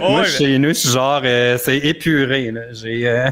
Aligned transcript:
moi, 0.00 0.24
chez 0.24 0.58
nous, 0.58 0.68
je 0.68 0.74
suis 0.74 0.88
genre, 0.90 1.22
euh, 1.24 1.58
c'est 1.58 1.78
épuré. 1.78 2.52
J'ai. 2.72 3.30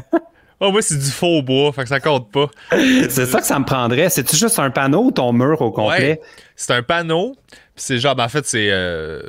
Oh, 0.59 0.71
moi, 0.71 0.81
c'est 0.81 0.97
du 0.97 1.09
faux 1.09 1.41
bois, 1.41 1.71
fait 1.73 1.83
que 1.83 1.89
ça 1.89 1.99
compte 1.99 2.31
pas. 2.31 2.49
c'est 2.71 3.25
ça 3.25 3.39
que 3.39 3.45
ça 3.45 3.59
me 3.59 3.65
prendrait. 3.65 4.09
C'est-tu 4.09 4.35
juste 4.35 4.59
un 4.59 4.69
panneau 4.69 5.05
ou 5.05 5.11
ton 5.11 5.33
mur 5.33 5.61
au 5.61 5.71
complet? 5.71 6.19
c'est 6.55 6.73
un 6.73 6.83
panneau. 6.83 7.35
C'est 7.77 7.97
genre, 7.97 8.15
ben, 8.15 8.23
en 8.23 8.29
fait, 8.29 8.45
c'est 8.45 8.69
euh, 8.71 9.21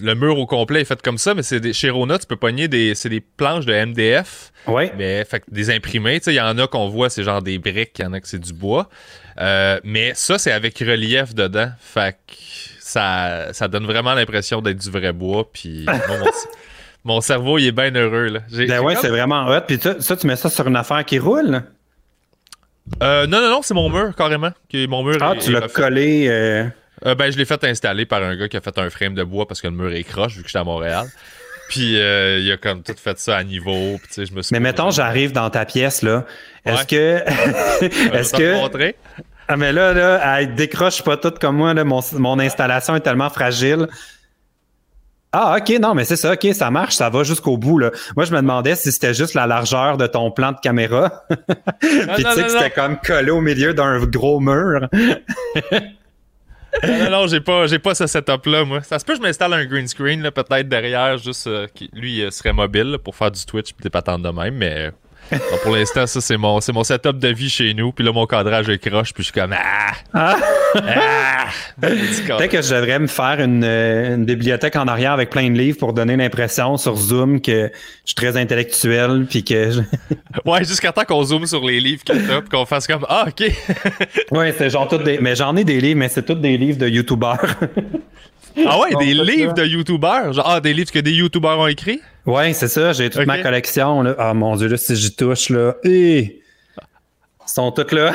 le 0.00 0.14
mur 0.14 0.38
au 0.38 0.46
complet 0.46 0.82
est 0.82 0.84
fait 0.84 1.02
comme 1.02 1.18
ça, 1.18 1.34
mais 1.34 1.42
c'est 1.42 1.58
des, 1.58 1.72
chez 1.72 1.90
Rona, 1.90 2.20
tu 2.20 2.26
peux 2.26 2.36
pogner 2.36 2.68
des, 2.68 2.94
c'est 2.94 3.08
des 3.08 3.20
planches 3.20 3.66
de 3.66 3.72
MDF. 3.72 4.52
Ouais. 4.68 4.92
Mais 4.96 5.24
fait 5.24 5.42
des 5.50 5.70
imprimés, 5.70 6.20
tu 6.20 6.26
sais, 6.26 6.34
il 6.34 6.36
y 6.36 6.40
en 6.40 6.56
a 6.58 6.68
qu'on 6.68 6.88
voit, 6.88 7.10
c'est 7.10 7.24
genre 7.24 7.42
des 7.42 7.58
briques, 7.58 7.98
il 7.98 8.02
y 8.02 8.04
en 8.06 8.12
a 8.12 8.20
que 8.20 8.28
c'est 8.28 8.38
du 8.38 8.52
bois. 8.52 8.88
Mais 9.36 10.12
ça, 10.14 10.38
c'est 10.38 10.52
avec 10.52 10.78
relief 10.78 11.34
dedans. 11.34 11.70
Fait 11.80 12.16
que 12.28 12.34
ça, 12.84 13.54
ça 13.54 13.66
donne 13.66 13.86
vraiment 13.86 14.12
l'impression 14.12 14.60
d'être 14.60 14.76
du 14.76 14.90
vrai 14.90 15.12
bois. 15.12 15.50
Puis 15.50 15.86
mon, 17.04 17.22
cerveau, 17.22 17.56
il 17.56 17.66
est 17.66 17.72
bien 17.72 17.90
heureux. 17.94 18.26
Là. 18.26 18.40
Ben 18.52 18.80
ouais, 18.80 18.94
c'est 18.96 19.08
vraiment 19.08 19.46
hot. 19.48 19.62
Puis 19.66 19.80
ça, 20.00 20.16
tu 20.16 20.26
mets 20.26 20.36
ça 20.36 20.50
sur 20.50 20.68
une 20.68 20.76
affaire 20.76 21.02
qui 21.04 21.18
roule? 21.18 21.62
Euh, 23.02 23.26
non, 23.26 23.40
non, 23.40 23.48
non, 23.48 23.62
c'est 23.62 23.72
mon 23.72 23.88
mur, 23.88 24.14
carrément. 24.14 24.50
Mon 24.74 25.02
mur 25.02 25.16
ah, 25.22 25.32
tu 25.40 25.50
l'as 25.50 25.68
collé. 25.68 26.26
Euh... 26.28 26.66
euh... 27.06 27.14
ben, 27.14 27.32
je 27.32 27.38
l'ai 27.38 27.46
fait 27.46 27.64
installer 27.64 28.04
par 28.04 28.22
un 28.22 28.36
gars 28.36 28.48
qui 28.48 28.58
a 28.58 28.60
fait 28.60 28.78
un 28.78 28.90
frame 28.90 29.14
de 29.14 29.24
bois 29.24 29.48
parce 29.48 29.62
que 29.62 29.68
le 29.68 29.74
mur 29.74 29.90
est 29.90 30.04
croche 30.04 30.36
vu 30.36 30.42
que 30.42 30.48
j'étais 30.48 30.58
à 30.58 30.64
Montréal. 30.64 31.06
Puis 31.70 31.98
euh, 31.98 32.38
il 32.38 32.52
a 32.52 32.58
comme 32.58 32.82
tout 32.82 32.94
fait 33.02 33.18
ça 33.18 33.38
à 33.38 33.44
niveau. 33.44 33.98
Puis, 34.02 34.26
je 34.26 34.34
me 34.34 34.42
mais 34.52 34.60
mettons, 34.60 34.90
j'arrive 34.90 35.32
dans 35.32 35.48
ta 35.48 35.64
pièce, 35.64 36.02
là. 36.02 36.26
Est-ce 36.66 36.84
que. 36.84 37.22
Est-ce 38.14 38.34
que. 38.34 38.92
Ah, 39.48 39.56
mais 39.56 39.72
là, 39.72 39.92
là, 39.92 40.38
elle 40.40 40.54
décroche 40.54 41.02
pas 41.02 41.16
tout 41.16 41.32
comme 41.40 41.56
moi. 41.56 41.74
Là. 41.74 41.84
Mon, 41.84 42.00
mon 42.14 42.38
installation 42.38 42.96
est 42.96 43.00
tellement 43.00 43.30
fragile. 43.30 43.88
Ah, 45.36 45.56
ok, 45.58 45.80
non, 45.80 45.94
mais 45.94 46.04
c'est 46.04 46.14
ça, 46.14 46.34
ok, 46.34 46.46
ça 46.54 46.70
marche, 46.70 46.94
ça 46.94 47.10
va 47.10 47.24
jusqu'au 47.24 47.56
bout. 47.56 47.78
Là. 47.78 47.90
Moi, 48.14 48.24
je 48.24 48.30
me 48.30 48.36
demandais 48.36 48.76
si 48.76 48.92
c'était 48.92 49.14
juste 49.14 49.34
la 49.34 49.48
largeur 49.48 49.96
de 49.96 50.06
ton 50.06 50.30
plan 50.30 50.52
de 50.52 50.58
caméra. 50.62 51.24
Puis 51.80 51.90
tu 52.16 52.22
sais 52.22 52.42
que 52.44 52.50
c'était 52.50 52.70
comme 52.70 52.98
collé 53.04 53.32
au 53.32 53.40
milieu 53.40 53.74
d'un 53.74 53.98
gros 54.06 54.38
mur. 54.38 54.88
non, 56.84 57.10
non, 57.10 57.26
j'ai 57.26 57.40
pas, 57.40 57.66
j'ai 57.66 57.80
pas 57.80 57.96
ce 57.96 58.06
setup-là, 58.06 58.64
moi. 58.64 58.82
Ça 58.82 59.00
se 59.00 59.04
peut 59.04 59.14
que 59.14 59.18
je 59.18 59.22
m'installe 59.22 59.52
un 59.54 59.64
green 59.64 59.88
screen, 59.88 60.22
peut-être 60.30 60.68
derrière, 60.68 61.18
juste 61.18 61.48
euh, 61.48 61.66
qui, 61.74 61.90
lui, 61.92 62.22
euh, 62.22 62.30
serait 62.30 62.52
mobile 62.52 62.98
pour 63.02 63.16
faire 63.16 63.32
du 63.32 63.44
Twitch 63.44 63.70
et 63.70 63.82
des 63.82 63.90
patentes 63.90 64.22
de 64.22 64.30
même, 64.30 64.54
mais 64.54 64.92
pour 65.62 65.74
l'instant, 65.74 66.06
ça, 66.06 66.20
c'est 66.20 66.36
mon, 66.36 66.60
c'est 66.60 66.72
mon 66.72 66.84
setup 66.84 67.18
de 67.18 67.28
vie 67.28 67.48
chez 67.48 67.74
nous. 67.74 67.92
Puis 67.92 68.04
là, 68.04 68.12
mon 68.12 68.26
cadrage 68.26 68.68
est 68.68 68.78
croche, 68.78 69.12
puis 69.12 69.22
je 69.22 69.30
suis 69.30 69.40
comme 69.40 69.52
Ah! 69.52 69.92
ah! 70.12 70.36
ah! 70.76 71.46
Peut-être 71.80 72.48
que 72.48 72.62
je 72.62 72.74
devrais 72.74 72.98
me 72.98 73.06
faire 73.06 73.40
une, 73.40 74.24
bibliothèque 74.24 74.76
en 74.76 74.86
arrière 74.86 75.12
avec 75.12 75.30
plein 75.30 75.50
de 75.50 75.56
livres 75.56 75.78
pour 75.78 75.92
donner 75.92 76.16
l'impression 76.16 76.76
sur 76.76 76.96
Zoom 76.96 77.40
que 77.40 77.70
je 77.72 78.06
suis 78.06 78.14
très 78.14 78.36
intellectuel, 78.36 79.26
puis 79.28 79.44
que. 79.44 79.70
ouais, 80.44 80.64
jusqu'à 80.64 80.92
temps 80.92 81.04
qu'on 81.04 81.22
zoome 81.24 81.46
sur 81.46 81.64
les 81.64 81.80
livres 81.80 82.02
qu'il 82.04 82.16
puis 82.22 82.48
qu'on 82.50 82.66
fasse 82.66 82.86
comme 82.86 83.06
Ah, 83.08 83.26
ok! 83.28 83.50
ouais, 84.32 84.54
c'est 84.56 84.70
genre 84.70 84.88
tout 84.88 84.98
des. 84.98 85.18
Mais 85.18 85.36
j'en 85.36 85.56
ai 85.56 85.64
des 85.64 85.80
livres, 85.80 85.98
mais 85.98 86.08
c'est 86.08 86.24
tous 86.24 86.34
des 86.34 86.56
livres 86.56 86.78
de 86.78 86.88
YouTubeurs. 86.88 87.56
Ah 88.66 88.78
ouais, 88.80 88.94
des 88.98 89.14
livres 89.14 89.54
de 89.54 89.64
YouTubers? 89.64 90.32
Genre, 90.32 90.48
ah, 90.48 90.60
des 90.60 90.72
livres 90.72 90.92
que 90.92 90.98
des 90.98 91.12
YouTubers 91.12 91.58
ont 91.58 91.66
écrits? 91.66 92.00
Ouais, 92.26 92.52
c'est 92.52 92.68
ça. 92.68 92.92
J'ai 92.92 93.10
toute 93.10 93.26
ma 93.26 93.38
collection. 93.38 94.02
Là. 94.02 94.14
Ah 94.18 94.34
mon 94.34 94.56
dieu, 94.56 94.68
là, 94.68 94.76
si 94.76 94.96
j'y 94.96 95.14
touche, 95.14 95.50
là. 95.50 95.74
Ils 95.84 96.32
sont 97.46 97.70
tous 97.72 97.94
là. 97.94 98.12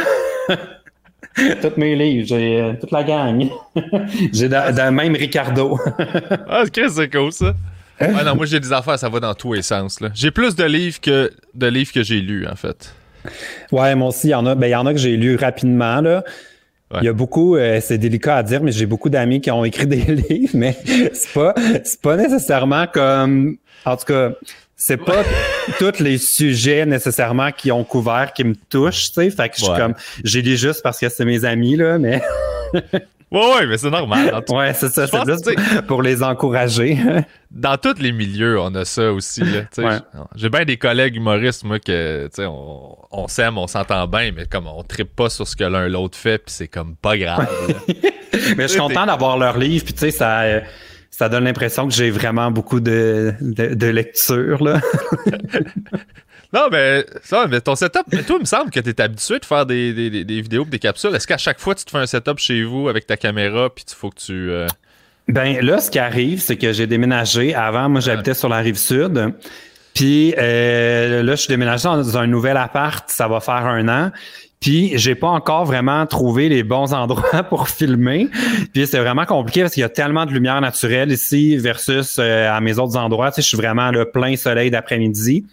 tous 1.36 1.78
mes 1.78 1.96
livres. 1.96 2.28
J'ai 2.28 2.62
euh, 2.62 2.74
toute 2.80 2.92
la 2.92 3.04
gang. 3.04 3.50
j'ai 4.34 4.48
même 4.48 5.16
Ricardo. 5.16 5.80
ah, 6.48 6.64
c'est 6.74 7.10
cool 7.10 7.32
ça. 7.32 7.54
Ah 8.00 8.24
non, 8.24 8.36
moi 8.36 8.46
j'ai 8.46 8.62
des 8.62 8.72
affaires, 8.72 8.98
ça 8.98 9.10
va 9.10 9.20
dans 9.20 9.34
tous 9.34 9.54
les 9.54 9.62
sens. 9.62 10.00
J'ai 10.14 10.32
plus 10.32 10.56
de 10.56 10.64
livres 10.64 11.02
que 11.02 11.32
de 11.54 11.68
livres 11.68 11.92
que 11.92 12.02
j'ai 12.02 12.22
lus, 12.22 12.48
en 12.48 12.56
fait. 12.56 12.96
Ouais, 13.72 13.94
moi 13.96 14.08
aussi, 14.08 14.28
il 14.28 14.32
y 14.32 14.36
en 14.36 14.46
a. 14.46 14.56
Ben, 14.56 14.68
il 14.68 14.72
y 14.72 14.76
en 14.76 14.86
a 14.86 14.94
que 14.94 15.00
j'ai 15.00 15.18
lus 15.18 15.36
rapidement, 15.36 16.00
là. 16.02 16.24
Il 16.98 17.04
y 17.04 17.08
a 17.08 17.14
beaucoup, 17.14 17.56
euh, 17.56 17.80
c'est 17.82 17.98
délicat 17.98 18.38
à 18.38 18.44
dire, 18.44 18.64
mais 18.64 18.72
j'ai 18.72 18.88
beaucoup 18.88 19.10
d'amis 19.10 19.42
qui 19.42 19.52
ont 19.52 19.64
écrit 19.64 19.86
des 19.86 19.98
livres, 20.30 20.54
mais 20.56 20.76
c'est 21.14 21.34
pas, 21.34 21.54
c'est 21.84 22.02
pas 22.02 22.16
nécessairement 22.16 22.88
comme, 22.88 23.58
en 23.86 23.96
tout 23.96 24.06
cas, 24.06 24.32
c'est 24.76 24.98
pas 24.98 25.24
tous 25.78 26.00
les 26.00 26.18
sujets 26.18 26.86
nécessairement 26.86 27.52
qui 27.52 27.72
ont 27.72 27.84
couvert 27.84 28.34
qui 28.34 28.44
me 28.44 28.56
touchent, 28.56 29.12
tu 29.12 29.22
sais. 29.22 29.30
Fait 29.30 29.50
que 29.50 29.56
je 29.58 29.66
suis 29.66 29.74
comme, 29.74 29.94
j'ai 30.24 30.42
lu 30.42 30.58
juste 30.58 30.82
parce 30.82 31.00
que 31.00 31.10
c'est 31.10 31.26
mes 31.26 31.46
amis, 31.46 31.76
là, 31.76 32.00
mais. 32.00 32.22
Ouais, 33.32 33.54
ouais, 33.54 33.68
mais 33.68 33.78
c'est 33.78 33.92
normal. 33.92 34.44
ouais, 34.50 34.74
c'est 34.74 34.90
ça. 34.90 35.06
C'est 35.06 35.26
juste 35.26 35.86
pour 35.88 36.02
les 36.02 36.24
encourager. 36.24 36.98
dans 37.52 37.78
tous 37.78 38.00
les 38.00 38.12
milieux, 38.12 38.60
on 38.60 38.74
a 38.74 38.86
ça 38.86 39.12
aussi. 39.12 39.44
J'ai 40.36 40.50
bien 40.50 40.66
des 40.66 40.78
collègues 40.78 41.16
humoristes, 41.16 41.64
moi, 41.64 41.80
que 41.80 42.28
on, 42.40 42.96
on 43.12 43.28
s'aime, 43.28 43.58
on 43.58 43.68
s'entend 43.68 44.08
bien, 44.08 44.32
mais 44.36 44.46
comme 44.46 44.68
on 44.68 44.82
tripe 44.84 45.16
pas 45.16 45.30
sur 45.30 45.48
ce 45.48 45.56
que 45.56 45.64
l'un 45.64 45.88
l'autre 45.88 46.18
fait, 46.18 46.40
puis 46.40 46.54
c'est 46.54 46.68
comme 46.68 46.96
pas 46.96 47.18
grave. 47.18 47.48
mais 48.58 48.64
je 48.64 48.68
suis 48.68 48.80
content 48.80 49.06
d'avoir 49.06 49.38
leur 49.38 49.58
livre, 49.58 49.86
puis 49.86 49.94
tu 49.94 50.00
sais, 50.00 50.12
ça. 50.12 50.44
ça 51.12 51.30
donne 51.30 51.44
l'impression 51.44 51.88
que 51.88 51.94
j'ai 51.94 52.10
vraiment 52.10 52.50
beaucoup 52.50 52.80
de, 52.80 53.34
de, 53.42 53.76
de 53.76 53.88
lecture. 53.88 54.64
Là. 54.64 54.82
Non, 56.52 56.68
mais 56.72 57.06
ça, 57.24 57.46
mais 57.48 57.62
ton 57.62 57.76
setup, 57.76 58.04
mais 58.12 58.24
toi, 58.24 58.38
il 58.38 58.42
me 58.42 58.46
semble 58.46 58.72
que 58.72 58.80
tu 58.80 58.90
es 58.90 59.02
habitué 59.02 59.38
de 59.40 59.46
faire 59.46 59.66
des, 59.68 59.94
des, 59.94 60.24
des 60.24 60.42
vidéos 60.42 60.66
des 60.66 60.80
capsules. 60.80 61.14
Est-ce 61.14 61.28
qu'à 61.28 61.38
chaque 61.38 61.60
fois, 61.60 61.76
tu 61.76 61.86
te 61.86 61.92
fais 61.92 62.00
un 62.00 62.08
setup 62.08 62.40
chez 62.40 62.64
vous 62.64 62.90
avec 62.90 63.06
ta 63.06 63.18
caméra, 63.18 63.70
puis 63.70 63.86
il 63.88 63.94
faut 63.94 64.10
que 64.10 64.20
tu. 64.20 64.50
Euh, 64.52 64.68
ben 65.28 65.64
là, 65.64 65.80
ce 65.80 65.92
qui 65.92 66.00
arrive, 66.00 66.40
c'est 66.42 66.58
que 66.58 66.74
j'ai 66.74 66.88
déménagé. 66.88 67.54
Avant, 67.54 67.88
moi, 67.88 68.02
j'habitais 68.02 68.34
sur 68.34 68.50
la 68.50 68.58
rive 68.58 68.78
sud. 68.78 69.32
Puis 69.94 70.34
euh, 70.38 71.22
là, 71.22 71.32
je 71.34 71.42
suis 71.42 71.50
déménagé 71.50 71.84
dans 71.84 72.18
un 72.18 72.26
nouvel 72.26 72.58
appart. 72.58 73.08
Ça 73.10 73.28
va 73.28 73.40
faire 73.40 73.68
un 73.68 73.88
an. 73.88 74.12
Puis 74.60 74.98
j'ai 74.98 75.16
pas 75.16 75.28
encore 75.28 75.66
vraiment 75.66 76.06
trouvé 76.08 76.50
les 76.50 76.64
bons 76.64 76.94
endroits 76.96 77.44
pour 77.44 77.70
filmer. 77.70 78.28
Puis 78.74 78.88
c'est 78.88 79.00
vraiment 79.00 79.26
compliqué 79.26 79.62
parce 79.62 79.76
qu'il 79.76 79.82
y 79.82 79.86
a 79.86 79.90
tellement 79.90 80.26
de 80.26 80.32
lumière 80.32 80.60
naturelle 80.62 81.12
ici 81.12 81.58
versus 81.58 82.18
euh, 82.18 82.52
à 82.52 82.60
mes 82.60 82.80
autres 82.80 82.98
endroits. 82.98 83.30
Tu 83.30 83.36
sais, 83.36 83.42
je 83.44 83.48
suis 83.48 83.58
vraiment 83.58 83.92
le 83.92 84.06
plein 84.10 84.36
soleil 84.36 84.72
d'après-midi. 84.72 85.46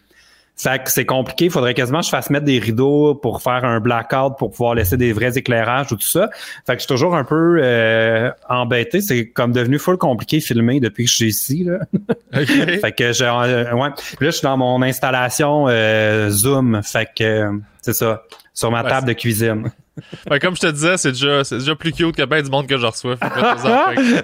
Fait 0.58 0.82
que 0.82 0.90
c'est 0.90 1.04
compliqué. 1.04 1.46
Il 1.46 1.50
faudrait 1.50 1.74
quasiment 1.74 2.00
que 2.00 2.06
je 2.06 2.10
fasse 2.10 2.30
mettre 2.30 2.46
des 2.46 2.58
rideaux 2.58 3.14
pour 3.14 3.42
faire 3.42 3.64
un 3.64 3.78
blackout 3.78 4.38
pour 4.38 4.50
pouvoir 4.50 4.74
laisser 4.74 4.96
des 4.96 5.12
vrais 5.12 5.36
éclairages 5.36 5.92
ou 5.92 5.96
tout 5.96 6.08
ça. 6.08 6.30
Fait 6.66 6.72
que 6.72 6.78
je 6.78 6.86
suis 6.86 6.88
toujours 6.88 7.14
un 7.14 7.24
peu 7.24 7.58
euh, 7.62 8.30
embêté. 8.48 9.02
C'est 9.02 9.28
comme 9.28 9.52
devenu 9.52 9.78
full 9.78 9.98
compliqué 9.98 10.40
filmer 10.40 10.80
depuis 10.80 11.04
que 11.04 11.10
je 11.10 11.16
suis 11.16 11.28
ici. 11.28 11.64
Là. 11.64 11.80
fait 12.32 12.92
que 12.96 13.12
j'ai 13.12 13.26
euh, 13.26 13.74
ouais. 13.74 13.90
Puis 14.16 14.24
là, 14.24 14.30
je 14.30 14.36
suis 14.36 14.44
dans 14.44 14.56
mon 14.56 14.80
installation 14.80 15.66
euh, 15.68 16.30
Zoom. 16.30 16.80
Fait 16.82 17.08
que 17.14 17.60
c'est 17.82 17.94
ça. 17.94 18.22
Sur 18.54 18.70
ma 18.70 18.82
table 18.82 19.08
de 19.08 19.12
cuisine. 19.12 19.70
Ben, 20.28 20.38
comme 20.38 20.54
je 20.54 20.60
te 20.60 20.66
disais, 20.66 20.98
c'est 20.98 21.12
déjà, 21.12 21.42
déjà 21.42 21.74
plus 21.74 21.90
cute 21.90 22.14
que 22.14 22.24
bien 22.26 22.42
du 22.42 22.50
monde 22.50 22.66
que 22.66 22.76
je 22.76 22.84
reçois. 22.84 23.16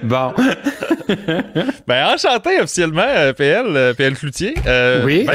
bon. 0.02 0.34
ben, 1.86 2.06
enchanté 2.14 2.60
officiellement, 2.60 3.02
euh, 3.06 3.32
PL, 3.32 3.66
euh, 3.68 3.94
PL 3.94 4.14
Cloutier. 4.14 4.54
Euh, 4.66 5.04
oui. 5.04 5.26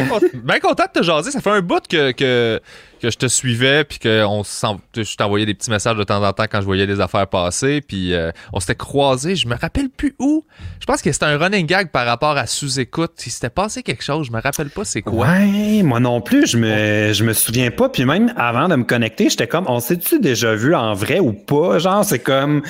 Bien 0.43 0.59
content 0.59 0.85
de 0.93 0.99
te 0.99 1.03
jaser. 1.03 1.31
Ça 1.31 1.41
fait 1.41 1.49
un 1.49 1.61
bout 1.61 1.87
que, 1.87 2.11
que, 2.11 2.61
que 3.01 3.09
je 3.09 3.17
te 3.17 3.27
suivais, 3.27 3.83
puis 3.83 3.99
que 3.99 4.23
on 4.25 4.43
je 4.43 5.15
t'envoyais 5.15 5.45
des 5.45 5.53
petits 5.53 5.69
messages 5.69 5.97
de 5.97 6.03
temps 6.03 6.23
en 6.23 6.33
temps 6.33 6.45
quand 6.49 6.61
je 6.61 6.65
voyais 6.65 6.87
des 6.87 6.99
affaires 6.99 7.27
passer, 7.27 7.81
puis 7.81 8.13
on 8.53 8.59
s'était 8.59 8.75
croisés. 8.75 9.35
Je 9.35 9.47
me 9.47 9.55
rappelle 9.55 9.89
plus 9.89 10.15
où. 10.19 10.45
Je 10.79 10.85
pense 10.85 11.01
que 11.01 11.11
c'était 11.11 11.25
un 11.25 11.37
running 11.37 11.65
gag 11.65 11.89
par 11.89 12.05
rapport 12.05 12.37
à 12.37 12.47
sous-écoute. 12.47 13.13
Il 13.25 13.31
s'était 13.31 13.49
passé 13.49 13.83
quelque 13.83 14.03
chose, 14.03 14.27
je 14.27 14.31
me 14.31 14.41
rappelle 14.41 14.69
pas 14.69 14.85
c'est 14.85 15.01
quoi. 15.01 15.27
Ouais, 15.27 15.83
moi 15.83 15.99
non 15.99 16.21
plus, 16.21 16.47
je 16.47 16.57
me, 16.57 17.13
je 17.13 17.23
me 17.23 17.33
souviens 17.33 17.71
pas. 17.71 17.89
Puis 17.89 18.05
même 18.05 18.33
avant 18.37 18.67
de 18.67 18.75
me 18.75 18.83
connecter, 18.83 19.29
j'étais 19.29 19.47
comme, 19.47 19.65
on 19.67 19.79
s'est-tu 19.79 20.19
déjà 20.19 20.55
vu 20.55 20.73
en 20.75 20.93
vrai 20.93 21.19
ou 21.19 21.33
pas? 21.33 21.79
Genre, 21.79 22.03
c'est 22.03 22.19
comme 22.19 22.63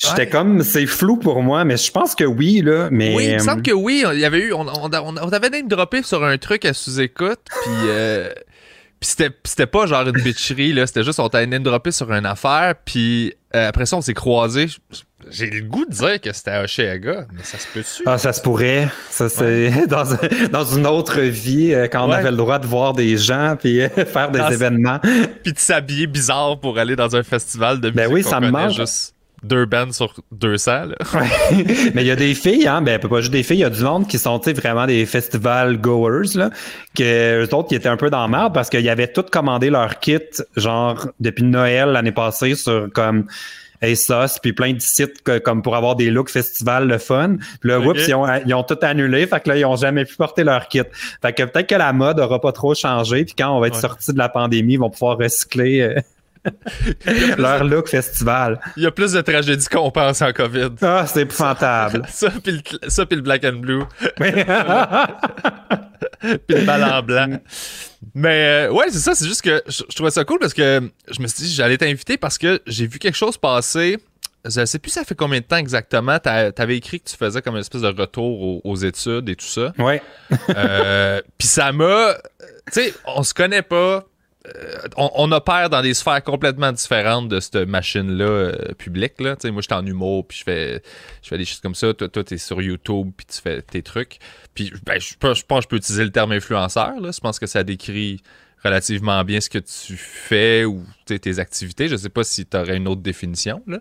J'étais 0.00 0.28
comme, 0.28 0.62
c'est 0.62 0.86
flou 0.86 1.18
pour 1.18 1.42
moi, 1.42 1.64
mais 1.64 1.76
je 1.76 1.92
pense 1.92 2.14
que 2.14 2.24
oui, 2.24 2.62
là. 2.62 2.88
Mais, 2.90 3.14
oui, 3.14 3.26
il 3.26 3.34
me 3.34 3.38
semble 3.38 3.62
que 3.62 3.70
oui. 3.70 4.02
Il 4.14 4.18
y 4.18 4.24
avait 4.24 4.38
eu, 4.38 4.52
on, 4.54 4.66
on, 4.66 4.90
on, 4.90 5.28
avait 5.28 5.50
même 5.50 5.68
droppé 5.68 6.02
sur 6.02 6.24
un 6.24 6.38
truc 6.38 6.64
à 6.64 6.72
sous-écoute, 6.72 7.40
puis 7.62 7.74
euh, 7.88 8.32
c'était 9.02 9.66
pas 9.66 9.84
genre 9.84 10.08
une 10.08 10.22
bitcherie, 10.22 10.72
là. 10.72 10.86
C'était 10.86 11.04
juste, 11.04 11.20
on 11.20 11.28
t'a 11.28 11.44
name 11.44 11.62
droppé 11.62 11.90
sur 11.90 12.10
une 12.12 12.24
affaire, 12.24 12.76
puis 12.82 13.34
euh, 13.54 13.68
après 13.68 13.84
ça, 13.84 13.98
on 13.98 14.00
s'est 14.00 14.14
croisés. 14.14 14.68
J'ai 15.28 15.50
le 15.50 15.60
goût 15.60 15.84
de 15.84 15.92
dire 15.92 16.18
que 16.18 16.32
c'était 16.32 16.56
Oshéaga, 16.56 17.26
mais 17.30 17.42
ça 17.42 17.58
se 17.58 17.66
peut-tu? 17.68 18.02
Ah, 18.06 18.16
ça 18.16 18.32
se 18.32 18.40
pourrait. 18.40 18.88
Ça, 19.10 19.28
c'est 19.28 19.86
dans, 19.86 20.04
dans, 20.50 20.64
une 20.64 20.86
autre 20.86 21.20
vie, 21.20 21.74
euh, 21.74 21.88
quand 21.88 22.08
on 22.08 22.10
avait 22.10 22.30
le 22.30 22.38
droit 22.38 22.58
de 22.58 22.66
voir 22.66 22.94
des 22.94 23.18
gens 23.18 23.54
puis 23.60 23.82
faire 24.06 24.30
des 24.30 24.40
événements. 24.54 24.98
Puis 25.42 25.52
de 25.52 25.58
s'habiller 25.58 26.06
bizarre 26.06 26.58
pour 26.58 26.78
aller 26.78 26.96
dans 26.96 27.14
un 27.16 27.22
festival 27.22 27.82
de 27.82 27.90
ben 27.90 28.08
musique. 28.08 28.08
Ben 28.08 28.14
oui, 28.14 28.22
ça 28.22 28.40
me 28.40 28.50
manque. 28.50 28.72
Juste 28.72 29.14
deux 29.42 29.64
bands 29.64 29.92
sur 29.92 30.14
200. 30.32 30.70
Là. 30.70 30.94
Mais 31.94 32.02
il 32.02 32.06
y 32.06 32.10
a 32.10 32.16
des 32.16 32.34
filles, 32.34 32.66
hein, 32.66 32.82
ben 32.82 32.98
pas 32.98 33.20
juste 33.20 33.32
des 33.32 33.42
filles, 33.42 33.58
il 33.58 33.60
y 33.60 33.64
a 33.64 33.70
du 33.70 33.82
monde 33.82 34.06
qui 34.06 34.18
sont 34.18 34.38
vraiment 34.38 34.86
des 34.86 35.06
festival 35.06 35.78
goers, 35.78 36.34
là, 36.34 36.50
que 36.94 37.44
eux 37.44 37.54
autres 37.54 37.68
qui 37.68 37.74
étaient 37.74 37.88
un 37.88 37.96
peu 37.96 38.10
dans 38.10 38.26
la 38.26 38.50
parce 38.50 38.70
qu'ils 38.70 38.88
avaient 38.88 39.08
tout 39.08 39.24
commandé 39.30 39.70
leur 39.70 39.98
kit, 40.00 40.18
genre 40.56 41.08
depuis 41.20 41.44
Noël 41.44 41.90
l'année 41.90 42.12
passée 42.12 42.54
sur 42.54 42.88
comme 42.92 43.26
ASOS, 43.82 44.38
puis 44.42 44.52
plein 44.52 44.74
de 44.74 44.80
sites 44.80 45.22
comme 45.42 45.62
pour 45.62 45.74
avoir 45.74 45.96
des 45.96 46.10
looks 46.10 46.30
festival, 46.30 46.86
le 46.86 46.98
fun. 46.98 47.36
Puis 47.60 47.70
là, 47.70 47.80
oups, 47.80 48.06
ils 48.06 48.14
ont, 48.14 48.26
ils 48.46 48.54
ont 48.54 48.62
tout 48.62 48.78
annulé, 48.82 49.26
fait 49.26 49.40
que 49.40 49.48
là, 49.48 49.56
ils 49.56 49.64
ont 49.64 49.76
jamais 49.76 50.04
pu 50.04 50.16
porter 50.16 50.44
leur 50.44 50.68
kit. 50.68 50.82
Fait 51.22 51.32
que 51.32 51.44
peut-être 51.44 51.68
que 51.68 51.74
la 51.74 51.92
mode 51.92 52.20
aura 52.20 52.40
pas 52.40 52.52
trop 52.52 52.74
changé, 52.74 53.24
puis 53.24 53.34
quand 53.36 53.56
on 53.56 53.60
va 53.60 53.68
être 53.68 53.76
sorti 53.76 54.12
de 54.12 54.18
la 54.18 54.28
pandémie, 54.28 54.74
ils 54.74 54.80
vont 54.80 54.90
pouvoir 54.90 55.18
recycler... 55.18 55.80
Euh, 55.80 56.00
leur 57.38 57.64
look 57.64 57.88
festival. 57.88 58.60
Il 58.76 58.82
y 58.82 58.86
a 58.86 58.90
plus 58.90 59.12
de 59.12 59.20
tragédies 59.20 59.68
qu'on 59.68 59.90
pense 59.90 60.22
en 60.22 60.32
COVID. 60.32 60.70
Ah, 60.82 61.04
c'est 61.06 61.22
épouvantable. 61.22 62.02
ça, 62.10 62.30
puis 62.42 62.52
le, 62.52 63.16
le 63.16 63.22
black 63.22 63.44
and 63.44 63.56
blue. 63.56 63.82
puis 66.20 66.56
le 66.56 66.64
ballon 66.64 67.02
blanc. 67.02 67.38
Mais 68.14 68.66
euh, 68.68 68.72
ouais, 68.72 68.86
c'est 68.90 68.98
ça, 68.98 69.14
c'est 69.14 69.26
juste 69.26 69.42
que 69.42 69.62
je, 69.66 69.82
trouvais 69.94 70.10
ça 70.10 70.24
cool 70.24 70.38
parce 70.38 70.54
que 70.54 70.90
je 71.10 71.20
me 71.20 71.26
suis 71.26 71.44
dit 71.44 71.52
j'allais 71.52 71.76
t'inviter 71.76 72.16
parce 72.16 72.38
que 72.38 72.62
j'ai 72.66 72.86
vu 72.86 72.98
quelque 72.98 73.16
chose 73.16 73.36
passer. 73.36 73.98
Je 74.42 74.64
sais 74.64 74.78
plus 74.78 74.90
ça 74.90 75.04
fait 75.04 75.14
combien 75.14 75.40
de 75.40 75.44
temps 75.44 75.58
exactement. 75.58 76.18
T'avais 76.18 76.78
écrit 76.78 76.98
que 77.00 77.10
tu 77.10 77.16
faisais 77.16 77.42
comme 77.42 77.56
une 77.56 77.60
espèce 77.60 77.82
de 77.82 77.88
retour 77.88 78.64
aux, 78.64 78.76
études 78.76 79.28
et 79.28 79.36
tout 79.36 79.44
ça. 79.44 79.74
Ouais. 79.78 80.00
euh, 80.56 81.20
Puis 81.36 81.46
ça 81.46 81.72
m'a. 81.72 82.14
Tu 82.72 82.80
sais, 82.80 82.94
on 83.06 83.22
se 83.22 83.34
connaît 83.34 83.60
pas. 83.60 84.06
Euh, 84.46 84.88
on, 84.96 85.30
opère 85.32 85.68
dans 85.68 85.82
des 85.82 85.92
sphères 85.92 86.24
complètement 86.24 86.72
différentes 86.72 87.28
de 87.28 87.40
cette 87.40 87.56
machine-là 87.56 88.24
euh, 88.24 88.74
publique. 88.78 89.20
Là. 89.20 89.36
moi, 89.44 89.60
je 89.60 89.66
suis 89.66 89.74
en 89.74 89.84
humour, 89.84 90.26
puis 90.26 90.38
je 90.38 90.44
fais, 90.44 90.82
je 91.22 91.28
fais 91.28 91.36
des 91.36 91.44
choses 91.44 91.60
comme 91.60 91.74
ça. 91.74 91.92
Toi, 91.92 92.08
toi 92.08 92.24
tu 92.24 92.34
es 92.34 92.38
sur 92.38 92.62
YouTube, 92.62 93.10
puis 93.14 93.26
tu 93.26 93.38
fais 93.38 93.60
tes 93.60 93.82
trucs. 93.82 94.18
Puis 94.54 94.72
ben, 94.86 94.98
je, 94.98 95.14
pense 95.18 95.42
que 95.42 95.60
je 95.60 95.68
peux 95.68 95.76
utiliser 95.76 96.04
le 96.04 96.10
terme 96.10 96.32
influenceur. 96.32 96.98
Là. 97.00 97.10
Je 97.12 97.20
pense 97.20 97.38
que 97.38 97.46
ça 97.46 97.64
décrit 97.64 98.22
relativement 98.64 99.22
bien 99.24 99.40
ce 99.40 99.50
que 99.50 99.58
tu 99.58 99.96
fais 99.96 100.64
ou 100.64 100.84
tes 101.04 101.38
activités. 101.38 101.88
Je 101.88 101.96
sais 101.96 102.08
pas 102.08 102.24
si 102.24 102.46
tu 102.46 102.56
aurais 102.56 102.78
une 102.78 102.88
autre 102.88 103.02
définition. 103.02 103.62
Là. 103.66 103.80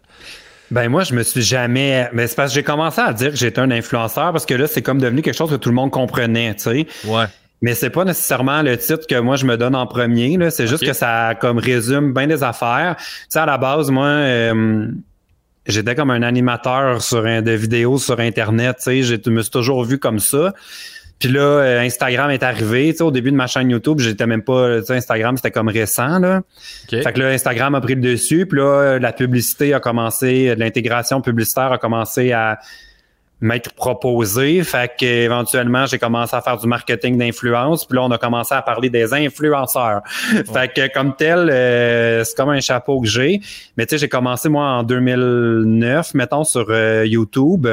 Ben 0.72 0.88
moi, 0.88 1.04
je 1.04 1.16
me 1.16 1.24
suis 1.24 1.42
jamais. 1.42 2.10
Mais 2.14 2.28
c'est 2.28 2.36
parce 2.36 2.52
que 2.52 2.56
j'ai 2.56 2.64
commencé 2.64 3.02
à 3.02 3.14
dire 3.14 3.32
que 3.32 3.38
j'étais 3.38 3.60
un 3.60 3.72
influenceur 3.72 4.32
parce 4.32 4.46
que 4.46 4.54
là, 4.54 4.68
c'est 4.68 4.82
comme 4.82 5.00
devenu 5.00 5.22
quelque 5.22 5.36
chose 5.36 5.50
que 5.50 5.56
tout 5.56 5.70
le 5.70 5.76
monde 5.76 5.92
comprenait, 5.92 6.54
tu 6.56 6.64
sais. 6.64 6.88
Ouais. 7.06 7.26
Mais 7.62 7.76
c'est 7.76 7.90
pas 7.90 8.06
nécessairement 8.06 8.62
le 8.62 8.78
titre 8.78 9.06
que 9.08 9.20
moi 9.20 9.36
je 9.36 9.46
me 9.46 9.58
donne 9.58 9.76
en 9.76 9.86
premier. 9.86 10.38
Là. 10.38 10.50
C'est 10.50 10.68
juste 10.68 10.86
que 10.86 10.94
ça 10.94 11.36
comme 11.40 11.58
résume 11.58 12.14
bien 12.14 12.28
des 12.28 12.44
affaires. 12.44 12.96
Tu 12.98 13.04
sais, 13.30 13.40
à 13.40 13.46
la 13.46 13.58
base, 13.58 13.92
moi, 13.92 14.06
euh, 14.06 14.88
j'étais 15.66 15.96
comme 15.96 16.12
un 16.12 16.22
animateur 16.22 17.02
sur 17.02 17.26
un, 17.26 17.42
de 17.42 17.52
vidéos 17.52 17.98
sur 17.98 18.20
Internet. 18.20 18.78
Tu 18.78 18.84
sais, 18.84 19.04
je 19.04 19.30
me 19.30 19.42
suis 19.42 19.52
toujours 19.52 19.84
vu 19.84 20.00
comme 20.00 20.20
ça. 20.20 20.54
Puis 21.20 21.28
là, 21.28 21.42
euh, 21.42 21.82
Instagram 21.82 22.32
est 22.32 22.44
arrivé. 22.44 22.92
Tu 22.92 23.00
sais, 23.00 23.04
au 23.04 23.12
début 23.12 23.32
de 23.32 23.36
ma 23.36 23.48
chaîne 23.48 23.70
YouTube, 23.70 24.00
j'étais 24.00 24.26
même 24.26 24.42
pas. 24.42 24.80
Tu 24.80 24.86
sais, 24.86 24.96
Instagram, 24.96 25.36
c'était 25.36 25.52
comme 25.52 25.68
récent. 25.68 26.18
Là. 26.20 26.44
Fait 26.90 27.12
que 27.12 27.20
là, 27.20 27.28
Instagram 27.28 27.76
a 27.76 27.82
pris 27.82 27.96
le 27.96 28.02
dessus. 28.02 28.46
Puis 28.46 28.58
là, 28.58 29.00
la 29.00 29.12
publicité 29.12 29.74
a 29.74 29.82
commencé, 29.82 30.56
l'intégration 30.56 31.20
publicitaire 31.20 31.74
a 31.74 31.78
commencé 31.78 32.32
à 32.32 32.60
m'être 33.42 33.74
proposé. 33.74 34.64
Fait 34.64 34.92
qu'éventuellement, 34.98 35.86
j'ai 35.86 35.98
commencé 35.98 36.36
à 36.36 36.42
faire 36.42 36.58
du 36.58 36.68
marketing 36.68 37.18
d'influence. 37.18 37.86
Puis 37.86 37.96
là, 37.96 38.04
on 38.04 38.12
a 38.12 38.18
commencé 38.18 38.54
à 38.54 38.62
parler 38.62 38.90
des 38.90 39.14
influenceurs. 39.14 40.02
Fait 40.54 40.74
que 40.74 40.94
comme 40.94 41.16
tel, 41.16 41.50
euh, 41.50 42.24
c'est 42.24 42.36
comme 42.36 42.50
un 42.50 42.60
chapeau 42.60 43.02
que 43.02 43.08
j'ai. 43.08 43.40
Mais 43.78 43.86
tu 43.86 43.92
sais, 43.92 43.98
j'ai 44.00 44.10
commencé 44.10 44.50
moi 44.50 44.66
en 44.66 44.84
2009, 44.84 46.14
mettons, 46.14 46.44
sur 46.44 46.66
euh, 46.70 47.06
YouTube. 47.06 47.68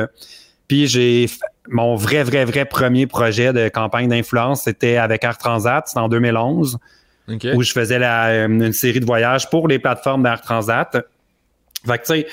Puis 0.69 0.87
j'ai 0.87 1.27
mon 1.69 1.97
vrai, 1.97 2.23
vrai, 2.23 2.45
vrai 2.45 2.65
premier 2.65 3.07
projet 3.07 3.53
de 3.53 3.69
campagne 3.69 4.09
d'influence, 4.09 4.63
c'était 4.63 4.97
avec 4.97 5.25
Air 5.25 5.39
Transat, 5.39 5.87
c'était 5.87 6.01
en 6.01 6.09
2011, 6.09 6.79
où 7.29 7.63
je 7.63 7.73
faisais 7.73 7.99
la, 7.99 8.45
une 8.45 8.73
série 8.73 9.01
de 9.01 9.05
voyages 9.05 9.51
pour 9.51 9.69
les 9.69 9.79
plateformes 9.79 10.23
d'Air 10.23 10.41
Transat. 10.41 10.97
Fait 11.87 11.99
que 11.99 12.05
tu 12.05 12.13
sais, 12.13 12.27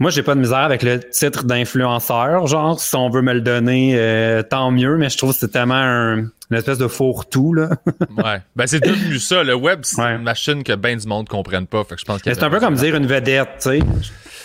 moi, 0.00 0.10
j'ai 0.10 0.22
pas 0.22 0.34
de 0.34 0.40
misère 0.40 0.58
avec 0.58 0.82
le 0.82 0.98
titre 0.98 1.44
d'influenceur. 1.44 2.46
Genre, 2.48 2.80
si 2.80 2.96
on 2.96 3.10
veut 3.10 3.22
me 3.22 3.32
le 3.32 3.40
donner, 3.40 3.94
euh, 3.94 4.42
tant 4.42 4.70
mieux, 4.72 4.96
mais 4.96 5.08
je 5.08 5.16
trouve 5.16 5.32
que 5.32 5.38
c'est 5.38 5.52
tellement 5.52 5.76
une 5.76 6.30
espèce 6.52 6.78
de 6.78 6.88
fourre-tout, 6.88 7.54
là. 7.54 7.70
ouais. 8.18 8.42
Ben, 8.56 8.66
c'est 8.66 8.82
devenu 8.82 9.18
ça. 9.18 9.44
Le 9.44 9.54
web, 9.54 9.80
c'est 9.82 10.02
une 10.02 10.22
machine 10.22 10.64
que 10.64 10.74
ben 10.74 10.98
du 10.98 11.06
monde 11.06 11.28
comprenne 11.28 11.66
pas. 11.66 11.84
Fait 11.84 11.94
que 11.94 12.00
je 12.00 12.04
pense 12.04 12.20
c'est 12.24 12.42
un 12.42 12.50
peu 12.50 12.58
comme 12.58 12.74
dire 12.74 12.96
une 12.96 13.06
vedette, 13.06 13.48
tu 13.60 13.68
sais. 13.70 13.78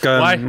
Comme, 0.01 0.21
ouais. 0.21 0.39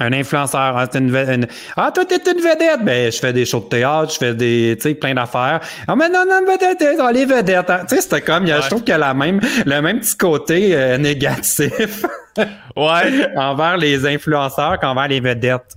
Un 0.00 0.12
influenceur, 0.12 0.76
ah, 0.76 0.88
une, 0.96 1.46
ah 1.76 1.92
toi 1.94 2.04
t'es 2.04 2.16
une 2.16 2.40
vedette, 2.40 2.84
ben 2.84 3.12
je 3.12 3.18
fais 3.18 3.32
des 3.32 3.46
shows 3.46 3.60
de 3.60 3.68
théâtre, 3.68 4.12
je 4.12 4.18
fais 4.18 4.34
des, 4.34 4.74
tu 4.76 4.88
sais, 4.88 4.94
plein 4.96 5.14
d'affaires. 5.14 5.60
Ah 5.86 5.94
mais 5.94 6.08
non 6.08 6.24
non 6.28 6.40
vedette, 6.40 6.84
les 7.12 7.24
vedettes, 7.24 7.70
hein. 7.70 7.84
tu 7.88 7.94
sais 7.94 8.00
c'était 8.00 8.20
comme, 8.20 8.44
je 8.44 8.68
trouve 8.68 8.80
qu'il 8.80 8.90
y 8.90 8.92
a 8.92 8.98
la 8.98 9.14
même, 9.14 9.40
le 9.64 9.80
même 9.80 10.00
petit 10.00 10.16
côté 10.16 10.74
euh, 10.74 10.98
négatif. 10.98 12.04
ouais. 12.76 13.36
envers 13.36 13.76
les 13.76 14.06
influenceurs 14.06 14.78
qu'envers 14.80 15.08
les 15.08 15.20
vedettes. 15.20 15.74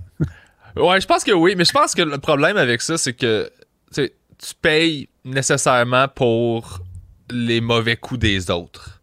ouais, 0.76 1.00
je 1.00 1.06
pense 1.06 1.24
que 1.24 1.32
oui, 1.32 1.54
mais 1.56 1.64
je 1.64 1.72
pense 1.72 1.94
que 1.94 2.02
le 2.02 2.18
problème 2.18 2.56
avec 2.56 2.82
ça, 2.82 2.98
c'est 2.98 3.14
que 3.14 3.50
tu 3.92 4.54
payes 4.62 5.08
nécessairement 5.24 6.08
pour 6.08 6.80
les 7.30 7.60
mauvais 7.60 7.96
coups 7.96 8.20
des 8.20 8.50
autres. 8.50 8.97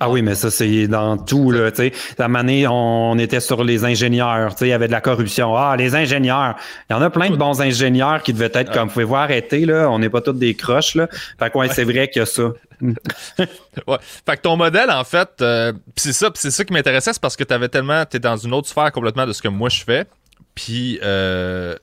Ah 0.00 0.10
oui, 0.10 0.22
mais 0.22 0.34
ça, 0.34 0.50
c'est 0.50 0.88
dans 0.88 1.16
tout, 1.16 1.50
là, 1.50 1.70
tu 1.70 1.76
sais. 1.76 1.92
La 2.18 2.26
année, 2.26 2.66
on 2.68 3.18
était 3.18 3.40
sur 3.40 3.62
les 3.64 3.84
ingénieurs, 3.84 4.54
tu 4.54 4.60
sais, 4.60 4.66
il 4.66 4.70
y 4.70 4.72
avait 4.72 4.88
de 4.88 4.92
la 4.92 5.00
corruption. 5.00 5.56
Ah, 5.56 5.76
les 5.76 5.94
ingénieurs. 5.94 6.56
Il 6.88 6.92
y 6.92 6.96
en 6.96 7.02
a 7.02 7.10
plein 7.10 7.30
de 7.30 7.36
bons 7.36 7.60
ingénieurs 7.60 8.22
qui 8.22 8.32
devaient 8.32 8.50
être, 8.52 8.72
comme 8.72 8.88
vous 8.88 8.94
pouvez 8.94 9.04
voir, 9.04 9.22
arrêter, 9.22 9.66
là? 9.66 9.88
On 9.90 9.98
n'est 9.98 10.10
pas 10.10 10.20
tous 10.20 10.32
des 10.32 10.54
croches, 10.54 10.94
là. 10.94 11.08
Fait 11.38 11.50
que, 11.50 11.72
c'est 11.72 11.84
vrai 11.84 12.08
qu'il 12.08 12.20
y 12.20 12.22
a 12.22 12.26
ça. 12.26 12.42
ouais. 12.80 13.98
Fait 14.26 14.36
que 14.36 14.42
ton 14.42 14.56
modèle, 14.56 14.90
en 14.90 15.04
fait, 15.04 15.28
euh, 15.40 15.72
c'est 15.96 16.12
ça, 16.12 16.30
c'est 16.34 16.50
ça 16.50 16.64
qui 16.64 16.72
m'intéressait, 16.72 17.12
c'est 17.12 17.22
parce 17.22 17.36
que 17.36 17.44
tu 17.44 17.52
avais 17.54 17.68
tellement, 17.68 18.04
t'es 18.06 18.18
dans 18.18 18.36
une 18.36 18.54
autre 18.54 18.68
sphère 18.68 18.90
complètement 18.92 19.26
de 19.26 19.32
ce 19.32 19.42
que 19.42 19.48
moi 19.48 19.68
je 19.68 19.84
fais. 19.84 20.06
Puis, 20.54 20.98
euh, 21.02 21.76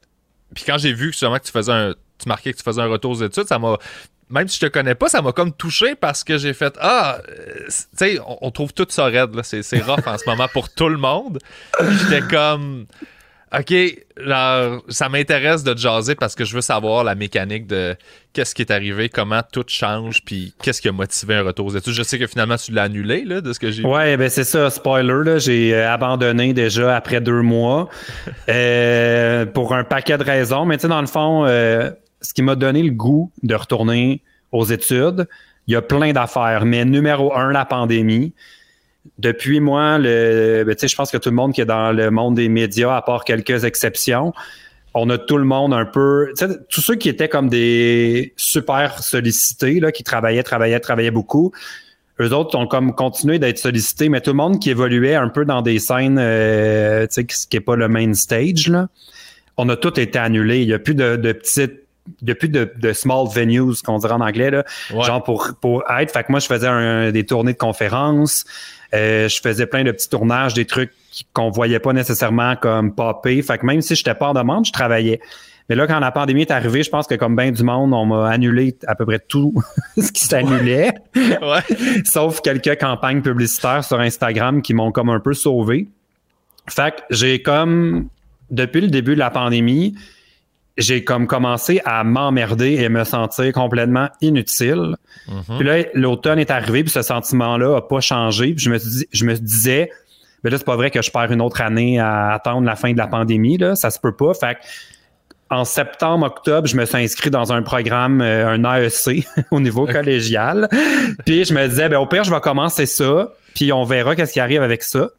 puis 0.53 0.63
quand 0.65 0.77
j'ai 0.77 0.93
vu 0.93 1.07
justement 1.07 1.37
que 1.37 1.45
tu 1.45 1.51
faisais 1.51 1.71
un, 1.71 1.93
tu 2.17 2.27
marquais 2.27 2.51
que 2.51 2.57
tu 2.57 2.63
faisais 2.63 2.81
un 2.81 2.87
retour 2.87 3.11
aux 3.11 3.23
études, 3.23 3.47
ça 3.47 3.59
m'a 3.59 3.77
même 4.29 4.47
si 4.47 4.59
je 4.59 4.65
te 4.65 4.71
connais 4.71 4.95
pas, 4.95 5.07
ça 5.07 5.21
m'a 5.21 5.31
comme 5.31 5.53
touché 5.53 5.95
parce 5.95 6.23
que 6.23 6.37
j'ai 6.37 6.53
fait 6.53 6.75
Ah, 6.79 7.19
euh, 7.29 7.65
tu 7.67 7.73
sais, 7.95 8.19
on, 8.41 8.51
trouve 8.51 8.73
tout 8.73 8.87
ça 8.89 9.05
raide, 9.05 9.33
là. 9.33 9.43
C'est, 9.43 9.61
rough 9.81 10.05
en 10.05 10.17
ce 10.17 10.25
moment 10.27 10.47
pour 10.51 10.69
tout 10.69 10.89
le 10.89 10.97
monde. 10.97 11.39
J'étais 11.79 12.21
comme 12.21 12.87
OK, 13.57 13.73
ça 14.89 15.07
m'intéresse 15.09 15.63
de 15.63 15.73
te 15.73 15.79
jaser 15.79 16.15
parce 16.15 16.35
que 16.35 16.43
je 16.43 16.53
veux 16.53 16.61
savoir 16.61 17.05
la 17.05 17.15
mécanique 17.15 17.65
de 17.65 17.95
qu'est-ce 18.33 18.53
qui 18.53 18.61
est 18.61 18.71
arrivé, 18.71 19.07
comment 19.07 19.41
tout 19.49 19.63
change, 19.67 20.21
puis 20.25 20.53
qu'est-ce 20.61 20.81
qui 20.81 20.89
a 20.89 20.91
motivé 20.91 21.35
un 21.35 21.43
retour. 21.43 21.71
Je 21.71 22.03
sais 22.03 22.19
que 22.19 22.27
finalement, 22.27 22.57
tu 22.57 22.73
l'as 22.73 22.83
annulé, 22.83 23.23
là, 23.23 23.39
de 23.39 23.53
ce 23.53 23.59
que 23.59 23.71
j'ai 23.71 23.85
Ouais, 23.85 24.17
ben 24.17 24.29
c'est 24.29 24.43
ça, 24.43 24.69
spoiler, 24.69 25.23
là, 25.23 25.37
j'ai 25.37 25.73
euh, 25.73 25.89
abandonné 25.89 26.53
déjà 26.53 26.97
après 26.97 27.21
deux 27.21 27.41
mois 27.41 27.87
euh, 28.49 29.45
pour 29.45 29.73
un 29.73 29.85
paquet 29.85 30.17
de 30.17 30.23
raisons. 30.23 30.65
Mais 30.65 30.75
tu 30.75 30.81
sais, 30.81 30.87
dans 30.89 31.01
le 31.01 31.07
fond, 31.07 31.45
ce 32.27 32.33
qui 32.33 32.41
m'a 32.41 32.55
donné 32.55 32.83
le 32.83 32.91
goût 32.91 33.31
de 33.41 33.55
retourner 33.55 34.21
aux 34.51 34.65
études, 34.65 35.27
il 35.65 35.73
y 35.73 35.77
a 35.77 35.81
plein 35.81 36.11
d'affaires. 36.11 36.65
Mais 36.65 36.83
numéro 36.83 37.33
un, 37.33 37.53
la 37.53 37.63
pandémie. 37.63 38.33
Depuis 39.17 39.61
moi, 39.61 39.97
ben, 39.97 40.75
je 40.77 40.95
pense 40.95 41.09
que 41.09 41.17
tout 41.17 41.29
le 41.29 41.35
monde 41.37 41.53
qui 41.53 41.61
est 41.61 41.65
dans 41.65 41.93
le 41.93 42.11
monde 42.11 42.35
des 42.35 42.49
médias, 42.49 42.97
à 42.97 43.01
part 43.01 43.23
quelques 43.23 43.63
exceptions, 43.63 44.33
on 44.93 45.09
a 45.09 45.17
tout 45.17 45.37
le 45.37 45.45
monde 45.45 45.73
un 45.73 45.85
peu, 45.85 46.33
tous 46.67 46.81
ceux 46.81 46.95
qui 46.95 47.07
étaient 47.07 47.29
comme 47.29 47.47
des 47.47 48.33
super 48.35 49.01
sollicités, 49.01 49.79
là, 49.79 49.93
qui 49.93 50.03
travaillaient, 50.03 50.43
travaillaient, 50.43 50.81
travaillaient 50.81 51.11
beaucoup. 51.11 51.53
Eux 52.19 52.33
autres 52.33 52.57
ont 52.57 52.67
comme 52.67 52.93
continué 52.93 53.39
d'être 53.39 53.59
sollicités, 53.59 54.09
mais 54.09 54.19
tout 54.19 54.31
le 54.31 54.37
monde 54.37 54.59
qui 54.59 54.69
évoluait 54.69 55.15
un 55.15 55.29
peu 55.29 55.45
dans 55.45 55.61
des 55.61 55.79
scènes, 55.79 56.17
euh, 56.19 57.07
qui 57.07 57.47
n'est 57.53 57.61
pas 57.61 57.77
le 57.77 57.87
main 57.87 58.13
stage, 58.15 58.67
là, 58.67 58.89
on 59.55 59.69
a 59.69 59.77
tout 59.77 59.97
été 59.97 60.19
annulé. 60.19 60.63
Il 60.63 60.67
n'y 60.67 60.73
a 60.73 60.79
plus 60.79 60.95
de, 60.95 61.15
de 61.15 61.31
petites 61.31 61.86
il 62.21 62.25
n'y 62.25 62.31
a 62.31 62.35
plus 62.35 62.49
de, 62.49 62.93
small 62.93 63.27
venues, 63.27 63.75
qu'on 63.85 63.97
dirait 63.97 64.13
en 64.13 64.21
anglais, 64.21 64.51
là, 64.51 64.63
genre 64.89 65.23
pour, 65.23 65.51
pour 65.61 65.83
être. 65.89 66.11
Fait 66.11 66.23
que 66.23 66.31
moi, 66.31 66.39
je 66.39 66.47
faisais 66.47 67.11
des 67.11 67.25
tournées 67.25 67.53
de 67.53 67.57
conférences, 67.57 68.45
euh, 68.93 69.27
je 69.27 69.39
faisais 69.41 69.65
plein 69.65 69.83
de 69.83 69.91
petits 69.91 70.09
tournages, 70.09 70.53
des 70.53 70.65
trucs 70.65 70.91
qu'on 71.33 71.49
voyait 71.49 71.79
pas 71.79 71.93
nécessairement 71.93 72.55
comme 72.55 72.93
popper. 72.93 73.41
Fait 73.41 73.57
que 73.57 73.65
même 73.65 73.81
si 73.81 73.95
j'étais 73.95 74.15
pas 74.15 74.29
en 74.29 74.33
demande, 74.33 74.65
je 74.65 74.71
travaillais. 74.71 75.19
Mais 75.69 75.75
là, 75.75 75.85
quand 75.85 75.99
la 75.99 76.11
pandémie 76.11 76.41
est 76.41 76.51
arrivée, 76.51 76.83
je 76.83 76.89
pense 76.89 77.07
que 77.07 77.15
comme 77.15 77.35
bien 77.35 77.51
du 77.51 77.63
monde, 77.63 77.93
on 77.93 78.05
m'a 78.05 78.29
annulé 78.29 78.77
à 78.87 78.95
peu 78.95 79.05
près 79.05 79.19
tout 79.19 79.53
ce 79.97 80.11
qui 80.11 80.25
s'annulait. 80.25 80.93
ouais. 81.15 81.77
Sauf 82.05 82.41
quelques 82.41 82.79
campagnes 82.79 83.21
publicitaires 83.21 83.83
sur 83.83 83.99
Instagram 83.99 84.61
qui 84.61 84.73
m'ont 84.73 84.91
comme 84.91 85.09
un 85.09 85.19
peu 85.19 85.33
sauvé. 85.33 85.89
Fait 86.69 86.95
que 86.95 87.01
j'ai 87.09 87.41
comme, 87.41 88.07
depuis 88.49 88.81
le 88.81 88.87
début 88.87 89.15
de 89.15 89.19
la 89.19 89.29
pandémie, 89.29 89.95
j'ai 90.77 91.03
comme 91.03 91.27
commencé 91.27 91.81
à 91.85 92.03
m'emmerder 92.03 92.73
et 92.73 92.89
me 92.89 93.03
sentir 93.03 93.51
complètement 93.51 94.09
inutile. 94.21 94.95
Mhm. 95.27 95.57
Puis 95.57 95.67
là, 95.67 95.83
l'automne 95.93 96.39
est 96.39 96.51
arrivé, 96.51 96.83
puis 96.83 96.91
ce 96.91 97.01
sentiment-là 97.01 97.77
a 97.77 97.81
pas 97.81 97.99
changé. 97.99 98.53
Puis 98.53 98.65
je 98.65 98.69
me, 98.69 98.77
je 99.11 99.25
me 99.25 99.33
disais, 99.35 99.89
mais 100.43 100.49
là, 100.49 100.57
c'est 100.57 100.65
pas 100.65 100.75
vrai 100.75 100.91
que 100.91 101.01
je 101.01 101.11
perds 101.11 101.31
une 101.31 101.41
autre 101.41 101.61
année 101.61 101.99
à 101.99 102.33
attendre 102.33 102.65
la 102.65 102.75
fin 102.75 102.93
de 102.93 102.97
la 102.97 103.07
pandémie. 103.07 103.57
Là. 103.57 103.75
Ça 103.75 103.89
se 103.89 103.99
peut 103.99 104.15
pas. 104.15 104.33
Fait 104.33 104.57
en 105.49 105.63
septembre, 105.63 106.25
octobre, 106.25 106.67
je 106.67 106.75
me 106.75 106.85
suis 106.85 106.97
inscrit 106.97 107.29
dans 107.29 107.53
un 107.53 107.61
programme, 107.61 108.21
euh, 108.21 108.47
un 108.47 108.63
AEC 108.63 109.25
au 109.51 109.59
niveau 109.59 109.85
collégial. 109.85 110.67
Puis 111.25 111.45
je 111.45 111.53
me 111.53 111.67
disais, 111.67 111.89
ben, 111.89 111.99
au 111.99 112.05
pire, 112.05 112.23
je 112.23 112.33
vais 112.33 112.41
commencer 112.41 112.85
ça, 112.85 113.31
puis 113.55 113.71
on 113.71 113.83
verra 113.83 114.15
qu'est-ce 114.15 114.33
qui 114.33 114.39
arrive 114.39 114.61
avec 114.61 114.83
ça. 114.83 115.09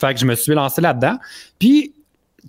Fait 0.00 0.14
que 0.14 0.20
je 0.20 0.24
me 0.24 0.34
suis 0.34 0.54
lancé 0.54 0.80
là-dedans. 0.80 1.18
Puis 1.58 1.93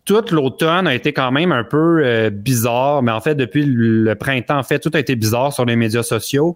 tout 0.06 0.24
l'automne 0.32 0.88
a 0.88 0.94
été 0.94 1.14
quand 1.14 1.32
même 1.32 1.52
un 1.52 1.64
peu 1.64 2.02
euh, 2.04 2.30
bizarre, 2.30 3.02
mais 3.02 3.12
en 3.12 3.22
fait, 3.22 3.36
depuis 3.36 3.66
le 3.66 4.14
printemps, 4.16 4.60
en 4.60 4.64
fait, 4.64 4.80
tout 4.80 4.92
a 4.94 5.00
été 5.00 5.16
bizarre 5.16 5.52
sur 5.52 5.66
les 5.66 5.76
médias 5.76 6.04
sociaux. 6.04 6.56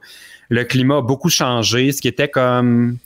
Le 0.50 0.64
climat 0.64 0.98
a 0.98 1.02
beaucoup 1.02 1.30
changé, 1.30 1.92
ce 1.92 2.02
qui 2.02 2.08
était 2.08 2.28
comme 2.28 2.98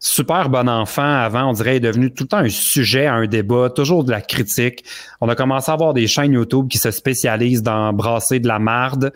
super 0.00 0.48
bon 0.48 0.68
enfant 0.68 1.02
avant, 1.02 1.50
on 1.50 1.52
dirait, 1.52 1.76
est 1.76 1.80
devenu 1.80 2.12
tout 2.12 2.24
le 2.24 2.28
temps 2.28 2.38
un 2.38 2.48
sujet, 2.48 3.06
un 3.06 3.26
débat, 3.26 3.68
toujours 3.68 4.04
de 4.04 4.10
la 4.10 4.20
critique. 4.20 4.84
On 5.20 5.28
a 5.28 5.34
commencé 5.34 5.70
à 5.70 5.74
avoir 5.74 5.92
des 5.92 6.06
chaînes 6.06 6.32
YouTube 6.32 6.68
qui 6.68 6.78
se 6.78 6.90
spécialisent 6.90 7.62
dans 7.62 7.92
brasser 7.92 8.40
de 8.40 8.48
la 8.48 8.58
marde. 8.58 9.12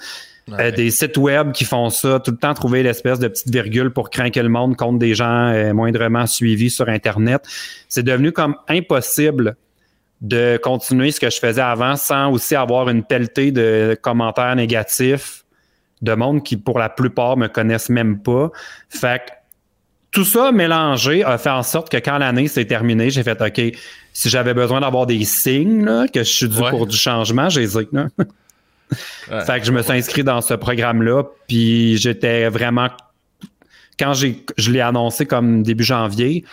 Euh, 0.59 0.73
des 0.73 0.91
sites 0.91 1.17
web 1.19 1.53
qui 1.53 1.65
font 1.65 1.89
ça, 1.89 2.19
tout 2.19 2.33
le 2.33 2.37
temps 2.37 2.53
trouver 2.53 2.83
l'espèce 2.83 3.21
de 3.21 3.29
petite 3.29 3.49
virgule 3.49 3.91
pour 3.91 4.11
craquer 4.11 4.43
le 4.43 4.49
monde 4.49 4.77
contre 4.77 4.99
des 4.99 5.15
gens 5.15 5.53
euh, 5.53 5.73
moindrement 5.73 6.27
suivis 6.27 6.69
sur 6.69 6.89
Internet. 6.89 7.43
C'est 7.89 8.03
devenu 8.03 8.33
comme 8.33 8.57
impossible 8.69 9.57
de 10.23 10.57
continuer 10.63 11.11
ce 11.11 11.21
que 11.21 11.29
je 11.29 11.39
faisais 11.39 11.61
avant 11.61 11.97
sans 11.97 12.31
aussi 12.31 12.55
avoir 12.55 12.89
une 12.89 13.03
pelletée 13.03 13.51
de 13.51 13.99
commentaires 14.01 14.55
négatifs 14.55 15.45
de 16.01 16.15
monde 16.15 16.43
qui, 16.43 16.57
pour 16.57 16.79
la 16.79 16.89
plupart, 16.89 17.37
me 17.37 17.49
connaissent 17.49 17.91
même 17.91 18.21
pas. 18.21 18.51
Fait 18.89 19.23
que 19.25 19.33
tout 20.13 20.25
ça 20.25 20.53
mélangé 20.53 21.25
a 21.25 21.39
fait 21.39 21.51
en 21.51 21.63
sorte 21.63 21.91
que 21.91 21.97
quand 21.97 22.19
l'année 22.19 22.47
s'est 22.47 22.67
terminée, 22.67 23.11
j'ai 23.11 23.23
fait 23.23 23.41
OK, 23.41 23.61
si 24.13 24.29
j'avais 24.29 24.55
besoin 24.55 24.81
d'avoir 24.81 25.07
des 25.07 25.25
signes 25.25 26.07
que 26.13 26.21
je 26.21 26.31
suis 26.31 26.49
dû 26.49 26.61
pour 26.71 26.87
du 26.87 26.97
changement, 26.97 27.49
j'hésite. 27.49 27.91
Fait 29.47 29.59
que 29.59 29.65
je 29.65 29.73
me 29.73 29.81
suis 29.81 29.93
inscrit 29.93 30.23
dans 30.23 30.43
ce 30.43 30.53
programme-là, 30.53 31.25
puis 31.49 31.97
j'étais 31.97 32.49
vraiment. 32.51 32.89
Quand 33.99 34.13
j'ai, 34.13 34.45
je 34.59 34.71
l'ai 34.71 34.83
annoncé 34.83 35.25
comme 35.25 35.63
début 35.63 35.85
janvier, 35.85 36.45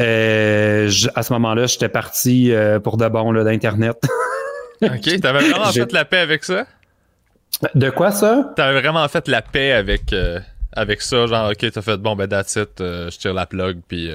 euh, 0.00 0.90
à 1.14 1.22
ce 1.22 1.32
moment-là, 1.34 1.66
j'étais 1.66 1.88
parti 1.88 2.52
euh, 2.52 2.80
pour 2.80 2.96
de 2.96 3.08
bon 3.08 3.32
d'Internet. 3.32 3.96
OK, 4.82 5.20
t'avais 5.20 5.48
vraiment 5.48 5.72
fait 5.72 5.92
la 5.92 6.04
paix 6.04 6.18
avec 6.18 6.44
ça? 6.44 6.66
De 7.74 7.90
quoi 7.90 8.10
ça? 8.10 8.52
T'avais 8.56 8.80
vraiment 8.80 9.06
fait 9.08 9.28
la 9.28 9.40
paix 9.40 9.72
avec, 9.72 10.12
euh, 10.12 10.40
avec 10.72 11.00
ça, 11.00 11.26
genre, 11.26 11.50
OK, 11.50 11.70
t'as 11.70 11.82
fait 11.82 11.96
bon, 11.96 12.16
ben, 12.16 12.28
that's 12.28 12.56
it, 12.56 12.70
je 12.78 13.16
tire 13.16 13.34
la 13.34 13.46
plug, 13.46 13.78
puis. 13.86 14.10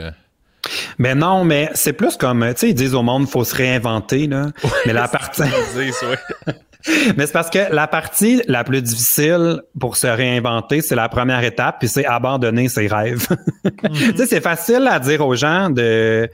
Mais 0.98 1.16
non, 1.16 1.46
mais 1.46 1.70
c'est 1.74 1.94
plus 1.94 2.18
comme, 2.18 2.46
tu 2.50 2.58
sais, 2.58 2.70
ils 2.70 2.76
disent 2.76 2.94
au 2.94 3.02
monde, 3.02 3.28
faut 3.28 3.46
se 3.46 3.56
réinventer, 3.56 4.28
là. 4.28 4.48
mais 4.86 4.94
la 4.94 5.08
partie. 5.08 5.44
Mais 7.18 7.26
c'est 7.26 7.34
parce 7.34 7.50
que 7.50 7.74
la 7.74 7.88
partie 7.88 8.42
la 8.48 8.64
plus 8.64 8.82
difficile 8.82 9.62
pour 9.80 9.98
se 9.98 10.08
réinventer, 10.08 10.82
c'est 10.82 10.96
la 10.96 11.10
première 11.10 11.44
étape, 11.44 11.80
puis 11.80 11.90
c'est 11.90 12.06
abandonner 12.06 12.70
ses 12.70 12.88
rêves. 12.88 13.28
Tu 13.84 14.18
sais, 14.18 14.26
c'est 14.26 14.42
facile 14.42 14.88
à 14.90 15.00
dire 15.00 15.26
aux 15.26 15.36
gens 15.36 15.70
de 15.70 16.30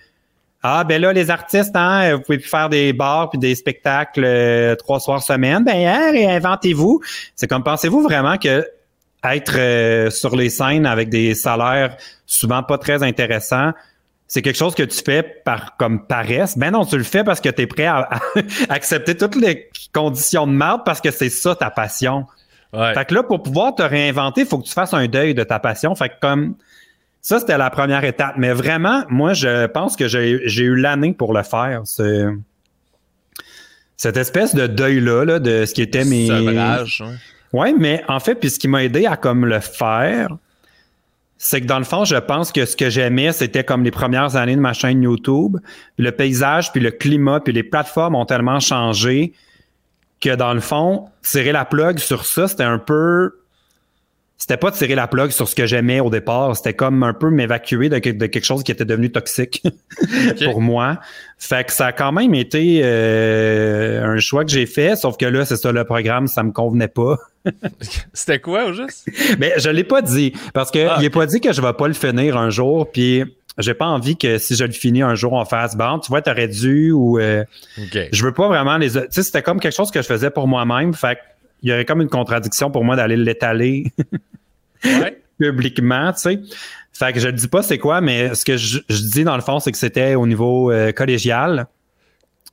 ah 0.67 0.83
ben 0.83 0.99
là 0.99 1.13
les 1.13 1.29
artistes, 1.29 1.75
hein, 1.75 2.15
vous 2.15 2.21
pouvez 2.21 2.39
plus 2.39 2.49
faire 2.49 2.69
des 2.69 2.91
bars 2.91 3.29
puis 3.29 3.37
des 3.37 3.53
spectacles 3.53 4.23
euh, 4.23 4.75
trois 4.75 4.99
soirs 4.99 5.21
semaine. 5.21 5.63
Ben 5.63 5.87
hein, 5.87 6.11
réinventez-vous. 6.11 7.01
C'est 7.35 7.47
comme 7.47 7.63
pensez-vous 7.63 8.01
vraiment 8.01 8.37
que 8.37 8.67
être 9.23 9.57
euh, 9.57 10.09
sur 10.09 10.35
les 10.35 10.49
scènes 10.49 10.85
avec 10.85 11.09
des 11.09 11.35
salaires 11.35 11.97
souvent 12.25 12.63
pas 12.63 12.77
très 12.77 13.03
intéressants, 13.03 13.73
c'est 14.27 14.41
quelque 14.41 14.57
chose 14.57 14.73
que 14.73 14.83
tu 14.83 15.01
fais 15.03 15.23
par 15.23 15.77
comme 15.77 16.05
paresse? 16.05 16.57
Ben 16.57 16.71
non, 16.71 16.85
tu 16.85 16.97
le 16.97 17.03
fais 17.03 17.23
parce 17.23 17.41
que 17.41 17.49
tu 17.49 17.61
es 17.61 17.67
prêt 17.67 17.85
à, 17.85 18.09
accepter 18.69 19.15
toutes 19.15 19.35
les 19.35 19.69
conditions 19.93 20.47
de 20.47 20.51
merde 20.51 20.81
parce 20.83 21.01
que 21.01 21.11
c'est 21.11 21.29
ça 21.29 21.55
ta 21.55 21.69
passion. 21.69 22.25
Fait 22.73 23.05
que 23.05 23.13
là, 23.13 23.23
pour 23.23 23.41
pouvoir 23.41 23.73
te 23.73 23.83
réinventer, 23.83 24.41
il 24.41 24.47
faut 24.47 24.57
que 24.57 24.67
tu 24.67 24.73
fasses 24.73 24.93
un 24.93 25.07
deuil 25.07 25.33
de 25.33 25.43
ta 25.43 25.59
passion. 25.59 25.95
Fait 25.95 26.09
que 26.09 26.15
comme 26.19 26.55
ça, 27.21 27.39
c'était 27.39 27.57
la 27.57 27.69
première 27.69 28.03
étape. 28.03 28.35
Mais 28.37 28.51
vraiment, 28.51 29.05
moi, 29.07 29.33
je 29.33 29.67
pense 29.67 29.95
que 29.95 30.09
j'ai 30.09 30.63
eu 30.63 30.75
l'année 30.75 31.13
pour 31.13 31.33
le 31.33 31.43
faire. 31.43 31.83
cette 33.95 34.17
espèce 34.17 34.53
de 34.53 34.67
deuil-là 34.67 35.23
là, 35.23 35.39
de 35.39 35.65
ce 35.65 35.73
qui 35.73 35.81
était 35.81 36.03
mes. 36.03 36.27
Sevrage, 36.27 37.01
ouais. 37.53 37.59
ouais, 37.59 37.73
mais 37.79 38.03
en 38.09 38.19
fait, 38.19 38.35
puis 38.35 38.49
ce 38.49 38.59
qui 38.59 38.67
m'a 38.67 38.83
aidé 38.83 39.05
à 39.05 39.15
comme 39.15 39.45
le 39.45 39.61
faire, 39.61 40.35
c'est 41.37 41.61
que 41.61 41.65
dans 41.65 41.79
le 41.79 41.85
fond, 41.85 42.05
je 42.05 42.15
pense 42.15 42.51
que 42.51 42.65
ce 42.65 42.75
que 42.75 42.89
j'aimais, 42.89 43.31
c'était 43.33 43.63
comme 43.63 43.83
les 43.83 43.91
premières 43.91 44.35
années 44.35 44.55
de 44.55 44.61
ma 44.61 44.73
chaîne 44.73 45.03
YouTube. 45.03 45.57
Le 45.97 46.11
paysage, 46.11 46.71
puis 46.71 46.81
le 46.81 46.91
climat, 46.91 47.39
puis 47.41 47.53
les 47.53 47.63
plateformes 47.63 48.15
ont 48.15 48.25
tellement 48.25 48.59
changé 48.59 49.33
que 50.21 50.33
dans 50.33 50.53
le 50.53 50.61
fond, 50.61 51.09
tirer 51.21 51.51
la 51.51 51.65
plug 51.65 51.99
sur 51.99 52.25
ça, 52.25 52.47
c'était 52.47 52.63
un 52.63 52.79
peu 52.79 53.33
c'était 54.45 54.57
pas 54.57 54.69
de 54.69 54.75
tirer 54.75 54.93
la 54.93 55.07
plug 55.07 55.31
sur 55.31 55.47
ce 55.47 55.55
que 55.55 55.65
j'aimais 55.65 55.99
au 55.99 56.11
départ, 56.11 56.55
c'était 56.55 56.75
comme 56.75 57.01
un 57.01 57.15
peu 57.15 57.31
m'évacuer 57.31 57.89
de, 57.89 57.97
quelque 57.97 58.43
chose 58.43 58.61
qui 58.61 58.71
était 58.71 58.85
devenu 58.85 59.11
toxique 59.11 59.63
pour 60.45 60.61
moi. 60.61 60.99
Fait 61.39 61.65
que 61.65 61.73
ça 61.73 61.87
a 61.87 61.91
quand 61.91 62.11
même 62.11 62.35
été 62.35 62.81
euh, 62.83 64.05
un 64.05 64.19
choix 64.19 64.45
que 64.45 64.51
j'ai 64.51 64.67
fait, 64.67 64.95
sauf 64.97 65.17
que 65.17 65.25
là, 65.25 65.45
c'est 65.45 65.55
ça, 65.55 65.71
le 65.71 65.83
programme, 65.83 66.27
ça 66.27 66.43
me 66.43 66.51
convenait 66.51 66.89
pas. 66.89 67.17
c'était 68.13 68.37
quoi 68.37 68.65
au 68.65 68.73
juste? 68.73 69.09
Mais 69.39 69.53
je 69.57 69.71
l'ai 69.71 69.83
pas 69.83 70.03
dit, 70.03 70.31
parce 70.53 70.69
que 70.69 70.89
ah, 70.89 70.97
il 70.99 71.05
est 71.05 71.09
pas 71.09 71.25
dit 71.25 71.41
que 71.41 71.51
je 71.51 71.59
vais 71.59 71.73
pas 71.73 71.87
le 71.87 71.95
finir 71.95 72.37
un 72.37 72.51
jour, 72.51 72.91
puis 72.91 73.23
j'ai 73.57 73.73
pas 73.73 73.87
envie 73.87 74.15
que 74.15 74.37
si 74.37 74.55
je 74.55 74.63
le 74.63 74.73
finis 74.73 75.01
un 75.01 75.15
jour, 75.15 75.33
on 75.33 75.43
fasse 75.45 75.75
bon, 75.75 75.97
tu 75.97 76.09
vois, 76.09 76.21
t'aurais 76.21 76.49
dû 76.49 76.91
ou 76.91 77.17
euh, 77.17 77.43
je 78.11 78.23
veux 78.23 78.33
pas 78.33 78.47
vraiment 78.47 78.77
les. 78.77 78.91
Tu 78.91 78.99
sais, 79.09 79.23
c'était 79.23 79.41
comme 79.41 79.59
quelque 79.59 79.75
chose 79.75 79.89
que 79.89 80.03
je 80.03 80.07
faisais 80.07 80.29
pour 80.29 80.47
moi-même. 80.47 80.93
Fait 80.93 81.17
il 81.65 81.69
y 81.69 81.73
aurait 81.73 81.83
comme 81.83 82.01
une 82.01 82.09
contradiction 82.09 82.69
pour 82.69 82.83
moi 82.83 82.95
d'aller 82.95 83.17
l'étaler 83.17 83.91
publiquement, 85.39 86.13
tu 86.13 86.19
sais. 86.19 86.39
Fait 86.93 87.11
que 87.11 87.19
je 87.19 87.27
ne 87.27 87.31
dis 87.31 87.47
pas 87.47 87.63
c'est 87.63 87.79
quoi, 87.79 88.01
mais 88.01 88.35
ce 88.35 88.45
que 88.45 88.55
je, 88.55 88.79
dis 88.87 89.23
dans 89.23 89.35
le 89.35 89.41
fond, 89.41 89.59
c'est 89.59 89.71
que 89.71 89.77
c'était 89.77 90.13
au 90.13 90.27
niveau 90.27 90.71
euh, 90.71 90.91
collégial. 90.91 91.65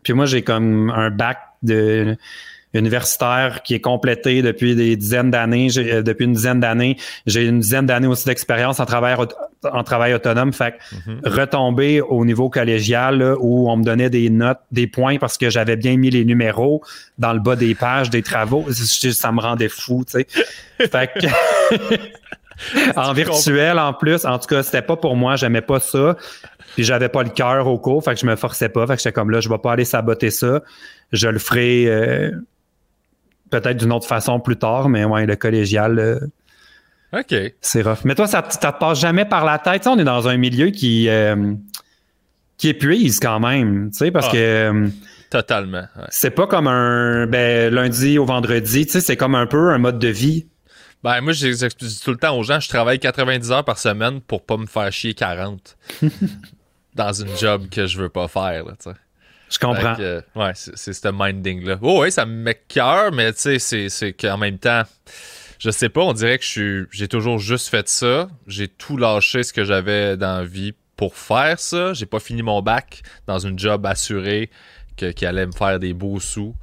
Puis 0.03 0.15
moi, 0.15 0.25
j'ai 0.25 0.43
comme 0.43 0.91
un 0.91 1.11
bac 1.11 1.39
de 1.63 2.17
universitaire 2.75 3.63
qui 3.63 3.75
est 3.75 3.81
complété 3.81 4.41
depuis 4.41 4.75
des 4.75 4.97
dizaines 4.97 5.31
d'années. 5.31 5.69
Euh, 5.77 6.03
depuis 6.03 6.25
une 6.25 6.33
dizaine 6.33 6.61
d'années, 6.61 6.97
j'ai 7.27 7.45
une 7.45 7.61
dizaine 7.61 7.85
d'années 7.85 8.07
aussi 8.07 8.25
d'expérience 8.25 8.81
en 8.81 8.87
travail 8.87 9.15
en 9.65 9.83
travail 9.85 10.15
autonome. 10.15 10.53
Fait 10.53 10.75
mm-hmm. 10.75 11.29
retomber 11.29 12.01
au 12.01 12.25
niveau 12.25 12.51
collégial 12.51 13.37
où 13.39 13.71
on 13.71 13.77
me 13.77 13.85
donnait 13.85 14.11
des 14.11 14.31
notes, 14.31 14.61
des 14.71 14.87
points 14.87 15.19
parce 15.19 15.39
que 15.39 15.51
j'avais 15.51 15.77
bien 15.77 15.97
mis 15.97 16.11
les 16.11 16.25
numéros 16.25 16.83
dans 17.19 17.33
le 17.33 17.41
bas 17.41 17.57
des 17.57 17.75
pages 17.75 18.11
des 18.11 18.23
travaux, 18.23 18.67
ça 18.73 19.33
me 19.33 19.41
rendait 19.41 19.69
fou, 19.69 20.05
tu 20.05 20.13
sais. 20.13 20.27
Fait 20.79 21.11
que 21.13 21.27
en 22.97 23.13
virtuel 23.13 23.79
en 23.79 23.93
plus, 23.93 24.25
en 24.25 24.39
tout 24.39 24.47
cas, 24.47 24.63
c'était 24.63 24.83
pas 24.83 24.97
pour 24.97 25.17
moi, 25.17 25.37
j'aimais 25.37 25.61
pas 25.61 25.81
ça. 25.81 26.17
Puis 26.75 26.85
j'avais 26.85 27.09
pas 27.09 27.23
le 27.23 27.29
cœur 27.29 27.67
au 27.67 27.79
cours, 27.79 28.03
fait 28.03 28.15
que 28.15 28.21
je 28.21 28.27
me 28.27 28.37
forçais 28.37 28.69
pas, 28.69 28.87
fait 28.87 28.95
que 28.95 29.03
j'étais 29.03 29.13
comme 29.13 29.31
là, 29.31 29.41
je 29.41 29.49
vais 29.49 29.59
pas 29.59 29.73
aller 29.73 29.85
saboter 29.85 30.31
ça. 30.31 30.63
Je 31.13 31.29
le 31.29 31.39
ferai 31.39 31.85
euh, 31.87 32.31
peut-être 33.51 33.77
d'une 33.77 33.93
autre 33.93 34.07
façon 34.07 34.41
plus 34.41 34.57
tard, 34.57 34.89
mais 34.89 35.05
ouais, 35.05 35.27
le 35.27 35.37
collégial. 35.37 35.99
Euh, 35.99 36.21
OK. 37.13 37.35
C'est 37.61 37.83
rough. 37.83 38.05
Mais 38.05 38.15
toi, 38.15 38.27
ça, 38.27 38.45
ça 38.49 38.73
te 38.73 38.79
passe 38.79 39.01
jamais 39.01 39.25
par 39.25 39.45
la 39.45 39.59
tête? 39.59 39.87
on 39.87 39.99
est 39.99 40.05
dans 40.05 40.29
un 40.29 40.37
milieu 40.37 40.71
qui, 40.71 41.09
euh, 41.09 41.55
qui 42.57 42.69
épuise 42.71 43.21
quand 43.21 43.41
même. 43.41 43.91
Tu 43.91 43.99
sais, 43.99 44.11
parce 44.11 44.29
ah. 44.29 44.33
que. 44.33 44.37
Euh, 44.39 44.89
totalement. 45.31 45.85
C'est 46.11 46.31
pas 46.31 46.47
comme 46.47 46.67
un 46.67 47.27
ben, 47.27 47.73
lundi 47.73 48.19
au 48.19 48.25
vendredi. 48.25 48.87
Tu 48.87 48.93
sais, 48.93 49.01
c'est 49.01 49.17
comme 49.17 49.35
un 49.35 49.47
peu 49.47 49.71
un 49.71 49.79
mode 49.79 49.99
de 49.99 50.09
vie. 50.09 50.47
Ben, 51.03 51.21
moi, 51.21 51.33
j'explique 51.33 52.01
tout 52.03 52.13
le 52.13 52.17
temps 52.17 52.39
aux 52.39 52.45
gens, 52.45 52.61
je 52.61 52.69
travaille 52.69 53.01
90 53.01 53.51
heures 53.51 53.65
par 53.65 53.79
semaine 53.79 54.21
pour 54.21 54.45
pas 54.45 54.57
me 54.57 54.67
faire 54.67 54.93
chier 54.93 55.15
40 55.15 55.77
dans 56.95 57.13
une 57.13 57.37
job 57.37 57.69
que 57.71 57.87
je 57.87 57.99
veux 57.99 58.09
pas 58.09 58.29
faire. 58.29 58.65
Là, 58.65 58.75
je 59.51 59.59
comprends. 59.59 59.97
ouais, 59.97 60.53
c'est 60.55 60.93
ce 60.93 61.09
minding-là. 61.13 61.79
Oh, 61.83 62.03
oui, 62.03 62.13
ça 62.13 62.25
me 62.25 62.33
met 62.33 62.63
cœur, 62.69 63.11
mais 63.11 63.33
tu 63.33 63.59
sais, 63.59 63.89
c'est 63.89 64.13
qu'en 64.13 64.39
même 64.39 64.59
temps, 64.59 64.85
je 65.63 65.71
sais 65.71 65.89
pas, 65.89 66.01
on 66.01 66.13
dirait 66.13 66.41
que 66.41 66.89
j'ai 66.91 67.07
toujours 67.07 67.39
juste 67.39 67.69
fait 67.69 67.89
ça. 67.89 68.29
J'ai 68.49 68.67
tout 68.67 68.97
lâché 68.97 69.45
ce 69.45 69.53
que 69.53 69.63
j'avais 69.63 70.17
dans 70.17 70.39
la 70.39 70.45
vie 70.45 70.75
pour 70.97 71.15
faire 71.15 71.61
ça. 71.61 71.93
J'ai 71.93 72.05
pas 72.05 72.19
fini 72.19 72.43
mon 72.43 72.63
bac 72.63 73.03
dans 73.29 73.39
une 73.39 73.57
job 73.57 73.87
assurée 73.87 74.51
qui 74.97 75.25
allait 75.25 75.47
me 75.47 75.53
faire 75.53 75.79
des 75.79 75.95
beaux 75.95 76.19
sous. 76.19 76.57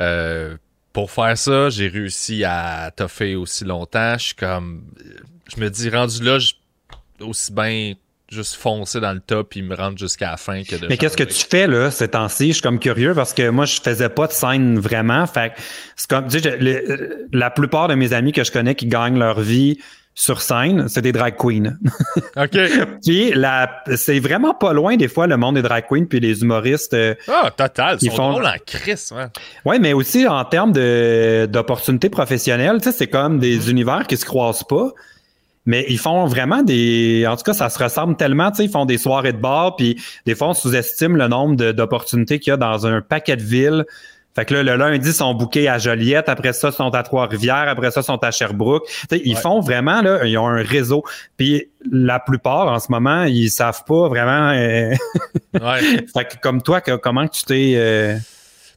Euh, 0.00 0.56
pour 0.92 1.12
faire 1.12 1.38
ça, 1.38 1.70
j'ai 1.70 1.86
réussi 1.86 2.42
à 2.42 2.90
toffer 2.90 3.36
aussi 3.36 3.64
longtemps. 3.64 4.18
Je 4.18 4.24
suis 4.24 4.34
comme. 4.34 4.82
Je 5.46 5.60
me 5.60 5.70
dis, 5.70 5.88
rendu 5.88 6.20
là, 6.24 6.38
aussi 7.20 7.52
bien 7.52 7.94
juste 8.30 8.54
foncer 8.54 9.00
dans 9.00 9.12
le 9.12 9.20
top 9.20 9.56
et 9.56 9.62
me 9.62 9.74
rendre 9.74 9.98
jusqu'à 9.98 10.30
la 10.30 10.36
fin 10.36 10.62
que 10.62 10.76
de 10.76 10.86
Mais 10.86 10.96
qu'est-ce 10.96 11.16
que 11.16 11.24
tu 11.24 11.44
fais 11.48 11.66
là 11.66 11.90
ces 11.90 12.08
temps-ci? 12.08 12.48
Je 12.48 12.52
suis 12.54 12.62
comme 12.62 12.78
curieux 12.78 13.12
parce 13.14 13.34
que 13.34 13.48
moi 13.50 13.64
je 13.64 13.80
faisais 13.80 14.08
pas 14.08 14.28
de 14.28 14.32
scène 14.32 14.78
vraiment. 14.78 15.26
Fait 15.26 15.52
c'est 15.96 16.08
comme 16.08 16.28
tu 16.28 16.40
sais, 16.40 16.58
la 17.32 17.50
plupart 17.50 17.88
de 17.88 17.94
mes 17.94 18.12
amis 18.12 18.32
que 18.32 18.44
je 18.44 18.52
connais 18.52 18.76
qui 18.76 18.86
gagnent 18.86 19.18
leur 19.18 19.40
vie 19.40 19.78
sur 20.14 20.42
scène, 20.42 20.88
c'est 20.88 21.02
des 21.02 21.12
drag 21.12 21.36
queens. 21.36 21.76
OK. 22.36 22.58
puis 23.02 23.32
la, 23.32 23.82
c'est 23.96 24.20
vraiment 24.20 24.54
pas 24.54 24.72
loin 24.72 24.96
des 24.96 25.08
fois 25.08 25.26
le 25.26 25.36
monde 25.36 25.54
des 25.54 25.62
drag 25.62 25.84
queens 25.88 26.04
puis 26.04 26.20
les 26.20 26.42
humoristes. 26.42 26.94
Euh, 26.94 27.14
ah, 27.26 27.50
total, 27.50 27.98
ils 28.00 28.10
font 28.10 28.32
drôles 28.32 28.46
en 28.46 28.58
crise, 28.64 29.12
ouais. 29.16 29.26
ouais. 29.64 29.78
mais 29.78 29.92
aussi 29.92 30.26
en 30.28 30.44
termes 30.44 30.72
de, 30.72 31.46
d'opportunités 31.50 32.10
professionnelles, 32.10 32.78
tu 32.78 32.90
sais, 32.90 32.92
c'est 32.92 33.06
comme 33.06 33.38
des 33.38 33.58
mm-hmm. 33.58 33.70
univers 33.70 34.06
qui 34.06 34.16
se 34.16 34.24
croisent 34.24 34.64
pas. 34.64 34.92
Mais 35.66 35.84
ils 35.88 35.98
font 35.98 36.26
vraiment 36.26 36.62
des. 36.62 37.26
En 37.28 37.36
tout 37.36 37.42
cas, 37.42 37.52
ça 37.52 37.68
se 37.68 37.82
ressemble 37.82 38.16
tellement. 38.16 38.50
Tu 38.50 38.58
sais, 38.58 38.64
ils 38.64 38.70
font 38.70 38.86
des 38.86 38.98
soirées 38.98 39.32
de 39.32 39.38
bar, 39.38 39.76
puis 39.76 40.00
des 40.26 40.34
fois, 40.34 40.48
on 40.48 40.54
sous-estime 40.54 41.16
le 41.16 41.28
nombre 41.28 41.72
d'opportunités 41.72 42.38
qu'il 42.38 42.50
y 42.50 42.54
a 42.54 42.56
dans 42.56 42.86
un 42.86 43.00
paquet 43.00 43.36
de 43.36 43.42
villes. 43.42 43.84
Fait 44.34 44.44
que 44.44 44.54
là, 44.54 44.62
le 44.62 44.76
lundi, 44.76 45.08
ils 45.08 45.14
sont 45.14 45.34
bouqués 45.34 45.68
à 45.68 45.78
Joliette, 45.78 46.28
après 46.28 46.52
ça, 46.52 46.68
ils 46.68 46.74
sont 46.74 46.94
à 46.94 47.02
Trois-Rivières, 47.02 47.68
après 47.68 47.90
ça, 47.90 48.00
ils 48.00 48.04
sont 48.04 48.22
à 48.22 48.30
Sherbrooke. 48.30 48.88
sais, 49.10 49.20
ils 49.24 49.36
font 49.36 49.60
vraiment, 49.60 50.02
là, 50.02 50.24
ils 50.24 50.38
ont 50.38 50.46
un 50.46 50.62
réseau. 50.62 51.02
Puis 51.36 51.68
la 51.90 52.20
plupart, 52.20 52.68
en 52.68 52.78
ce 52.78 52.92
moment, 52.92 53.24
ils 53.24 53.50
savent 53.50 53.82
pas 53.84 54.08
vraiment. 54.08 54.50
Euh, 54.50 54.94
ouais. 55.54 56.06
fait 56.14 56.24
que 56.24 56.40
comme 56.40 56.62
toi, 56.62 56.80
comment 56.80 57.26
tu 57.26 57.42
t'es. 57.42 57.72
Euh, 57.74 58.16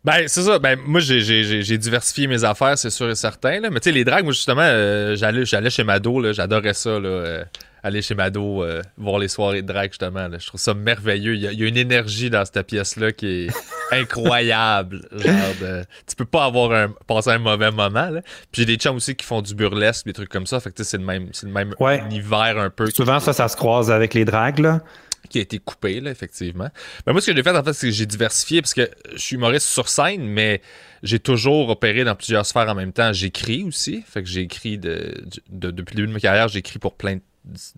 ben, 0.03 0.27
c'est 0.27 0.41
ça. 0.41 0.59
Ben, 0.59 0.77
moi, 0.85 0.99
j'ai 0.99 1.77
diversifié 1.77 2.27
mes 2.27 2.43
affaires, 2.43 2.77
c'est 2.77 2.89
sûr 2.89 3.09
et 3.09 3.15
certain. 3.15 3.61
Là. 3.61 3.69
Mais 3.69 3.79
tu 3.79 3.89
sais, 3.89 3.91
les 3.91 4.03
dragues, 4.03 4.25
moi, 4.25 4.33
justement, 4.33 4.61
euh, 4.61 5.15
j'allais 5.15 5.69
chez 5.69 5.83
Mado, 5.83 6.33
j'adorais 6.33 6.73
ça. 6.73 6.99
Là, 6.99 7.07
euh, 7.07 7.45
aller 7.83 8.01
chez 8.01 8.13
Mado, 8.13 8.63
euh, 8.63 8.81
voir 8.97 9.17
les 9.17 9.29
soirées 9.29 9.61
de 9.61 9.67
drague, 9.67 9.91
justement. 9.91 10.27
Là. 10.27 10.37
Je 10.39 10.47
trouve 10.47 10.59
ça 10.59 10.73
merveilleux. 10.73 11.35
Il 11.35 11.41
y, 11.41 11.63
a, 11.63 11.67
une 11.67 11.77
énergie 11.77 12.29
dans 12.29 12.43
cette 12.43 12.67
pièce-là 12.67 13.13
qui 13.13 13.45
est 13.45 13.47
incroyable. 13.91 15.07
Genre 15.11 15.55
de, 15.61 15.85
tu 16.05 16.15
peux 16.17 16.25
pas 16.25 16.45
avoir 16.45 16.73
un, 16.73 16.93
passer 17.07 17.29
un 17.31 17.39
mauvais 17.39 17.71
moment. 17.71 18.09
Là. 18.09 18.21
Puis 18.51 18.61
j'ai 18.61 18.65
des 18.65 18.75
chums 18.75 18.97
aussi 18.97 19.15
qui 19.15 19.25
font 19.25 19.41
du 19.41 19.55
burlesque, 19.55 20.05
des 20.05 20.13
trucs 20.13 20.29
comme 20.29 20.47
ça. 20.47 20.59
Fait 20.59 20.71
que 20.71 20.83
c'est 20.83 20.97
le 20.97 21.05
même, 21.05 21.29
le 21.43 21.49
même 21.49 21.73
univers 21.79 22.57
un 22.57 22.69
peu. 22.69 22.87
Souvent, 22.87 23.21
ça, 23.21 23.31
ça 23.31 23.47
se 23.47 23.55
croise 23.55 23.89
avec 23.89 24.13
les 24.13 24.25
dragues, 24.25 24.59
là 24.59 24.81
qui 25.29 25.39
a 25.39 25.41
été 25.41 25.59
coupé, 25.59 25.99
là, 25.99 26.11
effectivement. 26.11 26.69
Mais 27.05 27.13
moi, 27.13 27.21
ce 27.21 27.31
que 27.31 27.35
j'ai 27.35 27.43
fait, 27.43 27.55
en 27.55 27.63
fait, 27.63 27.73
c'est 27.73 27.87
que 27.87 27.93
j'ai 27.93 28.05
diversifié 28.05 28.61
parce 28.61 28.73
que 28.73 28.89
je 29.13 29.17
suis 29.17 29.35
humoriste 29.35 29.67
sur 29.67 29.89
scène, 29.89 30.25
mais 30.25 30.61
j'ai 31.01 31.19
toujours 31.19 31.69
opéré 31.69 32.03
dans 32.03 32.15
plusieurs 32.15 32.45
sphères 32.45 32.69
en 32.69 32.75
même 32.75 32.93
temps. 32.93 33.13
J'écris 33.13 33.63
aussi. 33.63 34.03
Fait 34.07 34.23
que 34.23 34.29
j'ai 34.29 34.41
écrit 34.41 34.77
de, 34.77 35.23
depuis 35.49 35.95
le 35.95 36.01
début 36.01 36.07
de 36.07 36.13
ma 36.13 36.19
carrière, 36.19 36.47
j'écris 36.47 36.79
pour 36.79 36.95
plein 36.95 37.15
de 37.15 37.21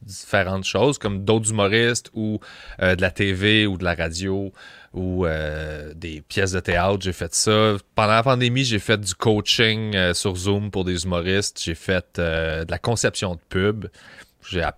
différentes 0.03 0.63
choses, 0.63 0.97
comme 0.97 1.25
d'autres 1.25 1.49
humoristes 1.49 2.11
ou 2.13 2.39
euh, 2.81 2.95
de 2.95 3.01
la 3.01 3.11
TV 3.11 3.65
ou 3.65 3.77
de 3.77 3.83
la 3.83 3.95
radio 3.95 4.53
ou 4.93 5.25
euh, 5.25 5.91
des 5.95 6.21
pièces 6.21 6.51
de 6.51 6.59
théâtre. 6.59 6.99
J'ai 7.01 7.13
fait 7.13 7.33
ça. 7.33 7.75
Pendant 7.95 8.13
la 8.13 8.23
pandémie, 8.23 8.63
j'ai 8.63 8.79
fait 8.79 8.99
du 8.99 9.13
coaching 9.15 9.95
euh, 9.95 10.13
sur 10.13 10.35
Zoom 10.35 10.71
pour 10.71 10.85
des 10.85 11.03
humoristes. 11.03 11.59
J'ai 11.61 11.75
fait 11.75 12.05
de 12.15 12.69
la 12.69 12.77
conception 12.77 13.35
de 13.35 13.39
pub. 13.49 13.87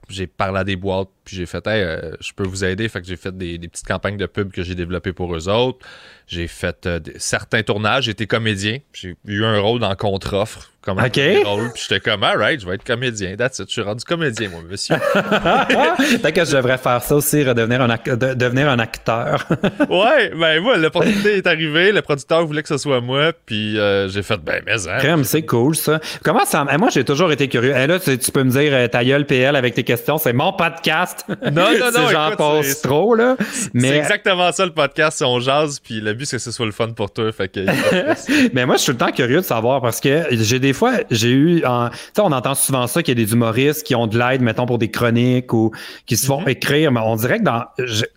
J'ai 0.10 0.28
parlé 0.28 0.60
à 0.60 0.64
des 0.64 0.78
boîtes 0.78 1.10
puis 1.28 1.36
j'ai 1.36 1.46
fait, 1.46 1.68
hey, 1.68 1.84
euh, 1.84 2.16
je 2.22 2.32
peux 2.32 2.46
vous 2.46 2.64
aider. 2.64 2.88
Fait 2.88 3.02
que 3.02 3.06
j'ai 3.06 3.18
fait 3.18 3.38
des, 3.38 3.60
petites 3.60 3.86
campagnes 3.86 4.16
de 4.16 4.28
pub 4.28 4.50
que 4.50 4.64
j'ai 4.64 4.76
développées 4.76 5.12
pour 5.12 5.36
eux 5.36 5.50
autres. 5.50 5.86
J'ai 6.26 6.48
fait 6.48 6.86
euh, 6.86 7.02
certains 7.18 7.64
tournages. 7.64 8.06
J'étais 8.06 8.28
comédien. 8.28 8.78
J'ai 8.94 9.18
eu 9.26 9.44
un 9.44 9.60
rôle 9.60 9.82
dans 9.82 9.94
contre-offre. 9.96 10.72
Comme 10.82 11.00
OK. 11.00 11.20
Rôle, 11.44 11.74
puis 11.74 11.84
j'étais 11.90 12.00
comme, 12.00 12.24
alright, 12.24 12.62
je 12.62 12.66
vais 12.66 12.76
être 12.76 12.84
comédien. 12.86 13.36
That's 13.36 13.60
it. 13.60 13.68
Je 13.68 13.74
suis 13.74 13.82
rendu 13.82 14.06
comédien, 14.06 14.48
moi, 14.48 14.62
monsieur. 14.70 14.96
Peut-être 15.14 16.32
que 16.32 16.46
je 16.46 16.56
devrais 16.56 16.78
faire 16.78 17.02
ça 17.02 17.16
aussi, 17.16 17.44
redevenir 17.44 17.82
un, 17.82 17.88
devenir 18.36 18.70
un 18.70 18.80
acteur. 18.80 19.46
ouais, 19.90 20.32
ben 20.34 20.62
moi, 20.62 20.78
l'opportunité 20.78 21.36
est 21.36 21.48
arrivée. 21.48 21.92
Le 21.92 22.02
producteur 22.02 22.46
voulait 22.46 22.62
que 22.62 22.70
ce 22.70 22.78
soit 22.78 23.02
moi. 23.02 23.34
Puis 23.46 23.78
euh, 23.78 24.08
j'ai 24.08 24.24
fait, 24.24 24.38
ben, 24.38 24.62
mais 24.66 24.88
hein. 24.88 25.24
c'est 25.24 25.46
cool, 25.46 25.76
ça. 25.76 26.00
Comment 26.24 26.46
ça. 26.46 26.64
Moi, 26.64 26.88
j'ai 26.90 27.04
toujours 27.04 27.34
été 27.34 27.50
curieux. 27.50 27.76
Et 27.76 27.86
là, 27.86 28.00
tu, 28.00 28.18
tu 28.18 28.32
peux 28.32 28.44
me 28.44 28.52
dire 28.52 28.90
ta 28.90 29.04
gueule 29.04 29.26
PL 29.26 29.58
avec 29.58 29.74
tes 29.74 29.84
questions. 29.84 30.18
C'est 30.18 30.32
mon 30.32 30.54
podcast. 30.54 31.17
Non, 31.52 31.70
non, 31.80 31.92
non. 31.94 32.10
J'en 32.10 32.36
passe 32.36 32.82
trop, 32.82 33.16
là. 33.16 33.36
Mais... 33.74 33.90
C'est 33.90 33.98
exactement 33.98 34.52
ça, 34.52 34.66
le 34.66 34.74
podcast. 34.74 35.22
On 35.26 35.40
jase, 35.40 35.80
puis 35.80 36.02
le 36.02 36.14
but, 36.14 36.26
c'est 36.26 36.38
que 36.38 36.44
ce 36.44 36.52
soit 36.52 36.66
le 36.66 36.72
fun 36.72 36.90
pour 36.90 37.12
toi. 37.12 37.32
Fait 37.32 37.48
que... 37.48 37.60
mais 38.54 38.66
moi, 38.66 38.76
je 38.76 38.82
suis 38.82 38.88
tout 38.88 38.92
le 38.94 38.98
temps 38.98 39.12
curieux 39.12 39.38
de 39.38 39.46
savoir 39.46 39.82
parce 39.82 40.00
que 40.00 40.26
j'ai 40.32 40.60
des 40.60 40.74
fois, 40.74 40.94
j'ai 41.10 41.30
eu. 41.30 41.66
En... 41.66 41.90
Tu 41.90 41.98
sais, 42.16 42.22
on 42.22 42.32
entend 42.32 42.56
souvent 42.56 42.88
ça 42.88 43.02
qu'il 43.02 43.18
y 43.18 43.22
a 43.22 43.26
des 43.26 43.34
humoristes 43.34 43.84
qui 43.84 43.96
ont 43.96 44.08
de 44.08 44.18
l'aide, 44.18 44.42
mettons, 44.42 44.66
pour 44.66 44.78
des 44.78 44.90
chroniques 44.90 45.54
ou 45.54 45.72
qui 46.06 46.18
se 46.18 46.26
font 46.26 46.44
mm-hmm. 46.44 46.50
écrire. 46.50 46.92
Mais 46.92 47.02
on 47.04 47.16
dirait 47.16 47.40
que 47.40 47.44
dans. 47.44 47.66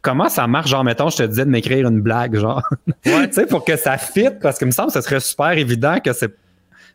Comment 0.02 0.28
ça 0.28 0.47
marche, 0.47 0.71
genre, 0.71 0.85
mettons, 0.85 1.11
je 1.11 1.19
te 1.19 1.23
disais 1.23 1.45
de 1.45 1.50
m'écrire 1.50 1.88
une 1.88 2.00
blague, 2.00 2.37
genre. 2.37 2.63
Ouais. 3.06 3.28
tu 3.28 3.34
sais, 3.34 3.47
pour 3.47 3.65
que 3.65 3.76
ça 3.76 3.97
fitte, 3.97 4.41
parce 4.41 4.58
que 4.58 4.65
me 4.65 4.71
semble 4.71 4.89
que 4.89 4.95
ce 4.95 5.00
serait 5.00 5.21
super 5.21 5.50
évident 5.52 5.99
que 6.00 6.13
c'est 6.13 6.34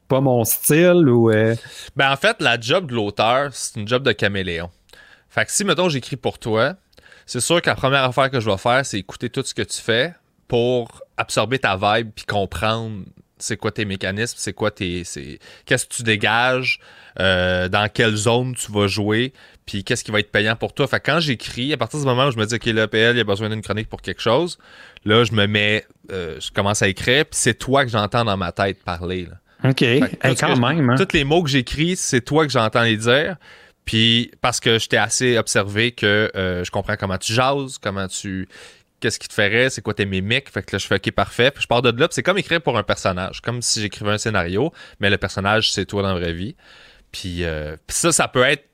pas 0.08 0.22
mon 0.22 0.44
style 0.44 1.10
ou. 1.10 1.32
Euh, 1.32 1.56
ben, 1.96 2.12
en 2.12 2.16
fait, 2.16 2.38
la 2.40 2.60
job 2.60 2.90
de 2.90 2.96
l'auteur, 2.96 3.50
c'est 3.54 3.80
une 3.80 3.88
job 3.88 4.04
de 4.04 4.12
caméléon. 4.12 4.70
Fait 5.36 5.44
que 5.44 5.52
si, 5.52 5.66
mettons, 5.66 5.90
j'écris 5.90 6.16
pour 6.16 6.40
toi, 6.40 6.76
c'est 7.26 7.42
sûr 7.42 7.62
que 7.62 7.70
la 7.70 7.76
première 7.76 8.06
affaire 8.06 8.32
que 8.32 8.40
je 8.40 8.50
vais 8.50 8.58
faire, 8.58 8.86
c'est 8.86 8.98
écouter 8.98 9.30
tout 9.30 9.44
ce 9.44 9.54
que 9.54 9.64
tu 9.64 9.82
fais 9.82 10.14
pour 10.48 11.04
absorber 11.18 11.60
ta 11.60 11.76
vibe 11.76 12.12
puis 12.16 12.24
comprendre 12.24 13.04
c'est 13.38 13.58
quoi 13.58 13.72
tes 13.72 13.84
mécanismes, 13.84 14.38
c'est 14.38 14.54
quoi 14.54 14.72
tes. 14.72 15.04
Qu'est-ce 15.66 15.86
que 15.88 15.94
tu 15.94 16.04
dégages, 16.04 16.80
euh, 17.20 17.68
dans 17.68 17.90
quelle 17.90 18.16
zone 18.16 18.56
tu 18.56 18.72
vas 18.72 18.88
jouer, 18.88 19.34
puis 19.66 19.84
qu'est-ce 19.84 20.06
qui 20.06 20.12
va 20.12 20.22
être 20.22 20.32
payant 20.32 20.56
pour 20.56 20.74
toi. 20.74 20.88
Fait 20.88 21.02
que 21.02 21.12
quand 21.12 21.20
j'écris, 21.20 21.74
à 21.74 21.78
partir 21.78 22.00
du 22.00 22.06
moment 22.06 22.28
où 22.28 22.32
je 22.32 22.38
me 22.38 22.46
dis, 22.46 22.56
OK, 22.56 22.66
là, 22.68 22.88
PL, 22.88 23.18
il 23.18 23.20
a 23.20 23.24
besoin 23.26 23.50
d'une 23.50 23.62
chronique 23.62 23.90
pour 23.90 24.02
quelque 24.02 24.22
chose, 24.22 24.58
là, 25.04 25.26
je 25.26 25.34
me 25.34 25.48
mets, 25.48 25.86
euh, 26.14 26.40
je 26.40 26.50
commence 26.50 26.82
à 26.82 26.88
écrire, 26.88 27.26
puis 27.26 27.38
c'est 27.38 27.56
toi 27.56 27.84
que 27.84 27.92
j'entends 27.92 28.24
dans 28.24 28.38
ma 28.38 28.54
tête 28.54 28.82
parler. 28.86 29.28
OK, 29.66 29.84
quand 30.40 30.58
même. 30.58 30.92
Hein. 30.92 30.96
Tous 30.96 31.14
les 31.14 31.26
mots 31.26 31.44
que 31.44 31.50
j'écris, 31.50 31.98
c'est 31.98 32.22
toi 32.22 32.46
que 32.46 32.52
j'entends 32.54 32.84
les 32.84 32.98
dire. 32.98 33.36
Puis 33.86 34.32
parce 34.42 34.60
que 34.60 34.80
je 34.80 34.88
t'ai 34.88 34.98
assez 34.98 35.38
observé 35.38 35.92
que 35.92 36.32
euh, 36.36 36.64
je 36.64 36.72
comprends 36.72 36.96
comment 36.96 37.18
tu 37.18 37.34
jases, 37.34 37.78
comment 37.78 38.08
tu. 38.08 38.48
Qu'est-ce 39.00 39.20
qui 39.20 39.28
te 39.28 39.34
ferait, 39.34 39.70
c'est 39.70 39.82
quoi 39.82 39.94
tes 39.94 40.06
mimiques. 40.06 40.50
Fait 40.50 40.64
que 40.64 40.76
là, 40.76 40.80
je 40.80 40.88
fais 40.88 40.96
OK, 40.96 41.12
parfait. 41.12 41.52
Puis 41.52 41.64
je 41.64 41.68
pars 41.68 41.82
de 41.82 41.92
là, 42.00 42.08
c'est 42.10 42.24
comme 42.24 42.38
écrire 42.38 42.62
pour 42.62 42.78
un 42.78 42.84
personnage. 42.84 43.42
Comme 43.42 43.62
si 43.62 43.82
j'écrivais 43.82 44.12
un 44.12 44.18
scénario, 44.18 44.72
mais 45.00 45.10
le 45.10 45.18
personnage, 45.18 45.72
c'est 45.72 45.86
toi 45.86 46.02
dans 46.02 46.14
la 46.14 46.20
vraie 46.20 46.34
vie. 46.34 46.56
Puis, 47.12 47.44
euh, 47.44 47.76
ça, 47.88 48.12
ça 48.12 48.28
peut 48.28 48.44
être 48.44 48.66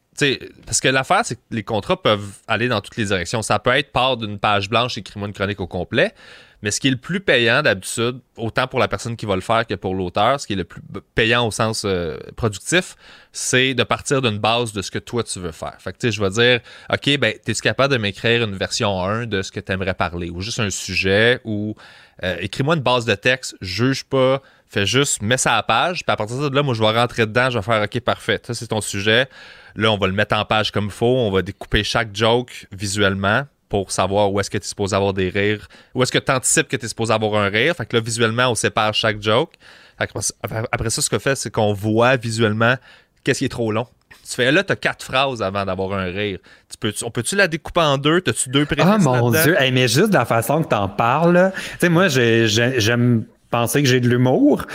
parce 0.65 0.82
que 0.82 0.88
l'affaire, 0.88 1.21
c'est 1.24 1.36
que 1.36 1.41
les 1.52 1.63
contrats 1.63 2.02
peuvent 2.02 2.38
aller 2.47 2.67
dans 2.67 2.82
toutes 2.82 2.97
les 2.97 3.06
directions. 3.06 3.41
Ça 3.41 3.60
peut 3.60 3.71
être 3.71 3.91
part 3.91 4.17
d'une 4.17 4.39
page 4.39 4.69
blanche, 4.69 4.97
écris-moi 4.97 5.28
une 5.28 5.34
chronique 5.34 5.60
au 5.60 5.67
complet. 5.67 6.13
Mais 6.62 6.71
ce 6.71 6.80
qui 6.80 6.88
est 6.88 6.91
le 6.91 6.97
plus 6.97 7.19
payant 7.19 7.62
d'habitude, 7.62 8.19
autant 8.38 8.67
pour 8.67 8.80
la 8.80 8.88
personne 8.88 9.15
qui 9.15 9.26
va 9.26 9.36
le 9.36 9.41
faire 9.41 9.65
que 9.65 9.74
pour 9.74 9.95
l'auteur, 9.95 10.39
ce 10.39 10.47
qui 10.47 10.54
est 10.54 10.58
le 10.58 10.63
plus 10.63 10.82
payant 11.15 11.47
au 11.47 11.52
sens 11.52 11.84
euh, 11.86 12.17
productif, 12.36 12.95
c'est 13.32 13.74
de 13.74 13.84
partir 13.84 14.21
d'une 14.21 14.38
base 14.38 14.74
de 14.74 14.82
ce 14.82 14.91
que 14.91 15.00
toi 15.00 15.24
tu 15.24 15.39
veux 15.39 15.52
faire. 15.52 15.76
Fait 15.80 15.91
que 15.91 15.97
tu 15.97 16.08
sais, 16.08 16.12
je 16.12 16.21
vais 16.21 16.30
dire, 16.30 16.60
OK, 16.91 17.17
ben, 17.17 17.34
es-tu 17.47 17.62
capable 17.62 17.93
de 17.93 17.97
m'écrire 17.97 18.43
une 18.43 18.56
version 18.56 19.04
1 19.04 19.26
de 19.26 19.41
ce 19.41 19.52
que 19.52 19.60
tu 19.60 19.71
aimerais 19.71 19.93
parler, 19.93 20.30
ou 20.30 20.41
juste 20.41 20.60
un 20.60 20.69
sujet, 20.69 21.41
ou 21.43 21.76
euh, 22.24 22.38
écris-moi 22.39 22.76
une 22.76 22.82
base 22.82 23.06
de 23.06 23.15
texte, 23.15 23.56
juge 23.62 24.04
pas, 24.04 24.41
fais 24.67 24.86
juste, 24.86 25.21
mets 25.21 25.38
ça 25.38 25.58
à 25.58 25.63
page, 25.63 26.06
puis 26.06 26.13
à 26.13 26.15
partir 26.15 26.50
de 26.50 26.56
là, 26.56 26.63
moi, 26.63 26.74
je 26.74 26.82
vais 26.82 26.91
rentrer 26.91 27.26
dedans, 27.26 27.50
je 27.50 27.58
vais 27.58 27.63
faire, 27.63 27.84
OK, 27.84 28.00
parfait, 28.02 28.39
ça 28.43 28.54
c'est 28.54 28.67
ton 28.67 28.82
sujet. 28.82 29.28
Là, 29.76 29.91
on 29.91 29.97
va 29.97 30.08
le 30.08 30.13
mettre 30.13 30.36
en 30.36 30.45
page 30.45 30.71
comme 30.71 30.86
il 30.86 30.91
faut, 30.91 31.06
on 31.06 31.32
va 31.32 31.41
découper 31.41 31.84
chaque 31.84 32.15
joke 32.15 32.67
visuellement, 32.71 33.45
pour 33.72 33.90
savoir 33.90 34.34
où 34.34 34.40
est-ce 34.42 34.50
que 34.50 34.58
tu 34.58 34.66
es 34.66 34.68
supposé 34.68 34.94
avoir 34.94 35.14
des 35.14 35.30
rires, 35.30 35.66
où 35.96 36.04
est-ce 36.04 36.12
que 36.12 36.18
tu 36.18 36.30
anticipes 36.30 36.68
que 36.68 36.76
tu 36.76 36.84
es 36.84 36.90
supposé 36.90 37.14
avoir 37.14 37.42
un 37.42 37.48
rire. 37.48 37.74
Fait 37.74 37.86
que 37.86 37.96
là, 37.96 38.04
visuellement, 38.04 38.50
on 38.50 38.56
sépare 38.56 38.94
chaque 38.94 39.22
joke. 39.22 39.54
après 39.98 40.90
ça, 40.90 41.02
ce 41.02 41.10
qu'on 41.10 41.20
fait, 41.20 41.38
c'est 41.38 41.50
qu'on 41.52 41.72
voit 41.72 42.18
visuellement 42.18 42.76
qu'est-ce 43.24 43.40
qui 43.40 43.46
est 43.46 43.50
trop 43.50 43.72
long. 43.72 43.88
Tu 44.30 44.36
fais 44.36 44.52
là, 44.52 44.66
tu 44.66 44.74
as 44.74 44.76
quatre 44.76 45.06
phrases 45.06 45.42
avant 45.42 45.64
d'avoir 45.64 45.94
un 45.94 46.04
rire. 46.04 46.40
Tu 46.70 46.78
peux, 46.78 46.94
on 47.04 47.12
peut-tu 47.12 47.38
la 47.38 47.48
découper 47.48 47.80
en 47.80 47.98
deux? 47.98 48.20
T'as-tu 48.20 48.50
deux 48.50 48.66
prémices? 48.66 48.86
Ah 48.86 48.98
mon 48.98 49.32
Dieu! 49.32 49.56
mais 49.72 49.88
juste 49.88 50.10
de 50.10 50.16
la 50.16 50.26
façon 50.26 50.64
que 50.64 50.68
tu 50.68 50.76
en 50.76 50.90
parles, 50.90 51.54
tu 51.56 51.78
sais, 51.80 51.90
moi, 51.90 52.10
j'aime 52.10 53.24
penser 53.50 53.82
que 53.82 53.88
j'ai 53.88 54.02
de 54.02 54.10
l'humour. 54.10 54.66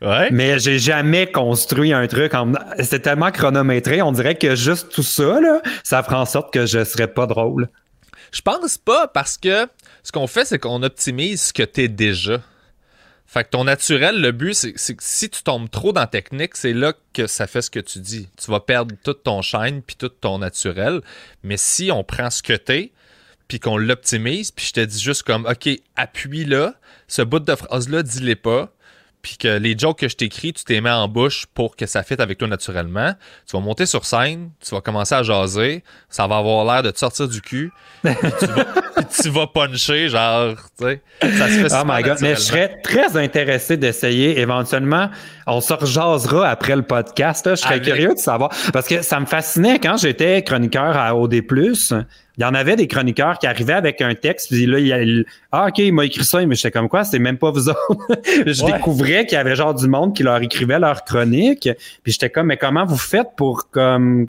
Ouais. 0.00 0.30
Mais 0.30 0.58
j'ai 0.58 0.78
jamais 0.78 1.30
construit 1.30 1.92
un 1.92 2.06
truc 2.06 2.32
en. 2.32 2.52
C'est 2.80 3.00
tellement 3.00 3.30
chronométré, 3.30 4.00
on 4.00 4.12
dirait 4.12 4.34
que 4.34 4.54
juste 4.54 4.92
tout 4.92 5.02
ça, 5.02 5.40
là, 5.42 5.60
ça 5.82 6.02
fera 6.02 6.22
en 6.22 6.26
sorte 6.26 6.52
que 6.52 6.64
je 6.64 6.84
serais 6.84 7.08
pas 7.08 7.26
drôle. 7.26 7.68
Je 8.32 8.40
pense 8.42 8.78
pas 8.78 9.08
parce 9.08 9.38
que 9.38 9.68
ce 10.02 10.12
qu'on 10.12 10.26
fait, 10.26 10.44
c'est 10.44 10.58
qu'on 10.58 10.82
optimise 10.82 11.42
ce 11.42 11.52
que 11.52 11.62
t'es 11.62 11.88
déjà. 11.88 12.42
Fait 13.26 13.42
que 13.42 13.50
ton 13.50 13.64
naturel, 13.64 14.20
le 14.20 14.30
but, 14.30 14.54
c'est 14.54 14.72
que 14.72 15.02
si 15.02 15.28
tu 15.28 15.42
tombes 15.42 15.68
trop 15.68 15.92
dans 15.92 16.06
technique, 16.06 16.56
c'est 16.56 16.72
là 16.72 16.92
que 17.12 17.26
ça 17.26 17.48
fait 17.48 17.60
ce 17.60 17.70
que 17.70 17.80
tu 17.80 17.98
dis. 17.98 18.28
Tu 18.36 18.50
vas 18.50 18.60
perdre 18.60 18.94
toute 19.02 19.24
ton 19.24 19.42
chaîne 19.42 19.82
puis 19.82 19.96
tout 19.96 20.08
ton 20.08 20.38
naturel. 20.38 21.00
Mais 21.42 21.56
si 21.56 21.90
on 21.90 22.04
prend 22.04 22.30
ce 22.30 22.42
que 22.42 22.52
t'es, 22.52 22.92
puis 23.48 23.58
qu'on 23.58 23.76
l'optimise, 23.76 24.52
puis 24.52 24.66
je 24.66 24.72
te 24.72 24.80
dis 24.80 25.00
juste 25.00 25.24
comme, 25.24 25.46
OK, 25.46 25.68
appuie 25.96 26.44
là, 26.44 26.74
ce 27.08 27.22
bout 27.22 27.40
de 27.40 27.54
phrase-là, 27.54 28.02
dis-les 28.02 28.36
pas, 28.36 28.72
puis 29.26 29.38
que 29.38 29.58
les 29.58 29.76
jokes 29.76 29.98
que 29.98 30.08
je 30.08 30.14
t'écris, 30.14 30.52
tu 30.52 30.62
t'es 30.62 30.80
mis 30.80 30.88
en 30.88 31.08
bouche 31.08 31.46
pour 31.52 31.74
que 31.74 31.84
ça 31.86 32.04
fitte 32.04 32.20
avec 32.20 32.38
toi 32.38 32.46
naturellement. 32.46 33.12
Tu 33.44 33.56
vas 33.56 33.60
monter 33.60 33.84
sur 33.84 34.04
scène, 34.04 34.50
tu 34.64 34.72
vas 34.72 34.80
commencer 34.80 35.16
à 35.16 35.24
jaser, 35.24 35.82
ça 36.08 36.28
va 36.28 36.36
avoir 36.36 36.64
l'air 36.64 36.84
de 36.84 36.92
te 36.92 36.98
sortir 37.00 37.26
du 37.26 37.40
cul, 37.40 37.72
puis 38.04 38.14
tu, 39.20 39.28
vas, 39.30 39.46
puncher, 39.52 40.10
genre, 40.10 40.54
tu 40.78 40.84
sais. 40.84 41.02
Ça 41.22 41.48
se 41.48 41.68
fait 41.68 41.74
Oh 41.74 41.82
my 41.84 42.04
god, 42.04 42.18
mais 42.20 42.36
je 42.36 42.40
serais 42.40 42.80
très 42.84 43.16
intéressé 43.16 43.76
d'essayer 43.76 44.38
éventuellement. 44.38 45.10
On 45.48 45.60
se 45.60 45.72
rejasera 45.72 46.48
après 46.48 46.76
le 46.76 46.82
podcast. 46.82 47.50
Je 47.50 47.56
serais 47.56 47.80
curieux 47.80 48.14
de 48.14 48.20
savoir. 48.20 48.50
Parce 48.72 48.86
que 48.86 49.02
ça 49.02 49.18
me 49.18 49.26
fascinait 49.26 49.80
quand 49.80 49.96
j'étais 49.96 50.44
chroniqueur 50.44 50.96
à 50.96 51.16
OD 51.16 51.44
il 52.38 52.42
y 52.42 52.44
en 52.44 52.54
avait 52.54 52.76
des 52.76 52.86
chroniqueurs 52.86 53.38
qui 53.38 53.46
arrivaient 53.46 53.72
avec 53.72 54.02
un 54.02 54.14
texte, 54.14 54.48
puis 54.48 54.66
là, 54.66 54.78
il, 54.78 55.24
ah, 55.52 55.68
OK, 55.68 55.78
il 55.78 55.92
m'a 55.92 56.04
écrit 56.04 56.24
ça, 56.24 56.44
mais 56.44 56.54
j'étais 56.54 56.70
comme 56.70 56.88
quoi, 56.88 57.04
c'est 57.04 57.18
même 57.18 57.38
pas 57.38 57.50
vous 57.50 57.68
autres. 57.68 58.08
je 58.46 58.64
découvrais 58.64 59.24
qu'il 59.24 59.36
y 59.36 59.40
avait 59.40 59.56
genre 59.56 59.74
du 59.74 59.88
monde 59.88 60.14
qui 60.14 60.22
leur 60.22 60.42
écrivait 60.42 60.78
leur 60.78 61.04
chronique, 61.04 61.68
puis 62.02 62.12
j'étais 62.12 62.28
comme, 62.28 62.46
mais 62.46 62.58
comment 62.58 62.84
vous 62.84 62.98
faites 62.98 63.28
pour 63.36 63.70
comme 63.70 64.26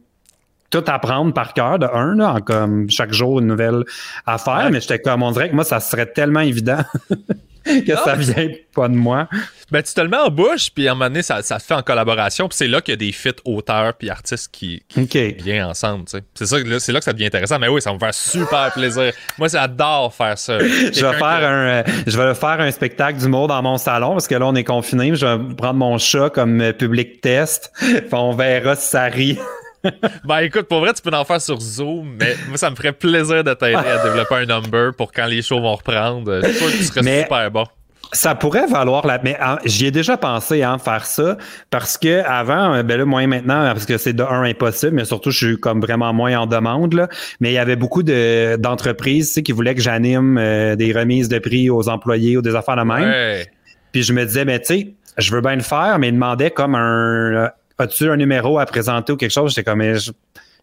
tout 0.70 0.84
apprendre 0.88 1.34
par 1.34 1.54
cœur 1.54 1.80
de 1.80 1.86
un, 1.86 2.16
là, 2.16 2.34
en 2.34 2.42
comme 2.42 2.90
chaque 2.90 3.14
jour 3.14 3.40
une 3.40 3.48
nouvelle 3.48 3.84
affaire, 4.26 4.70
mais 4.72 4.82
j'étais 4.82 5.00
comme, 5.00 5.24
on 5.24 5.32
dirait 5.32 5.50
que 5.50 5.56
moi, 5.56 5.64
ça 5.64 5.80
serait 5.80 6.08
tellement 6.08 6.42
évident 6.42 6.84
que 7.86 7.96
ça 7.96 8.16
vient 8.16 8.50
pas 8.74 8.88
de 8.88 8.96
moi. 8.96 9.28
Ben, 9.72 9.84
tu 9.84 9.94
te 9.94 10.00
le 10.02 10.08
mets 10.08 10.18
en 10.18 10.30
bouche, 10.30 10.70
puis 10.74 10.88
à 10.88 10.92
un 10.92 10.96
moment 10.96 11.10
donné, 11.10 11.22
ça, 11.22 11.42
ça 11.42 11.60
se 11.60 11.66
fait 11.66 11.74
en 11.74 11.82
collaboration, 11.82 12.48
puis 12.48 12.58
c'est 12.58 12.68
là 12.68 12.80
qu'il 12.80 12.94
y 12.94 12.96
a 12.96 12.98
des 12.98 13.12
fits 13.12 13.32
auteurs 13.44 13.94
puis 13.96 14.10
artistes 14.10 14.50
qui, 14.52 14.84
qui 14.88 15.34
viennent 15.34 15.66
ensemble, 15.66 16.06
tu 16.06 16.18
sais. 16.18 16.24
C'est 16.36 16.46
ça, 16.46 16.58
c'est 16.80 16.92
là 16.92 17.00
que 17.00 17.06
ça 17.06 17.14
devient 17.14 17.26
intéressant. 17.26 17.60
Mais 17.60 17.68
oui, 17.68 17.82
ça 17.82 17.94
me 17.94 18.00
fait 18.00 18.14
super 18.14 18.72
plaisir. 18.72 19.12
Moi, 19.38 19.50
j'adore 19.50 20.14
faire 20.14 20.38
ça. 20.38 20.60
je 20.60 21.06
vais 21.06 21.18
faire 21.18 21.24
un, 21.24 21.68
euh, 21.68 21.84
je 22.06 22.18
vais 22.18 22.34
faire 22.34 22.62
un 22.62 22.72
spectacle 22.72 23.20
d'humour 23.20 23.48
dans 23.48 23.62
mon 23.62 23.78
salon, 23.78 24.14
parce 24.14 24.28
que 24.28 24.36
là, 24.36 24.46
on 24.46 24.56
est 24.56 24.64
confiné. 24.64 25.16
Je 25.16 25.26
vais 25.26 25.56
prendre 25.56 25.80
mon 25.80 25.98
chat 25.98 26.30
comme 26.30 26.62
euh, 26.62 26.74
public 26.74 27.22
test, 27.22 27.72
on 28.12 28.34
verra 28.34 28.76
si 28.76 28.90
ça 28.90 29.04
rit. 29.04 29.38
ben 30.26 30.40
écoute, 30.40 30.68
pour 30.68 30.80
vrai, 30.80 30.94
tu 30.94 31.02
peux 31.02 31.16
en 31.16 31.26
faire 31.26 31.42
sur 31.42 31.60
Zoom, 31.60 32.16
mais 32.20 32.36
moi, 32.48 32.58
ça 32.58 32.70
me 32.70 32.76
ferait 32.76 32.94
plaisir 32.94 33.44
de 33.44 33.54
t'aider 33.54 33.76
à 33.76 34.04
développer 34.04 34.36
un 34.36 34.46
number 34.46 34.94
pour 34.96 35.12
quand 35.12 35.26
les 35.26 35.42
shows 35.42 35.60
vont 35.60 35.76
reprendre. 35.76 36.42
Je 36.44 36.48
suis 36.50 36.58
sûr 36.58 36.68
que 36.68 36.78
tu 36.78 36.84
serais 36.84 37.22
super 37.24 37.52
bon. 37.52 37.66
Ça 38.14 38.36
pourrait 38.36 38.68
valoir 38.68 39.06
la. 39.06 39.20
Mais 39.22 39.38
hein, 39.42 39.58
j'y 39.66 39.88
ai 39.88 39.92
déjà 39.92 40.16
pensé, 40.16 40.64
hein, 40.64 40.78
faire 40.78 41.06
ça. 41.06 41.38
Parce 41.70 41.98
que 41.98 42.24
avant, 42.26 42.74
euh, 42.74 42.84
ben 42.84 42.98
là, 42.98 43.06
moins 43.06 43.28
maintenant, 43.28 43.66
parce 43.66 43.86
que 43.86 43.98
c'est 43.98 44.14
de 44.14 44.24
un 44.24 44.44
impossible, 44.44 44.94
mais 44.94 45.04
surtout, 45.04 45.30
je 45.32 45.46
suis 45.46 45.60
comme 45.60 45.82
vraiment 45.82 46.14
moins 46.14 46.38
en 46.38 46.46
demande, 46.46 46.94
là. 46.94 47.10
Mais 47.42 47.52
il 47.52 47.56
y 47.56 47.58
avait 47.58 47.76
beaucoup 47.76 48.04
de, 48.04 48.56
d'entreprises, 48.56 49.28
tu 49.28 49.34
sais, 49.34 49.44
qui 49.44 49.52
voulaient 49.52 49.76
que 49.76 49.82
j'anime 49.82 50.38
euh, 50.38 50.78
des 50.78 50.94
remises 50.94 51.28
de 51.28 51.40
prix 51.40 51.70
aux 51.70 51.90
employés 51.90 52.38
ou 52.38 52.42
des 52.42 52.56
affaires 52.56 52.78
de 52.78 52.84
même. 52.84 53.46
Puis 53.92 54.04
je 54.04 54.14
me 54.14 54.26
disais, 54.26 54.46
mais 54.46 54.60
tu 54.60 54.66
sais, 54.66 54.94
je 55.18 55.34
veux 55.34 55.42
bien 55.42 55.56
le 55.56 55.64
faire, 55.64 55.98
mais 56.00 56.10
ils 56.10 56.14
demandaient 56.14 56.52
comme 56.52 56.76
un. 56.76 57.50
As-tu 57.80 58.10
un 58.10 58.18
numéro 58.18 58.60
à 58.60 58.66
présenter 58.66 59.14
ou 59.14 59.18
quelque 59.18 59.32
chose? 59.32 59.54
J'étais 59.54 59.64
comme, 59.64 59.82
je, 59.82 60.00
je 60.00 60.12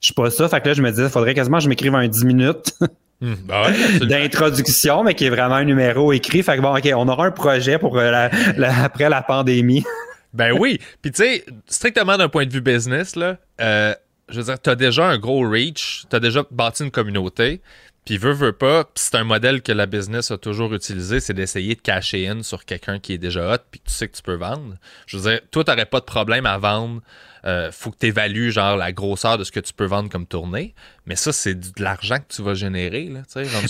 suis 0.01 0.15
pas 0.15 0.31
ça. 0.31 0.49
Fait 0.49 0.61
que 0.61 0.69
là, 0.69 0.75
je 0.75 0.83
me 0.83 0.91
disais, 0.91 1.09
faudrait 1.09 1.35
quasiment 1.35 1.59
que 1.59 1.65
je 1.65 1.69
m'écrive 1.69 1.95
un 1.95 2.09
10 2.09 2.25
minutes. 2.25 2.75
Hmm, 3.21 3.35
ben 3.47 3.73
d'introduction, 4.01 5.05
mais 5.05 5.15
qui 5.15 5.27
est 5.27 5.31
vraiment 5.31 5.55
un 5.55 5.65
numéro 5.65 6.13
écrit. 6.13 6.43
Fait 6.43 6.57
que 6.57 6.61
bon, 6.61 6.77
OK, 6.77 6.91
on 6.95 7.09
aura 7.09 7.27
un 7.27 7.31
projet 7.31 7.79
pour 7.79 7.97
euh, 7.97 8.29
après 8.85 9.09
la 9.09 9.23
pandémie. 9.23 9.85
ben 10.35 10.53
oui. 10.53 10.81
Puis 11.01 11.13
tu 11.13 11.23
sais, 11.23 11.45
strictement 11.67 12.19
d'un 12.19 12.29
point 12.29 12.45
de 12.45 12.53
vue 12.53 12.61
business, 12.61 13.15
là, 13.15 13.39
euh, 13.61 13.95
je 14.29 14.41
veux 14.41 14.45
dire, 14.45 14.61
tu 14.61 14.69
as 14.69 14.75
déjà 14.75 15.07
un 15.07 15.19
gros 15.19 15.49
reach, 15.49 16.05
tu 16.11 16.17
as 16.17 16.21
déjà 16.21 16.45
bâti 16.51 16.83
une 16.83 16.91
communauté. 16.91 17.61
Puis 18.05 18.19
veut, 18.19 18.33
veut 18.33 18.53
pas, 18.53 18.85
c'est 18.95 19.15
un 19.15 19.25
modèle 19.25 19.63
que 19.63 19.73
la 19.73 19.87
business 19.87 20.31
a 20.31 20.39
toujours 20.39 20.75
utilisé, 20.75 21.21
c'est 21.21 21.33
d'essayer 21.33 21.75
de 21.75 21.81
cacher 21.81 22.29
in 22.29 22.43
sur 22.43 22.65
quelqu'un 22.65 22.99
qui 22.99 23.15
est 23.15 23.19
déjà 23.19 23.55
hot, 23.55 23.59
puis 23.71 23.81
tu 23.85 23.93
sais 23.93 24.09
que 24.09 24.17
tu 24.17 24.23
peux 24.23 24.35
vendre. 24.35 24.75
Je 25.07 25.17
veux 25.17 25.31
dire, 25.31 25.41
toi, 25.51 25.65
t'aurais 25.65 25.87
pas 25.87 26.01
de 26.01 26.05
problème 26.05 26.47
à 26.47 26.59
vendre 26.59 27.01
euh, 27.47 27.71
faut 27.71 27.91
que 27.91 27.99
tu 28.01 28.07
évalues 28.07 28.51
genre 28.51 28.77
la 28.77 28.93
grosseur 28.93 29.37
de 29.37 29.45
ce 29.45 29.53
que 29.53 29.61
tu 29.61 29.75
peux 29.75 29.85
vendre 29.85 30.09
comme 30.09 30.25
tournée. 30.25 30.75
Mais 31.07 31.15
ça, 31.15 31.31
c'est 31.31 31.55
de 31.55 31.83
l'argent 31.83 32.17
que 32.17 32.35
tu 32.35 32.41
vas 32.41 32.55
générer. 32.55 33.11
Là, 33.13 33.21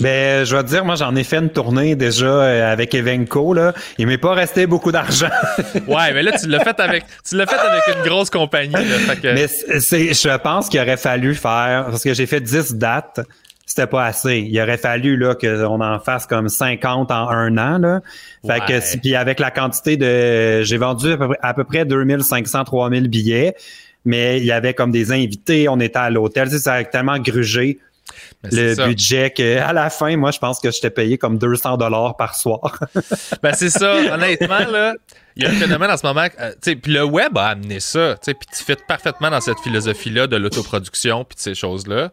ben, 0.01 0.45
je 0.45 0.55
vais 0.55 0.63
te 0.63 0.69
dire, 0.69 0.85
moi, 0.85 0.95
j'en 0.95 1.17
ai 1.17 1.25
fait 1.25 1.39
une 1.39 1.51
tournée 1.51 1.97
déjà 1.97 2.27
euh, 2.27 2.73
avec 2.73 2.95
Evenco. 2.95 3.53
Là. 3.53 3.75
Il 3.99 4.07
m'est 4.07 4.19
pas 4.19 4.35
resté 4.35 4.69
beaucoup 4.69 4.93
d'argent. 4.93 5.31
ouais, 5.89 6.13
mais 6.13 6.23
là, 6.23 6.39
tu 6.39 6.47
l'as 6.47 6.63
fait 6.63 6.79
avec 6.79 7.05
tu 7.29 7.37
l'as 7.37 7.47
fait 7.47 7.59
avec 7.59 7.83
une 7.97 8.09
grosse 8.09 8.31
compagnie. 8.31 8.75
Mais 9.25 9.49
c'est, 9.49 10.15
je 10.15 10.37
pense 10.37 10.69
qu'il 10.69 10.79
aurait 10.79 10.97
fallu 10.97 11.35
faire, 11.35 11.87
parce 11.87 12.05
que 12.05 12.15
j'ai 12.15 12.27
fait 12.27 12.41
10 12.41 12.75
dates 12.75 13.21
c'était 13.67 13.87
pas 13.87 14.05
assez. 14.05 14.39
Il 14.39 14.61
aurait 14.61 14.77
fallu 14.77 15.17
là 15.17 15.35
qu'on 15.35 15.81
en 15.81 15.99
fasse 15.99 16.27
comme 16.27 16.49
50 16.49 17.11
en 17.11 17.29
un 17.29 17.57
an 17.59 17.79
là. 17.79 18.01
Fait 18.47 18.61
que 18.61 18.99
puis 18.99 19.15
avec 19.15 19.41
la 19.41 19.51
quantité 19.51 19.97
de 19.97 20.63
j'ai 20.63 20.77
vendu 20.77 21.13
à 21.13 21.17
peu 21.17 21.29
près, 21.29 21.39
à 21.43 21.55
peu 21.55 21.65
près 21.65 21.85
2500 21.85 22.65
3000 22.65 23.09
billets, 23.09 23.55
mais 24.05 24.39
il 24.39 24.45
y 24.45 24.53
avait 24.53 24.75
comme 24.75 24.91
des 24.91 25.13
invités, 25.13 25.69
on 25.69 25.81
était 25.81 25.99
à 25.99 26.11
l'hôtel, 26.11 26.51
ça 26.51 26.75
a 26.75 26.85
tellement 26.85 27.19
grugé 27.19 27.79
ben, 28.43 28.51
le 28.53 28.87
budget 28.87 29.31
qu'à 29.31 29.73
la 29.73 29.89
fin, 29.89 30.17
moi, 30.17 30.31
je 30.31 30.39
pense 30.39 30.61
que 30.61 30.71
je 30.71 30.81
t'ai 30.81 30.91
payé 30.91 31.17
comme 31.17 31.39
200 31.39 31.79
dollars 31.79 32.17
par 32.17 32.35
soir. 32.35 32.79
ben, 33.43 33.53
c'est 33.55 33.71
ça. 33.71 34.15
Honnêtement, 34.15 34.67
là, 34.71 34.95
il 35.37 35.43
y 35.43 35.47
a 35.47 35.51
un 35.51 35.55
phénomène 35.55 35.91
en 35.91 35.97
ce 35.97 36.07
moment. 36.07 36.27
Euh, 36.41 36.53
puis 36.63 36.93
le 36.93 37.05
web 37.05 37.37
a 37.39 37.49
amené 37.49 37.81
ça. 37.81 38.17
Puis 38.23 38.35
tu 38.57 38.63
fais 38.63 38.77
parfaitement 38.77 39.31
dans 39.31 39.41
cette 39.41 39.59
philosophie-là 39.61 40.27
de 40.27 40.37
l'autoproduction 40.37 41.25
puis 41.25 41.37
de 41.37 41.41
ces 41.41 41.55
choses-là. 41.55 42.13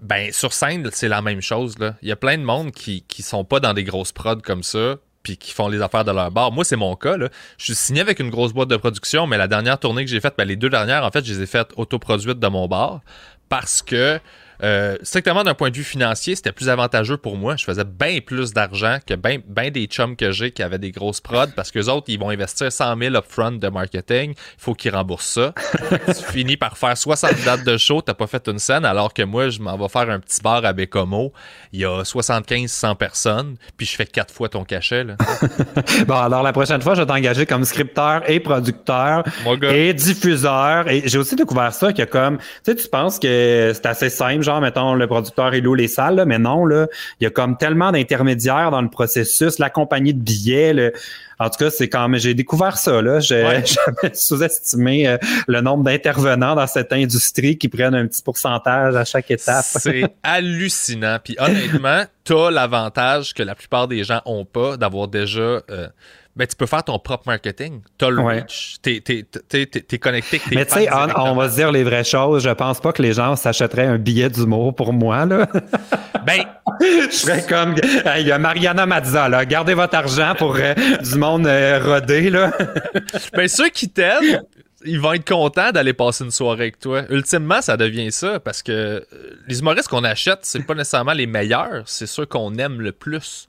Ben, 0.00 0.32
sur 0.32 0.52
scène, 0.52 0.88
c'est 0.92 1.08
la 1.08 1.22
même 1.22 1.40
chose. 1.40 1.78
Là. 1.78 1.96
Il 2.02 2.08
y 2.08 2.12
a 2.12 2.16
plein 2.16 2.38
de 2.38 2.42
monde 2.44 2.70
qui, 2.70 3.02
qui 3.08 3.22
sont 3.22 3.44
pas 3.44 3.60
dans 3.60 3.74
des 3.74 3.84
grosses 3.84 4.12
prods 4.12 4.36
comme 4.36 4.62
ça, 4.62 4.96
puis 5.22 5.36
qui 5.36 5.52
font 5.52 5.68
les 5.68 5.82
affaires 5.82 6.04
de 6.04 6.12
leur 6.12 6.30
bar. 6.30 6.52
Moi, 6.52 6.64
c'est 6.64 6.76
mon 6.76 6.94
cas. 6.94 7.16
Là. 7.16 7.28
Je 7.58 7.64
suis 7.64 7.74
signé 7.74 8.00
avec 8.00 8.20
une 8.20 8.30
grosse 8.30 8.52
boîte 8.52 8.68
de 8.68 8.76
production, 8.76 9.26
mais 9.26 9.38
la 9.38 9.48
dernière 9.48 9.78
tournée 9.78 10.04
que 10.04 10.10
j'ai 10.10 10.20
faite, 10.20 10.34
ben, 10.38 10.46
les 10.46 10.56
deux 10.56 10.70
dernières, 10.70 11.04
en 11.04 11.10
fait, 11.10 11.24
je 11.24 11.34
les 11.34 11.42
ai 11.42 11.46
faites 11.46 11.70
autoproduites 11.76 12.38
de 12.38 12.48
mon 12.48 12.68
bar 12.68 13.00
parce 13.48 13.82
que 13.82 14.20
euh, 14.62 14.96
strictement 15.02 15.44
d'un 15.44 15.54
point 15.54 15.70
de 15.70 15.76
vue 15.76 15.84
financier, 15.84 16.34
c'était 16.34 16.52
plus 16.52 16.68
avantageux 16.68 17.16
pour 17.16 17.36
moi. 17.36 17.56
Je 17.56 17.64
faisais 17.64 17.84
bien 17.84 18.18
plus 18.20 18.52
d'argent 18.52 18.98
que 19.06 19.14
bien 19.14 19.38
ben 19.46 19.70
des 19.70 19.86
chums 19.86 20.16
que 20.16 20.32
j'ai 20.32 20.50
qui 20.50 20.62
avaient 20.62 20.78
des 20.78 20.90
grosses 20.90 21.20
prods 21.20 21.52
parce 21.54 21.70
que 21.70 21.78
les 21.78 21.88
autres, 21.88 22.06
ils 22.08 22.18
vont 22.18 22.30
investir 22.30 22.72
100 22.72 22.98
000 22.98 23.14
upfront 23.14 23.52
de 23.52 23.68
marketing. 23.68 24.32
Il 24.32 24.34
faut 24.62 24.74
qu'ils 24.74 24.94
remboursent 24.94 25.26
ça. 25.26 25.54
tu 26.06 26.32
finis 26.32 26.56
par 26.56 26.76
faire 26.76 26.96
60 26.96 27.44
dates 27.44 27.64
de 27.64 27.76
show, 27.76 28.02
t'as 28.02 28.14
pas 28.14 28.26
fait 28.26 28.48
une 28.48 28.58
scène, 28.58 28.84
alors 28.84 29.14
que 29.14 29.22
moi, 29.22 29.48
je 29.48 29.60
m'en 29.60 29.76
vais 29.76 29.88
faire 29.88 30.10
un 30.10 30.18
petit 30.18 30.40
bar 30.42 30.64
à 30.64 30.72
Bécomo. 30.72 31.32
Il 31.72 31.80
y 31.80 31.84
a 31.84 32.02
75-100 32.02 32.96
personnes, 32.96 33.56
puis 33.76 33.86
je 33.86 33.94
fais 33.94 34.06
quatre 34.06 34.34
fois 34.34 34.48
ton 34.48 34.64
cachet. 34.64 35.04
Là. 35.04 35.16
bon, 36.06 36.16
alors 36.16 36.42
la 36.42 36.52
prochaine 36.52 36.82
fois, 36.82 36.94
je 36.94 37.02
vais 37.02 37.06
t'engager 37.06 37.46
comme 37.46 37.64
scripteur 37.64 38.28
et 38.28 38.40
producteur 38.40 39.22
et 39.62 39.94
diffuseur. 39.94 40.88
Et 40.88 41.02
j'ai 41.06 41.18
aussi 41.18 41.36
découvert 41.36 41.72
ça 41.72 41.92
que 41.92 42.02
comme, 42.02 42.38
tu 42.38 42.44
sais, 42.64 42.74
tu 42.74 42.88
penses 42.88 43.18
que 43.18 43.72
c'est 43.74 43.86
assez 43.86 44.10
simple 44.10 44.47
genre, 44.48 44.60
mettons, 44.60 44.94
le 44.94 45.06
producteur 45.06 45.54
il 45.54 45.64
loue 45.64 45.74
les 45.74 45.88
salles, 45.88 46.24
mais 46.26 46.38
non, 46.38 46.64
là, 46.64 46.86
il 47.20 47.24
y 47.24 47.26
a 47.26 47.30
comme 47.30 47.56
tellement 47.56 47.92
d'intermédiaires 47.92 48.70
dans 48.70 48.82
le 48.82 48.88
processus, 48.88 49.58
la 49.58 49.70
compagnie 49.70 50.14
de 50.14 50.20
billets, 50.20 50.92
en 51.40 51.50
tout 51.50 51.58
cas, 51.58 51.70
c'est 51.70 51.88
quand 51.88 52.08
même, 52.08 52.18
j'ai 52.18 52.34
découvert 52.34 52.78
ça, 52.78 53.00
là. 53.00 53.20
J'ai 53.28 53.54
sous-estimé 54.12 55.06
euh, 55.06 55.18
le 55.46 55.60
nombre 55.60 55.84
d'intervenants 55.84 56.56
dans 56.56 56.66
cette 56.66 56.92
industrie 56.92 57.56
qui 57.56 57.68
prennent 57.68 57.94
un 57.94 58.06
petit 58.06 58.22
pourcentage 58.22 58.96
à 58.96 59.04
chaque 59.04 59.30
étape. 59.30 59.64
C'est 59.68 60.02
hallucinant. 60.22 61.18
Puis 61.22 61.36
honnêtement, 61.38 62.04
t'as 62.24 62.50
l'avantage 62.50 63.34
que 63.34 63.42
la 63.42 63.54
plupart 63.54 63.86
des 63.86 64.02
gens 64.02 64.20
ont 64.24 64.44
pas 64.44 64.76
d'avoir 64.76 65.06
déjà 65.06 65.40
euh, 65.70 65.88
ben, 66.38 66.46
tu 66.46 66.54
peux 66.54 66.66
faire 66.66 66.84
ton 66.84 67.00
propre 67.00 67.24
marketing. 67.26 67.80
Tu 67.98 68.04
as 68.04 68.10
le 68.10 68.22
reach. 68.22 68.76
Tu 68.80 69.02
es, 69.02 69.98
connecté 69.98 70.40
Mais 70.52 70.64
tu 70.64 70.74
sais, 70.74 70.88
on, 71.16 71.34
va 71.34 71.50
se 71.50 71.56
dire 71.56 71.72
les 71.72 71.82
vraies 71.82 72.04
choses. 72.04 72.44
Je 72.44 72.50
pense 72.50 72.78
pas 72.78 72.92
que 72.92 73.02
les 73.02 73.12
gens 73.12 73.34
s'achèteraient 73.34 73.86
un 73.86 73.98
billet 73.98 74.30
d'humour 74.30 74.72
pour 74.72 74.92
moi. 74.92 75.26
Là. 75.26 75.48
Ben, 76.26 76.44
je 76.80 77.10
serais 77.10 77.46
comme. 77.46 77.74
Il 78.18 78.26
y 78.26 78.32
a 78.32 78.38
Mariana 78.38 78.84
Mazza, 78.84 79.30
là. 79.30 79.46
Gardez 79.46 79.72
votre 79.72 79.94
argent 79.94 80.34
pour 80.36 80.56
euh, 80.56 80.74
du 81.02 81.14
monde 81.16 81.46
euh, 81.46 81.80
rodé. 81.82 82.28
Là. 82.28 82.52
ben, 83.32 83.48
ceux 83.48 83.70
qui 83.70 83.88
t'aiment, 83.88 84.42
ils 84.84 85.00
vont 85.00 85.14
être 85.14 85.26
contents 85.26 85.70
d'aller 85.70 85.94
passer 85.94 86.24
une 86.24 86.30
soirée 86.30 86.64
avec 86.64 86.80
toi. 86.80 87.04
Ultimement, 87.08 87.62
ça 87.62 87.78
devient 87.78 88.12
ça 88.12 88.40
parce 88.40 88.62
que 88.62 88.72
euh, 88.72 89.00
les 89.46 89.60
humoristes 89.60 89.88
qu'on 89.88 90.04
achète, 90.04 90.40
c'est 90.42 90.66
pas 90.66 90.74
nécessairement 90.74 91.14
les 91.14 91.26
meilleurs, 91.26 91.84
c'est 91.86 92.06
ceux 92.06 92.26
qu'on 92.26 92.54
aime 92.56 92.82
le 92.82 92.92
plus. 92.92 93.48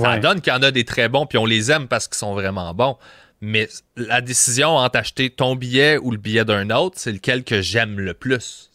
Ça 0.00 0.18
donne 0.18 0.40
qu'il 0.40 0.52
y 0.52 0.56
en 0.56 0.62
a 0.62 0.70
des 0.70 0.84
très 0.84 1.08
bons, 1.08 1.26
puis 1.26 1.38
on 1.38 1.46
les 1.46 1.70
aime 1.70 1.88
parce 1.88 2.08
qu'ils 2.08 2.18
sont 2.18 2.34
vraiment 2.34 2.72
bons. 2.74 2.96
Mais 3.40 3.68
la 3.96 4.20
décision 4.20 4.76
entre 4.76 4.98
acheter 4.98 5.30
ton 5.30 5.56
billet 5.56 5.96
ou 5.96 6.10
le 6.10 6.18
billet 6.18 6.44
d'un 6.44 6.68
autre, 6.70 6.96
c'est 6.98 7.12
lequel 7.12 7.42
que 7.42 7.62
j'aime 7.62 7.98
le 7.98 8.12
plus. 8.12 8.70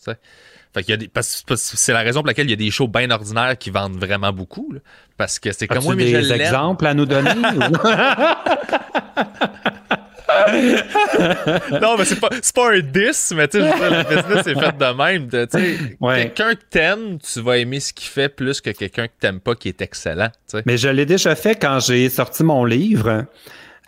Fait 0.73 0.83
qu'il 0.83 0.89
y 0.89 0.93
a 0.93 0.97
des, 0.97 1.09
c'est 1.55 1.93
la 1.93 1.99
raison 1.99 2.21
pour 2.21 2.27
laquelle 2.27 2.47
il 2.47 2.49
y 2.49 2.53
a 2.53 2.57
des 2.57 2.71
shows 2.71 2.88
bien 2.88 3.09
ordinaires 3.09 3.57
qui 3.57 3.69
vendent 3.69 3.97
vraiment 3.97 4.33
beaucoup. 4.33 4.73
parce 5.17 5.39
que 5.39 5.51
c'est 5.51 5.67
comme 5.67 5.83
moi, 5.83 5.95
des 5.95 6.33
exemples 6.33 6.88
à 6.88 6.93
nous 6.93 7.05
donner? 7.05 7.31
non, 11.81 11.97
mais 11.97 12.05
c'est 12.05 12.19
pas, 12.19 12.29
pas 12.29 12.71
un 12.71 12.79
10, 12.79 13.33
mais 13.35 13.47
tu 13.47 13.59
sais, 13.59 13.67
le 13.67 14.15
business 14.15 14.47
est 14.47 14.59
fait 14.59 14.77
de 14.77 14.97
même. 14.97 15.29
Quelqu'un 15.99 16.55
que 16.55 16.63
t'aimes, 16.69 17.17
tu 17.19 17.41
vas 17.41 17.57
aimer 17.57 17.79
ce 17.79 17.93
qu'il 17.93 18.09
fait 18.09 18.29
plus 18.29 18.61
que 18.61 18.71
quelqu'un 18.71 19.07
que 19.07 19.13
t'aimes 19.19 19.39
pas 19.39 19.55
qui 19.55 19.69
est 19.69 19.81
excellent. 19.81 20.29
Mais 20.65 20.77
je 20.77 20.89
l'ai 20.89 21.05
déjà 21.05 21.35
fait 21.35 21.55
quand 21.55 21.79
j'ai 21.79 22.09
sorti 22.09 22.43
mon 22.43 22.65
livre. 22.65 23.25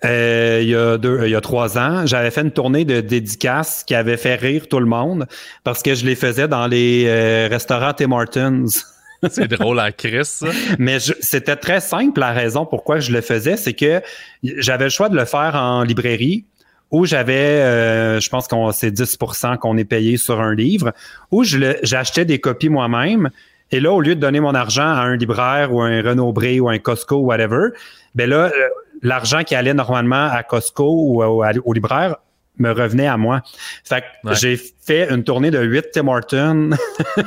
Euh, 0.06 0.60
il, 0.62 0.69
y 0.69 0.76
a 0.76 0.97
deux, 0.97 1.21
il 1.26 1.32
y 1.32 1.36
a 1.36 1.41
trois 1.41 1.76
ans, 1.80 2.06
j'avais 2.06 2.30
fait 2.30 2.41
une 2.41 2.52
tournée 2.52 2.86
de 2.86 3.02
dédicaces 3.02 3.84
qui 3.84 3.95
avait 3.95 4.17
fait 4.17 4.36
rire 4.36 4.67
tout 4.69 4.80
le 4.80 4.86
monde 4.86 5.26
parce 5.63 5.82
que 5.82 5.95
je 5.95 6.06
les 6.06 6.13
faisais 6.13 6.47
dans 6.47 6.67
les 6.67 7.06
euh, 7.08 7.47
restaurants 7.50 7.93
Tim 7.93 8.08
Martins. 8.08 8.65
C'est 9.30 9.48
drôle 9.48 9.80
à 9.80 9.92
Chris. 9.92 10.40
Mais 10.80 11.00
c'était 11.00 11.56
très 11.56 11.80
simple 11.80 12.20
la 12.20 12.32
raison 12.32 12.66
pourquoi 12.66 13.00
je 13.00 13.12
le 13.12 13.22
faisais, 13.22 13.58
c'est 13.58 13.74
que 13.74 14.02
j'avais 14.44 14.86
le 14.86 14.90
choix 14.90 15.10
de 15.10 15.16
le 15.16 15.26
faire 15.26 15.56
en 15.56 15.84
librairie 15.84 16.46
où 16.92 17.06
j'avais, 17.06 17.34
euh, 17.34 18.20
je 18.20 18.30
pense 18.30 18.48
qu'on 18.48 18.72
c'est 18.72 18.92
10% 18.92 19.58
qu'on 19.58 19.78
est 19.78 19.86
payé 19.86 20.18
sur 20.18 20.40
un 20.40 20.56
livre, 20.56 20.94
où 21.32 21.44
j'achetais 21.44 22.26
des 22.26 22.40
copies 22.40 22.70
moi-même. 22.70 23.30
Et 23.72 23.82
là, 23.82 23.92
au 23.92 24.00
lieu 24.00 24.16
de 24.16 24.22
donner 24.22 24.40
mon 24.40 24.56
argent 24.56 24.88
à 24.88 25.02
un 25.02 25.18
libraire 25.18 25.74
ou 25.74 25.82
un 25.82 26.02
Renaud 26.02 26.32
Bré 26.32 26.62
ou 26.62 26.70
un 26.70 26.80
Costco, 26.80 27.18
whatever, 27.18 27.72
ben 28.16 28.30
là, 28.30 28.46
euh, 28.46 28.70
l'argent 29.02 29.44
qui 29.44 29.56
allait 29.56 29.74
normalement 29.74 30.30
à 30.32 30.44
Costco 30.44 30.86
ou, 30.86 31.24
au 31.24 31.74
libraire 31.74 32.16
me 32.60 32.72
revenait 32.72 33.08
à 33.08 33.17
moi. 33.17 33.41
Fait 33.84 34.02
que 34.02 34.34
j'ai 34.34 34.58
fait 34.58 35.13
une 35.13 35.24
tournée 35.24 35.52
de 35.52 35.62
8 35.62 35.88
Tim 35.93 36.08
Hortons 36.08 36.70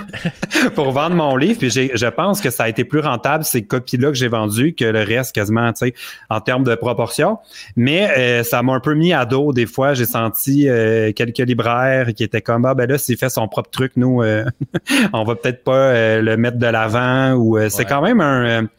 pour 0.74 0.92
vendre 0.92 1.14
mon 1.14 1.36
livre. 1.36 1.58
Puis 1.58 1.70
je 1.70 2.06
pense 2.06 2.40
que 2.40 2.50
ça 2.50 2.64
a 2.64 2.68
été 2.68 2.84
plus 2.84 3.00
rentable 3.00 3.44
ces 3.44 3.62
copies-là 3.64 4.08
que 4.08 4.16
j'ai 4.16 4.28
vendues 4.28 4.74
que 4.74 4.84
le 4.84 5.02
reste 5.02 5.34
quasiment, 5.34 5.72
tu 5.72 5.86
sais, 5.86 5.94
en 6.30 6.40
termes 6.40 6.64
de 6.64 6.74
proportion. 6.74 7.38
Mais 7.76 8.10
euh, 8.16 8.42
ça 8.42 8.62
m'a 8.62 8.72
un 8.72 8.80
peu 8.80 8.94
mis 8.94 9.12
à 9.12 9.26
dos 9.26 9.52
des 9.52 9.66
fois. 9.66 9.94
J'ai 9.94 10.06
senti 10.06 10.68
euh, 10.68 11.12
quelques 11.12 11.38
libraires 11.38 12.08
qui 12.14 12.24
étaient 12.24 12.40
comme 12.40 12.64
ah 12.64 12.74
ben 12.74 12.88
là 12.88 12.98
s'il 12.98 13.16
fait 13.16 13.30
son 13.30 13.46
propre 13.48 13.70
truc, 13.70 13.92
nous 13.96 14.22
euh, 14.22 14.44
on 15.12 15.24
va 15.24 15.34
peut-être 15.34 15.62
pas 15.62 16.20
le 16.20 16.36
mettre 16.36 16.58
de 16.58 16.66
l'avant 16.66 17.34
ou 17.34 17.58
c'est 17.68 17.84
quand 17.84 18.02
même 18.02 18.20
un 18.20 18.64
tu 18.64 18.70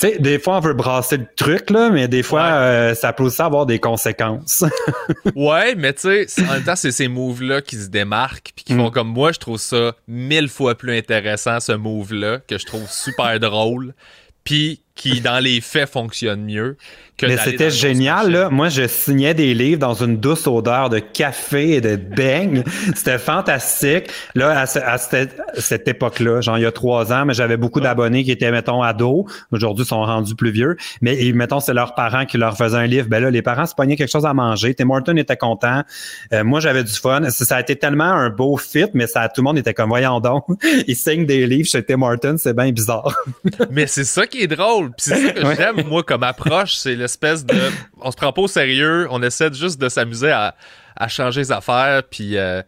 sais, 0.00 0.18
des 0.18 0.38
fois, 0.38 0.56
on 0.56 0.60
veut 0.60 0.74
brasser 0.74 1.18
le 1.18 1.26
truc, 1.36 1.70
là, 1.70 1.90
mais 1.90 2.08
des 2.08 2.22
fois, 2.22 2.44
euh, 2.44 2.94
ça 2.94 3.12
peut 3.12 3.24
aussi 3.24 3.42
avoir 3.42 3.66
des 3.66 3.78
conséquences. 3.78 4.64
ouais, 5.34 5.74
mais 5.74 5.92
tu 5.92 6.26
sais, 6.26 6.42
en 6.42 6.52
même 6.54 6.64
temps, 6.64 6.76
c'est 6.76 6.92
ces 6.92 7.08
moves-là 7.08 7.60
qui 7.60 7.76
se 7.76 7.88
démarquent, 7.88 8.52
puis 8.54 8.64
qui 8.64 8.74
font 8.74 8.88
mm. 8.88 8.92
comme 8.92 9.08
moi, 9.08 9.32
je 9.32 9.38
trouve 9.38 9.58
ça 9.58 9.94
mille 10.08 10.48
fois 10.48 10.74
plus 10.74 10.96
intéressant, 10.96 11.60
ce 11.60 11.72
move-là, 11.72 12.38
que 12.46 12.58
je 12.58 12.66
trouve 12.66 12.90
super 12.90 13.38
drôle, 13.40 13.94
puis 14.44 14.82
qui, 14.94 15.20
dans 15.20 15.38
les 15.38 15.60
faits, 15.60 15.90
fonctionne 15.90 16.44
mieux. 16.44 16.76
Mais 17.22 17.36
c'était 17.36 17.70
génial, 17.70 18.30
là. 18.30 18.50
Moi, 18.50 18.68
je 18.68 18.86
signais 18.86 19.34
des 19.34 19.54
livres 19.54 19.80
dans 19.80 19.94
une 19.94 20.16
douce 20.16 20.46
odeur 20.46 20.88
de 20.90 20.98
café 20.98 21.74
et 21.74 21.80
de 21.80 21.96
beigne. 21.96 22.64
c'était 22.94 23.18
fantastique. 23.18 24.10
Là, 24.34 24.60
à, 24.60 24.98
cette, 24.98 25.88
époque-là, 25.88 26.40
genre 26.40 26.58
il 26.58 26.62
y 26.62 26.66
a 26.66 26.72
trois 26.72 27.12
ans, 27.12 27.24
mais 27.24 27.34
j'avais 27.34 27.56
beaucoup 27.56 27.80
d'abonnés 27.80 28.24
qui 28.24 28.30
étaient, 28.30 28.50
mettons, 28.50 28.82
ados. 28.82 29.24
Aujourd'hui, 29.52 29.84
sont 29.84 30.02
rendus 30.02 30.34
plus 30.34 30.50
vieux. 30.50 30.76
Mais, 31.00 31.32
mettons, 31.34 31.60
c'est 31.60 31.74
leurs 31.74 31.94
parents 31.94 32.26
qui 32.26 32.38
leur 32.38 32.56
faisaient 32.56 32.76
un 32.76 32.86
livre. 32.86 33.08
Ben 33.08 33.22
là, 33.22 33.30
les 33.30 33.42
parents 33.42 33.66
se 33.66 33.74
pognaient 33.74 33.96
quelque 33.96 34.10
chose 34.10 34.26
à 34.26 34.34
manger. 34.34 34.74
Tim 34.74 34.86
Morton 34.86 35.16
était 35.16 35.36
content. 35.36 35.82
Euh, 36.32 36.44
moi, 36.44 36.60
j'avais 36.60 36.84
du 36.84 36.92
fun. 36.92 37.28
Ça, 37.30 37.56
a 37.56 37.60
été 37.60 37.76
tellement 37.76 38.04
un 38.04 38.30
beau 38.30 38.56
fit, 38.56 38.86
mais 38.94 39.06
ça, 39.06 39.28
tout 39.28 39.40
le 39.40 39.44
monde 39.44 39.58
était 39.58 39.74
comme, 39.74 39.88
voyons 39.88 40.20
donc, 40.20 40.44
ils 40.86 40.96
signent 40.96 41.26
des 41.26 41.46
livres 41.46 41.68
chez 41.68 41.82
Tim 41.82 41.98
Morton, 41.98 42.36
c'est 42.38 42.54
bien 42.54 42.70
bizarre. 42.72 43.14
mais 43.70 43.86
c'est 43.86 44.04
ça 44.04 44.26
qui 44.26 44.42
est 44.42 44.46
drôle. 44.46 44.90
Puis 44.90 45.06
c'est 45.06 45.26
ça 45.26 45.32
que 45.32 45.54
j'aime, 45.56 45.86
moi, 45.88 46.02
comme 46.02 46.22
approche. 46.22 46.74
C'est 46.76 46.94
le 46.94 47.08
espèce 47.10 47.44
de. 47.44 47.56
On 48.00 48.10
se 48.10 48.16
prend 48.16 48.32
pas 48.32 48.42
au 48.42 48.48
sérieux, 48.48 49.06
on 49.10 49.22
essaie 49.22 49.52
juste 49.52 49.80
de 49.80 49.88
s'amuser 49.88 50.30
à, 50.30 50.54
changer 51.08 51.40
les 51.40 51.52
affaires, 51.52 52.02
puis. 52.04 52.36
Euh, 52.36 52.62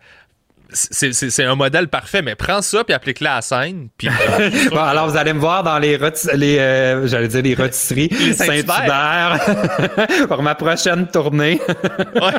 c'est 0.75 1.45
un 1.45 1.55
modèle 1.55 1.89
parfait, 1.89 2.23
mais 2.23 2.35
prends 2.35 2.63
ça 2.63 2.83
puis 2.83 2.95
applique-le 2.95 3.27
à 3.27 3.35
la 3.35 3.43
scène. 3.43 3.91
Puis, 3.99 4.09
bon, 4.71 4.79
alors 4.79 5.07
vous 5.07 5.19
allez 5.19 5.35
me 5.35 5.39
voir 5.39 5.63
dans 5.63 5.79
les, 5.79 5.99
les 6.33 6.59
euh, 6.59 7.07
j'allais 7.07 7.29
dire 7.29 7.43
les 7.43 7.55
rôtisseries 7.55 8.09
Saint-Hubert 8.35 9.39
pour 10.29 10.43
ma 10.43 10.55
prochaine 10.55 11.07
tournée. 11.09 11.61
ouais. 11.69 12.33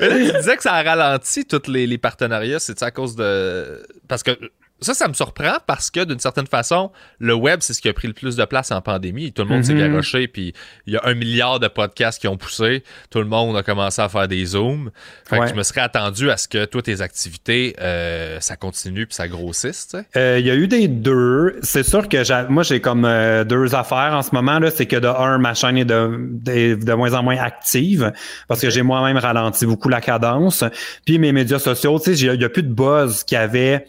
mais 0.00 0.08
là, 0.08 0.16
tu 0.16 0.36
disais 0.36 0.56
que 0.56 0.62
ça 0.64 0.74
a 0.74 0.82
ralenti 0.82 1.44
tous 1.44 1.70
les, 1.70 1.86
les 1.86 1.98
partenariats, 1.98 2.58
c'est 2.58 2.82
à 2.82 2.90
cause 2.90 3.14
de 3.14 3.80
parce 4.08 4.24
que 4.24 4.36
ça, 4.80 4.94
ça 4.94 5.08
me 5.08 5.12
surprend 5.12 5.56
parce 5.66 5.90
que 5.90 6.04
d'une 6.04 6.20
certaine 6.20 6.46
façon, 6.46 6.92
le 7.18 7.34
web, 7.34 7.60
c'est 7.62 7.72
ce 7.72 7.80
qui 7.80 7.88
a 7.88 7.92
pris 7.92 8.06
le 8.06 8.14
plus 8.14 8.36
de 8.36 8.44
place 8.44 8.70
en 8.70 8.80
pandémie. 8.80 9.32
Tout 9.32 9.42
le 9.42 9.48
monde 9.48 9.64
s'est 9.64 9.74
mhm. 9.74 9.80
garoché, 9.80 10.28
puis 10.28 10.52
il 10.86 10.92
y 10.92 10.96
a 10.96 11.00
un 11.04 11.14
milliard 11.14 11.58
de 11.58 11.68
podcasts 11.68 12.20
qui 12.20 12.28
ont 12.28 12.36
poussé. 12.36 12.84
Tout 13.10 13.18
le 13.18 13.24
monde 13.24 13.56
a 13.56 13.62
commencé 13.62 14.00
à 14.00 14.08
faire 14.08 14.28
des 14.28 14.44
zooms. 14.44 14.90
Fait 15.28 15.38
que 15.40 15.46
je 15.48 15.54
me 15.54 15.62
serais 15.62 15.80
attendu 15.80 16.30
à 16.30 16.36
ce 16.36 16.46
que 16.46 16.64
toutes 16.64 16.84
tes 16.84 17.00
activités, 17.00 17.74
euh, 17.80 18.38
ça 18.40 18.56
continue 18.56 19.06
puis 19.06 19.14
ça 19.14 19.26
grossisse. 19.26 19.96
Euh, 20.16 20.36
il 20.38 20.46
y 20.46 20.50
a 20.50 20.54
eu 20.54 20.68
des 20.68 20.86
deux. 20.86 21.58
C'est 21.62 21.82
sûr 21.82 22.08
que 22.08 22.48
moi, 22.48 22.62
j'ai 22.62 22.80
comme 22.80 23.04
euh, 23.04 23.44
deux 23.44 23.74
affaires 23.74 24.12
en 24.12 24.22
ce 24.22 24.30
moment. 24.32 24.58
là 24.58 24.70
C'est 24.70 24.86
que 24.86 24.96
de 24.96 25.08
un, 25.08 25.38
ma 25.38 25.54
chaîne 25.54 25.76
est 25.76 25.84
de, 25.84 26.74
de, 26.74 26.92
moins 26.94 27.14
en 27.14 27.22
moins 27.22 27.38
active 27.38 28.12
parce 28.46 28.60
que 28.60 28.70
j'ai 28.70 28.82
moi-même 28.82 29.16
ralenti 29.16 29.66
beaucoup 29.66 29.88
la 29.88 30.00
cadence. 30.00 30.64
Puis 31.04 31.18
mes 31.18 31.32
médias 31.32 31.58
sociaux, 31.58 31.98
tu 31.98 32.14
sais, 32.16 32.26
il 32.26 32.38
n'y 32.38 32.44
a 32.44 32.48
plus 32.48 32.62
de 32.62 32.72
buzz 32.72 33.24
qu'il 33.24 33.36
y 33.36 33.40
avait 33.40 33.86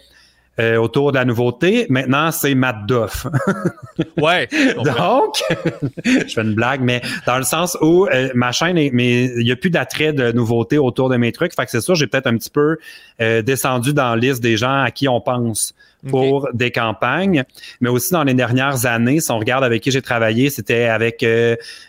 euh, 0.60 0.76
autour 0.78 1.12
de 1.12 1.18
la 1.18 1.26
nouveauté. 1.26 1.86
Maintenant, 1.90 2.32
c'est 2.32 2.54
Matt 2.54 2.86
Duff. 2.86 3.28
ouais. 4.18 4.48
Donc, 4.76 5.44
je 6.06 6.34
fais 6.34 6.42
une 6.42 6.54
blague, 6.54 6.82
mais 6.82 7.02
dans 7.26 7.38
le 7.38 7.44
sens 7.44 7.78
où 7.82 8.08
euh, 8.08 8.30
ma 8.36 8.52
chaîne, 8.52 8.76
mais 8.92 9.26
il 9.26 9.44
n'y 9.46 9.52
a 9.52 9.56
plus 9.56 9.70
d'attrait 9.70 10.12
de 10.12 10.32
nouveauté 10.32 10.78
autour 10.78 11.10
de 11.10 11.18
mes 11.18 11.32
trucs. 11.32 11.56
Fait 11.56 11.66
que 11.66 11.72
c'est 11.72 11.82
sûr, 11.82 11.96
j'ai 11.96 12.08
peut-être 12.08 12.28
un 12.28 12.36
petit 12.36 12.50
peu 12.50 12.78
euh, 13.22 13.42
descendu 13.42 13.94
dans 13.94 14.10
la 14.10 14.16
liste 14.18 14.42
des 14.44 14.58
gens 14.58 14.82
à 14.82 14.92
qui 14.92 15.08
on 15.08 15.22
pense 15.22 15.74
pour 16.10 16.48
des 16.54 16.72
campagnes, 16.72 17.44
mais 17.82 17.90
aussi 17.90 18.14
dans 18.14 18.24
les 18.24 18.34
dernières 18.34 18.86
années, 18.86 19.20
si 19.20 19.32
on 19.32 19.38
regarde 19.38 19.66
avec 19.66 19.84
qui 19.84 19.92
j'ai 19.92 20.02
travaillé, 20.02 20.50
c'était 20.50 20.86
avec 20.86 21.26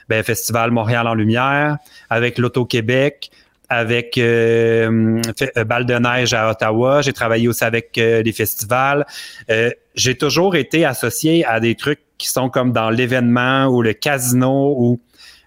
ben, 0.09 0.23
Festival 0.25 0.73
Montréal 0.73 1.07
en 1.07 1.15
Lumière, 1.15 1.77
avec 2.09 2.39
l'Auto-Québec, 2.39 3.31
avec 3.71 4.19
euh, 4.19 5.23
euh, 5.57 5.65
Balle 5.65 5.87
de 5.87 5.95
neige 5.95 6.35
à 6.35 6.51
Ottawa. 6.51 7.03
J'ai 7.03 7.13
travaillé 7.13 7.47
aussi 7.49 7.65
avec 7.65 7.97
euh, 7.97 8.21
les 8.23 8.33
festivals. 8.33 9.07
Euh, 9.49 9.71
j'ai 9.95 10.17
toujours 10.17 10.57
été 10.57 10.85
associé 10.85 11.45
à 11.47 11.61
des 11.61 11.77
trucs 11.77 12.01
qui 12.19 12.29
sont 12.29 12.51
comme 12.51 12.73
dans 12.73 12.91
l'événement 12.91 13.67
ou 13.67 13.81
le 13.81 13.93
casino 13.93 14.75
ou 14.77 15.01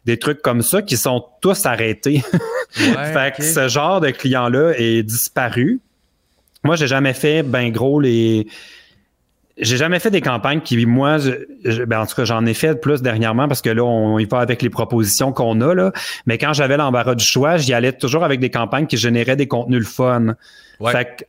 des 0.05 0.17
trucs 0.17 0.41
comme 0.41 0.61
ça 0.61 0.81
qui 0.81 0.95
sont 0.95 1.23
tous 1.41 1.65
arrêtés. 1.65 2.23
fait 2.71 3.35
que 3.35 3.43
ce 3.43 3.67
genre 3.67 3.99
de 3.99 4.09
client-là 4.09 4.71
est 4.77 5.03
disparu. 5.03 5.81
Moi, 6.63 6.77
j'ai 6.77 6.87
jamais 6.87 7.13
fait 7.13 7.43
ben 7.43 7.71
gros 7.71 7.99
les 7.99 8.47
j'ai 9.57 9.77
jamais 9.77 9.99
fait 9.99 10.09
des 10.09 10.21
campagnes 10.21 10.61
qui, 10.61 10.83
moi, 10.85 11.17
ben 11.87 11.99
en 11.99 12.05
tout 12.05 12.15
cas, 12.15 12.25
j'en 12.25 12.45
ai 12.45 12.53
fait 12.53 12.79
plus 12.81 13.01
dernièrement 13.01 13.47
parce 13.47 13.61
que 13.61 13.69
là, 13.69 13.83
on, 13.83 14.17
y 14.17 14.25
va 14.25 14.39
avec 14.39 14.61
les 14.61 14.69
propositions 14.69 15.31
qu'on 15.31 15.61
a, 15.61 15.75
là. 15.75 15.91
Mais 16.25 16.37
quand 16.37 16.53
j'avais 16.53 16.77
l'embarras 16.77 17.15
du 17.15 17.23
choix, 17.23 17.57
j'y 17.57 17.73
allais 17.73 17.93
toujours 17.93 18.23
avec 18.23 18.39
des 18.39 18.49
campagnes 18.49 18.87
qui 18.87 18.97
généraient 18.97 19.35
des 19.35 19.47
contenus 19.47 19.79
le 19.79 19.85
fun. 19.85 20.35
Fait 20.91 21.05
que 21.05 21.23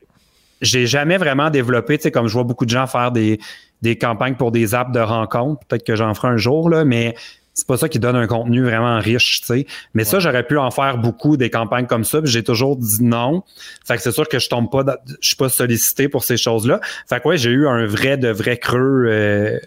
j'ai 0.61 0.87
jamais 0.87 1.17
vraiment 1.17 1.49
développé, 1.49 1.97
tu 1.97 2.03
sais, 2.03 2.11
comme 2.11 2.27
je 2.27 2.33
vois 2.33 2.43
beaucoup 2.43 2.65
de 2.65 2.71
gens 2.71 2.87
faire 2.87 3.11
des, 3.11 3.39
des 3.81 3.97
campagnes 3.97 4.35
pour 4.35 4.51
des 4.51 4.73
apps 4.73 4.91
de 4.91 4.99
rencontres. 4.99 5.63
Peut-être 5.67 5.85
que 5.85 5.95
j'en 5.95 6.13
ferai 6.15 6.29
un 6.29 6.37
jour, 6.37 6.69
là, 6.69 6.83
mais 6.83 7.13
c'est 7.55 7.65
pas 7.65 7.77
ça 7.77 7.87
qui 7.87 7.99
donne 7.99 8.17
un 8.17 8.27
contenu 8.27 8.63
vraiment 8.63 8.99
riche, 8.99 9.39
tu 9.39 9.47
sais. 9.47 9.65
Mais 9.93 10.03
ça, 10.03 10.19
j'aurais 10.19 10.43
pu 10.43 10.57
en 10.57 10.71
faire 10.71 10.97
beaucoup 10.97 11.37
des 11.37 11.49
campagnes 11.49 11.87
comme 11.87 12.03
ça, 12.03 12.19
j'ai 12.25 12.43
toujours 12.43 12.75
dit 12.75 13.01
non. 13.01 13.43
Fait 13.85 13.95
que 13.95 14.01
c'est 14.03 14.11
sûr 14.11 14.27
que 14.27 14.39
je 14.39 14.49
tombe 14.49 14.69
pas, 14.69 14.83
je 15.21 15.27
suis 15.27 15.37
pas 15.37 15.47
sollicité 15.47 16.09
pour 16.09 16.25
ces 16.25 16.35
choses-là. 16.35 16.81
Fait 17.09 17.21
que 17.21 17.29
ouais, 17.29 17.37
j'ai 17.37 17.51
eu 17.51 17.65
un 17.65 17.85
vrai 17.85 18.17
de 18.17 18.27
vrai 18.27 18.57
creux 18.57 19.05
euh, 19.07 19.57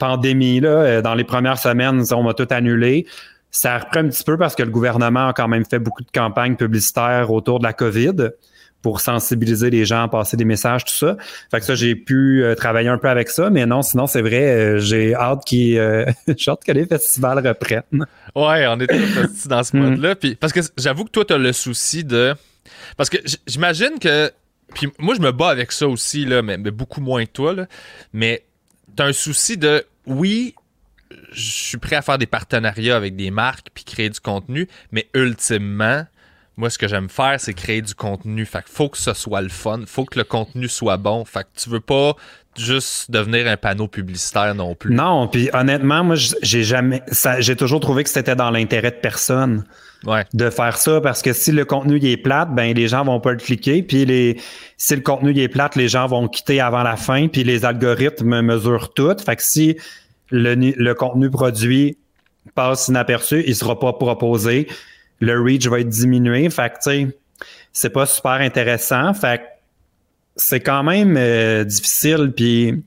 pandémie 0.00 0.58
là. 0.58 0.68
Euh, 0.68 1.02
dans 1.02 1.14
les 1.14 1.24
premières 1.24 1.58
semaines, 1.58 2.02
on 2.10 2.24
m'a 2.24 2.34
tout 2.34 2.48
annulé. 2.50 3.06
Ça 3.52 3.76
a 3.76 3.78
repris 3.78 4.00
un 4.00 4.08
petit 4.08 4.24
peu 4.24 4.36
parce 4.36 4.56
que 4.56 4.64
le 4.64 4.70
gouvernement 4.70 5.28
a 5.28 5.32
quand 5.32 5.48
même 5.48 5.64
fait 5.64 5.78
beaucoup 5.78 6.02
de 6.02 6.10
campagnes 6.12 6.56
publicitaires 6.56 7.30
autour 7.30 7.60
de 7.60 7.64
la 7.64 7.72
COVID 7.72 8.30
pour 8.86 9.00
sensibiliser 9.00 9.68
les 9.68 9.84
gens, 9.84 10.08
passer 10.08 10.36
des 10.36 10.44
messages, 10.44 10.84
tout 10.84 10.94
ça. 10.94 11.16
Fait 11.50 11.58
que 11.58 11.64
ça, 11.64 11.74
j'ai 11.74 11.96
pu 11.96 12.44
euh, 12.44 12.54
travailler 12.54 12.88
un 12.88 12.98
peu 12.98 13.08
avec 13.08 13.28
ça, 13.30 13.50
mais 13.50 13.66
non, 13.66 13.82
sinon, 13.82 14.06
c'est 14.06 14.22
vrai, 14.22 14.44
euh, 14.44 14.78
j'ai 14.78 15.12
hâte 15.12 15.44
qu'il 15.44 15.76
euh, 15.76 16.04
hâte 16.46 16.62
que 16.64 16.70
les 16.70 16.86
festivals 16.86 17.44
reprennent. 17.44 18.06
Ouais, 18.36 18.64
on 18.68 18.78
est 18.78 18.86
dans 19.48 19.64
ce 19.64 19.76
mode-là. 19.76 20.14
Puis, 20.14 20.36
parce 20.36 20.52
que 20.52 20.60
j'avoue 20.78 21.04
que 21.04 21.10
toi, 21.10 21.24
tu 21.24 21.32
as 21.32 21.38
le 21.38 21.52
souci 21.52 22.04
de. 22.04 22.36
Parce 22.96 23.10
que 23.10 23.16
j'imagine 23.48 23.98
que. 24.00 24.30
Puis 24.72 24.86
moi, 25.00 25.16
je 25.16 25.20
me 25.20 25.32
bats 25.32 25.50
avec 25.50 25.72
ça 25.72 25.88
aussi, 25.88 26.24
là, 26.24 26.42
mais, 26.42 26.56
beaucoup 26.56 27.00
moins 27.00 27.24
que 27.24 27.32
toi, 27.32 27.54
là. 27.54 27.66
Mais 28.12 28.44
tu 28.96 29.02
as 29.02 29.06
un 29.06 29.12
souci 29.12 29.56
de. 29.56 29.84
Oui, 30.06 30.54
je 31.32 31.50
suis 31.50 31.78
prêt 31.78 31.96
à 31.96 32.02
faire 32.02 32.18
des 32.18 32.26
partenariats 32.26 32.94
avec 32.94 33.16
des 33.16 33.32
marques 33.32 33.66
puis 33.74 33.82
créer 33.82 34.10
du 34.10 34.20
contenu, 34.20 34.68
mais 34.92 35.08
ultimement, 35.12 36.04
moi, 36.56 36.70
ce 36.70 36.78
que 36.78 36.88
j'aime 36.88 37.10
faire, 37.10 37.38
c'est 37.38 37.52
créer 37.52 37.82
du 37.82 37.94
contenu. 37.94 38.46
Fait 38.46 38.62
que 38.62 38.70
faut 38.70 38.88
que 38.88 38.96
ce 38.96 39.12
soit 39.12 39.42
le 39.42 39.50
fun, 39.50 39.80
faut 39.86 40.06
que 40.06 40.18
le 40.18 40.24
contenu 40.24 40.68
soit 40.68 40.96
bon. 40.96 41.24
Fait 41.26 41.42
que 41.42 41.60
tu 41.60 41.68
veux 41.68 41.80
pas 41.80 42.16
juste 42.56 43.10
devenir 43.10 43.46
un 43.46 43.58
panneau 43.58 43.88
publicitaire 43.88 44.54
non 44.54 44.74
plus. 44.74 44.94
Non, 44.94 45.28
puis 45.28 45.50
honnêtement, 45.52 46.02
moi, 46.02 46.16
j'ai 46.16 46.62
jamais, 46.62 47.02
j'ai 47.40 47.56
toujours 47.56 47.80
trouvé 47.80 48.04
que 48.04 48.08
c'était 48.08 48.34
dans 48.34 48.50
l'intérêt 48.50 48.90
de 48.90 48.96
personne. 48.96 49.64
Ouais. 50.04 50.24
De 50.32 50.50
faire 50.50 50.76
ça 50.76 51.00
parce 51.00 51.20
que 51.20 51.32
si 51.32 51.52
le 51.52 51.64
contenu 51.64 51.98
est 52.02 52.16
plate, 52.16 52.54
ben 52.54 52.74
les 52.74 52.86
gens 52.86 53.04
vont 53.04 53.20
pas 53.20 53.32
le 53.32 53.38
cliquer. 53.38 53.82
Puis 53.82 54.04
les, 54.04 54.40
si 54.76 54.94
le 54.94 55.02
contenu 55.02 55.36
est 55.38 55.48
plate, 55.48 55.74
les 55.74 55.88
gens 55.88 56.06
vont 56.06 56.28
quitter 56.28 56.60
avant 56.60 56.82
la 56.82 56.96
fin. 56.96 57.28
Puis 57.28 57.44
les 57.44 57.64
algorithmes 57.64 58.40
mesurent 58.40 58.94
tout. 58.94 59.16
Fait 59.24 59.36
que 59.36 59.42
si 59.42 59.76
le, 60.30 60.54
le 60.54 60.94
contenu 60.94 61.30
produit 61.30 61.98
passe 62.54 62.88
inaperçu, 62.88 63.42
il 63.46 63.56
sera 63.56 63.78
pas 63.78 63.92
proposé 63.94 64.68
le 65.20 65.40
reach 65.40 65.66
va 65.66 65.80
être 65.80 65.88
diminué. 65.88 66.48
Fait 66.50 66.70
que, 66.70 66.74
tu 66.74 66.80
sais, 66.82 67.18
c'est 67.72 67.90
pas 67.90 68.06
super 68.06 68.32
intéressant. 68.32 69.12
Fait 69.14 69.38
que 69.38 69.42
c'est 70.36 70.60
quand 70.60 70.82
même 70.82 71.16
euh, 71.16 71.64
difficile. 71.64 72.32
Puis 72.34 72.82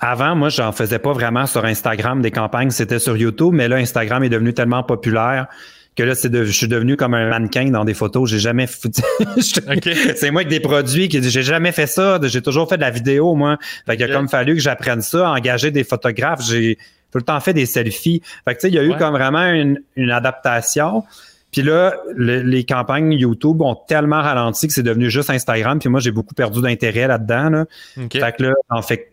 avant, 0.00 0.36
moi, 0.36 0.48
j'en 0.48 0.72
faisais 0.72 0.98
pas 0.98 1.12
vraiment 1.12 1.46
sur 1.46 1.64
Instagram 1.64 2.22
des 2.22 2.30
campagnes. 2.30 2.70
C'était 2.70 2.98
sur 2.98 3.16
YouTube, 3.16 3.52
mais 3.54 3.68
là, 3.68 3.76
Instagram 3.76 4.22
est 4.24 4.28
devenu 4.28 4.54
tellement 4.54 4.82
populaire 4.82 5.48
que 5.96 6.02
là, 6.02 6.14
c'est 6.14 6.32
je 6.34 6.50
suis 6.50 6.66
devenu 6.66 6.96
comme 6.96 7.14
un 7.14 7.28
mannequin 7.28 7.70
dans 7.70 7.84
des 7.84 7.94
photos. 7.94 8.28
J'ai 8.28 8.40
jamais 8.40 8.66
C'est 9.40 10.30
moi 10.30 10.40
avec 10.40 10.48
des 10.48 10.60
produits 10.60 11.08
qui 11.08 11.22
j'ai 11.22 11.42
jamais 11.42 11.72
fait 11.72 11.86
ça. 11.86 12.18
J'ai 12.22 12.42
toujours 12.42 12.68
fait 12.68 12.76
de 12.76 12.82
la 12.82 12.90
vidéo, 12.90 13.34
moi. 13.34 13.58
Fait 13.86 13.96
qu'il 13.96 14.10
a 14.10 14.12
comme 14.12 14.28
fallu 14.28 14.54
que 14.54 14.60
j'apprenne 14.60 15.02
ça, 15.02 15.30
engager 15.30 15.70
des 15.70 15.84
photographes. 15.84 16.42
J'ai 16.44 16.78
tout 17.14 17.18
le 17.18 17.24
temps 17.24 17.38
fait 17.38 17.52
des 17.52 17.64
selfies. 17.64 18.22
Fait 18.44 18.56
que 18.56 18.60
tu 18.60 18.62
sais, 18.62 18.68
il 18.70 18.74
y 18.74 18.78
a 18.78 18.82
eu 18.82 18.96
comme 18.96 19.12
vraiment 19.12 19.46
une, 19.46 19.80
une 19.94 20.10
adaptation. 20.10 21.04
Puis 21.52 21.62
là, 21.62 21.94
les 22.16 22.64
campagnes 22.64 23.12
YouTube 23.12 23.62
ont 23.62 23.76
tellement 23.76 24.20
ralenti 24.20 24.66
que 24.66 24.72
c'est 24.72 24.82
devenu 24.82 25.10
juste 25.10 25.30
Instagram. 25.30 25.78
Puis 25.78 25.88
moi, 25.88 26.00
j'ai 26.00 26.10
beaucoup 26.10 26.34
perdu 26.34 26.60
d'intérêt 26.60 27.06
là-dedans. 27.06 27.50
Là. 27.50 27.66
Fait 27.94 28.36
que 28.36 28.42
là, 28.42 28.54
en 28.68 28.82
fait 28.82 29.12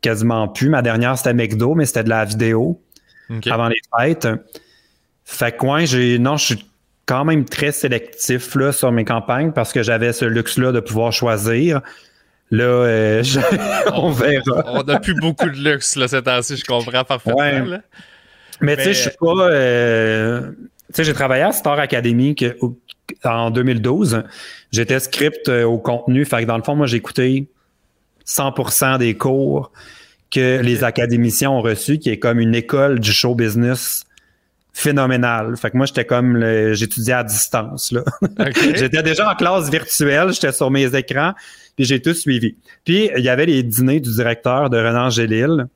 quasiment 0.00 0.48
plus. 0.48 0.70
Ma 0.70 0.80
dernière, 0.80 1.18
c'était 1.18 1.34
McDo, 1.34 1.74
mais 1.74 1.84
c'était 1.84 2.04
de 2.04 2.08
la 2.08 2.24
vidéo 2.24 2.80
avant 3.50 3.68
les 3.68 3.80
fêtes. 3.98 4.26
Fait 5.26 5.54
que 5.54 5.66
ouais, 5.66 5.84
j'ai. 5.84 6.18
Non, 6.18 6.38
je 6.38 6.46
suis 6.46 6.70
quand 7.04 7.26
même 7.26 7.44
très 7.44 7.72
sélectif 7.72 8.54
là, 8.54 8.72
sur 8.72 8.90
mes 8.90 9.04
campagnes 9.04 9.52
parce 9.52 9.74
que 9.74 9.82
j'avais 9.82 10.14
ce 10.14 10.24
luxe-là 10.24 10.72
de 10.72 10.80
pouvoir 10.80 11.12
choisir. 11.12 11.82
Là, 12.50 12.64
euh, 12.64 13.22
on 13.92 14.10
verra. 14.10 14.64
On 14.66 14.82
n'a 14.82 14.98
plus 15.00 15.14
beaucoup 15.14 15.50
de 15.50 15.56
luxe 15.56 15.96
là, 15.96 16.08
cette 16.08 16.26
année 16.28 16.42
je 16.42 16.64
comprends 16.64 17.04
parfaitement. 17.04 17.78
Mais, 18.60 18.76
tu 18.76 18.84
sais, 18.84 18.94
je 18.94 19.00
suis 19.02 19.10
pas. 19.20 19.50
Euh, 19.50 20.50
tu 20.88 20.94
sais, 20.94 21.04
j'ai 21.04 21.12
travaillé 21.12 21.42
à 21.44 21.52
Star 21.52 21.78
Academy 21.78 22.34
en 23.24 23.50
2012. 23.50 24.24
J'étais 24.72 24.98
script 24.98 25.48
euh, 25.48 25.64
au 25.64 25.78
contenu. 25.78 26.24
Fait 26.24 26.42
que 26.42 26.46
dans 26.46 26.56
le 26.56 26.62
fond, 26.62 26.74
moi, 26.74 26.86
j'ai 26.86 26.96
écouté 26.96 27.48
100% 28.26 28.98
des 28.98 29.14
cours 29.14 29.70
que 30.30 30.60
les 30.60 30.84
académiciens 30.84 31.50
ont 31.50 31.60
reçus, 31.60 31.98
qui 31.98 32.10
est 32.10 32.18
comme 32.18 32.40
une 32.40 32.54
école 32.54 32.98
du 32.98 33.12
show 33.12 33.34
business 33.34 34.04
phénoménal. 34.78 35.56
Fait 35.56 35.70
que 35.70 35.76
moi, 35.76 35.86
j'étais 35.86 36.04
comme 36.04 36.40
j'étudiais 36.72 37.14
à 37.14 37.24
distance. 37.24 37.90
Là. 37.90 38.04
j'étais 38.74 39.02
déjà 39.02 39.30
en 39.30 39.34
classe 39.34 39.68
virtuelle, 39.70 40.32
j'étais 40.32 40.52
sur 40.52 40.70
mes 40.70 40.94
écrans, 40.94 41.32
puis 41.76 41.84
j'ai 41.84 42.00
tout 42.00 42.14
suivi. 42.14 42.56
Puis 42.84 43.10
il 43.16 43.24
y 43.24 43.28
avait 43.28 43.46
les 43.46 43.62
dîners 43.62 44.00
du 44.00 44.12
directeur 44.12 44.70
de 44.70 44.76
Renan 44.78 45.10
Gélil 45.10 45.66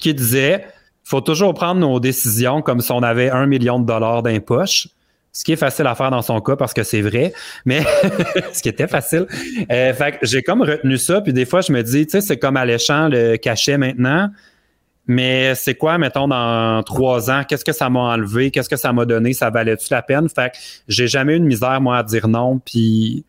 qui 0.00 0.12
disait 0.12 0.64
faut 1.04 1.20
toujours 1.20 1.54
prendre 1.54 1.80
nos 1.80 1.98
décisions 2.00 2.62
comme 2.62 2.80
si 2.80 2.92
on 2.92 3.02
avait 3.02 3.30
un 3.30 3.46
million 3.46 3.78
de 3.78 3.86
dollars 3.86 4.22
d'impoche. 4.22 4.88
Ce 5.32 5.44
qui 5.44 5.52
est 5.52 5.56
facile 5.56 5.86
à 5.86 5.94
faire 5.94 6.10
dans 6.10 6.22
son 6.22 6.40
cas 6.40 6.56
parce 6.56 6.74
que 6.74 6.82
c'est 6.82 7.02
vrai, 7.02 7.32
mais 7.64 7.82
ce 8.52 8.60
qui 8.60 8.68
était 8.68 8.88
facile. 8.88 9.28
Euh, 9.70 9.94
fait 9.94 10.18
que 10.18 10.26
j'ai 10.26 10.42
comme 10.42 10.62
retenu 10.62 10.98
ça, 10.98 11.20
puis 11.20 11.32
des 11.32 11.44
fois 11.44 11.60
je 11.60 11.72
me 11.72 11.82
dis, 11.82 12.06
tu 12.06 12.12
sais, 12.12 12.20
c'est 12.20 12.38
comme 12.38 12.56
alléchant 12.56 13.08
le 13.08 13.36
cachet 13.36 13.78
maintenant. 13.78 14.30
Mais 15.12 15.56
c'est 15.56 15.74
quoi, 15.74 15.98
mettons, 15.98 16.28
dans 16.28 16.84
trois 16.84 17.32
ans, 17.32 17.42
qu'est-ce 17.42 17.64
que 17.64 17.72
ça 17.72 17.90
m'a 17.90 17.98
enlevé? 17.98 18.52
Qu'est-ce 18.52 18.68
que 18.68 18.76
ça 18.76 18.92
m'a 18.92 19.04
donné? 19.04 19.32
Ça 19.32 19.50
valait-tu 19.50 19.88
la 19.90 20.02
peine? 20.02 20.28
Fait 20.28 20.52
que 20.52 20.56
j'ai 20.86 21.08
jamais 21.08 21.34
eu 21.34 21.40
de 21.40 21.44
misère, 21.46 21.80
moi, 21.80 21.98
à 21.98 22.04
dire 22.04 22.28
non. 22.28 22.60
Puis, 22.64 23.24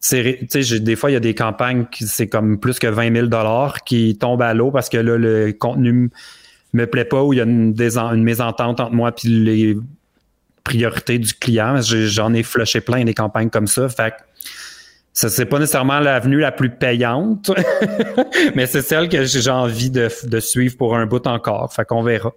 sais, 0.00 0.38
des 0.80 0.96
fois, 0.96 1.10
il 1.10 1.14
y 1.14 1.16
a 1.16 1.20
des 1.20 1.34
campagnes 1.34 1.86
qui 1.90 2.06
c'est 2.06 2.28
comme 2.28 2.60
plus 2.60 2.78
que 2.78 2.88
20 2.88 3.28
000 3.28 3.28
qui 3.86 4.18
tombent 4.18 4.42
à 4.42 4.52
l'eau 4.52 4.70
parce 4.70 4.90
que 4.90 4.98
là, 4.98 5.16
le 5.16 5.52
contenu 5.52 6.10
me 6.74 6.86
plaît 6.86 7.06
pas 7.06 7.22
ou 7.22 7.32
il 7.32 7.38
y 7.38 7.40
a 7.40 7.44
une, 7.44 7.74
une 7.74 8.22
mésentente 8.22 8.80
entre 8.80 8.92
moi 8.92 9.10
puis 9.10 9.28
les 9.28 9.78
priorités 10.62 11.18
du 11.18 11.32
client. 11.32 11.80
J'en 11.80 12.34
ai 12.34 12.42
flushé 12.42 12.82
plein 12.82 13.02
des 13.02 13.14
campagnes 13.14 13.48
comme 13.48 13.66
ça. 13.66 13.88
Fait 13.88 14.12
ça, 15.14 15.28
c'est 15.30 15.46
pas 15.46 15.60
nécessairement 15.60 16.00
l'avenue 16.00 16.40
la 16.40 16.50
plus 16.50 16.70
payante, 16.70 17.52
mais 18.56 18.66
c'est 18.66 18.82
celle 18.82 19.08
que 19.08 19.24
j'ai 19.24 19.48
envie 19.48 19.90
de, 19.90 20.08
suivre 20.40 20.76
pour 20.76 20.96
un 20.96 21.06
bout 21.06 21.24
encore. 21.28 21.72
Fait 21.72 21.84
qu'on 21.84 22.02
verra. 22.02 22.32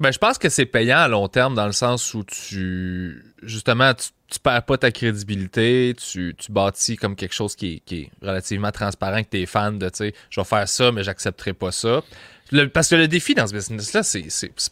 Ben, 0.00 0.10
je 0.10 0.18
pense 0.18 0.38
que 0.38 0.48
c'est 0.48 0.64
payant 0.64 0.96
à 0.96 1.08
long 1.08 1.28
terme 1.28 1.54
dans 1.54 1.66
le 1.66 1.72
sens 1.72 2.14
où 2.14 2.24
tu, 2.24 3.22
justement, 3.42 3.92
tu, 3.94 4.40
perds 4.40 4.64
pas 4.64 4.78
ta 4.78 4.90
crédibilité, 4.90 5.94
tu, 5.94 6.34
bâtis 6.48 6.96
comme 6.96 7.16
quelque 7.16 7.34
chose 7.34 7.54
qui 7.54 7.82
est, 7.90 8.10
relativement 8.22 8.72
transparent, 8.72 9.22
que 9.22 9.28
tu 9.30 9.42
es 9.42 9.46
fan 9.46 9.78
de, 9.78 9.90
tu 9.90 9.96
sais, 9.98 10.14
je 10.30 10.40
vais 10.40 10.46
faire 10.46 10.66
ça, 10.66 10.90
mais 10.90 11.04
j'accepterai 11.04 11.52
pas 11.52 11.70
ça. 11.70 12.00
parce 12.72 12.88
que 12.88 12.94
le 12.94 13.08
défi 13.08 13.34
dans 13.34 13.46
ce 13.46 13.52
business-là, 13.52 14.02
c'est, 14.02 14.22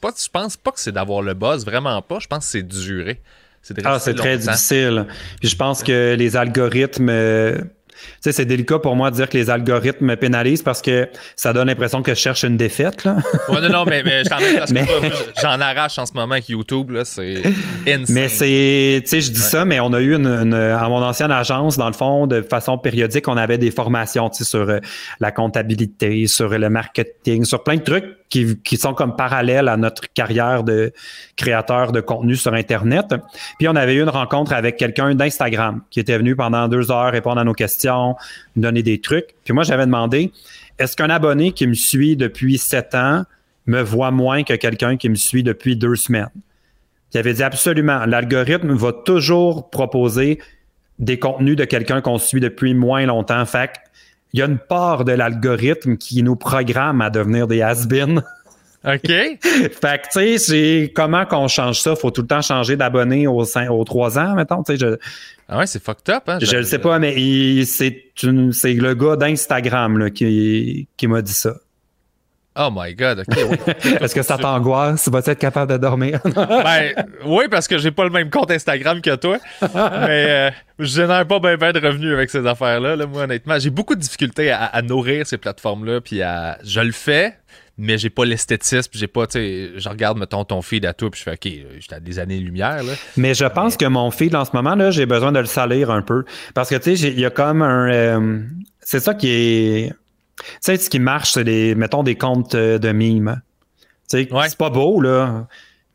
pas, 0.01 0.13
je 0.19 0.29
pense 0.31 0.57
pas 0.57 0.73
que 0.73 0.81
c'est 0.81 0.93
d'avoir 0.93 1.21
le 1.21 1.35
buzz, 1.35 1.67
vraiment 1.67 2.01
pas. 2.01 2.21
Je 2.21 2.27
pense 2.27 2.47
que 2.47 2.51
c'est 2.53 2.63
durer. 2.63 3.21
C'est 3.63 3.75
ah, 3.85 3.99
c'est 3.99 4.15
très 4.15 4.39
difficile. 4.39 5.07
Puis 5.41 5.49
je 5.49 5.57
pense 5.57 5.83
que 5.83 6.15
les 6.19 6.37
algorithmes. 6.37 7.09
Euh, 7.11 7.59
sais, 8.21 8.33
c'est 8.33 8.45
délicat 8.45 8.79
pour 8.79 8.97
moi 8.97 9.11
de 9.11 9.17
dire 9.17 9.29
que 9.29 9.37
les 9.37 9.51
algorithmes 9.51 10.07
me 10.07 10.17
pénalisent 10.17 10.63
parce 10.63 10.83
que 10.83 11.09
ça 11.37 11.53
donne 11.53 11.69
l'impression 11.69 12.03
que 12.03 12.15
je 12.15 12.19
cherche 12.19 12.45
une 12.45 12.57
défaite. 12.57 13.05
Là. 13.05 13.17
Ouais, 13.49 13.61
non, 13.61 13.69
non, 13.69 13.85
mais, 13.85 14.03
mais 14.03 14.23
j'en 15.43 15.61
arrache 15.61 15.99
en 15.99 16.07
ce 16.07 16.13
moment 16.15 16.33
avec 16.33 16.49
YouTube. 16.49 16.91
Là, 16.91 17.05
c'est 17.05 17.43
insane. 17.87 18.07
Mais 18.09 18.29
c'est, 18.29 19.01
tu 19.03 19.09
sais, 19.09 19.21
je 19.21 19.31
dis 19.31 19.41
ça, 19.41 19.65
mais 19.65 19.81
on 19.81 19.93
a 19.93 20.01
eu 20.01 20.15
une, 20.15 20.55
à 20.55 20.89
mon 20.89 21.03
ancienne 21.03 21.31
agence, 21.31 21.77
dans 21.77 21.89
le 21.89 21.95
fond, 21.95 22.27
de 22.27 22.43
façon 22.43 22.79
périodique, 22.79 23.29
on 23.29 23.37
avait 23.37 23.59
des 23.59 23.71
formations 23.71 24.31
sur 24.33 24.69
euh, 24.69 24.79
la 25.21 25.33
comptabilité, 25.33 26.27
sur 26.27 26.49
le 26.49 26.71
marketing, 26.71 27.45
sur 27.45 27.63
plein 27.63 27.77
de 27.77 27.83
trucs 27.83 28.20
qui, 28.31 28.77
sont 28.77 28.95
comme 28.95 29.17
parallèles 29.17 29.69
à 29.69 29.77
notre 29.77 30.11
carrière 30.13 30.63
de 30.63 30.93
créateur 31.37 31.91
de 31.91 32.01
contenu 32.01 32.37
sur 32.37 32.55
Internet. 32.55 33.07
Puis 33.59 33.69
on 33.69 33.75
avait 33.75 33.97
eu 33.97 34.03
une 34.03 34.09
rencontre 34.09 34.53
avec 34.53 34.77
quelqu'un 34.77 35.15
d'Instagram 35.17 35.83
qui 35.91 35.99
était 35.99 36.17
venu 36.17 36.37
pendant 36.37 36.69
deux 36.69 36.93
heures 36.93 37.11
répondre 37.11 37.41
à 37.41 37.45
nos 37.45 37.53
questions, 37.53 38.15
donner 38.55 38.83
des 38.85 39.01
trucs. 39.01 39.35
Puis 39.45 39.53
moi, 39.53 39.65
j'avais 39.65 39.85
demandé, 39.85 40.33
est-ce 40.79 40.97
qu'un 40.97 41.11
abonné 41.11 41.53
qui 41.53 41.67
me 41.67 41.75
suit 41.75 42.17
depuis 42.17 42.57
sept 42.57 42.95
ans 42.95 43.25
me 43.67 43.83
voit 43.83 44.13
moins 44.13 44.45
que 44.45 44.55
quelqu'un 44.55 44.97
qui 44.97 45.09
me 45.09 45.17
suit 45.17 45.43
depuis 45.43 45.77
deux 45.77 45.97
semaines? 45.97 46.31
Il 47.13 47.19
avait 47.19 47.35
dit 47.35 47.43
absolument, 47.43 48.07
l'algorithme 48.07 48.73
va 48.73 48.93
toujours 48.93 49.71
proposer 49.71 50.39
des 51.01 51.19
contenus 51.19 51.57
de 51.57 51.65
quelqu'un 51.65 52.01
qu'on 52.01 52.19
suit 52.19 52.41
depuis 52.41 52.75
moins 52.75 53.07
longtemps. 53.07 53.45
Fait 53.45 53.71
il 54.33 54.41
y 54.41 54.43
a 54.43 54.47
une 54.47 54.59
part 54.59 55.05
de 55.05 55.13
l'algorithme 55.13 55.97
qui 55.97 56.23
nous 56.23 56.37
programme 56.37 57.01
à 57.01 57.11
devenir 57.11 57.47
des 57.47 57.63
has-been. 57.63 58.23
OK. 58.85 59.07
fait 59.07 59.39
que, 59.41 60.07
tu 60.07 60.11
sais, 60.11 60.39
c'est 60.39 60.93
comment 60.95 61.27
qu'on 61.27 61.49
change 61.49 61.81
ça? 61.81 61.95
Faut 61.97 62.11
tout 62.11 62.23
le 62.23 62.27
temps 62.27 62.41
changer 62.41 62.77
d'abonné 62.77 63.27
aux, 63.27 63.45
aux 63.45 63.85
3 63.85 64.19
ans, 64.19 64.35
mettons. 64.35 64.63
Tu 64.63 64.73
sais, 64.73 64.79
je, 64.79 64.97
ah 65.49 65.59
ouais, 65.59 65.67
c'est 65.67 65.83
fucked 65.83 66.15
up, 66.15 66.23
hein? 66.29 66.39
Je 66.41 66.57
le 66.57 66.63
sais 66.63 66.79
pas, 66.79 66.99
mais 66.99 67.13
c'est 67.65 68.13
le 68.23 68.95
gars 68.95 69.17
d'Instagram 69.17 70.11
qui, 70.13 70.89
qui 70.97 71.07
m'a 71.09 71.23
dit 71.23 71.33
ça. 71.33 71.57
Oh 72.57 72.69
my 72.73 72.95
God, 72.95 73.21
OK. 73.21 73.39
Est-ce 74.01 74.15
que 74.15 74.23
ça 74.23 74.37
t'angoisse? 74.37 75.09
Vas-tu 75.09 75.31
être 75.31 75.39
capable 75.39 75.71
de 75.73 75.79
dormir? 75.79 76.21
ben, 76.25 76.93
oui, 77.25 77.45
parce 77.49 77.69
que 77.69 77.79
j'ai 77.79 77.93
pas 77.93 78.03
le 78.03 78.11
même 78.11 78.29
compte 78.29 78.51
Instagram 78.51 79.01
que 79.01 79.15
toi. 79.15 79.39
mais 79.63 80.27
euh, 80.29 80.51
je 80.81 80.87
génère 80.87 81.27
pas 81.29 81.39
bien 81.39 81.57
ben 81.57 81.73
de 81.73 81.79
revenus 81.79 82.13
avec 82.13 82.29
ces 82.29 82.45
affaires-là, 82.45 82.97
là, 82.97 83.07
moi, 83.07 83.23
honnêtement. 83.23 83.57
J'ai 83.61 83.71
beaucoup 83.71 83.95
de 83.95 84.01
difficultés 84.01 84.51
à, 84.51 84.83
nourrir 84.83 85.27
ces 85.27 85.39
plateformes-là, 85.39 86.01
puis 86.01 86.23
à... 86.23 86.59
je 86.65 86.81
le 86.81 86.91
fais, 86.91 87.39
mais 87.79 87.99
j'ai 87.99 88.11
pas 88.11 88.25
l'esthétisme, 88.25 88.91
j'ai 88.95 89.07
pas, 89.07 89.29
tu 89.29 89.39
sais, 89.39 89.71
je 89.77 89.89
regarde, 89.89 90.19
mettons, 90.19 90.45
ton 90.45 90.61
feed 90.61 90.85
à 90.87 90.93
toi, 90.93 91.09
puis 91.09 91.21
je 91.21 91.25
fais, 91.25 91.35
OK, 91.35 91.77
j'étais 91.79 91.95
à 91.95 92.01
des 92.01 92.19
années-lumière, 92.19 92.83
là. 92.83 92.95
Mais 93.17 93.33
je 93.35 93.45
pense 93.45 93.77
que 93.77 93.87
mon 93.87 94.11
feed, 94.11 94.35
en 94.35 94.45
ce 94.45 94.51
moment, 94.55 94.75
là, 94.75 94.91
j'ai 94.91 95.07
besoin 95.07 95.31
de 95.31 95.39
le 95.39 95.47
salir 95.47 95.93
un 95.93 96.03
peu. 96.03 96.25
Parce 96.55 96.69
que, 96.69 96.75
tu 96.75 96.97
sais, 96.97 97.09
il 97.09 97.21
y 97.21 97.25
a 97.25 97.31
comme 97.31 97.63
un... 97.63 97.91
Euh, 97.91 98.41
c'est 98.81 99.01
ça 99.01 99.15
qui 99.15 99.31
est 99.31 99.93
tu 100.41 100.57
sais, 100.61 100.77
ce 100.77 100.91
qui 100.91 100.99
marche, 100.99 101.33
c'est 101.33 101.45
des, 101.45 101.75
mettons, 101.75 102.03
des 102.03 102.17
comptes 102.17 102.55
euh, 102.55 102.79
de 102.79 102.93
mimes. 102.93 103.41
Tu 104.09 104.25
sais, 104.25 104.29
c'est 104.49 104.59
pas 104.59 104.71
beau, 104.71 105.01
là. 105.01 105.47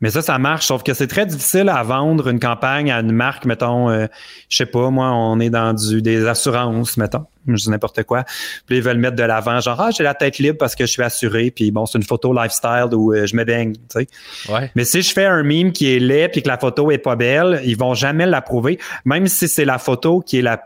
Mais 0.02 0.10
ça, 0.10 0.20
ça 0.20 0.38
marche, 0.38 0.66
sauf 0.66 0.82
que 0.82 0.92
c'est 0.92 1.06
très 1.06 1.24
difficile 1.24 1.70
à 1.70 1.82
vendre 1.82 2.28
une 2.28 2.38
campagne 2.38 2.90
à 2.90 3.00
une 3.00 3.12
marque, 3.12 3.46
mettons, 3.46 3.88
euh, 3.88 4.06
je 4.50 4.58
sais 4.58 4.66
pas, 4.66 4.90
moi, 4.90 5.10
on 5.10 5.40
est 5.40 5.48
dans 5.48 5.72
du 5.72 6.02
des 6.02 6.26
assurances, 6.26 6.98
mettons, 6.98 7.24
je 7.48 7.54
dis 7.54 7.70
n'importe 7.70 8.02
quoi. 8.02 8.24
Puis 8.66 8.76
ils 8.76 8.82
veulent 8.82 8.98
mettre 8.98 9.16
de 9.16 9.22
l'avant, 9.22 9.58
genre, 9.60 9.80
ah, 9.80 9.90
j'ai 9.90 10.04
la 10.04 10.12
tête 10.12 10.38
libre 10.38 10.58
parce 10.58 10.74
que 10.74 10.84
je 10.84 10.92
suis 10.92 11.02
assuré, 11.02 11.50
puis 11.50 11.70
bon, 11.70 11.86
c'est 11.86 11.96
une 11.96 12.04
photo 12.04 12.34
lifestyle 12.34 12.88
où 12.92 13.14
euh, 13.14 13.24
je 13.24 13.34
me 13.36 13.44
baigne, 13.44 13.72
tu 13.72 13.80
sais. 13.88 14.06
Ouais. 14.52 14.70
Mais 14.74 14.84
si 14.84 15.00
je 15.00 15.12
fais 15.14 15.24
un 15.24 15.42
mime 15.42 15.72
qui 15.72 15.90
est 15.90 15.98
laid 15.98 16.28
puis 16.28 16.42
que 16.42 16.48
la 16.48 16.58
photo 16.58 16.90
est 16.90 16.98
pas 16.98 17.16
belle, 17.16 17.62
ils 17.64 17.76
vont 17.76 17.94
jamais 17.94 18.26
l'approuver, 18.26 18.78
même 19.06 19.26
si 19.28 19.48
c'est 19.48 19.64
la 19.64 19.78
photo 19.78 20.20
qui 20.20 20.38
est 20.38 20.42
la, 20.42 20.62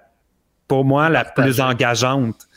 pour 0.66 0.84
moi, 0.84 1.08
la 1.08 1.24
plus 1.24 1.60
engageante. 1.60 2.48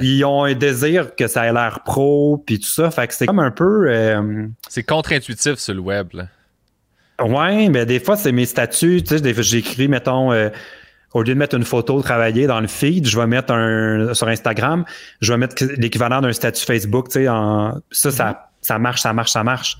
Ils 0.00 0.24
ont 0.24 0.44
un 0.44 0.54
désir 0.54 1.14
que 1.14 1.26
ça 1.26 1.46
ait 1.46 1.52
l'air 1.52 1.80
pro, 1.84 2.42
puis 2.44 2.58
tout 2.58 2.68
ça. 2.68 2.90
Fait 2.90 3.06
que 3.06 3.14
c'est 3.14 3.26
comme 3.26 3.38
un 3.38 3.50
peu. 3.50 3.86
Euh, 3.88 4.46
c'est 4.68 4.82
contre-intuitif 4.82 5.54
sur 5.54 5.74
le 5.74 5.80
web. 5.80 6.08
Là. 6.12 6.26
Ouais, 7.24 7.68
mais 7.68 7.86
des 7.86 8.00
fois, 8.00 8.16
c'est 8.16 8.32
mes 8.32 8.46
statuts. 8.46 9.02
Tu 9.02 9.18
sais, 9.18 9.42
j'écris, 9.42 9.88
mettons. 9.88 10.32
Euh, 10.32 10.50
au 11.14 11.22
lieu 11.22 11.32
de 11.32 11.38
mettre 11.38 11.56
une 11.56 11.64
photo 11.64 12.02
travaillée 12.02 12.46
dans 12.46 12.60
le 12.60 12.66
feed, 12.66 13.06
je 13.06 13.18
vais 13.18 13.26
mettre 13.26 13.52
un 13.52 14.12
sur 14.12 14.28
Instagram, 14.28 14.84
je 15.22 15.32
vais 15.32 15.38
mettre 15.38 15.64
l'équivalent 15.78 16.20
d'un 16.20 16.34
statut 16.34 16.64
Facebook, 16.64 17.08
tu 17.08 17.20
sais, 17.20 17.28
en 17.28 17.80
ça, 17.90 18.10
ça, 18.10 18.50
ça 18.60 18.78
marche, 18.78 19.00
ça 19.00 19.14
marche, 19.14 19.30
ça 19.30 19.42
marche. 19.42 19.78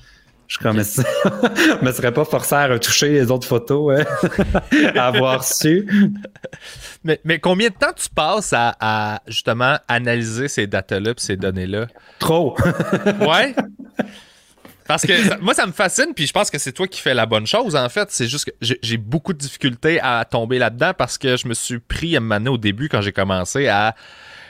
Je 0.49 0.57
comme 0.57 0.77
me 1.81 1.91
serais 1.91 2.11
pas 2.11 2.25
forcé 2.25 2.55
à 2.55 2.67
retoucher 2.67 3.09
les 3.09 3.29
autres 3.29 3.47
photos 3.47 3.99
hein, 3.99 4.05
à 4.95 5.05
avoir 5.05 5.43
su. 5.43 5.87
Mais, 7.03 7.21
mais, 7.23 7.37
combien 7.37 7.69
de 7.69 7.75
temps 7.75 7.93
tu 7.95 8.09
passes 8.09 8.51
à, 8.51 9.21
justement 9.27 9.77
analyser 9.87 10.47
ces 10.47 10.65
datas-là 10.65 11.11
et 11.11 11.13
ces 11.17 11.37
données-là? 11.37 11.85
Trop. 12.17 12.57
ouais? 13.21 13.53
Parce 14.87 15.03
que 15.03 15.39
moi, 15.39 15.53
ça 15.53 15.67
me 15.67 15.71
fascine, 15.71 16.15
puis 16.15 16.25
je 16.25 16.33
pense 16.33 16.49
que 16.49 16.57
c'est 16.57 16.71
toi 16.71 16.87
qui 16.87 16.99
fais 16.99 17.13
la 17.13 17.27
bonne 17.27 17.45
chose, 17.45 17.75
en 17.75 17.87
fait. 17.87 18.09
C'est 18.09 18.27
juste 18.27 18.45
que 18.45 18.51
j'ai 18.81 18.97
beaucoup 18.97 19.33
de 19.33 19.37
difficultés 19.37 19.99
à 20.01 20.25
tomber 20.25 20.57
là-dedans 20.57 20.93
parce 20.97 21.19
que 21.19 21.37
je 21.37 21.47
me 21.47 21.53
suis 21.53 21.77
pris 21.77 22.17
à 22.17 22.19
me 22.19 22.49
au 22.49 22.57
début, 22.57 22.89
quand 22.89 23.01
j'ai 23.01 23.11
commencé, 23.11 23.67
à 23.67 23.93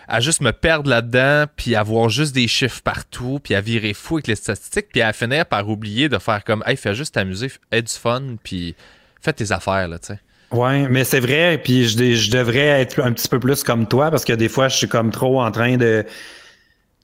à 0.10 0.20
juste 0.20 0.41
me 0.41 0.51
perdre 0.51 0.89
là-dedans, 0.89 1.45
puis 1.55 1.76
à 1.76 1.84
voir 1.84 2.10
juste 2.10 2.34
des 2.34 2.47
chiffres 2.47 2.82
partout, 2.84 3.39
puis 3.43 3.53
à 3.53 3.62
virer 3.62 3.93
fou 3.93 4.16
avec 4.16 4.28
les 4.28 4.36
statistiques, 4.36 4.88
puis 4.91 5.01
à 5.01 5.14
finir 5.14 5.45
par 5.45 5.70
oublier 5.70 6.10
de 6.10 6.18
faire 6.18 6.43
comme, 6.43 6.64
hey, 6.66 6.76
fais 6.76 6.95
juste 6.95 7.14
t'amuser, 7.14 7.51
aie 7.72 7.82
du 7.84 7.93
fun, 7.93 8.36
puis 8.43 8.76
fais 9.22 9.34
tes 9.34 9.51
affaires, 9.51 9.88
là, 9.88 9.99
tu 9.99 10.07
sais. 10.07 10.20
Ouais, 10.51 10.88
mais 10.89 11.03
c'est 11.03 11.20
vrai, 11.20 11.62
puis 11.64 11.88
je, 11.88 12.32
devrais 12.32 12.82
être 12.82 13.01
un 13.03 13.14
petit 13.14 13.28
peu 13.28 13.39
plus 13.39 13.64
comme 13.64 13.88
toi 13.88 14.10
parce 14.10 14.26
que 14.26 14.34
des 14.34 14.49
fois, 14.49 14.68
je 14.68 14.78
suis 14.78 14.88
comme 14.88 15.12
trop 15.12 15.41
en 15.41 15.51
train 15.51 15.78
de 15.78 16.03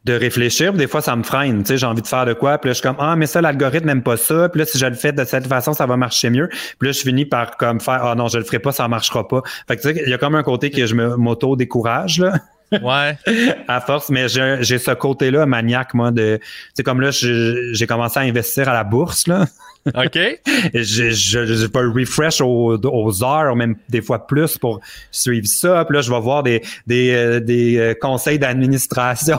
de 0.05 0.13
réfléchir. 0.13 0.71
Des 0.73 0.87
fois, 0.87 1.01
ça 1.01 1.15
me 1.15 1.23
freine. 1.23 1.63
Tu 1.63 1.69
sais, 1.69 1.77
j'ai 1.79 1.85
envie 1.87 2.03
de 2.03 2.07
faire 2.07 2.27
de 2.27 2.33
quoi. 2.33 2.59
Puis 2.59 2.69
là, 2.69 2.73
je 2.73 2.77
suis 2.77 2.87
comme, 2.87 2.97
ah, 2.99 3.15
mais 3.15 3.25
ça, 3.25 3.41
l'algorithme 3.41 3.87
n'aime 3.87 4.03
pas 4.03 4.17
ça. 4.17 4.49
Puis 4.49 4.59
là, 4.59 4.65
si 4.67 4.77
je 4.77 4.85
le 4.85 4.93
fais 4.93 5.11
de 5.11 5.23
cette 5.25 5.47
façon, 5.47 5.73
ça 5.73 5.87
va 5.87 5.97
marcher 5.97 6.29
mieux. 6.29 6.47
Puis 6.47 6.87
là, 6.87 6.91
je 6.91 6.99
finis 6.99 7.25
par 7.25 7.57
comme 7.57 7.79
faire, 7.79 8.05
ah 8.05 8.13
non, 8.13 8.27
je 8.27 8.37
le 8.37 8.43
ferai 8.43 8.59
pas, 8.59 8.71
ça 8.71 8.87
marchera 8.87 9.27
pas. 9.27 9.41
Fait 9.67 9.75
que 9.75 9.81
tu 9.81 9.95
sais, 9.95 10.03
il 10.05 10.09
y 10.09 10.13
a 10.13 10.19
comme 10.19 10.35
un 10.35 10.43
côté 10.43 10.69
que 10.69 10.85
je 10.85 10.93
me 10.93 11.15
m'auto-décourage, 11.15 12.19
là. 12.19 12.35
Ouais. 12.72 13.18
à 13.68 13.82
force, 13.82 14.09
mais 14.09 14.28
j'ai 14.28 14.78
ce 14.78 14.91
côté-là 14.91 15.45
maniaque, 15.45 15.93
moi, 15.93 16.11
de. 16.11 16.39
C'est 16.74 16.84
comme 16.84 17.01
là, 17.01 17.11
j'ai 17.11 17.88
commencé 17.88 18.20
à 18.20 18.24
investir 18.24 18.70
à 18.70 18.74
la 18.74 18.84
bourse, 18.84 19.28
là. 19.28 19.45
OK. 19.93 20.18
je, 20.74 20.82
je, 21.11 21.45
je 21.45 21.68
vais 21.68 22.01
refresh 22.01 22.41
aux, 22.41 22.76
aux, 22.76 23.24
heures, 23.24 23.55
même 23.55 23.76
des 23.88 24.01
fois 24.01 24.26
plus 24.26 24.57
pour 24.57 24.80
suivre 25.11 25.45
ça. 25.45 25.86
Puis 25.86 25.95
là, 25.95 26.01
je 26.01 26.11
vais 26.11 26.20
voir 26.20 26.41
des, 26.41 26.63
des, 26.88 27.11
euh, 27.13 27.39
des 27.39 27.78
euh, 27.78 27.93
conseils 27.93 28.39
d'administration 28.39 29.38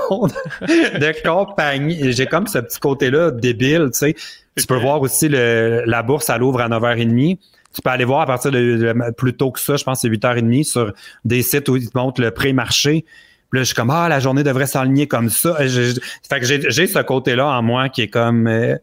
de 0.63 1.23
compagnie. 1.27 2.13
J'ai 2.13 2.27
comme 2.27 2.47
ce 2.47 2.59
petit 2.59 2.79
côté-là 2.79 3.33
débile, 3.33 3.89
tu 3.93 3.99
sais. 3.99 4.17
Tu 4.57 4.67
peux 4.67 4.79
voir 4.79 5.03
aussi 5.03 5.29
le, 5.29 5.83
la 5.85 6.03
bourse, 6.03 6.31
à 6.31 6.39
l'ouvre 6.39 6.61
à 6.61 6.69
9h30 6.69 7.39
tu 7.77 7.83
peux 7.83 7.91
aller 7.91 8.07
voir 8.07 8.23
à 8.23 8.27
partir 8.27 8.51
de, 8.51 8.95
plus 9.19 9.37
tôt 9.37 9.51
que 9.51 9.61
ça, 9.61 9.77
je 9.77 9.85
pense 9.85 10.01
que 10.01 10.09
c'est 10.09 10.15
8h30 10.15 10.65
sur 10.65 10.95
des 11.27 11.43
sites 11.43 11.69
où 11.69 11.77
ils 11.77 11.91
te 11.91 11.97
montrent 11.97 12.23
le 12.23 12.31
pré-marché. 12.31 13.05
Puis 13.51 13.59
là, 13.59 13.63
je 13.63 13.67
suis 13.67 13.75
comme 13.75 13.91
Ah, 13.91 14.09
la 14.09 14.19
journée 14.19 14.43
devrait 14.43 14.67
s'aligner 14.67 15.07
comme 15.07 15.29
ça. 15.29 15.57
fait 15.57 16.41
que 16.41 16.47
j'ai 16.47 16.87
ce 16.87 17.03
côté-là 17.03 17.47
en 17.47 17.63
moi 17.63 17.91
qui 17.91 18.01
est 18.01 18.09
comme 18.09 18.47
euh, 18.47 18.77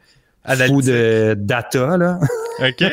fou 0.67 0.83
de 0.83 1.33
data. 1.35 1.97
Là. 1.97 2.19
OK. 2.59 2.83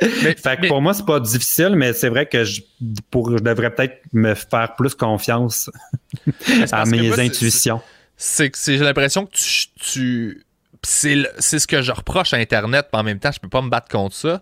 fait 0.00 0.34
que 0.36 0.68
pour 0.68 0.80
moi, 0.80 0.94
c'est 0.94 1.04
pas 1.04 1.18
difficile, 1.18 1.72
mais 1.74 1.92
c'est 1.94 2.10
vrai 2.10 2.26
que 2.26 2.44
je, 2.44 2.62
pour, 3.10 3.36
je 3.36 3.42
devrais 3.42 3.74
peut-être 3.74 4.02
me 4.12 4.34
faire 4.34 4.76
plus 4.76 4.94
confiance 4.94 5.68
à 6.70 6.84
mes 6.84 7.18
intuitions. 7.18 7.80
C'est 8.16 8.50
que 8.50 8.58
j'ai 8.64 8.78
l'impression 8.78 9.26
que 9.26 9.32
tu, 9.32 9.66
tu 9.80 10.44
c'est 10.84 11.58
ce 11.58 11.66
que 11.66 11.82
je 11.82 11.90
reproche 11.90 12.34
à 12.34 12.36
Internet, 12.36 12.86
mais 12.92 13.00
en 13.00 13.02
même 13.02 13.18
temps, 13.18 13.32
je 13.32 13.40
peux 13.40 13.48
pas 13.48 13.62
me 13.62 13.70
battre 13.70 13.88
contre 13.88 14.14
ça 14.14 14.40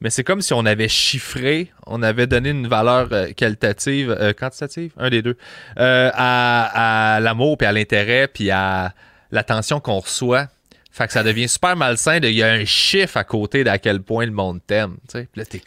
mais 0.00 0.08
c'est 0.10 0.24
comme 0.24 0.40
si 0.40 0.54
on 0.54 0.64
avait 0.64 0.88
chiffré, 0.88 1.70
on 1.86 2.02
avait 2.02 2.26
donné 2.26 2.50
une 2.50 2.66
valeur 2.66 3.08
euh, 3.12 3.28
qualitative, 3.32 4.16
euh, 4.18 4.32
quantitative, 4.32 4.92
un 4.96 5.10
des 5.10 5.20
deux, 5.20 5.36
euh, 5.78 6.10
à, 6.14 7.16
à 7.16 7.20
l'amour, 7.20 7.58
puis 7.58 7.66
à 7.66 7.72
l'intérêt, 7.72 8.26
puis 8.26 8.50
à 8.50 8.94
l'attention 9.30 9.78
qu'on 9.80 9.98
reçoit. 9.98 10.46
Fait 10.92 11.06
que 11.06 11.12
ça 11.12 11.22
devient 11.22 11.48
super 11.48 11.76
malsain. 11.76 12.18
Il 12.20 12.32
y 12.32 12.42
a 12.42 12.48
un 12.48 12.64
chiffre 12.64 13.16
à 13.16 13.22
côté 13.22 13.62
d'à 13.62 13.78
quel 13.78 14.02
point 14.02 14.26
le 14.26 14.32
monde 14.32 14.58
t'aime. 14.66 14.96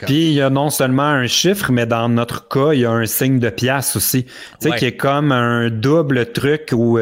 Puis 0.05 0.27
il 0.27 0.34
y 0.34 0.41
a 0.41 0.49
non 0.49 0.69
seulement 0.69 1.03
un 1.03 1.27
chiffre, 1.27 1.71
mais 1.71 1.86
dans 1.86 2.09
notre 2.09 2.49
cas, 2.49 2.73
il 2.73 2.81
y 2.81 2.86
a 2.86 2.91
un 2.91 3.05
signe 3.05 3.39
de 3.39 3.49
pièce 3.49 3.95
aussi. 3.95 4.25
Tu 4.25 4.31
sais, 4.59 4.75
qui 4.75 4.86
est 4.86 4.97
comme 4.97 5.31
un 5.31 5.69
double 5.69 6.34
truc 6.34 6.71
où. 6.73 6.99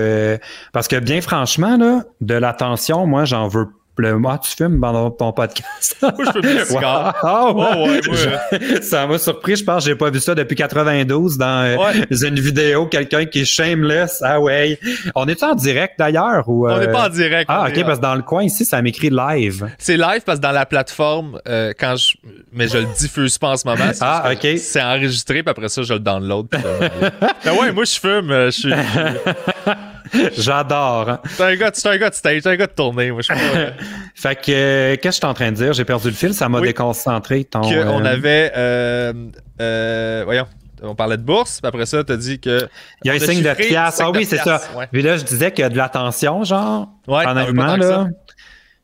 parce 0.71 0.87
que 0.87 0.97
bien 0.97 1.21
franchement, 1.21 1.77
là, 1.77 2.03
de 2.21 2.35
l'attention, 2.35 3.07
moi, 3.07 3.25
j'en 3.25 3.47
veux 3.47 3.69
ah, 4.05 4.39
tu 4.41 4.55
fumes 4.55 4.79
pendant 4.79 5.11
ton 5.11 5.31
podcast. 5.31 5.97
moi, 6.01 6.13
je 6.19 6.31
fume 6.31 6.41
des 6.41 6.65
cigares. 6.65 7.15
Oh, 7.23 7.87
ouais, 7.87 8.81
ça 8.81 9.07
m'a 9.07 9.17
surpris. 9.17 9.55
Je 9.55 9.63
pense 9.63 9.83
que 9.83 9.89
j'ai 9.89 9.95
pas 9.95 10.09
vu 10.09 10.19
ça 10.19 10.35
depuis 10.35 10.55
92 10.55 11.37
dans 11.37 11.65
euh, 11.65 12.03
une 12.09 12.39
vidéo. 12.39 12.85
Quelqu'un 12.87 13.25
qui 13.25 13.41
est 13.41 13.45
shameless. 13.45 14.21
Ah 14.23 14.39
ouais. 14.39 14.79
On 15.15 15.27
est 15.27 15.43
en 15.43 15.55
direct 15.55 15.95
d'ailleurs? 15.99 16.47
ou 16.47 16.67
On 16.67 16.79
n'est 16.79 16.91
pas 16.91 17.07
en 17.07 17.09
direct. 17.09 17.45
Ah, 17.47 17.67
OK, 17.69 17.83
parce 17.83 17.97
que 17.97 18.03
dans 18.03 18.15
le 18.15 18.21
coin 18.21 18.43
ici, 18.43 18.65
ça 18.65 18.81
m'écrit 18.81 19.09
live. 19.09 19.69
C'est 19.77 19.97
live 19.97 20.21
parce 20.25 20.39
que 20.39 20.43
dans 20.43 20.51
la 20.51 20.65
plateforme, 20.65 21.39
euh, 21.47 21.73
quand 21.77 21.95
je... 21.95 22.15
Mais 22.53 22.67
je 22.67 22.77
le 22.77 22.87
diffuse 22.97 23.37
pas 23.37 23.49
en 23.49 23.57
ce 23.57 23.67
moment. 23.67 23.91
Ah, 24.01 24.31
OK. 24.31 24.47
C'est 24.57 24.81
enregistré, 24.81 25.43
puis 25.43 25.49
après 25.49 25.69
ça, 25.69 25.81
je 25.83 25.93
le 25.93 25.99
download. 25.99 26.47
ben 26.51 27.53
ouais, 27.59 27.71
moi, 27.71 27.83
je 27.85 27.99
fume. 27.99 28.29
Je 28.29 28.49
suis... 28.49 28.73
J'adore. 30.37 31.09
Hein. 31.09 31.19
C'est 31.25 31.43
un 31.43 31.55
gars, 31.55 31.71
c'est 31.73 31.89
un 31.89 31.97
gars 31.97 32.09
de 32.09 32.15
stage, 32.15 32.45
un 32.45 32.55
gars 32.55 32.67
de 32.67 32.71
tournée. 32.71 33.11
Moi, 33.11 33.21
je 33.21 33.33
fait 34.15 34.35
que, 34.35 34.51
euh, 34.51 34.95
qu'est-ce 34.95 35.01
que 35.01 35.09
je 35.09 35.11
suis 35.11 35.25
en 35.25 35.33
train 35.33 35.51
de 35.51 35.57
dire? 35.57 35.73
J'ai 35.73 35.85
perdu 35.85 36.07
le 36.07 36.13
fil, 36.13 36.33
ça 36.33 36.49
m'a 36.49 36.61
déconcentré. 36.61 37.43
Ton, 37.43 37.61
que 37.61 37.85
on 37.85 38.03
euh, 38.03 38.05
avait, 38.05 38.51
euh, 38.55 40.21
voyons, 40.25 40.47
on 40.81 40.95
parlait 40.95 41.17
de 41.17 41.23
bourse, 41.23 41.61
puis 41.61 41.67
après 41.67 41.85
ça, 41.85 42.03
tu 42.03 42.11
as 42.11 42.17
dit 42.17 42.39
que. 42.39 42.67
Il 43.03 43.07
y 43.07 43.11
a 43.11 43.13
un 43.13 43.19
signe 43.19 43.43
de 43.43 43.53
pièce. 43.53 43.99
Ah 43.99 44.11
oui, 44.11 44.25
c'est 44.25 44.37
ça. 44.37 44.61
Puis 44.91 45.01
là, 45.01 45.17
je 45.17 45.23
disais 45.23 45.51
qu'il 45.51 45.61
y 45.61 45.65
a 45.65 45.69
de 45.69 45.77
l'attention, 45.77 46.43
genre. 46.43 46.89
Ouais, 47.07 47.25
honnêtement, 47.27 47.75
là. 47.77 48.07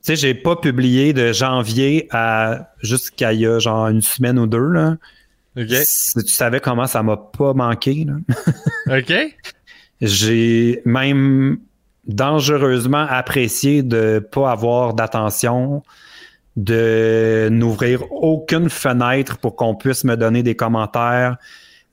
Tu 0.06 0.14
sais, 0.14 0.16
j'ai 0.16 0.34
pas 0.36 0.56
publié 0.56 1.12
de 1.12 1.34
janvier 1.34 2.08
à 2.12 2.70
jusqu'à 2.82 3.34
il 3.34 3.42
y 3.42 3.48
a 3.48 3.60
genre 3.60 3.88
une 3.88 4.02
semaine 4.02 4.40
ou 4.40 4.48
deux, 4.48 4.70
là. 4.70 4.96
OK. 5.58 5.66
tu 5.68 6.34
savais 6.34 6.60
comment 6.60 6.86
ça 6.86 7.02
m'a 7.02 7.18
pas 7.18 7.54
manqué, 7.54 8.06
là. 8.06 8.98
OK. 8.98 9.14
J'ai 10.02 10.82
même 10.86 11.60
dangereusement 12.08 13.06
apprécié 13.10 13.84
de 13.84 14.20
pas 14.20 14.52
avoir 14.52 14.94
d'attention, 14.94 15.84
de 16.56 17.50
n'ouvrir 17.52 18.12
aucune 18.12 18.70
fenêtre 18.70 19.38
pour 19.38 19.56
qu'on 19.56 19.76
puisse 19.76 20.04
me 20.04 20.16
donner 20.16 20.44
des 20.44 20.56
commentaires, 20.56 21.38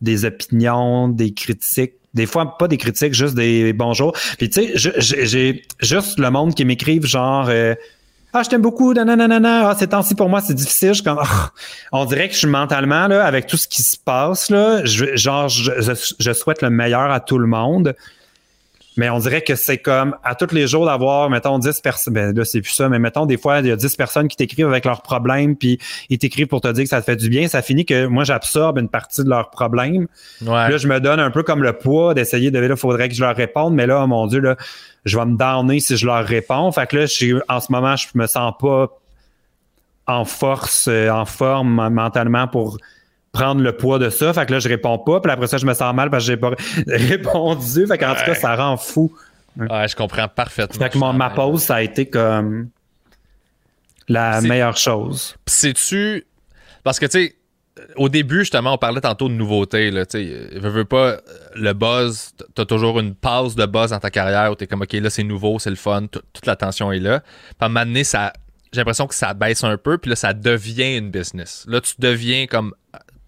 des 0.01 0.25
opinions, 0.25 1.09
des 1.09 1.35
critiques. 1.35 1.95
Des 2.15 2.27
fois, 2.27 2.57
pas 2.57 2.69
des 2.69 2.77
critiques, 2.77 3.13
juste 3.13 3.35
des 3.35 3.73
bonjours. 3.73 4.17
Puis 4.39 4.49
tu 4.49 4.75
sais, 4.75 4.95
j'ai 5.01 5.63
juste 5.81 6.19
le 6.19 6.31
monde 6.31 6.55
qui 6.55 6.65
m'écrive 6.65 7.05
genre 7.05 7.47
euh, 7.49 7.75
ah, 8.37 8.43
je 8.43 8.51
t'aime 8.51 8.63
beaucoup, 8.63 8.93
nanana, 8.93 9.69
ah, 9.69 9.77
ces 9.79 9.87
temps-ci 9.87 10.17
pour 10.17 10.29
moi, 10.29 10.41
c'est 10.41 10.55
difficile. 10.55 10.93
Je 10.93 11.05
comme, 11.05 11.21
ah, 11.23 11.51
on 11.93 12.05
dirait 12.05 12.27
que 12.27 12.35
je 12.35 12.41
suis 12.41 12.49
mentalement, 12.49 13.07
là, 13.07 13.25
avec 13.25 13.47
tout 13.47 13.57
ce 13.57 13.69
qui 13.69 13.83
se 13.83 13.97
passe, 13.97 14.51
là, 14.51 14.85
je, 14.85 15.15
genre, 15.15 15.49
je, 15.49 16.33
souhaite 16.33 16.61
le 16.61 16.69
meilleur 16.69 17.13
à 17.13 17.21
tout 17.21 17.39
le 17.39 17.47
monde. 17.47 17.95
Mais 18.97 19.11
on 19.11 19.19
dirait 19.19 19.43
que 19.43 19.57
c'est 19.57 19.79
comme 19.79 20.17
à 20.23 20.35
tous 20.35 20.55
les 20.55 20.67
jours 20.67 20.87
d'avoir, 20.87 21.29
mettons, 21.29 21.59
10 21.59 21.81
personnes. 21.81 22.15
Ben 22.15 22.37
là, 22.37 22.45
c'est 22.45 22.61
plus 22.61 22.73
ça, 22.73 22.89
mais 22.89 22.99
mettons, 22.99 23.27
des 23.27 23.37
fois, 23.37 23.61
il 23.61 23.67
y 23.67 23.71
a 23.71 23.77
10 23.77 23.97
personnes 23.97 24.29
qui 24.29 24.37
t'écrivent 24.37 24.69
avec 24.69 24.85
leurs 24.85 25.03
problèmes, 25.03 25.57
puis 25.57 25.79
ils 26.11 26.19
t'écrivent 26.19 26.47
pour 26.47 26.61
te 26.61 26.69
dire 26.69 26.85
que 26.85 26.91
ça 26.91 27.01
te 27.01 27.05
fait 27.05 27.17
du 27.17 27.29
bien. 27.29 27.49
Ça 27.49 27.63
finit 27.63 27.85
que 27.85 28.07
moi, 28.07 28.25
j'absorbe 28.25 28.79
une 28.79 28.89
partie 28.89 29.25
de 29.25 29.29
leurs 29.29 29.51
problèmes. 29.51 30.07
Ouais. 30.43 30.71
Là, 30.71 30.77
je 30.77 30.87
me 30.87 31.01
donne 31.01 31.21
un 31.21 31.31
peu 31.31 31.43
comme 31.43 31.63
le 31.63 31.73
poids 31.73 32.15
d'essayer 32.15 32.51
de 32.51 32.59
là, 32.59 32.77
faudrait 32.77 33.09
que 33.09 33.15
je 33.15 33.25
leur 33.25 33.35
réponde, 33.35 33.75
mais 33.75 33.87
là, 33.87 34.03
oh 34.05 34.07
mon 34.07 34.27
Dieu, 34.27 34.41
là, 34.41 34.57
je 35.05 35.19
vais 35.19 35.27
me 35.27 35.37
downer 35.37 35.81
si 35.81 35.97
je 35.97 36.07
leur 36.07 36.25
réponds. 36.25 36.71
Fait 36.73 36.87
que 36.87 36.97
là, 36.97 37.07
je 37.07 37.41
en 37.49 37.61
ce 37.61 37.73
moment, 37.73 37.97
je 37.97 38.07
me 38.15 38.27
sens 38.27 38.55
pas 38.61 38.89
en 40.07 40.25
force, 40.25 40.87
euh, 40.89 41.09
en 41.11 41.25
forme 41.25 41.89
mentalement 41.91 42.47
pour 42.47 42.79
prendre 43.35 43.61
le 43.61 43.77
poids 43.77 43.99
de 43.99 44.09
ça. 44.09 44.33
Fait 44.33 44.47
que 44.47 44.53
là, 44.53 44.61
je 44.61 44.69
réponds 44.69 44.99
pas. 44.99 45.21
Puis 45.21 45.31
après 45.31 45.49
ça, 45.49 45.59
je 45.59 45.67
me 45.67 45.75
sens 45.75 45.95
mal 45.95 46.09
parce 46.09 46.25
que 46.25 46.33
j'ai 46.33 46.37
pas 46.39 46.53
répondu. 46.87 47.87
Fait 47.87 47.99
qu'en 47.99 48.15
tout 48.15 48.25
cas, 48.25 48.35
ça 48.35 48.57
rend 48.57 48.79
fou. 48.79 49.13
Ouais, 49.59 49.87
je 49.87 49.95
comprends 49.95 50.29
parfaitement. 50.29 50.83
Fait 50.83 50.91
que 50.91 51.13
ma 51.13 51.31
pause, 51.31 51.63
ça 51.63 51.77
a 51.77 51.83
été 51.83 52.07
comme 52.07 52.69
la 54.09 54.41
meilleure 54.41 54.77
chose. 54.77 55.37
C'est-tu. 55.47 56.25
Parce 56.83 56.99
que, 56.99 57.07
tu 57.07 57.27
sais, 57.27 57.35
au 57.97 58.09
début, 58.09 58.41
justement, 58.41 58.75
on 58.75 58.79
parlait 58.79 59.01
tantôt 59.01 59.29
de 59.29 59.35
nouveautés. 59.35 59.91
Là, 59.91 60.05
veux, 60.13 60.69
veux 60.69 60.85
pas, 60.85 61.19
le 61.55 61.73
buzz, 61.73 62.33
t'as 62.55 62.65
toujours 62.65 63.01
une 63.01 63.15
pause 63.15 63.55
de 63.57 63.67
buzz 63.67 63.91
dans 63.91 63.99
ta 63.99 64.11
carrière 64.11 64.51
où 64.53 64.55
t'es 64.55 64.67
comme, 64.67 64.83
OK, 64.83 64.93
là, 64.93 65.11
c'est 65.11 65.25
nouveau, 65.25 65.59
c'est 65.59 65.71
le 65.71 65.77
fun, 65.77 66.07
toute 66.07 66.47
l'attention 66.47 66.93
est 66.93 67.01
là. 67.01 67.21
Puis 67.21 67.57
à 67.61 67.65
un 67.67 67.69
moment 67.69 67.87
donné, 67.87 68.05
ça, 68.05 68.33
j'ai 68.73 68.81
l'impression 68.81 69.07
que 69.07 69.15
ça 69.15 69.35
baisse 69.35 69.65
un 69.65 69.77
peu, 69.77 69.99
puis 69.99 70.11
là, 70.11 70.17
ça 70.17 70.33
devient 70.33 70.97
une 70.99 71.11
business. 71.11 71.65
Là, 71.69 71.81
tu 71.81 71.95
deviens 71.99 72.47
comme 72.47 72.75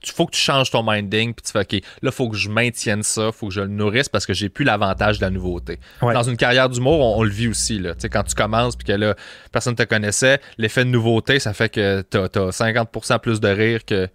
il 0.06 0.12
faut 0.12 0.26
que 0.26 0.32
tu 0.32 0.40
changes 0.40 0.70
ton 0.70 0.82
minding 0.82 1.34
puis 1.34 1.42
tu 1.44 1.52
fais 1.52 1.60
OK, 1.60 1.72
là 1.72 1.80
il 2.02 2.12
faut 2.12 2.28
que 2.28 2.36
je 2.36 2.48
maintienne 2.48 3.02
ça, 3.02 3.32
faut 3.32 3.48
que 3.48 3.54
je 3.54 3.60
le 3.60 3.68
nourrisse 3.68 4.08
parce 4.08 4.26
que 4.26 4.34
j'ai 4.34 4.48
plus 4.48 4.64
l'avantage 4.64 5.18
de 5.18 5.24
la 5.24 5.30
nouveauté. 5.30 5.78
Dans 6.00 6.22
une 6.22 6.36
carrière 6.36 6.68
d'humour, 6.68 7.16
on, 7.18 7.22
le 7.22 7.30
vit 7.30 7.48
aussi 7.48 7.78
là, 7.78 7.94
tu 7.94 8.02
sais 8.02 8.08
quand 8.08 8.22
tu 8.22 8.34
commences 8.34 8.76
puis 8.76 8.86
que 8.86 8.92
là 8.92 9.14
personne 9.52 9.74
te 9.74 9.82
connaissait, 9.82 10.40
l'effet 10.58 10.84
de 10.84 10.90
nouveauté, 10.90 11.38
ça 11.38 11.52
fait 11.52 11.68
que 11.68 12.04
tu 12.10 12.18
as, 12.18 12.28
50% 12.28 13.20
plus 13.20 13.40
de 13.40 13.48
rire 13.48 13.84
que 13.84 14.08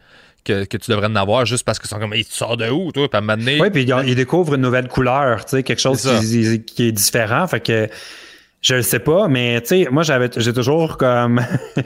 que, 0.44 0.64
tu 0.64 0.89
devrais 0.89 1.08
en 1.08 1.16
avoir 1.16 1.46
juste 1.46 1.64
parce 1.64 1.78
que 1.78 1.88
sont 1.88 2.00
comme, 2.00 2.14
tu 2.14 2.24
sors 2.30 2.58
de 2.58 2.68
où, 2.70 2.92
toi? 2.92 3.08
Puis 3.10 3.20
à 3.20 3.36
Oui, 3.36 3.70
puis 3.70 3.84
ils, 3.84 4.16
découvrent 4.16 4.56
une 4.56 4.62
nouvelle 4.62 4.88
couleur, 4.88 5.46
tu 5.46 5.52
sais, 5.52 5.64
quelque 5.64 5.80
chose 5.80 6.02
qui, 6.02 6.64
qui, 6.64 6.88
est 6.88 6.92
différent. 6.92 7.46
Fait 7.46 7.60
que 7.60 7.88
je 8.62 8.76
le 8.76 8.82
sais 8.84 8.99
pas, 8.99 9.28
mais 9.28 9.59
tu 9.62 9.68
sais, 9.68 9.88
moi 9.91 10.03
j'avais 10.03 10.30
j'ai 10.38 10.53
toujours 10.53 10.97
comme 10.97 11.41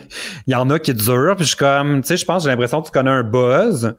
il 0.47 0.51
y 0.51 0.55
en 0.55 0.69
a 0.69 0.77
qui 0.77 0.93
durent, 0.93 1.35
puis 1.35 1.45
je 1.45 1.49
suis 1.49 1.57
comme, 1.57 2.01
tu 2.01 2.07
sais, 2.07 2.17
je 2.17 2.25
pense 2.25 2.43
j'ai 2.43 2.49
l'impression 2.49 2.81
que 2.81 2.87
tu 2.87 2.91
connais 2.91 3.11
un 3.11 3.23
buzz. 3.23 3.95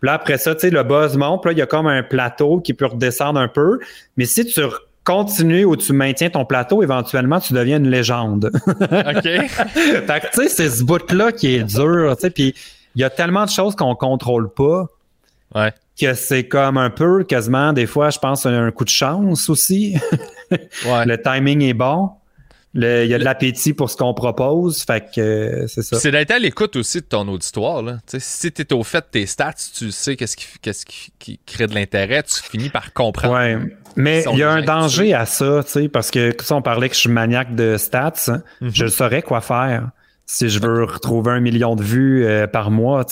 Puis 0.00 0.06
là 0.06 0.14
après 0.14 0.38
ça, 0.38 0.54
tu 0.54 0.62
sais, 0.62 0.70
le 0.70 0.82
buzz 0.82 1.16
monte, 1.16 1.42
puis 1.42 1.50
là 1.50 1.52
il 1.52 1.58
y 1.58 1.62
a 1.62 1.66
comme 1.66 1.86
un 1.86 2.02
plateau 2.02 2.60
qui 2.60 2.72
peut 2.72 2.86
redescendre 2.86 3.38
un 3.38 3.48
peu, 3.48 3.78
mais 4.16 4.24
si 4.24 4.46
tu 4.46 4.60
continues 5.04 5.64
ou 5.64 5.76
tu 5.76 5.92
maintiens 5.92 6.30
ton 6.30 6.44
plateau, 6.44 6.82
éventuellement 6.82 7.40
tu 7.40 7.52
deviens 7.52 7.76
une 7.76 7.90
légende. 7.90 8.50
OK. 8.66 9.22
fait 9.22 9.50
que 10.06 10.30
tu 10.32 10.42
sais, 10.42 10.48
c'est 10.48 10.70
ce 10.70 10.84
bout 10.84 11.12
là 11.12 11.30
qui 11.30 11.56
est 11.56 11.64
dur, 11.64 12.14
tu 12.16 12.22
sais, 12.22 12.30
puis 12.30 12.54
il 12.94 13.02
y 13.02 13.04
a 13.04 13.10
tellement 13.10 13.44
de 13.44 13.50
choses 13.50 13.76
qu'on 13.76 13.94
contrôle 13.94 14.48
pas. 14.50 14.86
Ouais 15.54 15.72
que 15.98 16.14
c'est 16.14 16.46
comme 16.46 16.76
un 16.76 16.90
peu 16.90 17.24
quasiment 17.24 17.72
des 17.72 17.86
fois 17.86 18.10
je 18.10 18.18
pense 18.18 18.46
un 18.46 18.70
coup 18.70 18.84
de 18.84 18.90
chance 18.90 19.48
aussi. 19.48 19.96
ouais. 20.50 21.06
Le 21.06 21.20
timing 21.20 21.62
est 21.62 21.74
bon. 21.74 22.10
il 22.74 22.82
y 22.82 23.14
a 23.14 23.18
de 23.18 23.24
l'appétit 23.24 23.74
pour 23.74 23.90
ce 23.90 23.96
qu'on 23.96 24.14
propose. 24.14 24.82
Fait 24.82 25.04
que 25.14 25.20
euh, 25.20 25.66
c'est 25.66 25.82
ça. 25.82 25.98
C'est 25.98 26.10
d'être 26.10 26.30
à 26.30 26.38
l'écoute 26.38 26.76
aussi 26.76 27.00
de 27.00 27.06
ton 27.06 27.26
auditoire. 27.28 27.82
Là. 27.82 27.98
si 28.18 28.52
tu 28.52 28.62
es 28.62 28.72
au 28.72 28.82
fait 28.82 29.00
de 29.00 29.10
tes 29.10 29.26
stats, 29.26 29.52
tu 29.76 29.90
sais 29.90 30.16
qu'est-ce 30.16 30.36
qui, 30.36 30.46
qu'est-ce 30.62 30.84
qui, 31.18 31.40
crée 31.44 31.66
de 31.66 31.74
l'intérêt, 31.74 32.22
tu 32.22 32.42
finis 32.42 32.70
par 32.70 32.92
comprendre. 32.92 33.34
Ouais. 33.34 33.58
Mais 33.96 34.24
il 34.32 34.38
y 34.38 34.44
a 34.44 34.50
un 34.50 34.62
danger 34.62 35.12
à 35.12 35.26
ça, 35.26 35.64
parce 35.92 36.12
que 36.12 36.32
si 36.40 36.52
on 36.52 36.62
parlait 36.62 36.88
que 36.88 36.94
je 36.94 37.00
suis 37.00 37.10
maniaque 37.10 37.56
de 37.56 37.76
stats, 37.76 38.12
hein, 38.28 38.42
mhm. 38.60 38.70
je 38.72 38.86
saurais 38.86 39.22
quoi 39.22 39.40
faire 39.40 39.90
si 40.28 40.50
je 40.50 40.60
veux 40.60 40.84
retrouver 40.84 41.32
un 41.32 41.40
million 41.40 41.74
de 41.74 41.82
vues 41.82 42.24
euh, 42.24 42.46
par 42.46 42.70
mois, 42.70 43.04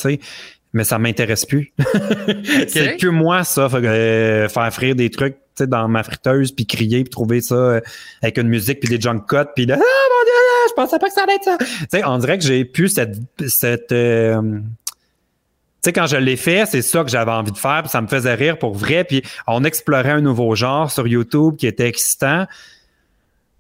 mais 0.76 0.84
ça 0.84 0.98
m'intéresse 0.98 1.46
plus. 1.46 1.72
c'est 2.68 2.98
que 2.98 3.06
moi, 3.06 3.44
ça, 3.44 3.66
euh, 3.72 4.46
faire 4.46 4.72
frire 4.74 4.94
des 4.94 5.08
trucs 5.08 5.36
dans 5.58 5.88
ma 5.88 6.02
friteuse, 6.02 6.52
puis 6.52 6.66
crier, 6.66 7.02
puis 7.02 7.10
trouver 7.10 7.40
ça 7.40 7.54
euh, 7.54 7.80
avec 8.22 8.36
une 8.36 8.48
musique, 8.48 8.80
puis 8.80 8.90
des 8.90 9.00
junk 9.00 9.20
cuts, 9.26 9.36
puis 9.54 9.64
de 9.64 9.72
«Ah, 9.74 9.76
mon 9.76 9.82
Dieu, 9.82 10.68
je 10.68 10.74
pensais 10.74 10.98
pas 10.98 11.08
que 11.08 11.14
ça 11.14 11.22
allait 11.22 11.36
être 11.36 11.44
ça!» 11.44 11.56
Tu 11.90 12.04
on 12.04 12.18
dirait 12.18 12.36
que 12.36 12.44
j'ai 12.44 12.66
plus 12.66 12.90
cette... 12.90 13.16
cette 13.46 13.90
euh, 13.90 14.42
tu 14.42 15.90
sais, 15.90 15.92
quand 15.94 16.06
je 16.06 16.18
l'ai 16.18 16.36
fait, 16.36 16.66
c'est 16.66 16.82
ça 16.82 17.02
que 17.02 17.10
j'avais 17.10 17.30
envie 17.30 17.52
de 17.52 17.58
faire, 17.58 17.80
puis 17.82 17.90
ça 17.90 18.02
me 18.02 18.06
faisait 18.06 18.34
rire 18.34 18.58
pour 18.58 18.74
vrai, 18.74 19.04
puis 19.04 19.22
on 19.46 19.64
explorait 19.64 20.10
un 20.10 20.20
nouveau 20.20 20.54
genre 20.56 20.90
sur 20.90 21.06
YouTube 21.06 21.56
qui 21.56 21.66
était 21.66 21.88
excitant. 21.88 22.46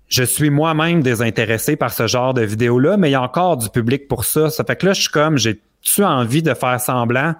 Je 0.08 0.22
suis 0.22 0.50
moi-même 0.50 1.02
désintéressé 1.02 1.76
par 1.76 1.92
ce 1.92 2.06
genre 2.06 2.34
de 2.34 2.42
vidéo-là, 2.42 2.98
mais 2.98 3.08
il 3.08 3.12
y 3.12 3.16
a 3.16 3.22
encore 3.22 3.56
du 3.56 3.70
public 3.70 4.06
pour 4.06 4.26
ça. 4.26 4.50
Ça 4.50 4.64
fait 4.64 4.76
que 4.76 4.86
là, 4.86 4.92
je 4.92 5.00
suis 5.00 5.10
comme, 5.10 5.38
j'ai 5.38 5.58
tu 5.94 6.04
envie 6.04 6.42
de 6.42 6.54
faire 6.54 6.80
semblant 6.80 7.34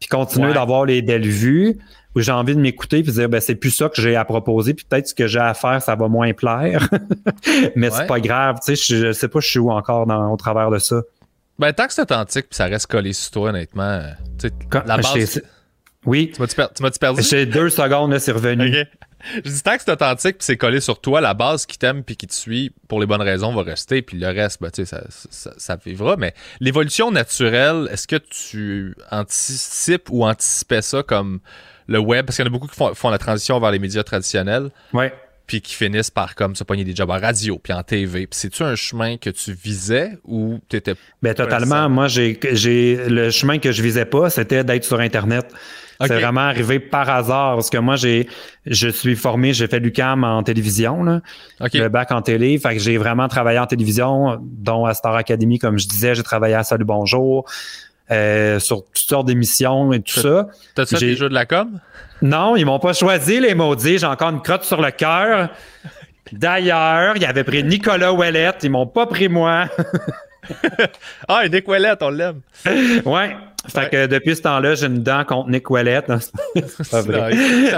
puis 0.00 0.08
continuer 0.08 0.52
d'avoir 0.52 0.84
les 0.84 1.02
belles 1.02 1.26
vues? 1.26 1.78
Ou 2.16 2.20
j'ai 2.20 2.32
envie 2.32 2.54
de 2.56 2.60
m'écouter 2.60 3.02
puis 3.02 3.12
dire 3.12 3.28
ben 3.28 3.40
c'est 3.40 3.54
plus 3.54 3.70
ça 3.70 3.88
que 3.88 4.00
j'ai 4.00 4.16
à 4.16 4.24
proposer 4.24 4.74
puis 4.74 4.84
peut-être 4.88 5.08
ce 5.08 5.14
que 5.14 5.26
j'ai 5.26 5.38
à 5.38 5.54
faire 5.54 5.80
ça 5.82 5.94
va 5.94 6.08
moins 6.08 6.32
plaire. 6.32 6.88
Mais 7.76 7.90
c'est 7.90 8.06
pas 8.06 8.18
grave 8.18 8.58
tu 8.64 8.74
sais 8.74 8.96
je, 8.96 9.12
sais 9.12 9.28
pas 9.28 9.40
je 9.40 9.48
suis 9.48 9.58
où 9.58 9.70
encore 9.70 10.06
dans, 10.06 10.32
au 10.32 10.36
travers 10.36 10.70
de 10.70 10.78
ça. 10.78 11.02
Ben 11.58 11.72
tant 11.72 11.86
que 11.86 11.92
c'est 11.92 12.02
authentique 12.02 12.46
puis 12.48 12.56
ça 12.56 12.64
reste 12.66 12.86
collé 12.86 13.12
sur 13.12 13.30
toi 13.32 13.50
honnêtement 13.50 13.82
euh, 13.82 14.10
tu 14.38 14.48
sais 14.48 14.54
la 14.86 14.96
base 14.96 15.42
oui. 16.06 16.32
tu 16.32 16.40
m'as-tu 16.40 16.98
perdu? 16.98 17.22
J'ai 17.22 17.44
deux 17.44 17.68
secondes 17.68 18.10
là 18.10 18.18
c'est 18.18 18.32
revenu 18.32 18.84
je 19.34 19.50
dis 19.50 19.62
tant 19.62 19.76
que 19.76 19.82
c'est 19.84 19.92
authentique 19.92 20.38
puis 20.38 20.44
c'est 20.44 20.56
collé 20.56 20.80
sur 20.80 21.00
toi, 21.00 21.20
la 21.20 21.34
base 21.34 21.66
qui 21.66 21.78
t'aime 21.78 22.02
puis 22.02 22.16
qui 22.16 22.26
te 22.26 22.34
suit 22.34 22.72
pour 22.88 23.00
les 23.00 23.06
bonnes 23.06 23.22
raisons 23.22 23.54
va 23.54 23.62
rester 23.62 24.02
puis 24.02 24.18
le 24.18 24.28
reste, 24.28 24.60
ben, 24.60 24.70
ça, 24.72 25.02
ça, 25.08 25.52
ça, 25.56 25.76
vivra. 25.76 26.16
Mais 26.16 26.34
l'évolution 26.60 27.10
naturelle, 27.10 27.88
est-ce 27.90 28.06
que 28.06 28.16
tu 28.16 28.94
anticipes 29.10 30.08
ou 30.10 30.24
anticipais 30.24 30.82
ça 30.82 31.02
comme 31.02 31.40
le 31.86 31.98
web? 31.98 32.26
Parce 32.26 32.36
qu'il 32.36 32.44
y 32.44 32.48
en 32.48 32.50
a 32.50 32.52
beaucoup 32.52 32.68
qui 32.68 32.76
font, 32.76 33.10
la 33.10 33.18
transition 33.18 33.58
vers 33.60 33.70
les 33.70 33.78
médias 33.78 34.02
traditionnels. 34.02 34.70
Ouais. 34.92 35.12
Puis 35.48 35.60
qui 35.60 35.74
finissent 35.74 36.10
par 36.10 36.36
comme 36.36 36.54
se 36.54 36.62
pogner 36.62 36.84
des 36.84 36.94
jobs 36.94 37.10
en 37.10 37.18
radio 37.18 37.58
puis 37.58 37.72
en 37.72 37.82
TV. 37.82 38.28
Puis 38.28 38.38
c'est-tu 38.38 38.62
un 38.62 38.76
chemin 38.76 39.16
que 39.16 39.30
tu 39.30 39.52
visais 39.52 40.12
ou 40.24 40.60
t'étais. 40.68 40.94
Ben 41.22 41.34
totalement. 41.34 41.88
Moi, 41.88 42.06
j'ai 42.06 42.38
le 43.08 43.30
chemin 43.30 43.58
que 43.58 43.72
je 43.72 43.82
visais 43.82 44.04
pas, 44.04 44.30
c'était 44.30 44.62
d'être 44.62 44.84
sur 44.84 45.00
Internet. 45.00 45.52
C'est 46.06 46.20
vraiment 46.20 46.42
arrivé 46.42 46.78
par 46.78 47.10
hasard 47.10 47.56
parce 47.56 47.70
que 47.70 47.78
moi, 47.78 47.96
j'ai, 47.96 48.28
je 48.66 48.88
suis 48.88 49.16
formé, 49.16 49.52
j'ai 49.52 49.66
fait 49.66 49.80
l'UCAM 49.80 50.22
en 50.22 50.44
télévision, 50.44 51.02
là, 51.02 51.22
le 51.60 51.88
bac 51.88 52.12
en 52.12 52.22
télé. 52.22 52.56
Fait 52.58 52.74
que 52.74 52.78
j'ai 52.78 52.98
vraiment 52.98 53.26
travaillé 53.26 53.58
en 53.58 53.66
télévision, 53.66 54.38
dont 54.40 54.84
à 54.84 54.94
Star 54.94 55.16
Academy, 55.16 55.58
comme 55.58 55.76
je 55.76 55.88
disais, 55.88 56.14
j'ai 56.14 56.22
travaillé 56.22 56.54
à 56.54 56.62
Salut 56.62 56.84
Bonjour, 56.84 57.46
euh, 58.10 58.58
sur 58.58 58.84
toutes 58.84 58.96
sortes 58.96 59.26
d'émissions 59.26 59.92
et 59.92 60.00
tout 60.00 60.20
ça. 60.20 60.48
T'as-tu 60.74 60.96
fait 60.96 61.06
des 61.06 61.16
jeux 61.16 61.28
de 61.28 61.34
la 61.34 61.46
com? 61.46 61.80
Non, 62.22 62.56
ils 62.56 62.64
m'ont 62.64 62.78
pas 62.78 62.92
choisi, 62.92 63.40
les 63.40 63.54
maudits. 63.54 63.98
J'ai 63.98 64.06
encore 64.06 64.30
une 64.30 64.42
crotte 64.42 64.64
sur 64.64 64.80
le 64.80 64.90
cœur. 64.90 65.50
D'ailleurs, 66.32 67.16
ils 67.16 67.24
avaient 67.24 67.44
pris 67.44 67.62
Nicolas 67.64 68.12
Ouellette, 68.12 68.56
ils 68.62 68.70
m'ont 68.70 68.86
pas 68.86 69.06
pris 69.06 69.28
moi. 69.28 69.66
ah, 71.28 71.48
Nick 71.48 71.66
Ouellette, 71.68 72.02
on 72.02 72.10
l'aime. 72.10 72.40
ouais. 73.04 73.36
Fait 73.66 73.90
que 73.90 74.06
depuis 74.06 74.36
ce 74.36 74.42
temps-là, 74.42 74.76
j'ai 74.76 74.86
une 74.86 75.02
dent 75.02 75.24
contre 75.24 75.50
Nick 75.50 75.68
Ouellet. 75.68 76.02
pas 76.90 77.02
vrai. 77.02 77.32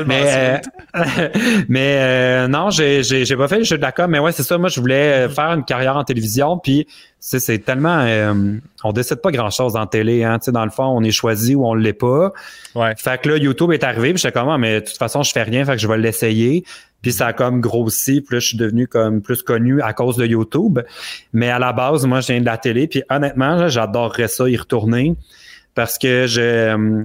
mais 0.06 0.24
euh, 0.26 0.58
mais 1.68 1.96
euh, 1.98 2.48
non, 2.48 2.68
j'ai, 2.70 3.02
j'ai, 3.02 3.36
pas 3.36 3.48
fait 3.48 3.58
le 3.58 3.64
jeu 3.64 3.78
de 3.78 3.82
la 3.82 3.90
com, 3.90 4.10
mais 4.10 4.18
ouais, 4.18 4.32
c'est 4.32 4.42
ça. 4.42 4.58
Moi, 4.58 4.68
je 4.68 4.78
voulais 4.78 5.12
euh, 5.12 5.28
mm-hmm. 5.28 5.34
faire 5.34 5.52
une 5.52 5.64
carrière 5.64 5.96
en 5.96 6.04
télévision, 6.04 6.58
puis 6.58 6.86
c'est, 7.18 7.40
c'est 7.40 7.58
tellement... 7.58 8.04
on 8.84 8.92
décide 8.92 9.22
pas 9.22 9.30
grand-chose 9.30 9.74
en 9.74 9.86
télé. 9.86 10.22
Hein. 10.22 10.38
sais, 10.40 10.52
dans 10.52 10.64
le 10.64 10.70
fond, 10.70 10.84
on 10.84 11.02
est 11.02 11.10
choisi 11.10 11.54
ou 11.54 11.66
on 11.66 11.74
l'est 11.74 11.94
pas. 11.94 12.32
Ouais. 12.74 12.94
Fait 12.96 13.20
que 13.20 13.30
là, 13.30 13.36
YouTube 13.38 13.72
est 13.72 13.82
arrivé, 13.82 14.12
puis 14.12 14.22
j'étais 14.22 14.38
comme, 14.38 14.50
ah, 14.50 14.58
mais 14.58 14.80
de 14.80 14.86
toute 14.86 14.98
façon, 14.98 15.22
je 15.22 15.32
fais 15.32 15.42
rien, 15.42 15.64
fait 15.64 15.72
que 15.72 15.80
je 15.80 15.88
vais 15.88 15.98
l'essayer. 15.98 16.62
Puis 17.00 17.12
ça 17.12 17.28
a 17.28 17.32
comme 17.32 17.62
grossi, 17.62 18.20
puis 18.20 18.36
là, 18.36 18.40
je 18.40 18.48
suis 18.48 18.58
devenu 18.58 18.86
comme 18.86 19.22
plus 19.22 19.42
connu 19.42 19.80
à 19.80 19.94
cause 19.94 20.18
de 20.18 20.26
YouTube. 20.26 20.80
Mais 21.32 21.48
à 21.48 21.58
la 21.58 21.72
base, 21.72 22.04
moi, 22.04 22.20
je 22.20 22.32
viens 22.32 22.40
de 22.40 22.46
la 22.46 22.58
télé, 22.58 22.86
puis 22.86 23.02
honnêtement, 23.08 23.68
j'adorerais 23.68 24.28
ça, 24.28 24.48
y 24.48 24.56
retourner 24.58 25.16
parce 25.74 25.98
que 25.98 26.26
je 26.26 26.40
euh, 26.40 27.04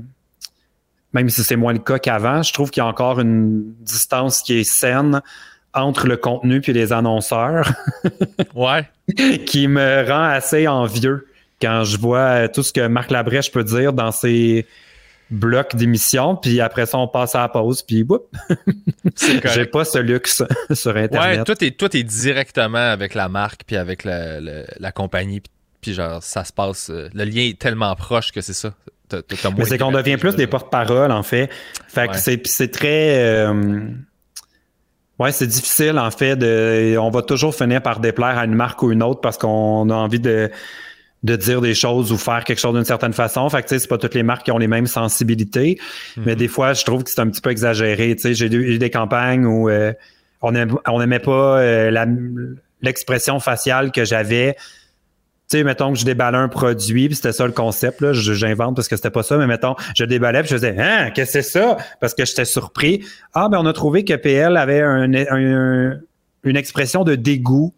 même 1.13 1.29
si 1.29 1.43
c'est 1.43 1.55
moins 1.55 1.73
le 1.73 1.79
cas 1.79 1.97
qu'avant, 1.97 2.43
je 2.43 2.51
trouve 2.51 2.71
qu'il 2.71 2.81
y 2.81 2.85
a 2.85 2.87
encore 2.87 3.21
une 3.21 3.73
distance 3.79 4.41
qui 4.41 4.59
est 4.59 4.63
saine 4.65 5.21
entre 5.73 6.07
le 6.07 6.17
contenu 6.17 6.59
puis 6.59 6.73
les 6.73 6.91
annonceurs. 6.91 7.71
ouais. 8.55 8.85
qui 9.45 9.67
me 9.67 10.05
rend 10.07 10.23
assez 10.23 10.67
envieux 10.67 11.27
quand 11.61 11.85
je 11.85 11.97
vois 11.97 12.49
tout 12.49 12.63
ce 12.63 12.73
que 12.73 12.87
Marc 12.87 13.11
Labrèche 13.11 13.49
peut 13.51 13.63
dire 13.63 13.93
dans 13.93 14.11
ses 14.11 14.65
blocs 15.31 15.75
d'émissions, 15.75 16.35
puis 16.35 16.61
après 16.61 16.85
ça, 16.85 16.97
on 16.97 17.07
passe 17.07 17.33
à 17.33 17.41
la 17.41 17.49
pause, 17.49 17.81
puis 17.81 18.03
boum! 18.03 18.19
J'ai 19.53 19.65
pas 19.65 19.85
ce 19.85 19.97
luxe 19.97 20.43
sur 20.73 20.95
Internet. 20.95 21.49
Ouais, 21.49 21.71
toi, 21.71 21.89
t'es, 21.89 22.03
directement 22.03 22.77
avec 22.77 23.15
la 23.15 23.29
marque, 23.29 23.61
puis 23.65 23.77
avec 23.77 24.03
la, 24.03 24.39
la 24.41 24.91
compagnie, 24.91 25.39
puis 25.39 25.51
genre, 25.93 26.21
ça 26.23 26.43
se 26.43 26.53
passe. 26.53 26.89
Euh, 26.89 27.09
le 27.13 27.23
lien 27.23 27.41
est 27.41 27.59
tellement 27.59 27.95
proche 27.95 28.31
que 28.31 28.41
c'est 28.41 28.53
ça. 28.53 28.73
Mais 29.57 29.65
c'est 29.65 29.77
qu'on 29.77 29.91
devient 29.91 30.17
plus 30.17 30.35
des 30.35 30.47
porte-parole, 30.47 31.11
en 31.11 31.23
fait. 31.23 31.49
Fait 31.87 32.07
que 32.07 32.17
c'est 32.17 32.71
très. 32.71 33.17
Euh, 33.17 33.89
ouais, 35.19 35.31
c'est 35.31 35.47
difficile, 35.47 35.99
en 35.99 36.11
fait. 36.11 36.35
De, 36.35 36.97
on 36.97 37.09
va 37.09 37.21
toujours 37.21 37.53
finir 37.53 37.81
par 37.81 37.99
déplaire 37.99 38.37
à 38.37 38.45
une 38.45 38.55
marque 38.55 38.81
ou 38.83 38.91
une 38.91 39.03
autre 39.03 39.21
parce 39.21 39.37
qu'on 39.37 39.89
a 39.89 39.93
envie 39.93 40.19
de, 40.19 40.49
de 41.23 41.35
dire 41.35 41.61
des 41.61 41.75
choses 41.75 42.11
ou 42.11 42.17
faire 42.17 42.43
quelque 42.43 42.59
chose 42.59 42.73
d'une 42.73 42.85
certaine 42.85 43.13
façon. 43.13 43.47
Fait 43.49 43.61
que, 43.61 43.67
tu 43.67 43.75
sais, 43.75 43.79
c'est 43.79 43.87
pas 43.87 43.97
toutes 43.97 44.15
les 44.15 44.23
marques 44.23 44.45
qui 44.45 44.51
ont 44.51 44.57
les 44.57 44.67
mêmes 44.67 44.87
sensibilités. 44.87 45.79
Mais 46.17 46.33
mhm. 46.33 46.37
des 46.37 46.47
fois, 46.47 46.73
je 46.73 46.83
trouve 46.83 47.03
que 47.03 47.11
c'est 47.11 47.21
un 47.21 47.29
petit 47.29 47.41
peu 47.41 47.51
exagéré. 47.51 48.15
Tu 48.15 48.21
sais, 48.21 48.33
j'ai 48.33 48.47
eu 48.47 48.77
des 48.79 48.89
campagnes 48.89 49.45
où 49.45 49.69
euh, 49.69 49.93
on 50.41 50.51
n'aimait 50.51 51.19
pas 51.19 51.61
l'expression 52.81 53.39
faciale 53.39 53.91
que 53.91 54.03
j'avais 54.03 54.55
sais, 55.57 55.63
mettons 55.63 55.93
que 55.93 55.99
je 55.99 56.05
déballais 56.05 56.37
un 56.37 56.47
produit, 56.47 57.07
puis 57.07 57.15
c'était 57.15 57.31
ça 57.31 57.45
le 57.45 57.51
concept, 57.51 58.01
là, 58.01 58.13
j'invente 58.13 58.75
parce 58.75 58.87
que 58.87 58.95
c'était 58.95 59.09
pas 59.09 59.23
ça, 59.23 59.37
mais 59.37 59.47
mettons, 59.47 59.75
je 59.95 60.05
déballais, 60.05 60.41
puis 60.41 60.49
je 60.49 60.55
faisais, 60.55 60.75
hein, 60.77 61.11
qu'est-ce 61.11 61.33
que 61.33 61.41
c'est 61.41 61.49
ça? 61.49 61.77
Parce 61.99 62.13
que 62.13 62.25
j'étais 62.25 62.45
surpris. 62.45 63.05
Ah, 63.33 63.49
ben 63.49 63.59
on 63.59 63.65
a 63.65 63.73
trouvé 63.73 64.03
que 64.03 64.13
PL 64.13 64.57
avait 64.57 64.81
un, 64.81 65.99
une 66.43 66.57
expression 66.57 67.03
de 67.03 67.15
dégoût. 67.15 67.73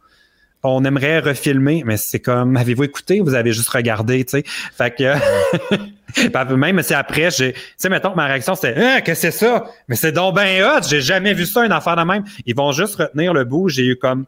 On 0.63 0.83
aimerait 0.83 1.19
refilmer, 1.19 1.83
mais 1.85 1.97
c'est 1.97 2.19
comme, 2.19 2.57
avez-vous 2.57 2.83
écouté? 2.83 3.21
Ou 3.21 3.25
vous 3.25 3.35
avez 3.35 3.53
juste 3.53 3.69
regardé, 3.69 4.25
tu 4.25 4.31
sais? 4.31 4.43
Fait 4.45 4.91
que, 4.93 6.55
même 6.55 6.81
si 6.81 6.93
après, 6.93 7.31
j'ai, 7.31 7.53
tu 7.53 7.59
sais, 7.77 7.89
mettons 7.89 8.11
que 8.11 8.15
ma 8.15 8.25
réaction 8.25 8.55
c'était, 8.55 8.73
hein, 8.75 9.01
qu'est-ce 9.01 9.27
que 9.27 9.31
c'est 9.31 9.45
ça? 9.45 9.65
Mais 9.87 9.95
c'est 9.95 10.11
donc 10.11 10.35
ben 10.35 10.63
hot, 10.63 10.81
j'ai 10.89 10.99
jamais 10.99 11.33
vu 11.33 11.45
ça, 11.45 11.65
une 11.65 11.71
affaire 11.71 11.95
de 11.95 12.01
même. 12.01 12.23
Ils 12.45 12.55
vont 12.55 12.71
juste 12.71 12.95
retenir 12.95 13.33
le 13.33 13.45
bout, 13.45 13.69
j'ai 13.69 13.85
eu 13.85 13.95
comme, 13.97 14.25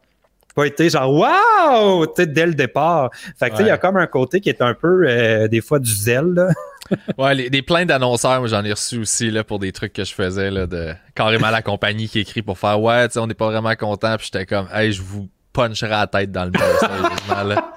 pas 0.60 0.66
été 0.66 0.90
genre 0.90 1.10
waouh 1.12 2.06
tu 2.06 2.12
sais 2.16 2.26
dès 2.26 2.46
le 2.46 2.54
départ 2.54 3.10
fait 3.38 3.46
que 3.46 3.52
tu 3.52 3.56
sais 3.58 3.62
il 3.64 3.68
y 3.68 3.70
a 3.70 3.78
comme 3.78 3.96
un 3.96 4.06
côté 4.06 4.40
qui 4.40 4.50
est 4.50 4.60
un 4.60 4.74
peu 4.74 5.04
euh, 5.06 5.48
des 5.48 5.62
fois 5.62 5.78
du 5.78 5.90
zèle 5.90 6.34
là. 6.34 6.48
ouais 7.18 7.34
les, 7.34 7.50
des 7.50 7.62
pleins 7.62 7.86
d'annonceurs 7.86 8.46
j'en 8.46 8.62
ai 8.64 8.72
reçu 8.72 8.98
aussi 8.98 9.30
là 9.30 9.42
pour 9.42 9.58
des 9.58 9.72
trucs 9.72 9.94
que 9.94 10.04
je 10.04 10.12
faisais 10.12 10.50
là 10.50 10.66
de 10.66 10.92
carrément 11.14 11.48
la 11.50 11.62
compagnie 11.62 12.08
qui 12.08 12.20
écrit 12.20 12.42
pour 12.42 12.58
faire 12.58 12.80
ouais 12.80 13.08
tu 13.08 13.14
sais 13.14 13.20
on 13.20 13.26
n'est 13.26 13.34
pas 13.34 13.46
vraiment 13.46 13.74
content 13.74 14.16
puis 14.18 14.28
j'étais 14.30 14.44
comme 14.44 14.66
hey 14.74 14.92
je 14.92 15.00
vous 15.00 15.28
puncherai 15.54 15.90
la 15.90 16.06
tête 16.06 16.30
dans 16.30 16.44
le 16.44 16.50
mur 16.50 17.44
là. 17.44 17.72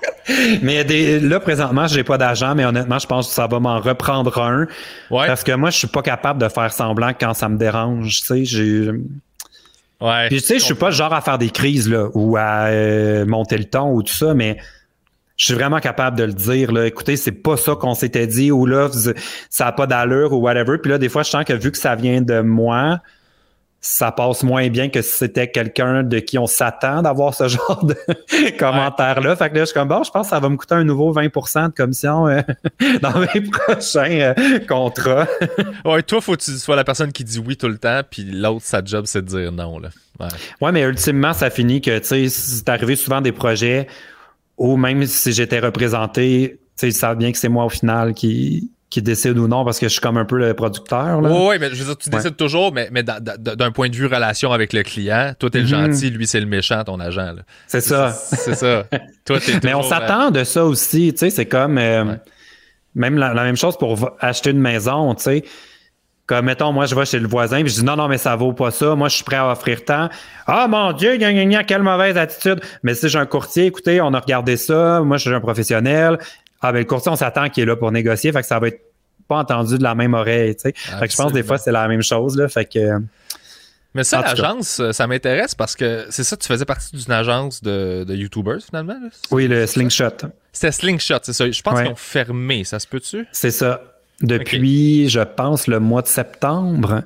mais 0.61 0.83
des, 0.83 1.21
là 1.21 1.39
présentement 1.39 1.87
j'ai 1.87 2.03
pas 2.03 2.17
d'argent 2.17 2.53
mais 2.53 2.65
honnêtement 2.65 2.99
je 2.99 3.07
pense 3.07 3.29
que 3.29 3.33
ça 3.33 3.47
va 3.47 3.59
m'en 3.61 3.79
reprendre 3.79 4.37
un 4.41 4.67
ouais. 5.09 5.27
parce 5.27 5.43
que 5.43 5.53
moi 5.53 5.69
je 5.69 5.77
suis 5.77 5.87
pas 5.87 6.01
capable 6.01 6.41
de 6.41 6.49
faire 6.49 6.73
semblant 6.73 7.13
quand 7.17 7.33
ça 7.33 7.47
me 7.47 7.57
dérange 7.57 8.21
tu 8.21 8.25
sais 8.25 8.45
j'ai 8.45 8.89
Tu 10.29 10.39
sais, 10.39 10.59
je 10.59 10.63
suis 10.63 10.73
pas 10.73 10.91
genre 10.91 11.13
à 11.13 11.21
faire 11.21 11.37
des 11.37 11.49
crises 11.49 11.93
ou 12.13 12.35
à 12.37 12.65
euh, 12.65 13.25
monter 13.25 13.57
le 13.57 13.65
ton 13.65 13.93
ou 13.93 14.03
tout 14.03 14.13
ça, 14.13 14.33
mais 14.33 14.57
je 15.37 15.45
suis 15.45 15.53
vraiment 15.53 15.79
capable 15.79 16.17
de 16.17 16.23
le 16.23 16.33
dire 16.33 16.71
là. 16.71 16.85
Écoutez, 16.85 17.15
c'est 17.15 17.31
pas 17.31 17.57
ça 17.57 17.75
qu'on 17.75 17.95
s'était 17.95 18.27
dit 18.27 18.51
ou 18.51 18.65
là 18.65 18.89
ça 19.49 19.67
a 19.67 19.71
pas 19.71 19.87
d'allure 19.87 20.33
ou 20.33 20.37
whatever. 20.37 20.77
Puis 20.77 20.91
là, 20.91 20.97
des 20.97 21.09
fois, 21.09 21.23
je 21.23 21.29
sens 21.29 21.43
que 21.45 21.53
vu 21.53 21.71
que 21.71 21.77
ça 21.77 21.95
vient 21.95 22.21
de 22.21 22.41
moi, 22.41 22.99
ça 23.85 24.13
passe 24.13 24.43
moins 24.43 24.69
bien 24.69 24.87
que 24.87 25.01
si 25.01 25.11
c'était 25.11 25.51
quelqu'un 25.51 26.03
de 26.03 26.19
qui 26.19 26.37
on 26.37 26.47
s'attend 26.47 27.01
d'avoir 27.01 27.33
ce 27.33 27.47
genre 27.49 27.85
de 27.85 27.95
commentaire-là. 28.57 29.35
Fait 29.35 29.49
que 29.49 29.55
là, 29.55 29.61
je 29.61 29.65
suis 29.65 29.73
comme, 29.73 29.89
bon, 29.89 30.03
je 30.03 30.09
pense 30.09 30.27
que 30.27 30.29
ça 30.29 30.39
va 30.39 30.47
me 30.47 30.55
coûter 30.55 30.75
un 30.75 30.85
nouveau 30.85 31.13
20% 31.13 31.67
de 31.67 31.73
commission 31.73 32.27
euh, 32.27 32.41
dans 33.01 33.19
mes 33.19 33.41
prochains 33.41 34.33
euh, 34.37 34.59
contrats. 34.67 35.27
ouais, 35.85 36.01
toi, 36.01 36.21
faut 36.21 36.37
que 36.37 36.41
tu 36.41 36.51
sois 36.51 36.77
la 36.77 36.85
personne 36.85 37.11
qui 37.11 37.25
dit 37.25 37.39
oui 37.45 37.57
tout 37.57 37.67
le 37.67 37.77
temps, 37.77 38.01
puis 38.09 38.23
l'autre, 38.23 38.63
sa 38.63 38.83
job, 38.83 39.03
c'est 39.05 39.21
de 39.21 39.27
dire 39.27 39.51
non. 39.51 39.79
Là. 39.79 39.89
Ouais. 40.19 40.27
ouais, 40.61 40.71
mais 40.71 40.83
ultimement, 40.83 41.33
ça 41.33 41.49
finit 41.49 41.81
que, 41.81 41.99
tu 41.99 42.05
sais, 42.05 42.29
c'est 42.29 42.69
arrivé 42.69 42.95
souvent 42.95 43.19
des 43.19 43.33
projets 43.33 43.87
où 44.57 44.77
même 44.77 45.05
si 45.05 45.33
j'étais 45.33 45.59
représenté, 45.59 46.57
tu 46.57 46.71
sais, 46.77 46.87
ils 46.87 46.93
savent 46.93 47.17
bien 47.17 47.33
que 47.33 47.37
c'est 47.37 47.49
moi 47.49 47.65
au 47.65 47.69
final 47.69 48.13
qui, 48.13 48.71
qui 48.93 49.01
décide 49.01 49.39
ou 49.39 49.47
non 49.47 49.65
parce 49.65 49.79
que 49.79 49.87
je 49.87 49.93
suis 49.93 50.01
comme 50.01 50.17
un 50.17 50.25
peu 50.25 50.37
le 50.37 50.53
producteur. 50.53 51.19
Oui, 51.19 51.55
mais 51.59 51.69
je 51.73 51.81
veux 51.81 51.85
dire, 51.85 51.97
tu 51.97 52.11
décides 52.11 52.35
toujours, 52.35 52.71
mais, 52.71 52.89
mais 52.91 53.01
d'un 53.01 53.71
point 53.71 53.89
de 53.89 53.95
vue 53.95 54.05
relation 54.05 54.51
avec 54.51 54.71
le 54.71 54.83
client, 54.83 55.33
toi, 55.39 55.49
t'es 55.49 55.61
le 55.61 55.63
mhm. 55.63 55.69
gentil, 55.69 56.11
lui, 56.11 56.27
c'est 56.27 56.39
le 56.39 56.45
méchant, 56.45 56.83
ton 56.83 56.99
agent. 56.99 57.37
C'est 57.65 57.81
ça. 57.81 58.11
C'est 58.11 58.53
ça. 58.53 58.85
toi, 59.25 59.39
mais 59.63 59.73
on 59.73 59.81
s'attend 59.81 60.29
de 60.29 60.43
ça 60.43 60.63
aussi, 60.63 61.11
tu 61.11 61.17
sais, 61.17 61.29
c'est 61.31 61.47
comme 61.47 61.79
euh, 61.79 62.15
même 62.93 63.17
la, 63.17 63.33
même 63.33 63.57
chose 63.57 63.77
pour 63.77 64.11
acheter 64.19 64.51
une 64.51 64.61
maison, 64.61 65.15
tu 65.15 65.23
sais. 65.23 65.43
Comme, 66.27 66.45
mettons, 66.45 66.71
moi, 66.71 66.85
je 66.85 66.93
vais 66.95 67.03
chez 67.03 67.19
le 67.19 67.27
voisin, 67.27 67.61
puis 67.63 67.69
je 67.69 67.79
dis 67.79 67.83
non, 67.83 67.95
non, 67.95 68.07
mais 68.07 68.19
ça 68.19 68.35
vaut 68.35 68.53
pas 68.53 68.71
ça. 68.71 68.95
Moi, 68.95 69.09
je 69.09 69.15
suis 69.15 69.25
prêt 69.25 69.35
à 69.37 69.51
offrir 69.51 69.83
tant. 69.83 70.07
Ah, 70.45 70.67
mon 70.69 70.93
Dieu, 70.93 71.17
gna, 71.17 71.33
gna, 71.33 71.45
gna, 71.45 71.63
quelle 71.63 71.81
mauvaise 71.81 72.15
attitude. 72.15 72.61
Mais 72.83 72.93
si 72.93 73.09
j'ai 73.09 73.19
un 73.19 73.25
courtier, 73.25 73.65
écoutez, 73.65 73.99
on 73.99 74.13
a 74.13 74.19
regardé 74.19 74.55
ça. 74.55 75.01
Moi, 75.01 75.17
je 75.17 75.23
suis 75.23 75.35
un 75.35 75.41
professionnel. 75.41 76.19
Ah, 76.63 76.71
ben, 76.71 76.79
le 76.79 76.85
courtier, 76.85 77.11
on 77.11 77.15
s'attend 77.15 77.49
qu'il 77.49 77.63
est 77.63 77.65
là 77.65 77.75
pour 77.75 77.91
négocier. 77.91 78.31
Fait 78.31 78.41
que 78.41 78.47
ça 78.47 78.57
va 78.57 78.69
être 78.69 78.81
pas 79.27 79.37
entendu 79.37 79.77
de 79.77 79.83
la 79.83 79.95
même 79.95 80.13
oreille, 80.13 80.55
tu 80.55 80.61
sais. 80.61 80.73
Fait 80.75 81.07
que 81.07 81.11
je 81.11 81.17
pense 81.17 81.31
des 81.31 81.43
fois, 81.43 81.57
c'est 81.57 81.71
la 81.71 81.87
même 81.87 82.01
chose, 82.01 82.37
là. 82.37 82.47
Fait 82.47 82.65
que. 82.65 82.99
Mais 83.95 84.03
ça, 84.03 84.21
l'agence, 84.21 84.81
ça 84.91 85.05
m'intéresse 85.05 85.53
parce 85.53 85.75
que 85.75 86.07
c'est 86.09 86.23
ça, 86.23 86.35
tu 86.35 86.47
faisais 86.47 86.65
partie 86.65 86.95
d'une 86.95 87.11
agence 87.11 87.61
de, 87.61 88.03
de 88.03 88.15
YouTubers 88.15 88.59
finalement? 88.65 88.97
Oui, 89.29 89.47
le 89.47 89.67
Slingshot. 89.67 90.29
C'était 90.51 90.71
Slingshot, 90.71 91.19
c'est 91.21 91.33
ça. 91.33 91.51
Je 91.51 91.61
pense 91.61 91.79
qu'ils 91.79 91.91
ont 91.91 91.95
fermé, 91.95 92.63
ça 92.63 92.79
se 92.79 92.87
peut-tu? 92.87 93.27
C'est 93.31 93.51
ça. 93.51 93.83
Depuis, 94.21 95.09
je 95.09 95.19
pense, 95.19 95.67
le 95.67 95.79
mois 95.79 96.01
de 96.01 96.07
septembre. 96.07 97.03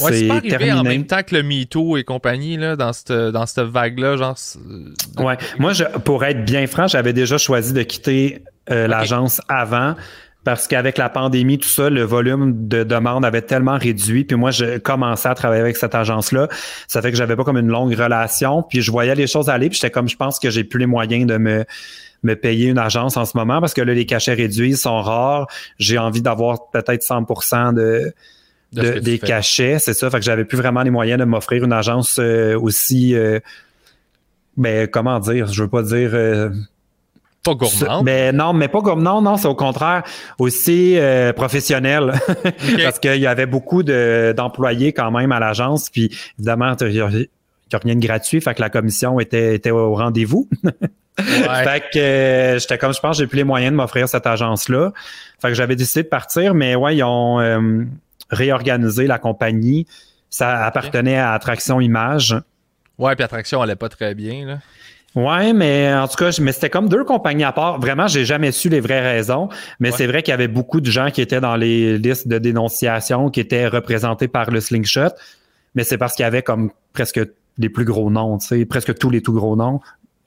Ouais, 0.00 0.12
c'est 0.12 0.28
pas 0.28 0.36
arrivé 0.36 0.72
en 0.72 0.82
même 0.82 1.06
temps 1.06 1.22
que 1.22 1.34
le 1.34 1.42
MeToo 1.42 1.96
et 1.96 2.04
compagnie, 2.04 2.56
là, 2.56 2.76
dans 2.76 2.92
cette, 2.92 3.12
dans 3.12 3.46
cette 3.46 3.66
vague-là, 3.66 4.16
genre. 4.16 4.36
Ouais. 5.18 5.38
Moi, 5.58 5.72
je, 5.72 5.84
pour 6.04 6.24
être 6.24 6.44
bien 6.44 6.66
franc, 6.66 6.86
j'avais 6.86 7.14
déjà 7.14 7.38
choisi 7.38 7.72
de 7.72 7.82
quitter 7.82 8.44
euh, 8.70 8.86
l'agence 8.86 9.40
avant 9.48 9.94
parce 10.44 10.68
qu'avec 10.68 10.96
la 10.96 11.08
pandémie, 11.08 11.58
tout 11.58 11.68
ça, 11.68 11.90
le 11.90 12.04
volume 12.04 12.68
de 12.68 12.84
demandes 12.84 13.24
avait 13.24 13.42
tellement 13.42 13.76
réduit. 13.76 14.22
Puis 14.22 14.36
moi, 14.36 14.52
je 14.52 14.78
commençais 14.78 15.28
à 15.28 15.34
travailler 15.34 15.60
avec 15.60 15.76
cette 15.76 15.96
agence-là. 15.96 16.46
Ça 16.86 17.02
fait 17.02 17.10
que 17.10 17.16
j'avais 17.16 17.34
pas 17.34 17.42
comme 17.42 17.58
une 17.58 17.66
longue 17.66 17.92
relation. 17.92 18.62
Puis 18.62 18.80
je 18.80 18.92
voyais 18.92 19.16
les 19.16 19.26
choses 19.26 19.48
aller. 19.48 19.68
Puis 19.68 19.78
j'étais 19.80 19.90
comme, 19.90 20.08
je 20.08 20.14
pense 20.14 20.38
que 20.38 20.48
j'ai 20.48 20.62
plus 20.62 20.78
les 20.78 20.86
moyens 20.86 21.26
de 21.26 21.36
me 21.36 21.64
me 22.22 22.34
payer 22.34 22.68
une 22.68 22.78
agence 22.78 23.16
en 23.16 23.24
ce 23.24 23.36
moment 23.36 23.60
parce 23.60 23.74
que 23.74 23.82
là, 23.82 23.94
les 23.94 24.06
cachets 24.06 24.34
réduits 24.34 24.76
sont 24.76 25.00
rares. 25.00 25.46
J'ai 25.78 25.98
envie 25.98 26.22
d'avoir 26.22 26.70
peut-être 26.70 27.02
100 27.02 27.72
de, 27.72 28.12
des 28.72 29.18
cachets. 29.18 29.78
C'est 29.78 29.94
ça. 29.94 30.10
Fait 30.10 30.18
que 30.18 30.24
j'avais 30.24 30.44
plus 30.44 30.58
vraiment 30.58 30.82
les 30.82 30.90
moyens 30.90 31.18
de 31.18 31.24
m'offrir 31.24 31.64
une 31.64 31.72
agence 31.72 32.18
euh, 32.18 32.58
aussi, 32.58 33.14
euh, 33.14 33.40
ben, 34.56 34.86
comment 34.86 35.18
dire, 35.18 35.46
je 35.46 35.62
veux 35.62 35.68
pas 35.68 35.82
dire... 35.82 36.10
Euh, 36.12 36.50
pas 37.46 37.54
gourmand. 37.54 38.02
Mais 38.02 38.32
non, 38.32 38.52
mais 38.52 38.68
pas 38.68 38.82
comme 38.82 39.02
non, 39.02 39.22
non, 39.22 39.36
c'est 39.36 39.48
au 39.48 39.54
contraire 39.54 40.02
aussi 40.38 40.98
professionnel. 41.34 42.12
Parce 42.82 42.98
qu'il 42.98 43.20
y 43.20 43.26
avait 43.26 43.46
beaucoup 43.46 43.82
d'employés 43.82 44.92
quand 44.92 45.10
même 45.10 45.32
à 45.32 45.40
l'agence. 45.40 45.88
Puis 45.88 46.10
évidemment, 46.38 46.74
il 46.80 46.88
n'y 46.88 47.00
a, 47.00 47.06
rien 47.06 47.94
de 47.94 48.06
gratuit. 48.06 48.40
Fait 48.40 48.54
que 48.54 48.60
la 48.60 48.70
commission 48.70 49.18
était, 49.20 49.54
était 49.54 49.70
au 49.70 49.94
rendez-vous. 49.94 50.48
fait 51.18 51.84
que 51.92 51.98
euh, 51.98 52.58
j'étais 52.58 52.78
comme 52.78 52.92
je 52.92 53.00
pense 53.00 53.18
j'ai 53.18 53.26
plus 53.26 53.38
les 53.38 53.44
moyens 53.44 53.72
de 53.72 53.76
m'offrir 53.76 54.08
cette 54.08 54.26
agence-là. 54.26 54.92
Fait 55.40 55.48
que 55.48 55.54
j'avais 55.54 55.76
décidé 55.76 56.02
de 56.02 56.08
partir, 56.08 56.54
mais 56.54 56.74
ouais, 56.74 56.96
ils 56.96 57.04
ont 57.04 57.40
euh, 57.40 57.84
réorganisé 58.30 59.06
la 59.06 59.18
compagnie. 59.18 59.86
Ça 60.28 60.64
appartenait 60.64 61.16
à 61.16 61.32
Attraction 61.32 61.80
Image. 61.80 62.36
Ouais, 62.98 63.14
puis 63.14 63.24
Attraction 63.24 63.62
allait 63.62 63.76
pas 63.76 63.88
très 63.88 64.14
bien, 64.14 64.46
là. 64.46 64.58
Ouais, 65.16 65.54
mais 65.54 65.94
en 65.94 66.06
tout 66.06 66.16
cas, 66.16 66.30
mais 66.42 66.52
c'était 66.52 66.68
comme 66.68 66.90
deux 66.90 67.02
compagnies 67.02 67.44
à 67.44 67.52
part. 67.52 67.80
Vraiment, 67.80 68.06
j'ai 68.06 68.26
jamais 68.26 68.52
su 68.52 68.68
les 68.68 68.80
vraies 68.80 69.00
raisons, 69.00 69.48
mais 69.80 69.90
c'est 69.90 70.06
vrai 70.06 70.22
qu'il 70.22 70.32
y 70.32 70.34
avait 70.34 70.46
beaucoup 70.46 70.82
de 70.82 70.90
gens 70.90 71.10
qui 71.10 71.22
étaient 71.22 71.40
dans 71.40 71.56
les 71.56 71.96
listes 71.96 72.28
de 72.28 72.36
dénonciation, 72.36 73.30
qui 73.30 73.40
étaient 73.40 73.66
représentés 73.66 74.28
par 74.28 74.50
le 74.50 74.60
slingshot, 74.60 75.14
mais 75.74 75.84
c'est 75.84 75.96
parce 75.96 76.14
qu'il 76.14 76.24
y 76.24 76.26
avait 76.26 76.42
comme 76.42 76.70
presque 76.92 77.20
les 77.56 77.70
plus 77.70 77.86
gros 77.86 78.10
noms, 78.10 78.36
tu 78.36 78.46
sais, 78.46 78.66
presque 78.66 78.98
tous 78.98 79.08
les 79.08 79.22
tout 79.22 79.32
gros 79.32 79.56
noms, 79.56 79.80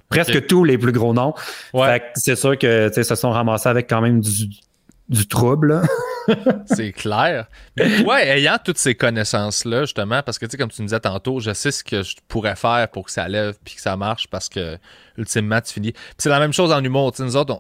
presque 0.10 0.48
tous 0.48 0.64
les 0.64 0.80
plus 0.80 0.92
gros 0.92 1.14
noms. 1.14 1.36
Ouais. 1.76 2.02
c'est 2.16 2.36
sûr 2.36 2.58
que 2.58 2.90
se 2.92 3.16
sont 3.16 3.30
ramassés 3.30 3.70
avec 3.70 3.88
quand 3.88 4.02
même 4.02 4.22
du, 4.22 4.50
du 5.10 5.28
trouble. 5.28 5.82
c'est 6.66 6.92
clair. 6.92 7.48
Mais 7.76 8.04
toi, 8.04 8.22
ayant 8.24 8.58
toutes 8.64 8.78
ces 8.78 8.96
connaissances-là, 8.96 9.82
justement, 9.82 10.22
parce 10.22 10.38
que, 10.38 10.46
tu 10.46 10.52
sais, 10.52 10.58
comme 10.58 10.70
tu 10.70 10.82
me 10.82 10.88
disais 10.88 11.00
tantôt, 11.00 11.40
je 11.40 11.54
sais 11.54 11.72
ce 11.72 11.84
que 11.84 12.04
je 12.04 12.16
pourrais 12.28 12.56
faire 12.56 12.88
pour 12.90 13.06
que 13.06 13.12
ça 13.12 13.28
lève 13.28 13.58
puis 13.64 13.76
que 13.76 13.82
ça 13.82 13.98
marche 13.98 14.28
parce 14.28 14.48
que, 14.50 14.78
ultimement, 15.18 15.60
tu 15.62 15.74
finis. 15.74 15.94
c'est 16.18 16.30
la 16.30 16.40
même 16.40 16.54
chose 16.54 16.72
en 16.72 16.84
humour. 16.84 17.12
sais, 17.16 17.24
nous 17.24 17.36
autres, 17.36 17.60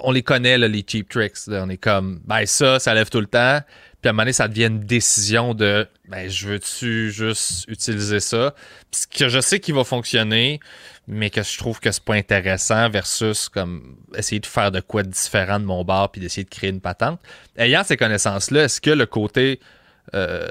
on, 0.00 0.12
les 0.12 0.22
connaît, 0.22 0.58
là, 0.58 0.68
les 0.68 0.84
cheap 0.86 1.08
tricks. 1.08 1.36
On 1.48 1.70
est 1.70 1.78
comme, 1.78 2.20
ben, 2.26 2.44
ça, 2.46 2.78
ça 2.78 2.94
lève 2.94 3.08
tout 3.08 3.20
le 3.20 3.26
temps. 3.26 3.60
Puis 4.00 4.08
à 4.08 4.10
un 4.10 4.12
moment 4.12 4.22
donné, 4.22 4.32
ça 4.32 4.48
devient 4.48 4.66
une 4.66 4.80
décision 4.80 5.52
de, 5.52 5.86
ben, 6.08 6.28
je 6.30 6.48
veux-tu 6.48 7.10
juste 7.10 7.66
utiliser 7.68 8.20
ça? 8.20 8.54
Puis 8.90 9.02
que 9.18 9.28
je 9.28 9.40
sais 9.40 9.60
qu'il 9.60 9.74
va 9.74 9.84
fonctionner, 9.84 10.60
mais 11.10 11.28
que 11.28 11.42
je 11.42 11.58
trouve 11.58 11.80
que 11.80 11.90
c'est 11.90 12.04
pas 12.04 12.14
intéressant 12.14 12.88
versus 12.88 13.48
comme 13.48 13.96
essayer 14.16 14.40
de 14.40 14.46
faire 14.46 14.70
de 14.70 14.80
quoi 14.80 15.02
de 15.02 15.08
différent 15.08 15.58
de 15.58 15.64
mon 15.64 15.84
bar 15.84 16.10
puis 16.10 16.20
d'essayer 16.20 16.44
de 16.44 16.48
créer 16.48 16.70
une 16.70 16.80
patente. 16.80 17.18
Ayant 17.56 17.82
ces 17.82 17.96
connaissances-là, 17.96 18.64
est-ce 18.64 18.80
que 18.80 18.90
le 18.90 19.06
côté 19.06 19.60
euh, 20.14 20.46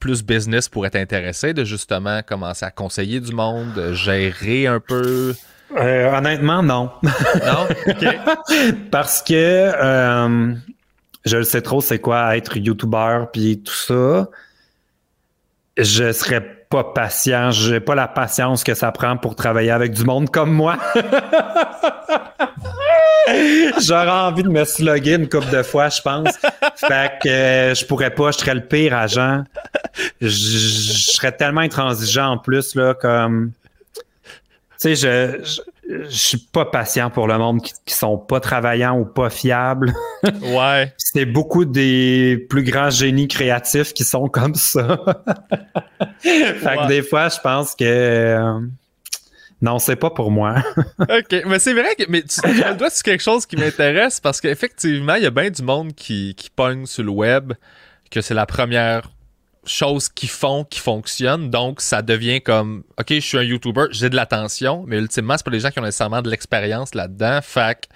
plus 0.00 0.22
business 0.24 0.68
pourrait 0.68 0.90
t'intéresser 0.90 1.52
de 1.52 1.64
justement 1.64 2.22
commencer 2.22 2.64
à 2.64 2.70
conseiller 2.70 3.20
du 3.20 3.32
monde, 3.32 3.74
de 3.74 3.92
gérer 3.92 4.66
un 4.66 4.80
peu? 4.80 5.34
Euh, 5.76 6.10
honnêtement, 6.16 6.62
non. 6.62 6.90
Non? 7.02 7.68
Parce 8.90 9.22
que 9.22 9.34
euh, 9.34 10.54
je 11.26 11.36
le 11.36 11.44
sais 11.44 11.60
trop 11.60 11.82
c'est 11.82 11.98
quoi 11.98 12.34
être 12.34 12.56
YouTuber 12.56 13.24
puis 13.30 13.62
tout 13.62 13.74
ça. 13.74 14.30
Je 15.76 16.12
serais 16.12 16.57
pas 16.68 16.84
patient. 16.84 17.50
J'ai 17.50 17.80
pas 17.80 17.94
la 17.94 18.08
patience 18.08 18.62
que 18.64 18.74
ça 18.74 18.92
prend 18.92 19.16
pour 19.16 19.34
travailler 19.34 19.70
avec 19.70 19.92
du 19.92 20.04
monde 20.04 20.30
comme 20.30 20.52
moi. 20.52 20.76
J'aurais 23.80 24.10
envie 24.10 24.42
de 24.42 24.48
me 24.48 24.64
slugger 24.64 25.14
une 25.14 25.28
couple 25.28 25.50
de 25.50 25.62
fois, 25.62 25.88
je 25.90 26.00
pense. 26.00 26.36
Fait 26.76 27.12
que 27.22 27.28
euh, 27.28 27.74
je 27.74 27.84
pourrais 27.84 28.10
pas, 28.10 28.30
je 28.30 28.38
serais 28.38 28.54
le 28.54 28.62
pire 28.62 28.94
agent. 28.94 29.44
Je, 30.20 30.28
serais 30.28 31.32
tellement 31.32 31.60
intransigeant 31.60 32.32
en 32.32 32.38
plus, 32.38 32.74
là, 32.74 32.94
comme. 32.94 33.52
Tu 34.80 34.94
sais, 34.94 34.94
je, 34.94 35.44
je 35.44 35.60
suis 36.08 36.38
pas 36.38 36.64
patient 36.64 37.10
pour 37.10 37.26
le 37.26 37.38
monde 37.38 37.62
qui, 37.62 37.94
sont 37.94 38.18
pas 38.18 38.40
travaillants 38.40 38.98
ou 38.98 39.04
pas 39.04 39.30
fiables. 39.30 39.94
Ouais. 40.42 40.92
c'est 40.98 41.26
beaucoup 41.26 41.64
des 41.64 42.44
plus 42.50 42.64
grands 42.64 42.90
génies 42.90 43.28
créatifs 43.28 43.94
qui 43.94 44.04
sont 44.04 44.28
comme 44.28 44.54
ça. 44.54 44.98
fait 46.20 46.60
que 46.60 46.88
des 46.88 47.02
fois, 47.02 47.28
je 47.28 47.38
pense 47.40 47.74
que 47.74 47.84
euh, 47.84 48.60
non, 49.60 49.78
c'est 49.78 49.96
pas 49.96 50.10
pour 50.10 50.30
moi. 50.30 50.56
OK, 50.98 51.42
mais 51.46 51.58
c'est 51.58 51.72
vrai 51.72 51.94
que 51.96 52.04
mais 52.08 52.22
tu, 52.22 52.40
tu 52.40 52.48
le 52.48 52.76
doigt 52.76 52.90
sur 52.90 53.02
quelque 53.02 53.22
chose 53.22 53.46
qui 53.46 53.56
m'intéresse? 53.56 54.20
Parce 54.20 54.40
qu'effectivement, 54.40 55.14
il 55.14 55.22
y 55.24 55.26
a 55.26 55.30
bien 55.30 55.50
du 55.50 55.62
monde 55.62 55.94
qui, 55.94 56.34
qui 56.36 56.50
pogne 56.50 56.86
sur 56.86 57.04
le 57.04 57.10
web 57.10 57.52
que 58.10 58.20
c'est 58.20 58.34
la 58.34 58.46
première 58.46 59.10
choses 59.68 60.08
qui 60.08 60.26
font, 60.26 60.64
qui 60.64 60.80
fonctionnent. 60.80 61.50
Donc, 61.50 61.80
ça 61.80 62.02
devient 62.02 62.40
comme, 62.40 62.82
OK, 62.98 63.06
je 63.10 63.20
suis 63.20 63.38
un 63.38 63.42
YouTuber, 63.42 63.86
j'ai 63.90 64.08
de 64.08 64.16
l'attention, 64.16 64.84
mais 64.86 64.98
ultimement, 64.98 65.34
c'est 65.36 65.44
pas 65.44 65.50
les 65.50 65.60
gens 65.60 65.70
qui 65.70 65.78
ont 65.78 65.84
nécessairement 65.84 66.22
de 66.22 66.30
l'expérience 66.30 66.94
là-dedans. 66.94 67.40
Fait 67.42 67.88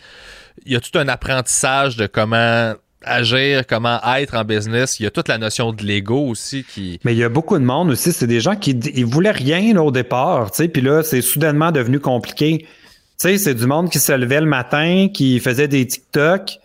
il 0.67 0.73
y 0.73 0.77
a 0.77 0.81
tout 0.81 0.99
un 0.99 1.09
apprentissage 1.09 1.97
de 1.97 2.07
comment 2.07 2.75
agir, 3.05 3.67
comment 3.67 4.01
être 4.17 4.37
en 4.37 4.45
business. 4.45 5.01
Il 5.01 5.05
y 5.05 5.07
a 5.07 5.11
toute 5.11 5.29
la 5.29 5.39
notion 5.39 5.73
de 5.73 5.83
l'ego 5.83 6.29
aussi 6.29 6.65
qui. 6.65 7.01
Mais 7.05 7.15
il 7.15 7.19
y 7.19 7.25
a 7.25 7.29
beaucoup 7.29 7.59
de 7.59 7.65
monde 7.65 7.91
aussi. 7.91 8.13
C'est 8.13 8.27
des 8.27 8.41
gens 8.41 8.57
qui 8.57 8.71
ils 8.71 9.05
voulaient 9.05 9.31
rien 9.31 9.77
au 9.77 9.91
départ, 9.91 10.51
tu 10.51 10.59
sais, 10.59 10.69
puis 10.69 10.83
là, 10.83 11.03
c'est 11.03 11.23
soudainement 11.23 11.73
devenu 11.73 12.01
compliqué. 12.01 12.59
Tu 12.59 12.69
sais, 13.17 13.39
c'est 13.39 13.55
du 13.55 13.67
monde 13.67 13.91
qui 13.91 13.99
se 13.99 14.13
levait 14.13 14.41
le 14.41 14.47
matin, 14.47 15.09
qui 15.13 15.41
faisait 15.41 15.69
des 15.69 15.87
TikTok, 15.87 16.59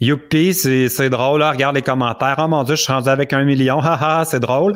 Youpi, 0.00 0.52
c'est 0.54 1.10
drôle, 1.10 1.40
là. 1.40 1.52
regarde 1.52 1.74
les 1.74 1.82
commentaires. 1.82 2.36
Oh 2.38 2.48
mon 2.48 2.64
Dieu, 2.64 2.76
je 2.76 2.82
suis 2.82 2.92
rendu 2.92 3.08
avec 3.08 3.32
un 3.32 3.44
million, 3.44 3.80
haha, 3.82 4.24
c'est 4.24 4.40
drôle. 4.40 4.74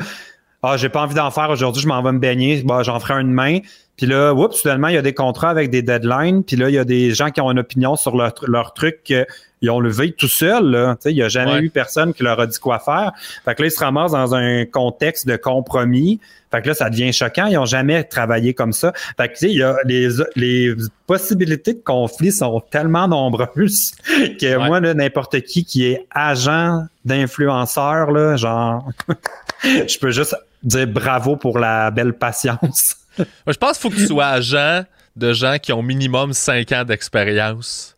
Ah, 0.63 0.77
j'ai 0.77 0.89
pas 0.89 1.03
envie 1.03 1.15
d'en 1.15 1.31
faire 1.31 1.51
aujourd'hui, 1.51 1.83
je 1.83 1.89
m'en 1.89 2.03
vais 2.03 2.13
me 2.13 2.19
baigner, 2.19 2.63
bah, 2.63 2.83
j'en 2.83 3.01
ferai 3.01 3.15
un 3.15 3.25
demain. 3.25 3.61
Puis 3.97 4.07
là, 4.07 4.33
oups, 4.33 4.57
soudainement, 4.57 4.89
il 4.89 4.95
y 4.95 4.99
a 4.99 5.03
des 5.03 5.15
contrats 5.15 5.51
avec 5.51 5.71
des 5.71 5.83
deadlines. 5.83 6.43
Puis 6.43 6.57
là, 6.57 6.69
il 6.69 6.75
y 6.75 6.79
a 6.79 6.85
des 6.85 7.13
gens 7.13 7.31
qui 7.31 7.41
ont 7.41 7.51
une 7.51 7.59
opinion 7.59 7.97
sur 7.97 8.17
leur, 8.17 8.33
leur 8.47 8.73
truc 8.73 9.13
qu'ils 9.61 9.71
ont 9.71 9.81
levé 9.81 10.13
tout 10.13 10.29
seul. 10.29 10.71
Là. 10.71 10.97
il 11.05 11.15
n'y 11.15 11.23
a 11.23 11.29
jamais 11.29 11.61
eu 11.61 11.71
personne 11.71 12.13
qui 12.15 12.23
leur 12.23 12.41
a 12.41 12.47
dit 12.47 12.59
quoi 12.59 12.79
faire. 12.79 13.13
Fait 13.45 13.55
que 13.55 13.63
là, 13.63 13.69
ils 13.69 13.71
se 13.71 13.81
ramassent 13.81 14.13
dans 14.13 14.35
un 14.35 14.65
contexte 14.65 15.27
de 15.27 15.37
compromis. 15.37 16.21
Fait 16.51 16.63
que 16.63 16.69
là, 16.69 16.75
ça 16.75 16.91
devient 16.91 17.13
choquant. 17.13 17.47
Ils 17.47 17.55
n'ont 17.55 17.67
jamais 17.67 18.03
travaillé 18.05 18.55
comme 18.55 18.73
ça. 18.73 18.93
Fait 19.17 19.29
que, 19.29 19.35
tu 19.35 19.39
sais, 19.39 19.51
il 19.51 19.59
y 19.59 19.63
a 19.63 19.77
les, 19.85 20.09
les 20.35 20.75
possibilités 21.07 21.75
de 21.75 21.83
conflit 21.83 22.33
sont 22.33 22.61
tellement 22.71 23.07
nombreuses 23.07 23.93
que 24.41 24.57
moi, 24.57 24.81
n'importe 24.81 25.41
qui 25.43 25.65
qui 25.65 25.87
est 25.87 26.07
agent 26.11 26.85
d'influenceur, 27.05 28.11
là, 28.11 28.37
genre, 28.37 28.89
je 29.63 29.99
peux 29.99 30.11
juste 30.11 30.37
dire 30.63 30.87
bravo 30.87 31.37
pour 31.37 31.59
la 31.59 31.91
belle 31.91 32.15
patience. 32.15 32.97
je 33.19 33.57
pense 33.57 33.79
qu'il 33.79 33.83
faut 33.83 33.91
que 33.91 34.01
tu 34.01 34.07
sois 34.07 34.27
agent 34.27 34.85
de 35.17 35.33
gens 35.33 35.57
qui 35.61 35.73
ont 35.73 35.83
minimum 35.83 36.33
5 36.33 36.73
ans 36.73 36.85
d'expérience. 36.85 37.97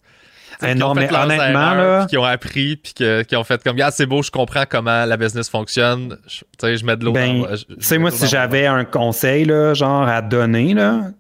Eh 0.65 0.75
non, 0.75 0.95
mais 0.95 1.13
honnêtement, 1.13 1.75
là... 1.75 2.07
qui 2.09 2.17
ont 2.19 2.25
appris, 2.25 2.77
puis 2.77 2.95
qui 2.95 3.37
ont 3.37 3.45
fait 3.45 3.63
comme, 3.63 3.77
ah, 3.81 3.91
c'est 3.91 4.07
beau, 4.07 4.23
je 4.23 4.31
comprends 4.31 4.65
comment 4.69 5.05
la 5.05 5.17
business 5.17 5.49
fonctionne. 5.49 6.19
Tu 6.27 6.45
sais, 6.61 6.77
je 6.77 6.85
mets 6.85 6.97
de 6.97 7.05
l'eau 7.05 7.13
ben, 7.13 7.47
Tu 7.69 7.77
sais, 7.81 7.99
moi, 7.99 8.11
si 8.11 8.27
j'avais 8.27 8.67
un 8.67 8.85
conseil, 8.85 9.45
là, 9.45 9.75
genre, 9.75 10.07
à 10.09 10.23
donner, 10.23 10.75
là, 10.75 11.11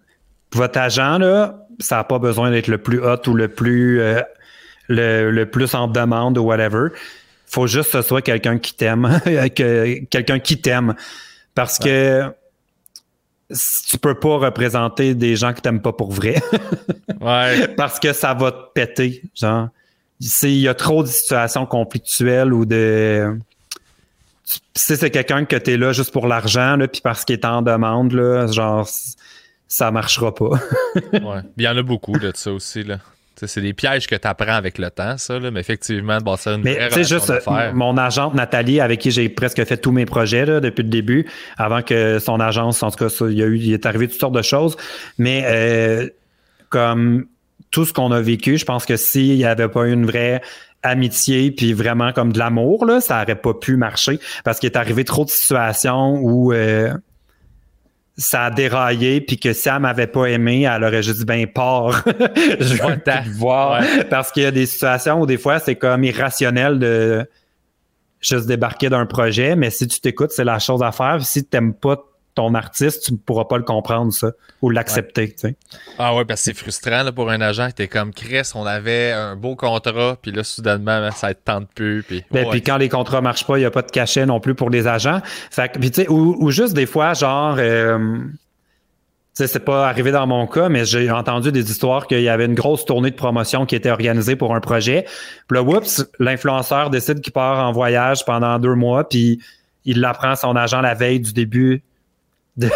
votre 0.53 0.78
agent, 0.78 1.18
là, 1.18 1.66
ça 1.78 1.97
n'a 1.97 2.05
pas 2.05 2.18
besoin 2.18 2.51
d'être 2.51 2.68
le 2.68 2.78
plus 2.78 3.03
hot 3.03 3.26
ou 3.26 3.34
le 3.34 3.49
plus, 3.49 4.01
euh, 4.01 4.20
le, 4.88 5.45
plus 5.45 5.74
en 5.74 5.88
demande 5.88 6.38
ou 6.38 6.43
whatever. 6.43 6.88
Faut 7.47 7.66
juste 7.66 7.93
que 7.93 8.01
ce 8.01 8.09
soit 8.09 8.22
quelqu'un 8.22 8.59
qui 8.59 8.74
t'aime, 8.74 9.20
quelqu'un 9.55 10.38
qui 10.38 10.61
t'aime. 10.61 10.95
Parce 11.55 11.78
que 11.78 12.32
tu 13.88 13.98
peux 13.98 14.14
pas 14.14 14.38
représenter 14.38 15.14
des 15.14 15.36
gens 15.36 15.53
qui 15.53 15.62
t'aiment 15.62 15.82
pas 15.82 15.92
pour 15.92 16.12
vrai. 16.12 16.42
ouais. 17.20 17.68
Parce 17.76 17.98
que 18.00 18.12
ça 18.12 18.34
va 18.34 18.53
te 18.53 18.72
péter, 18.74 19.22
genre. 19.34 19.68
Il 20.42 20.50
y 20.59 20.68
a 20.68 20.74
trop 20.74 21.03
de 21.03 21.09
situations 21.09 21.66
conflictuelles 21.66 22.53
ou 22.53 22.64
de. 22.64 23.36
Si 24.74 24.96
c'est 24.96 25.11
quelqu'un 25.11 25.44
que 25.44 25.57
tu 25.57 25.72
es 25.72 25.76
là 25.76 25.92
juste 25.92 26.12
pour 26.12 26.26
l'argent, 26.26 26.76
puis 26.92 27.00
parce 27.03 27.24
qu'il 27.24 27.34
est 27.34 27.44
en 27.44 27.62
demande, 27.62 28.12
là, 28.12 28.46
genre, 28.46 28.88
ça 29.66 29.90
marchera 29.90 30.34
pas. 30.34 30.50
ouais. 31.12 31.42
Il 31.57 31.64
y 31.64 31.68
en 31.68 31.76
a 31.76 31.82
beaucoup 31.82 32.18
de 32.18 32.32
ça 32.34 32.53
aussi, 32.53 32.82
là. 32.84 32.98
C'est 33.47 33.61
des 33.61 33.72
pièges 33.72 34.07
que 34.07 34.14
tu 34.14 34.28
apprends 34.28 34.55
avec 34.55 34.78
le 34.78 34.90
temps, 34.90 35.16
ça, 35.18 35.38
là, 35.38 35.51
mais 35.51 35.61
effectivement, 35.61 36.18
bon, 36.18 36.36
c'est 36.36 36.51
une 36.51 36.62
mais, 36.62 36.88
vraie 36.88 37.05
juste 37.05 37.32
mon 37.74 37.97
agente 37.97 38.34
Nathalie, 38.34 38.80
avec 38.80 39.01
qui 39.01 39.11
j'ai 39.11 39.28
presque 39.28 39.64
fait 39.64 39.76
tous 39.76 39.93
mes 39.93 40.07
projets 40.07 40.47
là, 40.47 40.61
depuis 40.61 40.82
le 40.82 40.88
début, 40.88 41.26
avant 41.57 41.82
que 41.82 42.18
son 42.18 42.40
agence, 42.40 42.82
en 42.82 42.90
tout 42.90 43.05
cas, 43.05 43.26
il, 43.28 43.38
y 43.38 43.43
a 43.43 43.47
eu, 43.47 43.59
il 43.59 43.72
est 43.72 43.86
arrivé 43.86 44.09
toutes 44.09 44.20
sortes 44.20 44.34
de 44.34 44.43
choses. 44.43 44.76
Mais 45.18 45.45
euh, 45.47 46.09
comme 46.68 47.26
tout 47.70 47.84
ce 47.84 47.93
qu'on 47.93 48.12
a 48.12 48.20
vécu, 48.20 48.59
je 48.59 48.64
pense 48.64 48.86
que 48.86 48.97
s'il 48.97 49.36
n'y 49.36 49.45
avait 49.45 49.68
pas 49.68 49.86
eu 49.86 49.93
une 49.93 50.07
vraie 50.07 50.43
amitié 50.82 51.51
puis 51.51 51.72
vraiment 51.72 52.12
comme 52.12 52.32
de 52.32 52.38
l'amour, 52.38 52.84
là, 52.84 53.01
ça 53.01 53.20
n'aurait 53.20 53.36
pas 53.36 53.55
pu 53.55 53.76
marcher 53.76 54.18
parce 54.45 54.59
qu'il 54.59 54.68
est 54.68 54.76
arrivé 54.76 55.05
trop 55.05 55.24
de 55.24 55.30
situations 55.30 56.18
où 56.20 56.53
euh, 56.53 56.93
ça 58.16 58.44
a 58.44 58.50
déraillé 58.50 59.20
puis 59.20 59.38
que 59.38 59.52
si 59.52 59.68
elle 59.68 59.80
m'avait 59.80 60.06
pas 60.06 60.26
aimé, 60.26 60.62
elle 60.62 60.84
aurait 60.84 61.02
juste 61.02 61.20
dit 61.20 61.24
ben 61.24 61.46
pars. 61.46 62.04
je 62.06 62.82
veux 62.82 63.00
te 63.00 63.28
voir 63.38 63.82
parce 64.10 64.30
qu'il 64.30 64.42
y 64.42 64.46
a 64.46 64.50
des 64.50 64.66
situations 64.66 65.20
où 65.20 65.26
des 65.26 65.38
fois 65.38 65.58
c'est 65.58 65.76
comme 65.76 66.04
irrationnel 66.04 66.78
de 66.78 67.26
juste 68.20 68.46
débarquer 68.46 68.88
d'un 68.88 69.06
projet, 69.06 69.56
mais 69.56 69.70
si 69.70 69.88
tu 69.88 70.00
t'écoutes, 70.00 70.30
c'est 70.30 70.44
la 70.44 70.58
chose 70.58 70.82
à 70.82 70.92
faire. 70.92 71.18
Si 71.22 71.42
tu 71.42 71.48
n'aimes 71.54 71.74
pas 71.74 71.96
ton 72.35 72.55
artiste, 72.55 73.05
tu 73.05 73.12
ne 73.12 73.18
pourras 73.18 73.45
pas 73.45 73.59
le 73.59 73.62
comprendre, 73.62 74.12
ça, 74.12 74.33
ou 74.62 74.70
l'accepter. 74.70 75.35
Ah 75.99 76.14
ouais, 76.14 76.24
parce 76.24 76.41
que 76.41 76.45
c'est 76.45 76.55
frustrant 76.55 77.03
là, 77.03 77.12
pour 77.12 77.30
un 77.30 77.41
agent. 77.41 77.70
T'es 77.74 77.89
comme 77.89 78.12
Chris, 78.12 78.51
on 78.55 78.64
avait 78.64 79.12
un 79.12 79.37
beau 79.37 79.55
contrat, 79.55 80.16
puis 80.20 80.33
là, 80.33 80.43
soudainement, 80.43 81.11
ça 81.11 81.28
ne 81.28 81.33
tente 81.35 81.68
plus. 81.74 82.03
Puis, 82.03 82.24
ben, 82.30 82.49
puis 82.49 82.62
quand 82.62 82.78
les 82.78 82.89
contrats 82.89 83.18
ne 83.18 83.24
marchent 83.24 83.47
pas, 83.47 83.59
il 83.59 83.61
n'y 83.61 83.66
a 83.66 83.70
pas 83.70 83.83
de 83.83 83.91
cachet 83.91 84.24
non 84.24 84.41
plus 84.41 84.55
pour 84.55 84.70
les 84.70 84.87
agents. 84.87 85.20
Fait 85.51 85.72
puis, 85.78 86.09
ou, 86.09 86.37
ou 86.41 86.51
juste 86.51 86.74
des 86.74 86.87
fois, 86.87 87.14
genre. 87.14 87.57
Euh, 87.59 88.18
c'est 89.35 89.64
pas 89.64 89.89
arrivé 89.89 90.12
dans 90.12 90.26
mon 90.26 90.47
cas, 90.47 90.68
mais 90.68 90.85
j'ai 90.85 91.11
entendu 91.11 91.53
des 91.53 91.70
histoires 91.70 92.07
qu'il 92.07 92.20
y 92.20 92.28
avait 92.28 92.45
une 92.45 92.55
grosse 92.55 92.85
tournée 92.85 93.11
de 93.11 93.16
promotion 93.16 93.64
qui 93.64 93.74
était 93.74 93.91
organisée 93.91 94.37
pour 94.37 94.55
un 94.55 94.61
projet. 94.61 95.07
Puis 95.49 95.57
là, 95.57 95.62
oups, 95.62 96.05
l'influenceur 96.18 96.91
décide 96.91 97.22
qu'il 97.22 97.33
part 97.33 97.66
en 97.66 97.72
voyage 97.72 98.26
pendant 98.26 98.59
deux 98.59 98.74
mois, 98.74 99.09
puis 99.09 99.41
il 99.87 100.01
l'apprend 100.01 100.33
à 100.33 100.37
son 100.37 100.55
agent 100.55 100.83
la 100.83 100.95
veille 100.95 101.20
du 101.20 101.33
début 101.33 101.83
mais, 102.57 102.70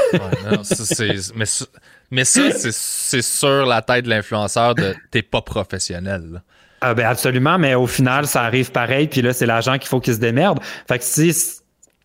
ça, 2.25 2.51
c'est 2.51 3.23
sur 3.23 3.67
la 3.67 3.83
tête 3.83 4.05
de 4.05 4.11
l'influenceur 4.11 4.75
de 4.75 4.95
t'es 5.11 5.23
pas 5.23 5.43
professionnel. 5.43 6.43
Ah 6.81 6.95
ben 6.95 7.07
absolument, 7.07 7.59
mais 7.59 7.75
au 7.75 7.87
final, 7.87 8.27
ça 8.27 8.43
arrive 8.43 8.71
pareil, 8.71 9.09
puis 9.09 9.23
là, 9.23 9.33
c'est 9.33 9.47
l'agent 9.47 9.79
qu'il 9.79 9.89
faut 9.89 10.01
qu'il 10.01 10.15
se 10.15 10.21
démerde. 10.21 10.61
Fait 10.87 10.99
que 10.99 11.05
si 11.05 11.35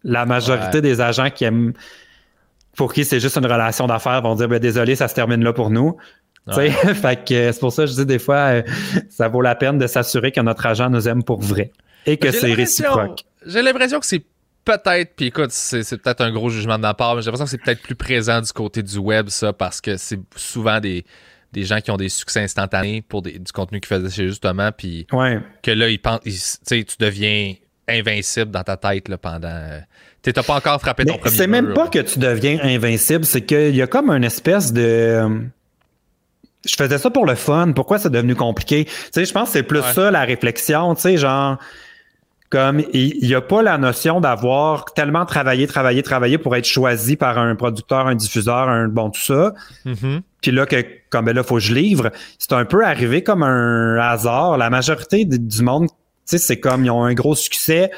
la 0.03 0.25
majorité 0.25 0.81
des 0.81 1.01
agents 1.01 1.29
qui 1.29 1.43
aiment 1.43 1.73
pour 2.75 2.93
qui 2.93 3.05
c'est 3.05 3.19
juste 3.19 3.37
une 3.37 3.45
relation 3.45 3.87
d'affaires 3.87 4.21
vont 4.21 4.35
dire 4.35 4.47
ben 4.47 4.59
désolé, 4.59 4.95
ça 4.95 5.07
se 5.07 5.13
termine 5.13 5.43
là 5.43 5.53
pour 5.53 5.69
nous. 5.69 5.97
fait 6.51 7.23
que 7.23 7.51
c'est 7.51 7.59
pour 7.59 7.71
ça 7.71 7.83
que 7.83 7.91
je 7.91 7.95
dis 7.95 8.05
des 8.05 8.17
fois, 8.17 8.35
euh, 8.35 8.63
ça 9.09 9.27
vaut 9.27 9.41
la 9.41 9.55
peine 9.55 9.77
de 9.77 9.87
s'assurer 9.87 10.31
que 10.31 10.41
notre 10.41 10.65
agent 10.65 10.89
nous 10.89 11.07
aime 11.07 11.23
pour 11.23 11.41
vrai 11.41 11.71
et 12.05 12.17
que 12.17 12.31
c'est 12.31 12.53
réciproque. 12.53 13.25
J'ai 13.45 13.61
l'impression 13.61 13.99
que 13.99 14.05
c'est 14.05 14.23
peut-être, 14.65 15.15
puis 15.15 15.27
écoute, 15.27 15.51
c'est, 15.51 15.83
peut-être 16.01 16.21
un 16.21 16.31
gros 16.31 16.49
jugement 16.49 16.77
de 16.77 16.81
ma 16.81 16.93
part, 16.93 17.15
mais 17.15 17.21
j'ai 17.21 17.27
l'impression 17.27 17.45
que 17.45 17.51
c'est 17.51 17.63
peut-être 17.63 17.81
plus 17.81 17.95
présent 17.95 18.41
du 18.41 18.51
côté 18.51 18.83
du 18.83 18.97
web, 18.97 19.29
ça, 19.29 19.53
parce 19.53 19.81
que 19.81 19.97
c'est 19.97 20.19
souvent 20.35 20.79
des, 20.79 21.05
des 21.53 21.63
gens 21.63 21.79
qui 21.81 21.91
ont 21.91 21.97
des 21.97 22.09
succès 22.09 22.41
instantanés 22.41 23.01
pour 23.01 23.21
du 23.21 23.39
contenu 23.53 23.79
qu'ils 23.81 23.95
faisaient 23.95 24.09
chez 24.09 24.27
justement, 24.27 24.71
puis 24.71 25.07
que 25.63 25.71
là, 25.71 25.89
ils 25.89 25.99
pensent, 25.99 26.21
tu 26.65 26.83
deviens 26.99 27.55
invincible 27.87 28.51
dans 28.51 28.63
ta 28.63 28.77
tête 28.77 29.09
là, 29.09 29.17
pendant. 29.17 29.81
Tu 30.23 30.31
n'as 30.35 30.43
pas 30.43 30.55
encore 30.55 30.79
frappé 30.79 31.03
ton 31.03 31.17
premier 31.17 31.35
C'est 31.35 31.47
même 31.47 31.73
pas 31.73 31.87
que 31.87 31.99
tu 31.99 32.19
deviens 32.19 32.59
invincible, 32.63 33.25
c'est 33.25 33.41
qu'il 33.41 33.75
y 33.75 33.81
a 33.81 33.87
comme 33.87 34.09
une 34.09 34.23
espèce 34.23 34.71
de. 34.71 35.41
Je 36.63 36.75
faisais 36.75 36.99
ça 36.99 37.09
pour 37.09 37.25
le 37.25 37.33
fun. 37.33 37.71
Pourquoi 37.75 37.97
c'est 37.97 38.11
devenu 38.11 38.35
compliqué? 38.35 38.85
Tu 38.85 38.91
sais, 39.11 39.25
je 39.25 39.33
pense 39.33 39.49
que 39.49 39.53
c'est 39.53 39.63
plus 39.63 39.81
ça 39.81 40.11
la 40.11 40.21
réflexion. 40.21 40.93
Tu 40.93 41.01
sais, 41.01 41.17
genre, 41.17 41.57
comme 42.51 42.83
il 42.93 43.25
n'y 43.25 43.33
a 43.33 43.39
pas 43.39 43.63
la 43.63 43.77
notion 43.77 44.19
d'avoir 44.19 44.85
tellement 44.93 45.25
travaillé, 45.25 45.67
travaillé, 45.67 46.03
travaillé 46.03 46.37
pour 46.37 46.53
être 46.57 46.65
choisi 46.65 47.15
par 47.15 47.39
un 47.39 47.55
producteur, 47.55 48.07
un 48.07 48.15
diffuseur, 48.15 48.67
un 48.67 48.89
bon 48.89 49.09
tout 49.09 49.21
ça. 49.21 49.53
Mm-hmm. 49.85 50.21
Puis 50.41 50.51
là, 50.51 50.65
que 50.65 50.85
comme 51.09 51.25
ben 51.25 51.33
là, 51.33 51.43
faut 51.43 51.55
que 51.55 51.61
je 51.61 51.73
livre. 51.73 52.11
C'est 52.37 52.51
un 52.51 52.65
peu 52.65 52.85
arrivé 52.85 53.23
comme 53.23 53.41
un 53.41 53.97
hasard. 53.97 54.57
La 54.57 54.69
majorité 54.69 55.23
du 55.23 55.63
monde, 55.63 55.87
tu 55.87 55.93
sais, 56.25 56.37
c'est 56.37 56.59
comme 56.59 56.83
ils 56.83 56.91
ont 56.91 57.05
un 57.05 57.13
gros 57.13 57.35
succès. 57.35 57.89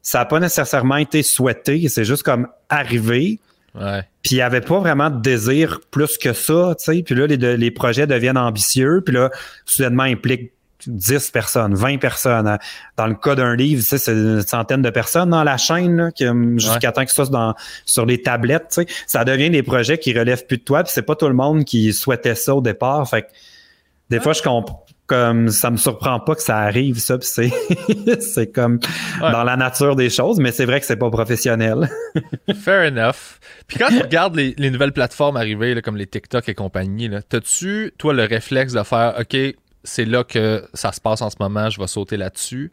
Ça 0.00 0.20
n'a 0.20 0.24
pas 0.24 0.40
nécessairement 0.40 0.96
été 0.96 1.22
souhaité. 1.22 1.86
C'est 1.90 2.06
juste 2.06 2.22
comme 2.22 2.48
arrivé. 2.70 3.40
Ouais. 3.74 4.02
Puis 4.22 4.32
il 4.32 4.36
n'y 4.36 4.42
avait 4.42 4.62
pas 4.62 4.78
vraiment 4.78 5.10
de 5.10 5.20
désir 5.20 5.80
plus 5.90 6.16
que 6.16 6.32
ça, 6.32 6.74
tu 6.78 6.84
sais. 6.96 7.02
Puis 7.02 7.14
là, 7.14 7.26
les, 7.26 7.58
les 7.58 7.70
projets 7.70 8.06
deviennent 8.06 8.38
ambitieux. 8.38 9.02
Puis 9.04 9.14
là, 9.14 9.30
soudainement, 9.66 10.04
impliquent 10.04 10.52
10 10.86 11.30
personnes, 11.30 11.74
20 11.74 11.98
personnes. 11.98 12.58
Dans 12.96 13.06
le 13.06 13.14
cas 13.14 13.34
d'un 13.34 13.56
livre, 13.56 13.82
c'est 13.82 14.12
une 14.12 14.42
centaine 14.42 14.82
de 14.82 14.90
personnes 14.90 15.30
dans 15.30 15.44
la 15.44 15.56
chaîne, 15.56 16.12
jusqu'à 16.56 16.92
temps 16.92 17.04
que 17.04 17.12
ça 17.12 17.24
soit 17.24 17.54
sur 17.84 18.06
les 18.06 18.22
tablettes. 18.22 18.80
Ça 19.06 19.24
devient 19.24 19.50
des 19.50 19.62
projets 19.62 19.98
qui 19.98 20.16
relèvent 20.16 20.46
plus 20.46 20.58
de 20.58 20.62
toi, 20.62 20.82
puis 20.82 20.92
c'est 20.94 21.02
pas 21.02 21.16
tout 21.16 21.28
le 21.28 21.34
monde 21.34 21.64
qui 21.64 21.92
souhaitait 21.92 22.34
ça 22.34 22.54
au 22.54 22.60
départ. 22.60 23.08
Fait 23.08 23.26
des 24.10 24.20
fois, 24.20 24.32
je 24.32 24.42
comprends 24.42 24.84
comme 25.08 25.48
ça 25.48 25.70
me 25.70 25.78
surprend 25.78 26.20
pas 26.20 26.34
que 26.34 26.42
ça 26.42 26.58
arrive 26.58 26.98
ça 26.98 27.16
c'est 27.22 27.50
c'est 28.20 28.52
comme 28.52 28.78
dans 29.20 29.42
la 29.42 29.56
nature 29.56 29.96
des 29.96 30.10
choses 30.10 30.38
mais 30.38 30.52
c'est 30.52 30.66
vrai 30.66 30.80
que 30.80 30.86
c'est 30.86 30.96
pas 30.96 31.10
professionnel 31.10 31.88
fair 32.62 32.92
enough 32.92 33.40
puis 33.66 33.78
quand 33.78 33.88
tu 33.88 33.98
regardes 34.02 34.36
les, 34.36 34.70
nouvelles 34.70 34.92
plateformes 34.92 35.38
arriver 35.38 35.80
comme 35.80 35.96
les 35.96 36.06
TikTok 36.06 36.46
et 36.50 36.54
compagnie 36.54 37.08
t'as-tu 37.26 37.92
toi 37.96 38.12
le 38.12 38.24
réflexe 38.24 38.74
de 38.74 38.82
faire 38.82 39.14
ok 39.18 39.54
c'est 39.84 40.04
là 40.04 40.24
que 40.24 40.68
ça 40.74 40.92
se 40.92 41.00
passe 41.00 41.22
en 41.22 41.30
ce 41.30 41.36
moment, 41.40 41.70
je 41.70 41.80
vais 41.80 41.86
sauter 41.86 42.16
là-dessus. 42.16 42.72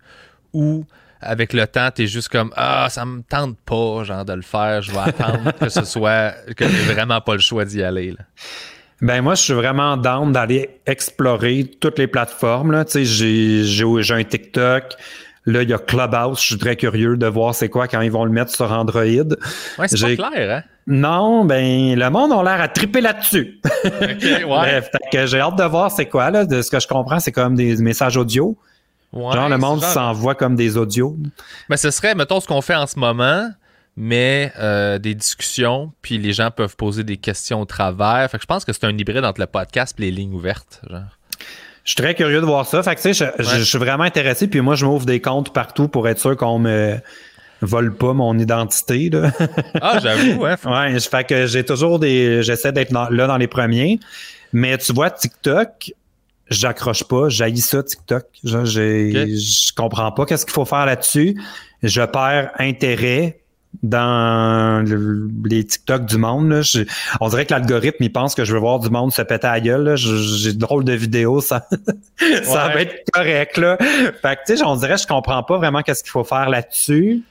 Ou 0.54 0.86
avec 1.22 1.54
le 1.54 1.68
temps, 1.68 1.90
tu 1.94 2.04
es 2.04 2.08
juste 2.08 2.30
comme 2.30 2.52
Ah, 2.56 2.88
ça 2.90 3.06
me 3.06 3.22
tente 3.22 3.58
pas, 3.66 4.04
genre, 4.04 4.26
de 4.26 4.34
le 4.34 4.42
faire, 4.42 4.82
je 4.82 4.92
vais 4.92 5.00
attendre 5.00 5.52
que 5.60 5.70
ce 5.70 5.84
soit, 5.84 6.34
que 6.56 6.68
j'ai 6.68 6.94
vraiment 6.94 7.22
pas 7.22 7.34
le 7.34 7.40
choix 7.40 7.66
d'y 7.66 7.84
aller. 7.84 8.16
Ben 9.02 9.22
moi, 9.22 9.36
je 9.36 9.42
suis 9.42 9.54
vraiment 9.54 9.98
down 9.98 10.32
d'aller 10.32 10.80
explorer 10.86 11.70
toutes 11.82 12.00
les 12.00 12.08
plateformes. 12.08 12.86
J'ai 12.94 13.84
un 14.10 14.24
TikTok, 14.24 14.94
Là, 15.46 15.62
il 15.62 15.70
y 15.70 15.74
a 15.74 15.78
Clubhouse. 15.78 16.40
Je 16.42 16.46
suis 16.46 16.58
très 16.58 16.76
curieux 16.76 17.18
de 17.18 17.28
voir 17.28 17.54
c'est 17.54 17.70
quoi 17.70 17.88
quand 17.88 18.02
ils 18.02 18.12
vont 18.12 18.26
le 18.26 18.32
mettre 18.32 18.54
sur 18.54 18.72
Android. 18.72 19.04
Ouais, 19.04 19.88
c'est 19.88 20.16
pas 20.18 20.30
clair, 20.30 20.58
hein? 20.58 20.64
Non, 20.88 21.46
ben 21.46 21.98
le 21.98 22.10
monde 22.10 22.32
a 22.32 22.44
l'air 22.44 22.62
à 22.62 22.68
triper 22.68 23.02
là-dessus. 23.02 23.60
ouais. 23.84 24.46
Bref, 24.46 24.90
j'ai 25.12 25.40
hâte 25.40 25.58
de 25.58 25.64
voir 25.64 25.92
c'est 25.92 26.08
quoi 26.08 26.30
là. 26.30 26.46
De 26.46 26.62
ce 26.62 26.70
que 26.70 26.80
je 26.80 26.88
comprends, 26.88 27.20
c'est 27.20 27.32
comme 27.32 27.56
des 27.56 27.76
messages 27.78 28.18
audio. 28.18 28.56
Ouais, 29.12 29.34
genre 29.34 29.50
le 29.50 29.58
monde 29.58 29.82
s'envoie 29.82 30.36
comme 30.36 30.56
des 30.56 30.78
audios. 30.78 31.18
Mais 31.70 31.78
ce 31.78 31.90
serait, 31.90 32.14
mettons, 32.16 32.40
ce 32.40 32.48
qu'on 32.48 32.62
fait 32.62 32.76
en 32.76 32.86
ce 32.86 33.00
moment, 33.00 33.50
mais 33.96 34.52
euh, 34.60 35.00
des 35.00 35.16
discussions, 35.16 35.92
puis 36.02 36.18
les 36.18 36.34
gens 36.34 36.52
peuvent 36.52 36.76
poser 36.76 37.04
des 37.04 37.18
questions 37.18 37.62
au 37.62 37.66
travers. 37.66 38.30
Fait 38.30 38.38
que 38.38 38.44
je 38.44 38.48
pense 38.48 38.66
que 38.66 38.74
c'est 38.74 38.86
un 38.86 38.96
hybride 38.96 39.24
entre 39.24 39.40
le 39.40 39.48
podcast 39.48 39.96
et 39.98 40.04
les 40.04 40.12
lignes 40.12 40.34
ouvertes. 40.34 40.82
Genre. 40.90 41.02
Je 41.86 41.92
suis 41.92 41.96
très 41.96 42.16
curieux 42.16 42.42
de 42.42 42.46
voir 42.46 42.66
ça. 42.66 42.82
Fait 42.84 42.96
que, 42.96 43.02
tu 43.02 43.14
sais, 43.14 43.32
je, 43.38 43.44
je, 43.44 43.64
suis 43.64 43.78
vraiment 43.78 44.04
intéressé. 44.04 44.48
Puis 44.48 44.60
moi, 44.60 44.76
je 44.76 44.86
m'ouvre 44.86 45.06
des 45.06 45.22
comptes 45.22 45.54
partout 45.54 45.88
pour 45.88 46.08
être 46.08 46.20
sûr 46.20 46.36
qu'on 46.36 46.58
me 46.58 46.98
vole 47.62 47.94
pas 47.96 48.14
mon 48.14 48.38
identité. 48.38 49.10
Là. 49.10 49.32
Ah, 49.82 50.00
j'avoue, 50.02 50.42
ouais. 50.42 50.56
ouais, 50.66 51.00
fait 51.00 51.24
que 51.26 51.46
j'ai 51.46 51.64
toujours 51.64 52.00
des. 52.00 52.42
J'essaie 52.44 52.72
d'être 52.72 52.92
là 52.92 53.28
dans 53.28 53.38
les 53.38 53.48
premiers. 53.48 54.00
Mais 54.52 54.78
tu 54.78 54.94
vois, 54.94 55.12
TikTok, 55.12 55.94
j'accroche 56.50 57.04
pas. 57.04 57.30
J'haïs 57.30 57.62
ça, 57.62 57.84
TikTok. 57.84 58.26
Genre, 58.44 58.66
Je 58.66 59.74
comprends 59.76 60.12
pas 60.12 60.26
qu'est-ce 60.26 60.46
qu'il 60.46 60.54
faut 60.54 60.66
faire 60.66 60.86
là-dessus. 60.86 61.40
Je 61.84 62.02
perds 62.02 62.52
intérêt 62.58 63.40
dans 63.84 64.84
les 65.46 65.64
TikTok 65.64 66.06
du 66.06 66.18
monde. 66.18 66.62
on 67.20 67.30
dirait 67.30 67.46
que 67.46 67.54
l'algorithme, 67.54 68.04
il 68.04 68.12
pense 68.12 68.36
que 68.36 68.46
je 68.46 68.54
veux 68.54 68.60
voir 68.60 68.80
du 68.80 68.90
monde 68.90 69.12
se 69.12 69.22
péter 69.22 69.48
à 69.48 69.54
la 69.54 69.60
gueule. 69.60 69.96
J'ai 69.96 70.54
drôle 70.54 70.84
de 70.84 70.94
vidéos, 70.94 71.42
ça, 71.42 71.68
ça 72.44 72.68
va 72.70 72.82
être 72.82 73.10
correct. 73.12 73.58
Là. 73.58 73.78
Fait 74.22 74.36
que, 74.36 74.42
tu 74.48 74.58
sais, 74.58 74.64
on 74.66 74.76
dirait 74.76 74.96
que 74.96 75.02
je 75.02 75.08
comprends 75.08 75.44
pas 75.44 75.58
vraiment 75.58 75.82
qu'est-ce 75.82 76.04
qu'il 76.04 76.12
faut 76.12 76.24
faire 76.24 76.50
là-dessus. 76.50 77.24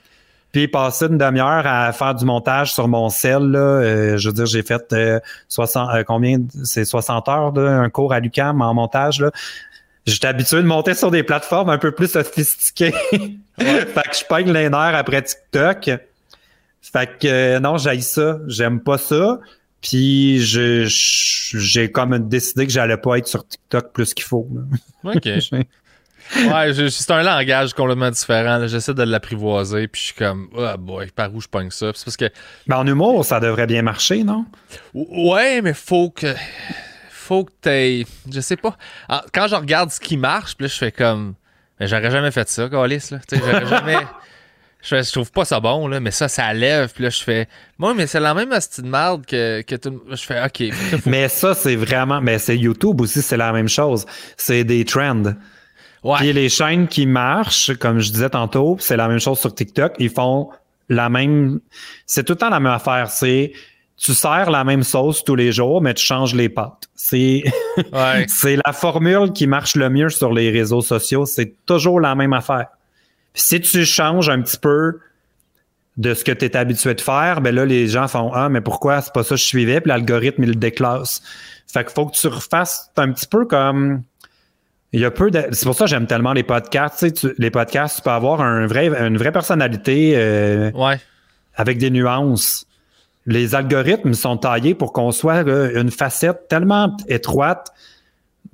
Puis 0.53 0.69
passer 0.69 1.07
une 1.07 1.19
demi-heure 1.19 1.67
à 1.67 1.93
faire 1.93 2.15
du 2.15 2.25
montage 2.25 2.73
sur 2.73 2.87
mon 2.87 3.09
sel, 3.09 3.43
là, 3.43 3.59
euh, 3.59 4.17
je 4.17 4.29
veux 4.29 4.35
dire, 4.35 4.47
j'ai 4.47 4.63
fait 4.63 4.93
euh, 4.93 5.19
60, 5.49 5.91
euh, 5.93 6.05
combien, 6.05 6.39
c'est 6.63 6.85
60 6.85 7.29
heures 7.29 7.53
d'un 7.53 7.91
cours 7.91 8.13
à 8.13 8.21
l'UCAM 8.21 8.63
en 8.63 8.73
montage. 8.73 9.21
Là. 9.21 9.33
J'étais 10.07 10.29
habitué 10.29 10.59
de 10.59 10.67
monter 10.67 10.95
sur 10.95 11.11
des 11.11 11.25
plateformes 11.25 11.71
un 11.71 11.79
peu 11.79 11.91
plus 11.91 12.07
sophistiquées. 12.07 12.95
fait 13.59 14.03
que 14.09 14.17
je 14.17 14.25
peigne 14.29 14.53
les 14.53 14.71
nerfs 14.71 14.95
après 14.95 15.23
TikTok. 15.23 15.91
Fait 16.93 17.19
que 17.19 17.27
euh, 17.27 17.61
non, 17.61 17.79
j'aille 17.79 18.03
ça. 18.03 18.39
J'aime 18.47 18.81
pas 18.81 18.99
ça. 18.99 19.41
Puis 19.81 20.39
j'ai 20.41 21.91
comme 21.91 22.29
décidé 22.29 22.67
que 22.67 22.73
j'allais 22.73 22.97
pas 22.97 23.19
être 23.19 23.27
sur 23.27 23.47
TikTok 23.47 23.93
plus 23.93 24.15
qu'il 24.15 24.25
faut. 24.25 24.49
OK. 25.05 25.25
ouais, 25.25 26.91
c'est 26.91 27.11
un 27.11 27.23
langage 27.23 27.75
complètement 27.75 28.11
différent. 28.11 28.67
J'essaie 28.67 28.95
de 28.95 29.03
l'apprivoiser, 29.03 29.89
puis 29.89 30.01
je 30.01 30.07
suis 30.07 30.15
comme, 30.15 30.49
oh 30.57 30.79
boy, 30.79 31.11
par 31.11 31.35
où 31.35 31.41
je 31.41 31.49
pogne 31.49 31.71
ça? 31.71 31.91
C'est 31.95 32.05
parce 32.05 32.17
que. 32.17 32.31
Mais 32.67 32.75
en 32.75 32.87
humour, 32.87 33.25
ça 33.25 33.41
devrait 33.41 33.67
bien 33.67 33.83
marcher, 33.83 34.25
non? 34.25 34.47
Ouais, 34.95 35.61
mais 35.61 35.75
faut 35.75 36.11
que. 36.11 36.35
Faut 37.11 37.45
que 37.45 37.53
t'aies. 37.61 38.07
Je 38.33 38.41
sais 38.41 38.57
pas. 38.57 38.77
Ah, 39.09 39.25
quand 39.35 39.49
je 39.49 39.55
regarde 39.55 39.91
ce 39.91 40.01
qui 40.01 40.17
marche, 40.17 40.57
puis 40.57 40.65
là, 40.65 40.73
je 40.73 40.79
fais 40.79 40.93
comme. 40.93 41.35
Mais 41.79 41.89
j'aurais 41.89 42.11
jamais 42.11 42.31
fait 42.31 42.49
ça, 42.49 42.69
Calis, 42.71 43.09
là. 43.11 43.19
J'aurais 43.31 43.67
jamais. 43.67 43.99
Je, 44.85 45.13
trouve 45.13 45.33
pas 45.33 45.47
ça 45.47 45.61
bon, 45.61 45.89
là, 45.89 45.99
mais 45.99 46.11
ça, 46.11 46.29
ça 46.29 46.53
lève. 46.53 46.93
Puis 46.93 47.05
là, 47.05 47.11
je 47.11 47.23
fais, 47.23 47.49
moi, 47.79 47.95
mais 47.95 48.07
c'est 48.07 48.21
la 48.21 48.35
même 48.35 48.53
astuce 48.53 48.85
de 48.85 48.89
merde 48.89 49.25
que, 49.25 49.63
que 49.63 49.77
tout. 49.77 50.03
Je 50.11 50.17
fais, 50.17 50.45
OK. 50.45 50.75
Mais 51.07 51.29
ça, 51.29 51.55
c'est 51.55 51.77
vraiment. 51.77 52.21
Mais 52.21 52.39
c'est 52.39 52.57
YouTube 52.57 53.01
aussi, 53.01 53.23
c'est 53.23 53.39
la 53.39 53.53
même 53.53 53.69
chose. 53.69 54.05
C'est 54.37 54.63
des 54.63 54.85
trends. 54.85 55.35
Ouais. 56.03 56.19
Puis 56.19 56.33
les 56.35 56.51
chaînes 56.51 56.87
qui 56.87 57.07
marchent, 57.07 57.75
comme 57.79 57.99
je 57.99 58.13
disais 58.13 58.29
tantôt, 58.29 58.77
c'est 58.79 58.97
la 58.97 59.09
même 59.09 59.21
chose 59.21 59.39
sur 59.39 59.55
TikTok. 59.55 59.95
Ils 59.99 60.11
font 60.11 60.51
la 60.91 61.09
même. 61.09 61.61
C'est 62.05 62.25
tout 62.25 62.35
le 62.35 62.39
temps 62.39 62.51
la 62.51 62.61
même 62.61 62.73
affaire. 62.73 63.11
C'est 63.11 63.53
tu 63.97 64.13
sers 64.13 64.51
la 64.51 64.65
même 64.65 64.83
sauce 64.83 65.25
tous 65.25 65.37
les 65.37 65.51
jours, 65.51 65.81
mais 65.81 65.95
tu 65.95 66.05
changes 66.05 66.35
les 66.35 66.51
pâtes. 66.51 66.89
C'est 66.95 67.43
ouais. 67.93 68.27
c'est 68.29 68.57
la 68.57 68.75
formule 68.75 69.33
qui 69.33 69.47
marche 69.47 69.77
le 69.77 69.89
mieux 69.89 70.11
sur 70.11 70.33
les 70.33 70.51
réseaux 70.51 70.83
sociaux. 70.83 71.25
C'est 71.25 71.55
toujours 71.65 72.01
la 72.01 72.15
même 72.15 72.35
affaire 72.35 72.67
si 73.35 73.61
tu 73.61 73.85
changes 73.85 74.29
un 74.29 74.41
petit 74.41 74.57
peu 74.57 75.01
de 75.97 76.15
ce 76.15 76.25
que 76.25 76.33
tu 76.33 76.45
es 76.45 76.57
habitué 76.57 76.95
de 76.95 77.01
faire, 77.01 77.41
ben 77.41 77.55
là, 77.55 77.65
les 77.65 77.87
gens 77.87 78.09
font 78.09 78.33
Ah, 78.33 78.49
mais 78.49 78.61
pourquoi? 78.61 79.01
C'est 79.01 79.13
pas 79.13 79.23
ça 79.23 79.31
que 79.31 79.41
je 79.41 79.45
suivais? 79.45 79.81
Puis 79.81 79.89
l'algorithme, 79.89 80.43
il 80.45 80.51
le 80.51 80.55
déclasse. 80.55 81.23
Fait 81.67 81.85
qu'il 81.85 81.93
faut 81.93 82.07
que 82.07 82.17
tu 82.17 82.29
refasses 82.29 82.91
un 82.97 83.13
petit 83.13 83.27
peu 83.27 83.45
comme. 83.45 84.03
Il 84.93 85.01
y 85.01 85.05
a 85.05 85.11
peu 85.11 85.31
de. 85.31 85.45
C'est 85.51 85.65
pour 85.67 85.75
ça 85.75 85.85
que 85.85 85.91
j'aime 85.91 86.07
tellement 86.07 86.33
les 86.33 86.45
podcasts. 86.45 87.13
Tu 87.13 87.29
sais, 87.29 87.35
les 87.39 87.51
podcasts, 87.51 87.97
tu 87.97 88.03
peux 88.03 88.11
avoir 88.11 88.41
un 88.41 88.67
vrai, 88.67 88.89
une 88.89 89.17
vraie 89.17 89.33
personnalité 89.33 90.13
euh, 90.15 90.71
ouais. 90.73 91.01
avec 91.57 91.79
des 91.79 91.91
nuances. 91.91 92.67
Les 93.27 93.55
algorithmes 93.55 94.15
sont 94.15 94.37
taillés 94.37 94.75
pour 94.75 94.93
qu'on 94.93 95.11
soit 95.11 95.41
une 95.41 95.91
facette 95.91 96.47
tellement 96.49 96.97
étroite 97.09 97.73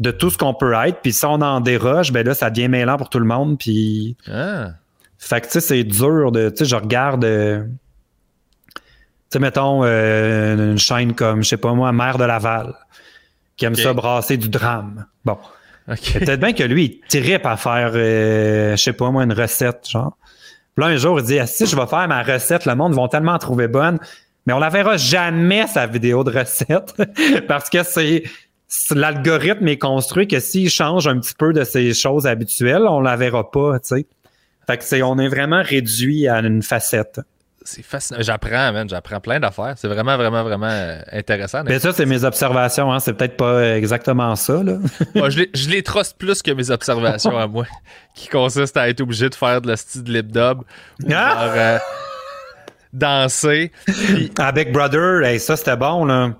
de 0.00 0.10
tout 0.10 0.30
ce 0.30 0.38
qu'on 0.38 0.54
peut 0.54 0.72
être. 0.72 1.00
Puis 1.02 1.12
si 1.12 1.24
on 1.24 1.34
en 1.34 1.60
déroge, 1.60 2.10
ben 2.10 2.26
là, 2.26 2.34
ça 2.34 2.50
devient 2.50 2.68
mêlant 2.68 2.96
pour 2.96 3.08
tout 3.08 3.20
le 3.20 3.26
monde. 3.26 3.58
Puis. 3.58 4.16
Ah. 4.28 4.70
Fait 5.18 5.42
que, 5.42 5.46
tu 5.46 5.52
sais, 5.52 5.60
c'est 5.60 5.84
dur 5.84 6.32
de. 6.32 6.48
Tu 6.48 6.56
sais, 6.56 6.64
je 6.64 6.74
regarde. 6.74 7.24
Euh, 7.24 7.62
tu 8.74 8.80
sais, 9.30 9.38
mettons 9.38 9.84
euh, 9.84 10.72
une 10.72 10.78
chaîne 10.78 11.14
comme, 11.14 11.44
je 11.44 11.50
sais 11.50 11.56
pas 11.56 11.72
moi, 11.74 11.92
Mère 11.92 12.18
de 12.18 12.24
Laval, 12.24 12.74
qui 13.56 13.66
aime 13.66 13.76
ça 13.76 13.92
brasser 13.92 14.36
du 14.36 14.48
drame. 14.48 15.06
Bon. 15.24 15.38
Peut-être 15.86 16.40
bien 16.40 16.52
que 16.52 16.62
lui, 16.62 17.00
il 17.02 17.22
trippe 17.22 17.46
à 17.46 17.56
faire, 17.56 17.92
euh, 17.94 18.76
je 18.76 18.82
sais 18.82 18.92
pas 18.92 19.10
moi, 19.10 19.22
une 19.24 19.32
recette, 19.32 19.88
genre. 19.88 20.16
Puis 20.74 20.84
là, 20.84 20.90
un 20.90 20.96
jour, 20.96 21.18
il 21.20 21.26
dit, 21.26 21.38
ah, 21.38 21.46
si 21.46 21.66
je 21.66 21.76
vais 21.76 21.86
faire 21.86 22.08
ma 22.08 22.22
recette, 22.22 22.64
le 22.64 22.74
monde 22.74 22.94
vont 22.94 23.08
tellement 23.08 23.38
trouver 23.38 23.68
bonne, 23.68 23.98
mais 24.46 24.52
on 24.52 24.58
la 24.58 24.68
verra 24.68 24.96
jamais, 24.96 25.66
sa 25.66 25.86
vidéo 25.86 26.24
de 26.24 26.36
recette, 26.36 26.94
parce 27.48 27.70
que 27.70 27.82
c'est 27.82 28.24
l'algorithme 28.94 29.66
est 29.68 29.78
construit 29.78 30.28
que 30.28 30.40
s'il 30.40 30.70
change 30.70 31.06
un 31.08 31.18
petit 31.18 31.34
peu 31.34 31.52
de 31.52 31.64
ses 31.64 31.92
choses 31.94 32.26
habituelles, 32.26 32.82
on 32.88 33.00
la 33.00 33.16
verra 33.16 33.50
pas, 33.50 33.78
tu 33.80 33.96
sais. 33.96 34.06
Fait 34.66 34.78
que 34.78 34.84
c'est, 34.84 35.02
on 35.02 35.18
est 35.18 35.28
vraiment 35.28 35.62
réduit 35.62 36.28
à 36.28 36.38
une 36.38 36.62
facette. 36.62 37.20
C'est 37.62 37.82
fascinant. 37.82 38.20
J'apprends, 38.22 38.72
man. 38.72 38.88
J'apprends 38.88 39.20
plein 39.20 39.38
d'affaires. 39.38 39.74
C'est 39.76 39.88
vraiment, 39.88 40.16
vraiment, 40.16 40.42
vraiment 40.42 40.70
euh, 40.70 41.00
intéressant. 41.12 41.62
Mais 41.64 41.78
ça, 41.78 41.92
c'est 41.92 42.06
mes 42.06 42.24
observations. 42.24 42.90
Hein. 42.90 43.00
C'est 43.00 43.12
peut-être 43.12 43.36
pas 43.36 43.76
exactement 43.76 44.34
ça. 44.34 44.62
Là. 44.62 44.78
je, 45.28 45.40
les, 45.40 45.50
je 45.52 45.68
les 45.68 45.82
trosse 45.82 46.12
plus 46.12 46.40
que 46.40 46.52
mes 46.52 46.70
observations 46.70 47.36
à 47.36 47.46
moi, 47.46 47.66
qui 48.14 48.28
consistent 48.28 48.78
à 48.78 48.88
être 48.88 49.00
obligé 49.02 49.28
de 49.28 49.34
faire 49.34 49.60
de 49.60 49.68
la 49.68 49.76
style 49.76 50.04
lip 50.04 50.32
dub 50.32 50.60
ou 51.04 51.12
ah! 51.12 51.44
euh, 51.54 51.78
danser. 52.92 53.72
Avec 54.38 54.72
Brother, 54.72 55.38
ça, 55.40 55.56
c'était 55.56 55.76
bon. 55.76 56.06
là. 56.06 56.32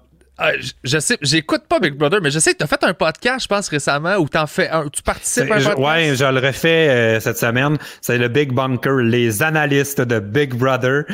Ah, 0.43 0.53
je, 0.85 0.99
sais, 0.99 1.19
j'écoute 1.21 1.65
pas 1.69 1.81
Big 1.81 1.93
Brother, 1.93 2.21
mais 2.23 2.31
je 2.31 2.39
sais 2.39 2.53
que 2.53 2.57
tu 2.57 2.65
as 2.65 2.67
fait 2.67 2.83
un 2.83 2.95
podcast, 2.95 3.43
je 3.43 3.47
pense, 3.47 3.69
récemment, 3.69 4.17
où 4.17 4.27
en 4.35 4.47
fais 4.47 4.71
un, 4.71 4.89
tu 4.89 5.03
participes 5.03 5.51
à 5.51 5.57
un 5.57 5.61
podcast. 5.61 5.79
Ouais, 5.79 6.15
je 6.17 6.25
le 6.25 6.47
refais 6.47 6.89
euh, 6.89 7.21
cette 7.21 7.37
semaine. 7.37 7.77
C'est 8.01 8.17
le 8.17 8.29
Big 8.29 8.51
Bunker, 8.51 9.03
les 9.03 9.43
analystes 9.43 10.01
de 10.01 10.19
Big 10.19 10.55
Brother. 10.55 11.05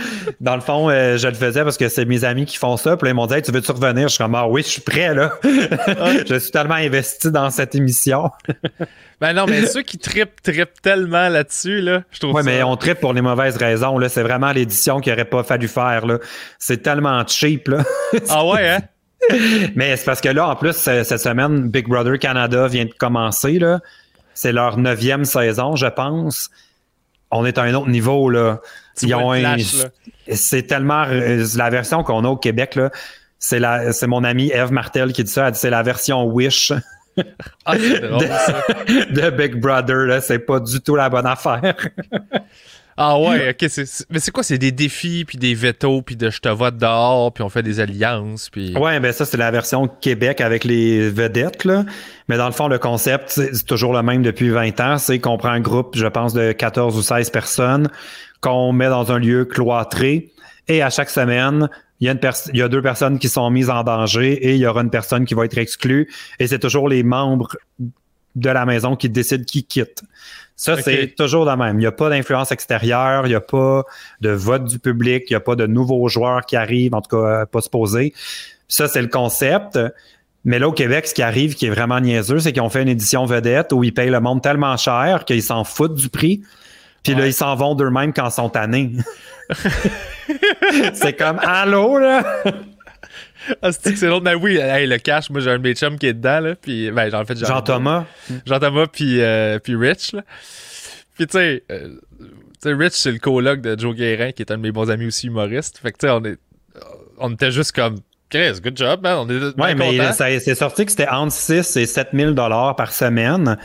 Dans 0.41 0.55
le 0.55 0.61
fond, 0.61 0.89
euh, 0.91 1.19
je 1.19 1.27
le 1.27 1.35
faisais 1.35 1.65
parce 1.65 1.77
que 1.77 1.89
c'est 1.89 2.05
mes 2.05 2.23
amis 2.23 2.47
qui 2.47 2.57
font 2.57 2.77
ça. 2.77 2.97
Puis 2.97 3.07
là, 3.07 3.11
ils 3.11 3.15
m'ont 3.15 3.27
dit 3.27 3.43
Tu 3.43 3.51
veux-tu 3.51 3.73
revenir? 3.73 4.07
Je 4.07 4.15
suis 4.15 4.23
comme 4.23 4.37
Ah 4.37 4.47
oui, 4.47 4.63
je 4.63 4.69
suis 4.69 4.81
prêt 4.81 5.13
là. 5.13 5.33
je 5.43 6.39
suis 6.39 6.53
tellement 6.53 6.75
investi 6.75 7.33
dans 7.33 7.51
cette 7.51 7.75
émission. 7.75 8.31
ben 9.21 9.33
non, 9.33 9.47
mais 9.49 9.67
ceux 9.67 9.83
qui 9.83 9.99
tripent, 9.99 10.41
tripent 10.41 10.81
tellement 10.83 11.29
là-dessus, 11.29 11.81
là, 11.81 12.03
je 12.13 12.21
trouve 12.21 12.33
Ouais, 12.33 12.45
mais 12.45 12.63
on 12.63 12.77
trippe 12.77 13.01
pour 13.01 13.13
les 13.13 13.23
mauvaises 13.23 13.57
raisons. 13.57 13.99
Là. 13.99 14.09
C'est 14.09 14.23
vraiment 14.23 14.53
l'édition 14.53 15.01
qu'il 15.01 15.13
aurait 15.13 15.25
pas 15.25 15.43
fallu 15.43 15.67
faire. 15.67 16.07
Là. 16.07 16.19
C'est 16.61 16.81
tellement 16.81 17.27
cheap. 17.27 17.67
Là. 17.67 17.83
ah 18.29 18.47
ouais, 18.47 18.69
hein? 18.69 18.79
Mais 19.75 19.97
c'est 19.97 20.05
parce 20.05 20.21
que 20.21 20.29
là, 20.29 20.49
en 20.49 20.57
plus, 20.57 20.75
cette 20.75 21.19
semaine, 21.19 21.69
Big 21.69 21.89
Brother 21.89 22.19
Canada 22.19 22.69
vient 22.69 22.85
de 22.85 22.93
commencer. 22.93 23.59
Là. 23.59 23.81
C'est 24.35 24.53
leur 24.53 24.79
neuvième 24.79 25.25
saison, 25.25 25.77
je 25.77 25.87
pense. 25.87 26.51
On 27.31 27.45
est 27.45 27.59
à 27.59 27.63
un 27.63 27.75
autre 27.75 27.89
niveau. 27.89 28.31
Là. 28.31 28.61
C'est 28.95 30.67
tellement. 30.67 31.05
La 31.07 31.71
version 31.71 32.03
qu'on 32.03 32.25
a 32.25 32.29
au 32.29 32.37
Québec, 32.37 32.75
là, 32.75 32.91
c'est, 33.39 33.59
la, 33.59 33.93
c'est 33.93 34.07
mon 34.07 34.25
ami 34.25 34.51
Eve 34.53 34.73
Martel 34.73 35.13
qui 35.13 35.25
dit 35.25 35.31
ça. 35.31 35.47
Elle 35.47 35.53
dit 35.53 35.59
c'est 35.59 35.71
la 35.71 35.83
version 35.83 36.25
Wish. 36.25 36.73
Ah, 37.65 37.77
drôle, 37.77 38.19
de, 38.21 38.27
ça. 38.27 38.63
de, 39.11 39.31
Big 39.31 39.55
Brother, 39.59 39.97
là, 40.07 40.21
c'est 40.21 40.39
pas 40.39 40.61
du 40.61 40.81
tout 40.81 40.97
la 40.97 41.09
bonne 41.09 41.27
affaire. 41.27 41.63
Ah 42.99 43.19
ouais, 43.19 43.51
ok. 43.51 43.71
mais 44.11 44.19
c'est 44.19 44.31
quoi? 44.31 44.43
C'est 44.43 44.57
des 44.57 44.73
défis, 44.73 45.25
puis 45.27 45.37
des 45.37 45.55
veto, 45.55 46.01
puis 46.01 46.17
de 46.17 46.31
je 46.31 46.41
te 46.41 46.49
vote 46.49 46.79
dehors, 46.79 47.33
puis 47.33 47.45
on 47.45 47.51
fait 47.51 47.63
des 47.63 47.79
alliances, 47.81 48.49
puis... 48.49 48.75
Ouais, 48.77 49.01
ben 49.01 49.13
ça, 49.13 49.27
c'est 49.27 49.37
la 49.37 49.51
version 49.51 49.87
Québec 49.87 50.41
avec 50.41 50.65
les 50.65 51.11
vedettes, 51.11 51.65
là. 51.65 51.85
Mais 52.29 52.39
dans 52.39 52.47
le 52.47 52.53
fond, 52.53 52.69
le 52.69 52.79
concept, 52.79 53.29
c'est 53.31 53.67
toujours 53.67 53.93
le 53.93 54.03
même 54.03 54.23
depuis 54.23 54.49
20 54.49 54.81
ans. 54.81 54.99
C'est 54.99 55.19
qu'on 55.19 55.37
prend 55.37 55.51
un 55.51 55.61
groupe, 55.61 55.97
je 55.97 56.07
pense, 56.07 56.33
de 56.33 56.53
14 56.53 56.97
ou 56.97 57.03
16 57.03 57.31
personnes 57.31 57.89
qu'on 58.41 58.73
met 58.73 58.89
dans 58.89 59.13
un 59.13 59.19
lieu 59.19 59.45
cloîtré. 59.45 60.33
Et 60.69 60.83
à 60.83 60.91
chaque 60.91 61.11
semaine, 61.11 61.69
il 62.01 62.07
y, 62.07 62.09
a 62.09 62.13
une 62.13 62.21
il 62.53 62.59
y 62.59 62.63
a 62.63 62.69
deux 62.69 62.83
personnes 62.83 63.19
qui 63.19 63.29
sont 63.29 63.49
mises 63.51 63.71
en 63.71 63.83
danger 63.85 64.33
et 64.33 64.55
il 64.55 64.59
y 64.59 64.67
aura 64.67 64.83
une 64.83 64.91
personne 64.91 65.25
qui 65.25 65.35
va 65.35 65.45
être 65.45 65.57
exclue. 65.59 66.09
Et 66.39 66.47
c'est 66.47 66.59
toujours 66.59 66.89
les 66.89 67.03
membres 67.03 67.57
de 68.35 68.51
la 68.51 68.67
maison 68.67 68.97
qui 68.97 69.09
décident 69.09 69.45
qui 69.45 69.65
quitte. 69.65 70.03
Ça, 70.57 70.81
c'est 70.81 71.15
toujours 71.15 71.45
la 71.45 71.57
même. 71.57 71.77
Il 71.77 71.81
n'y 71.81 71.87
a 71.87 71.93
pas 71.93 72.09
d'influence 72.09 72.51
extérieure, 72.51 73.27
il 73.27 73.29
n'y 73.29 73.35
a 73.35 73.41
pas 73.41 73.85
de 74.23 74.31
vote 74.31 74.65
du 74.65 74.79
public, 74.79 75.25
il 75.29 75.33
n'y 75.33 75.37
a 75.37 75.41
pas 75.41 75.55
de 75.55 75.67
nouveaux 75.67 76.09
joueurs 76.09 76.47
qui 76.47 76.57
arrivent, 76.57 76.95
en 76.95 77.03
tout 77.03 77.15
cas, 77.15 77.23
euh, 77.43 77.47
pas 77.47 77.61
se 77.61 77.69
poser. 77.69 78.15
Ça, 78.67 78.89
c'est 78.89 79.03
le 79.03 79.09
concept. 79.09 79.79
Mais 80.47 80.59
là, 80.59 80.69
au 80.69 80.73
Québec, 80.73 81.07
ce 81.07 81.15
qui 81.15 81.23
arrive, 81.23 81.55
qui 81.55 81.67
est 81.67 81.71
vraiment 81.71 82.01
niaiseux, 82.01 82.39
c'est 82.39 82.53
qu'ils 82.53 82.63
ont 82.63 82.71
fait 82.71 82.83
une 82.83 82.89
édition 82.89 83.27
vedette 83.27 83.73
où 83.73 83.85
ils 83.85 83.93
payent 83.93 84.11
le 84.11 84.21
monde 84.21 84.43
tellement 84.43 84.77
cher 84.79 85.25
qu'ils 85.27 85.43
s'en 85.43 85.65
foutent 85.65 85.95
du 85.95 86.09
prix. 86.09 86.43
Puis 87.03 87.15
là, 87.15 87.27
ils 87.27 87.35
s'en 87.35 87.55
vont 87.55 87.75
d'eux-mêmes 87.75 88.13
quand 88.13 88.29
ils 88.29 88.33
sont 88.33 88.49
tannés. 88.49 88.93
c'est 90.95 91.13
comme 91.13 91.39
Allô, 91.41 91.99
là! 91.99 92.25
Ah, 93.63 93.73
c'est 93.73 94.01
l'autre. 94.03 94.25
Mais 94.25 94.35
oui, 94.35 94.57
hey, 94.57 94.87
le 94.87 94.99
cash, 94.99 95.31
moi 95.31 95.41
j'ai 95.41 95.51
un 95.51 95.59
de 95.59 95.63
mes 95.63 95.75
chums 95.75 95.99
qui 95.99 96.07
est 96.07 96.15
dedans, 96.15 96.41
là. 96.41 96.55
Puis, 96.55 96.91
ben, 96.91 97.15
en 97.15 97.25
fait, 97.25 97.39
Jean-Thomas. 97.39 98.07
Jean-Thomas, 98.47 98.87
puis, 98.87 99.21
euh, 99.21 99.59
puis 99.59 99.77
Rich, 99.77 100.13
là. 100.13 100.23
Puis, 101.15 101.27
tu 101.27 101.39
sais, 101.39 101.63
euh, 101.71 101.97
Rich, 102.65 102.95
c'est 102.95 103.13
le 103.13 103.19
coloc 103.19 103.61
de 103.61 103.79
Joe 103.79 103.95
Guérin, 103.95 104.33
qui 104.33 104.43
est 104.43 104.51
un 104.51 104.57
de 104.57 104.63
mes 104.63 104.73
bons 104.73 104.91
amis 104.91 105.07
aussi 105.07 105.29
humoristes. 105.29 105.79
Fait 105.79 105.93
que, 105.93 105.99
tu 105.99 106.07
sais, 106.07 106.13
on, 106.13 106.25
est, 106.25 106.39
on 107.19 107.33
était 107.33 107.51
juste 107.51 107.73
comme. 107.73 107.97
Chris, 108.29 108.61
good 108.61 108.77
job, 108.77 109.03
man. 109.03 109.19
On 109.19 109.29
est 109.29 109.57
ouais, 109.57 109.75
mais 109.77 110.13
c'est 110.13 110.55
sorti 110.57 110.85
que 110.85 110.91
c'était 110.91 111.09
entre 111.09 111.33
6 111.33 111.77
et 111.77 111.87
7 111.87 112.09
000 112.13 112.35
par 112.35 112.93
semaine. 112.93 113.57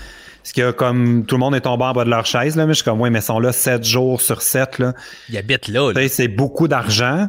Ce 0.44 0.54
qui 0.54 0.62
a 0.62 0.72
comme 0.72 1.26
tout 1.26 1.36
le 1.36 1.40
monde 1.40 1.56
est 1.56 1.62
tombé 1.62 1.84
en 1.84 1.94
bas 1.94 2.04
de 2.04 2.10
leur 2.10 2.26
chaise, 2.26 2.56
là, 2.56 2.66
mais 2.66 2.74
je 2.74 2.78
suis 2.78 2.86
comme, 2.86 3.00
ouais, 3.02 3.10
mais 3.10 3.20
ils 3.20 3.24
sont 3.24 3.40
là 3.40 3.52
7 3.52 3.84
jours 3.84 4.22
sur 4.22 4.42
7. 4.42 4.80
Là. 4.80 4.94
Ils 5.30 5.38
habitent 5.38 5.68
là. 5.68 5.92
là. 5.92 6.08
C'est 6.08 6.28
beaucoup 6.28 6.68
d'argent. 6.68 7.28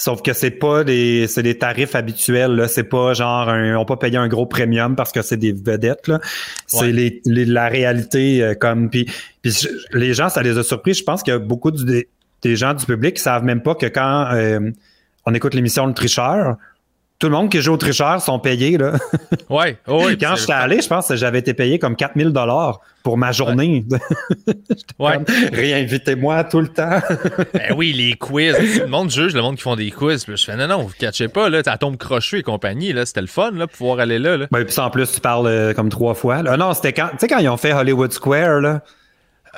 Sauf 0.00 0.22
que 0.22 0.32
c'est 0.32 0.52
pas 0.52 0.84
des 0.84 1.26
c'est 1.26 1.42
des 1.42 1.58
tarifs 1.58 1.96
habituels 1.96 2.52
là, 2.52 2.68
c'est 2.68 2.84
pas 2.84 3.14
genre 3.14 3.48
un, 3.48 3.74
on 3.74 3.84
peut 3.84 3.96
pas 3.96 4.06
payer 4.06 4.16
un 4.16 4.28
gros 4.28 4.46
premium 4.46 4.94
parce 4.94 5.10
que 5.10 5.22
c'est 5.22 5.36
des 5.36 5.50
vedettes 5.50 6.06
là. 6.06 6.20
C'est 6.68 6.92
les, 6.92 7.20
la 7.26 7.66
réalité 7.66 8.40
euh, 8.40 8.54
comme 8.54 8.90
puis, 8.90 9.10
puis 9.42 9.52
les 9.92 10.14
gens 10.14 10.28
ça 10.28 10.40
les 10.40 10.56
a 10.56 10.62
surpris, 10.62 10.94
je 10.94 11.02
pense 11.02 11.24
qu'il 11.24 11.32
y 11.32 11.36
a 11.36 11.40
beaucoup 11.40 11.72
des 11.72 12.06
gens 12.56 12.74
du 12.74 12.86
public 12.86 13.16
qui 13.16 13.22
savent 13.22 13.42
même 13.42 13.60
pas 13.60 13.74
que 13.74 13.86
quand 13.86 14.28
euh, 14.34 14.70
on 15.26 15.34
écoute 15.34 15.54
l'émission 15.54 15.84
Le 15.84 15.94
Tricheur, 15.94 16.56
tout 17.18 17.26
le 17.26 17.32
monde 17.32 17.50
qui 17.50 17.60
joue 17.60 17.72
au 17.72 17.76
tricheur 17.76 18.20
sont 18.20 18.38
payés. 18.38 18.78
Là. 18.78 18.92
Ouais, 19.48 19.78
Quand 19.86 20.36
j'étais 20.36 20.52
allé, 20.52 20.82
je 20.82 20.88
pense 20.88 21.08
que 21.08 21.16
j'avais 21.16 21.38
été 21.38 21.54
payé 21.54 21.78
comme 21.78 21.96
4000 21.96 22.32
dollars 22.32 22.80
pour 23.02 23.16
ma 23.16 23.32
journée. 23.32 23.86
Ouais. 24.98 25.18
Réinvitez-moi 25.54 26.44
tout 26.44 26.60
le 26.60 26.68
temps. 26.68 27.00
ben 27.54 27.74
oui, 27.74 27.94
les 27.94 28.12
quiz. 28.12 28.54
le 28.80 28.88
monde 28.88 29.10
juge 29.10 29.34
le 29.34 29.40
monde 29.40 29.56
qui 29.56 29.62
font 29.62 29.74
des 29.74 29.90
quiz. 29.90 30.26
je 30.28 30.44
fais 30.44 30.54
non, 30.54 30.66
non, 30.66 30.82
vous 30.82 30.90
ne 30.90 30.98
catchez 31.00 31.28
pas. 31.28 31.48
Là, 31.48 31.62
à 31.64 31.78
tombe 31.78 31.96
crochet 31.96 32.40
et 32.40 32.42
compagnie. 32.42 32.92
Là, 32.92 33.06
c'était 33.06 33.22
le 33.22 33.26
fun 33.26 33.52
là, 33.52 33.66
pouvoir 33.66 34.00
aller 34.00 34.18
là. 34.18 34.36
là. 34.36 34.46
Ben, 34.50 34.66
puis 34.66 34.78
en 34.78 34.90
plus, 34.90 35.10
tu 35.10 35.20
parles 35.20 35.46
euh, 35.46 35.72
comme 35.72 35.88
trois 35.88 36.12
fois. 36.12 36.42
Là. 36.42 36.58
Non, 36.58 36.74
c'était 36.74 36.92
quand, 36.92 37.08
tu 37.12 37.16
sais, 37.20 37.28
quand 37.28 37.38
ils 37.38 37.48
ont 37.48 37.56
fait 37.56 37.72
Hollywood 37.72 38.12
Square. 38.12 38.60
Là, 38.60 38.82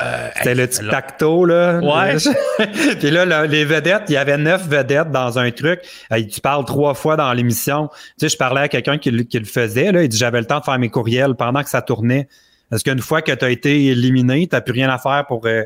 euh, 0.03 0.29
C'était 0.37 0.55
le 0.55 0.69
tic-tac-toe, 0.69 1.47
là. 1.47 1.79
Ouais. 1.79 2.17
Puis 3.01 3.11
là, 3.11 3.47
les 3.47 3.65
vedettes, 3.65 4.05
il 4.09 4.13
y 4.13 4.17
avait 4.17 4.39
neuf 4.39 4.67
vedettes 4.67 5.11
dans 5.11 5.39
un 5.39 5.51
truc. 5.51 5.81
Euh, 6.13 6.23
tu 6.27 6.41
parles 6.41 6.65
trois 6.65 6.95
fois 6.95 7.17
dans 7.17 7.33
l'émission. 7.33 7.89
Tu 7.89 7.97
sais, 8.21 8.29
je 8.29 8.37
parlais 8.37 8.63
à 8.63 8.69
quelqu'un 8.69 8.99
qui, 8.99 9.11
le 9.11 9.45
faisait, 9.45 9.93
là. 9.93 10.03
Il 10.03 10.09
dit, 10.09 10.17
j'avais 10.19 10.41
le 10.41 10.47
temps 10.47 10.61
de 10.61 10.65
faire 10.65 10.79
mes 10.79 10.91
courriels 10.91 11.35
pendant 11.35 11.63
que 11.63 11.71
ça 11.71 11.83
tournait. 11.83 12.29
Parce 12.69 12.83
qu'une 12.83 13.01
fois 13.01 13.23
que 13.23 13.33
tu 13.33 13.45
as 13.45 13.51
été 13.51 13.87
éliminé, 13.87 14.47
tu 14.47 14.61
plus 14.61 14.73
rien 14.73 14.91
à 14.91 14.99
faire 14.99 15.25
pour 15.27 15.47
euh, 15.47 15.65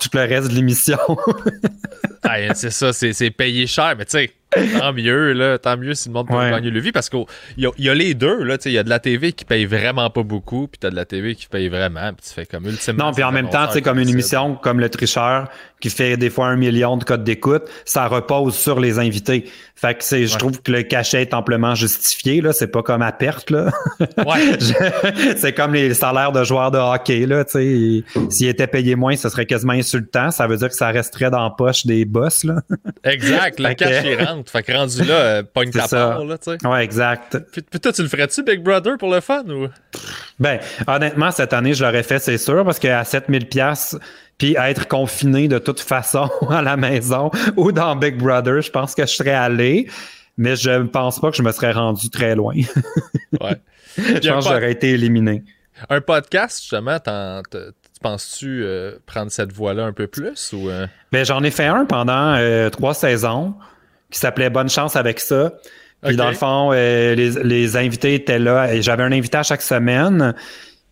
tout 0.00 0.10
le 0.12 0.20
reste 0.20 0.48
de 0.48 0.54
l'émission. 0.54 0.98
c'est 2.54 2.70
ça, 2.70 2.92
c'est 2.92 3.30
payé 3.30 3.66
cher, 3.66 3.94
mais 3.96 4.04
tu 4.04 4.12
sais 4.12 4.30
tant 4.78 4.92
mieux, 4.92 5.32
là. 5.32 5.58
Tant 5.58 5.76
mieux 5.76 5.94
si 5.94 6.08
le 6.08 6.14
monde 6.14 6.28
peut 6.28 6.34
gagner 6.34 6.70
le 6.70 6.80
vie 6.80 6.92
parce 6.92 7.08
qu'il 7.08 7.24
y, 7.56 7.66
y, 7.78 7.88
a 7.88 7.94
les 7.94 8.14
deux, 8.14 8.42
là. 8.42 8.56
Il 8.64 8.72
y 8.72 8.78
a 8.78 8.82
de 8.82 8.88
la 8.88 8.98
TV 8.98 9.32
qui 9.32 9.44
paye 9.44 9.64
vraiment 9.64 10.10
pas 10.10 10.22
beaucoup, 10.22 10.66
puis 10.66 10.78
t'as 10.78 10.90
de 10.90 10.96
la 10.96 11.04
TV 11.04 11.34
qui 11.34 11.46
paye 11.46 11.68
vraiment, 11.68 12.12
puis 12.12 12.26
tu 12.26 12.34
fais 12.34 12.46
comme 12.46 12.66
ultimement. 12.66 13.06
Non, 13.06 13.12
puis 13.12 13.22
en 13.22 13.32
même 13.32 13.50
temps, 13.50 13.66
tu 13.66 13.74
sais, 13.74 13.82
comme 13.82 13.98
une 13.98 14.08
émission 14.08 14.54
comme 14.56 14.80
Le 14.80 14.88
Tricheur, 14.88 15.48
qui 15.80 15.90
fait 15.90 16.16
des 16.16 16.30
fois 16.30 16.48
un 16.48 16.56
million 16.56 16.96
de 16.96 17.04
codes 17.04 17.24
d'écoute, 17.24 17.62
ça 17.84 18.06
repose 18.06 18.54
sur 18.54 18.80
les 18.80 18.98
invités. 18.98 19.46
Fait 19.74 19.94
que 19.94 20.04
c'est, 20.04 20.26
je 20.26 20.36
trouve 20.36 20.60
que 20.60 20.70
le 20.70 20.82
cachet 20.82 21.22
est 21.22 21.32
amplement 21.32 21.74
justifié, 21.74 22.42
là. 22.42 22.52
C'est 22.52 22.68
pas 22.68 22.82
comme 22.82 23.02
à 23.02 23.12
perte, 23.12 23.50
là. 23.50 23.70
Ouais. 24.18 24.58
c'est 25.36 25.54
comme 25.54 25.72
les 25.74 25.94
salaires 25.94 26.32
de 26.32 26.44
joueurs 26.44 26.70
de 26.70 26.78
hockey, 26.78 27.24
là. 27.26 27.44
Tu 27.44 28.04
s'ils 28.28 28.48
étaient 28.48 28.66
payés 28.66 28.94
moins, 28.94 29.16
ce 29.16 29.28
serait 29.28 29.46
quasiment 29.46 29.72
insultant. 29.72 30.30
Ça 30.30 30.46
veut 30.46 30.56
dire 30.56 30.68
que 30.68 30.74
ça 30.74 30.90
resterait 30.90 31.30
dans 31.30 31.42
la 31.42 31.50
poche 31.50 31.86
des 31.86 32.04
boss, 32.04 32.44
là. 32.44 32.56
exact. 33.04 33.58
Le 33.58 33.72
cachet 33.74 34.22
rentre. 34.22 34.39
Fait 34.48 34.62
que 34.62 34.72
rendu 34.72 35.04
là, 35.04 35.14
euh, 35.14 35.42
pogne 35.54 35.70
ta 35.70 35.88
part, 35.88 36.24
là, 36.24 36.38
tu 36.38 36.52
sais. 36.52 36.66
Ouais, 36.66 36.84
exact. 36.84 37.38
Puis, 37.52 37.80
toi, 37.80 37.92
tu 37.92 38.02
le 38.02 38.08
ferais-tu, 38.08 38.42
Big 38.42 38.62
Brother, 38.62 38.96
pour 38.98 39.12
le 39.12 39.20
fun, 39.20 39.44
ou? 39.48 39.68
Ben, 40.38 40.60
honnêtement, 40.86 41.30
cette 41.30 41.52
année, 41.52 41.74
je 41.74 41.84
l'aurais 41.84 42.02
fait, 42.02 42.18
c'est 42.18 42.38
sûr, 42.38 42.64
parce 42.64 42.78
qu'à 42.78 43.02
7000$, 43.02 43.98
puis 44.40 44.56
être 44.58 44.88
confiné 44.88 45.48
de 45.48 45.58
toute 45.58 45.80
façon 45.80 46.28
à 46.50 46.62
la 46.62 46.76
maison 46.76 47.30
ou 47.56 47.72
dans 47.72 47.94
Big 47.94 48.16
Brother, 48.16 48.62
je 48.62 48.70
pense 48.70 48.94
que 48.94 49.02
je 49.02 49.14
serais 49.14 49.34
allé, 49.34 49.88
mais 50.38 50.56
je 50.56 50.70
ne 50.70 50.88
pense 50.88 51.20
pas 51.20 51.30
que 51.30 51.36
je 51.36 51.42
me 51.42 51.52
serais 51.52 51.72
rendu 51.72 52.08
très 52.08 52.34
loin. 52.34 52.54
ouais. 53.40 53.60
Je 53.96 54.30
pense 54.30 54.46
que 54.46 54.50
j'aurais 54.50 54.72
été 54.72 54.90
éliminé. 54.92 55.44
Un 55.90 56.00
podcast, 56.00 56.60
justement, 56.60 56.98
penses-tu 58.00 58.62
euh, 58.64 58.96
prendre 59.04 59.30
cette 59.30 59.52
voie-là 59.52 59.84
un 59.84 59.92
peu 59.92 60.06
plus? 60.06 60.52
ou 60.54 60.70
euh? 60.70 60.86
ben, 61.12 61.24
J'en 61.24 61.42
ai 61.42 61.50
fait 61.50 61.66
un 61.66 61.84
pendant 61.84 62.36
trois 62.70 62.94
saisons 62.94 63.54
qui 64.10 64.18
s'appelait 64.18 64.50
Bonne 64.50 64.68
chance 64.68 64.96
avec 64.96 65.20
ça. 65.20 65.52
Puis 66.02 66.16
dans 66.16 66.28
le 66.28 66.34
fond, 66.34 66.70
euh, 66.72 67.14
les, 67.14 67.30
les, 67.44 67.76
invités 67.76 68.14
étaient 68.14 68.38
là. 68.38 68.72
et 68.72 68.80
J'avais 68.80 69.02
un 69.02 69.12
invité 69.12 69.38
à 69.38 69.42
chaque 69.42 69.60
semaine. 69.60 70.34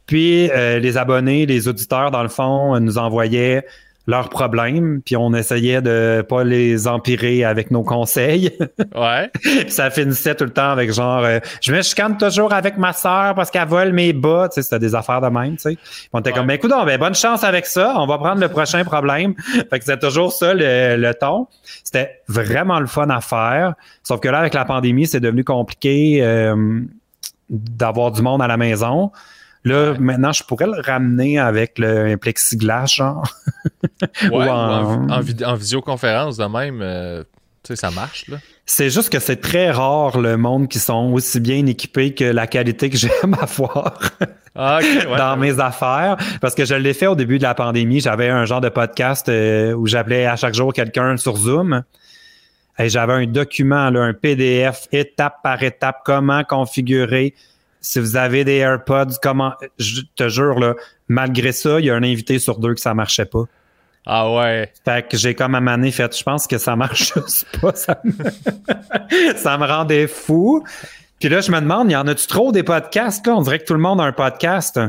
Puis 0.07 0.51
euh, 0.51 0.79
les 0.79 0.97
abonnés, 0.99 1.47
les 1.47 1.67
auditeurs, 1.67 2.11
dans 2.11 2.23
le 2.23 2.29
fond, 2.29 2.79
nous 2.81 2.99
envoyaient 2.99 3.65
leurs 4.09 4.31
problèmes, 4.31 5.03
puis 5.05 5.17
on 5.17 5.35
essayait 5.35 5.83
de 5.83 6.25
pas 6.27 6.43
les 6.43 6.89
empirer 6.89 7.45
avec 7.45 7.71
nos 7.71 7.85
conseils. 7.85 8.51
Ouais. 8.95 9.31
ça 9.69 9.91
finissait 9.91 10.35
tout 10.35 10.45
le 10.45 10.51
temps 10.51 10.71
avec 10.71 10.93
genre 10.93 11.23
euh, 11.23 11.41
je 11.61 11.73
me 11.73 11.83
chicane 11.83 12.17
toujours 12.17 12.53
avec 12.53 12.79
ma 12.79 12.93
sœur 12.93 13.35
parce 13.35 13.51
qu'elle 13.51 13.69
vole 13.69 13.93
mes 13.93 14.13
bas, 14.13 14.49
tu 14.49 14.55
sais, 14.55 14.63
c'était 14.63 14.79
des 14.79 14.95
affaires 14.95 15.21
de 15.21 15.29
même, 15.29 15.57
tu 15.57 15.75
sais. 15.75 15.79
On 16.13 16.21
était 16.21 16.33
comme 16.33 16.47
ben 16.47 16.55
écoute, 16.55 16.73
ben, 16.87 16.99
bonne 16.99 17.15
chance 17.15 17.45
avec 17.45 17.67
ça, 17.67 17.95
on 17.97 18.07
va 18.07 18.19
prendre 18.19 18.41
le 18.41 18.49
prochain 18.49 18.83
problème. 18.85 19.35
fait 19.71 19.79
que 19.79 19.85
c'était 19.85 19.99
toujours 19.99 20.33
ça 20.33 20.55
le, 20.55 21.13
ton. 21.13 21.49
C'était 21.85 22.23
vraiment 22.29 22.81
le 22.81 22.87
fun 22.87 23.11
à 23.11 23.21
faire, 23.21 23.75
sauf 24.03 24.21
que 24.21 24.29
là 24.29 24.39
avec 24.39 24.55
la 24.55 24.65
pandémie, 24.65 25.07
c'est 25.07 25.21
devenu 25.21 25.45
compliqué 25.45 26.21
euh, 26.23 26.81
d'avoir 27.51 28.11
du 28.11 28.23
monde 28.23 28.41
à 28.43 28.47
la 28.47 28.57
maison. 28.57 29.13
Là, 29.69 29.95
maintenant, 29.99 30.33
je 30.33 30.43
pourrais 30.45 30.67
le 30.67 30.81
ramener 30.81 31.39
avec 31.39 31.79
le 31.79 32.17
plexiglas, 32.17 32.87
genre. 32.87 33.35
ouais, 34.31 34.49
en, 34.49 35.55
visioconférence 35.55 36.39
de 36.39 36.45
même, 36.47 36.81
euh, 36.81 37.23
tu 37.63 37.75
sais, 37.75 37.77
ça 37.77 37.91
marche, 37.91 38.27
là. 38.29 38.39
C'est 38.65 38.91
juste 38.91 39.11
que 39.11 39.19
c'est 39.19 39.41
très 39.41 39.71
rare 39.71 40.21
le 40.21 40.37
monde 40.37 40.69
qui 40.69 40.79
sont 40.79 41.13
aussi 41.13 41.41
bien 41.41 41.65
équipés 41.65 42.15
que 42.15 42.25
la 42.25 42.47
qualité 42.47 42.91
que 42.91 42.97
j'aime 42.99 43.35
avoir 43.41 43.99
ah, 44.55 44.81
dans 45.17 45.37
mes 45.37 45.59
affaires. 45.59 46.17
Parce 46.41 46.55
que 46.55 46.65
je 46.65 46.75
l'ai 46.75 46.93
fait 46.93 47.07
au 47.07 47.15
début 47.15 47.39
de 47.39 47.45
la 47.45 47.55
pandémie. 47.55 48.01
J'avais 48.01 48.29
un 48.29 48.45
genre 48.45 48.61
de 48.61 48.69
podcast 48.69 49.29
euh, 49.29 49.73
où 49.73 49.87
j'appelais 49.87 50.27
à 50.27 50.37
chaque 50.37 50.55
jour 50.55 50.73
quelqu'un 50.73 51.17
sur 51.17 51.37
Zoom. 51.37 51.83
Et 52.79 52.89
j'avais 52.89 53.15
un 53.15 53.27
document, 53.27 53.91
là, 53.91 54.03
un 54.03 54.13
PDF, 54.13 54.87
étape 54.93 55.43
par 55.43 55.63
étape, 55.63 56.03
comment 56.05 56.45
configurer 56.45 57.35
si 57.81 58.01
vous 58.01 58.17
avez 58.17 58.45
des 58.45 58.57
AirPods, 58.57 59.19
comment, 59.23 59.55
je 59.79 60.03
te 60.17 60.29
jure, 60.29 60.59
là, 60.59 60.75
malgré 61.09 61.53
ça, 61.53 61.81
il 61.81 61.87
y 61.87 61.91
a 61.91 61.95
un 61.95 62.03
invité 62.03 62.39
sur 62.39 62.59
deux 62.59 62.75
que 62.75 62.81
ça 62.81 62.95
marchait 62.95 63.27
pas. 63.27 63.45
Ah 64.07 64.33
ouais. 64.33 64.73
Fait 64.85 65.07
que 65.07 65.17
j'ai 65.17 65.35
comme 65.35 65.55
à 65.55 65.61
mané 65.61 65.91
fait, 65.91 66.17
je 66.17 66.23
pense 66.23 66.47
que 66.47 66.57
ça 66.57 66.77
marche 66.77 67.13
juste 67.27 67.47
pas. 67.61 67.75
Ça 67.75 68.01
me, 68.05 68.13
ça 69.37 69.59
me 69.59 69.67
rendait 69.67 70.07
fou. 70.07 70.65
Puis 71.21 71.29
là, 71.29 71.41
je 71.41 71.51
me 71.51 71.61
demande, 71.61 71.91
il 71.91 71.93
y 71.93 71.97
en 71.97 72.07
a-tu 72.07 72.27
trop 72.27 72.53
des 72.53 72.63
podcasts? 72.63 73.27
Là? 73.27 73.37
On 73.37 73.43
dirait 73.43 73.59
que 73.59 73.65
tout 73.65 73.75
le 73.75 73.81
monde 73.81 74.01
a 74.01 74.05
un 74.05 74.13
podcast. 74.13 74.81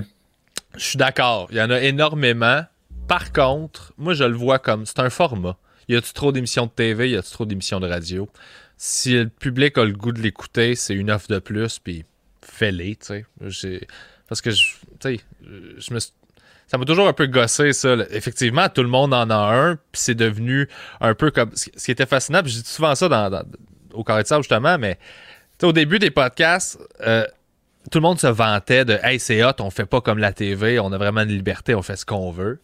Je 0.75 0.83
suis 0.83 0.97
d'accord. 0.97 1.47
Il 1.51 1.57
y 1.57 1.61
en 1.61 1.69
a 1.69 1.81
énormément. 1.81 2.61
Par 3.07 3.33
contre, 3.33 3.93
moi, 3.97 4.13
je 4.13 4.23
le 4.23 4.35
vois 4.35 4.59
comme 4.59 4.85
c'est 4.85 4.99
un 4.99 5.09
format. 5.09 5.57
Y 5.89 5.95
a-tu 5.95 6.13
trop 6.13 6.31
d'émissions 6.31 6.67
de 6.67 6.71
TV? 6.71 7.09
Y 7.09 7.17
a-tu 7.17 7.31
trop 7.31 7.45
d'émissions 7.45 7.79
de 7.79 7.87
radio? 7.87 8.29
Si 8.77 9.13
le 9.13 9.27
public 9.27 9.77
a 9.77 9.83
le 9.83 9.93
goût 9.93 10.11
de 10.11 10.21
l'écouter, 10.21 10.75
c'est 10.75 10.93
une 10.93 11.09
offre 11.09 11.27
de 11.27 11.39
plus. 11.39 11.79
Puis 11.79 12.05
fais-les, 12.51 12.95
tu 12.95 13.25
sais. 13.51 13.87
Parce 14.27 14.41
que, 14.41 14.49
tu 14.51 14.77
sais, 15.01 15.19
je 15.41 15.93
me 15.93 15.99
ça 16.69 16.77
m'a 16.77 16.85
toujours 16.85 17.07
un 17.07 17.13
peu 17.13 17.25
gossé, 17.25 17.73
ça. 17.73 17.95
Effectivement, 18.11 18.69
tout 18.69 18.83
le 18.83 18.89
monde 18.89 19.11
en 19.11 19.27
a 19.31 19.35
un, 19.35 19.75
puis 19.75 20.01
c'est 20.01 20.13
devenu 20.13 20.69
un 21.01 21.15
peu 21.15 21.31
comme... 21.31 21.49
Ce 21.55 21.69
qui 21.69 21.89
était 21.89 22.05
fascinant, 22.05 22.43
puis 22.43 22.51
je 22.51 22.61
dis 22.61 22.69
souvent 22.69 22.93
ça 22.93 23.09
dans, 23.09 23.43
au 23.91 24.03
carré 24.03 24.21
de 24.21 24.27
sable, 24.27 24.43
justement, 24.43 24.77
mais 24.77 24.99
au 25.63 25.73
début 25.73 25.97
des 25.97 26.11
podcasts, 26.11 26.77
euh, 27.01 27.25
tout 27.89 27.97
le 27.97 28.03
monde 28.03 28.19
se 28.19 28.27
vantait 28.27 28.85
de 28.85 28.99
«Hey, 29.03 29.19
c'est 29.19 29.43
hot, 29.43 29.53
on 29.59 29.71
fait 29.71 29.87
pas 29.87 29.99
comme 29.99 30.19
la 30.19 30.31
TV, 30.31 30.79
on 30.79 30.91
a 30.91 30.97
vraiment 30.99 31.21
une 31.21 31.29
liberté, 31.29 31.73
on 31.73 31.81
fait 31.81 31.95
ce 31.95 32.05
qu'on 32.05 32.29
veut.» 32.29 32.59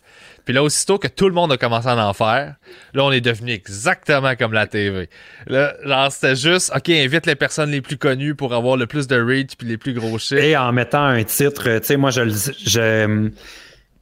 Puis 0.45 0.53
là, 0.53 0.63
aussitôt 0.63 0.99
que 0.99 1.07
tout 1.07 1.27
le 1.27 1.33
monde 1.33 1.51
a 1.51 1.57
commencé 1.57 1.87
à 1.87 2.07
en 2.07 2.13
faire, 2.13 2.55
là, 2.93 3.03
on 3.03 3.11
est 3.11 3.21
devenu 3.21 3.51
exactement 3.51 4.35
comme 4.35 4.53
la 4.53 4.67
TV. 4.67 5.09
Là, 5.47 5.73
genre, 5.83 6.11
c'était 6.11 6.35
juste, 6.35 6.71
OK, 6.75 6.89
invite 6.89 7.25
les 7.25 7.35
personnes 7.35 7.71
les 7.71 7.81
plus 7.81 7.97
connues 7.97 8.35
pour 8.35 8.53
avoir 8.53 8.77
le 8.77 8.85
plus 8.85 9.07
de 9.07 9.19
reach 9.19 9.55
puis 9.57 9.67
les 9.67 9.77
plus 9.77 9.93
gros 9.93 10.17
chiffres. 10.19 10.43
Et 10.43 10.55
en 10.55 10.71
mettant 10.71 11.03
un 11.03 11.23
titre, 11.23 11.79
tu 11.79 11.85
sais, 11.85 11.97
moi, 11.97 12.11
je, 12.11 12.29
je 12.29 13.31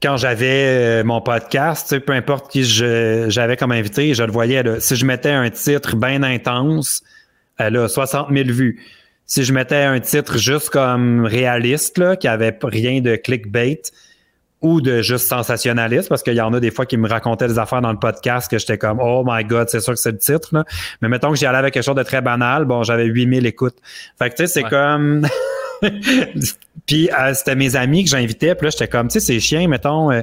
quand 0.03 0.17
j'avais 0.17 0.99
euh, 0.99 1.03
mon 1.05 1.21
podcast, 1.21 1.97
peu 1.99 2.11
importe 2.11 2.51
qui 2.51 2.65
j'avais 2.65 3.55
comme 3.55 3.71
invité, 3.71 4.13
je 4.13 4.23
le 4.23 4.33
voyais, 4.33 4.61
là, 4.61 4.81
si 4.81 4.97
je 4.97 5.05
mettais 5.05 5.31
un 5.31 5.49
titre 5.49 5.95
bien 5.95 6.23
intense, 6.23 7.01
elle 7.57 7.77
a 7.77 7.87
60 7.87 8.27
000 8.33 8.49
vues. 8.49 8.81
Si 9.25 9.45
je 9.45 9.53
mettais 9.53 9.83
un 9.83 10.01
titre 10.01 10.37
juste 10.37 10.69
comme 10.71 11.25
réaliste, 11.25 11.97
là, 11.97 12.17
qui 12.17 12.27
avait 12.27 12.57
rien 12.61 12.99
de 12.99 13.15
clickbait, 13.15 13.81
ou 14.63 14.79
de 14.81 15.01
juste 15.01 15.27
sensationnaliste, 15.27 16.09
parce 16.09 16.23
qu'il 16.23 16.35
y 16.35 16.41
en 16.41 16.53
a 16.53 16.59
des 16.59 16.71
fois 16.71 16.85
qui 16.85 16.97
me 16.97 17.07
racontaient 17.07 17.47
des 17.47 17.59
affaires 17.59 17.81
dans 17.81 17.91
le 17.91 17.99
podcast 17.99 18.49
que 18.49 18.57
j'étais 18.57 18.77
comme 18.77 18.99
Oh 19.01 19.23
my 19.27 19.43
God, 19.43 19.69
c'est 19.69 19.81
sûr 19.81 19.93
que 19.93 19.99
c'est 19.99 20.13
le 20.13 20.17
titre. 20.17 20.49
Là. 20.53 20.63
Mais 21.01 21.09
mettons 21.09 21.31
que 21.31 21.35
j'y 21.35 21.45
allais 21.45 21.57
avec 21.57 21.73
quelque 21.73 21.83
chose 21.83 21.95
de 21.95 22.03
très 22.03 22.21
banal, 22.21 22.63
bon, 22.63 22.81
j'avais 22.81 23.05
8000 23.05 23.45
écoutes. 23.45 23.75
Fait 24.17 24.29
que 24.29 24.35
tu 24.35 24.47
sais, 24.47 24.61
c'est 24.61 24.63
comme. 24.63 25.27
puis 26.87 27.09
euh, 27.11 27.33
c'était 27.33 27.55
mes 27.55 27.75
amis 27.75 28.05
que 28.05 28.09
j'invitais, 28.09 28.55
puis 28.55 28.65
là, 28.65 28.71
j'étais 28.71 28.87
comme, 28.87 29.09
tu 29.09 29.19
sais, 29.19 29.19
c'est 29.19 29.39
chien, 29.41 29.67
mettons, 29.67 30.11
euh, 30.11 30.21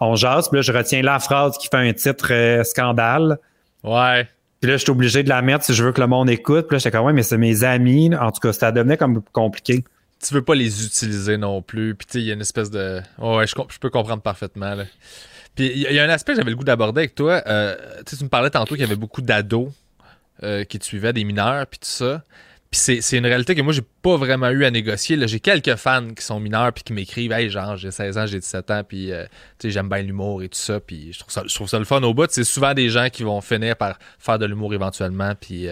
on 0.00 0.14
jase, 0.16 0.50
puis 0.50 0.58
là, 0.58 0.62
je 0.62 0.72
retiens 0.72 1.00
la 1.00 1.18
phrase 1.18 1.56
qui 1.56 1.68
fait 1.68 1.78
un 1.78 1.92
titre 1.94 2.28
euh, 2.30 2.64
scandale. 2.64 3.38
Ouais. 3.82 4.28
Puis 4.60 4.70
là, 4.70 4.76
je 4.76 4.82
suis 4.82 4.90
obligé 4.90 5.22
de 5.22 5.30
la 5.30 5.40
mettre 5.40 5.64
si 5.64 5.72
je 5.72 5.82
veux 5.82 5.92
que 5.92 6.00
le 6.00 6.08
monde 6.08 6.28
écoute. 6.28 6.66
Puis 6.66 6.74
là, 6.74 6.78
j'étais 6.78 6.90
comme, 6.90 7.06
ouais, 7.06 7.12
mais 7.12 7.22
c'est 7.22 7.38
mes 7.38 7.64
amis. 7.64 8.10
En 8.14 8.32
tout 8.32 8.40
cas, 8.40 8.52
ça 8.52 8.70
devenait 8.70 8.96
comme 8.96 9.22
compliqué. 9.32 9.84
Tu 10.20 10.34
veux 10.34 10.42
pas 10.42 10.54
les 10.54 10.84
utiliser 10.84 11.36
non 11.36 11.62
plus. 11.62 11.94
Puis 11.94 12.06
tu 12.06 12.12
sais, 12.14 12.20
il 12.20 12.26
y 12.26 12.30
a 12.30 12.34
une 12.34 12.40
espèce 12.40 12.70
de. 12.70 13.00
ouais, 13.18 13.46
je, 13.46 13.78
peux 13.78 13.90
comprendre 13.90 14.22
parfaitement. 14.22 14.74
Là. 14.74 14.84
Puis 15.54 15.72
il 15.74 15.80
y, 15.80 15.98
a 15.98 16.04
un 16.04 16.08
aspect 16.08 16.32
que 16.32 16.38
j'avais 16.38 16.50
le 16.50 16.56
goût 16.56 16.64
d'aborder 16.64 17.00
avec 17.00 17.14
toi. 17.14 17.42
Euh, 17.46 17.76
tu 18.06 18.22
me 18.22 18.28
parlais 18.28 18.50
tantôt 18.50 18.74
qu'il 18.74 18.82
y 18.82 18.86
avait 18.86 18.96
beaucoup 18.96 19.22
d'ados 19.22 19.70
euh, 20.42 20.64
qui 20.64 20.78
te 20.78 20.84
suivaient, 20.84 21.12
des 21.12 21.24
mineurs, 21.24 21.66
puis 21.66 21.80
tout 21.80 21.88
ça. 21.88 22.22
Puis 22.70 23.00
c'est 23.00 23.16
une 23.16 23.24
réalité 23.24 23.54
que 23.54 23.62
moi, 23.62 23.72
j'ai 23.72 23.82
pas 24.02 24.16
vraiment 24.16 24.50
eu 24.50 24.64
à 24.64 24.70
négocier. 24.70 25.18
J'ai 25.26 25.40
quelques 25.40 25.76
fans 25.76 26.10
qui 26.14 26.22
sont 26.22 26.38
mineurs 26.38 26.72
puis 26.72 26.84
qui 26.84 26.92
m'écrivent 26.92 27.32
Hey, 27.32 27.48
genre, 27.48 27.76
j'ai 27.76 27.90
16 27.90 28.18
ans, 28.18 28.26
j'ai 28.26 28.40
17 28.40 28.70
ans, 28.70 28.82
puis 28.86 29.10
euh, 29.10 29.24
j'aime 29.64 29.88
bien 29.88 30.02
l'humour 30.02 30.42
et 30.42 30.50
tout 30.50 30.58
ça. 30.58 30.78
Puis 30.78 31.12
je 31.14 31.20
trouve 31.20 31.32
ça, 31.32 31.42
je 31.46 31.54
trouve 31.54 31.68
ça 31.68 31.78
le 31.78 31.86
fun 31.86 32.02
au 32.02 32.12
bout. 32.12 32.30
C'est 32.30 32.44
souvent 32.44 32.74
des 32.74 32.90
gens 32.90 33.08
qui 33.08 33.22
vont 33.22 33.40
finir 33.40 33.74
par 33.74 33.98
faire 34.18 34.38
de 34.38 34.44
l'humour 34.44 34.74
éventuellement. 34.74 35.32
Puis 35.34 35.66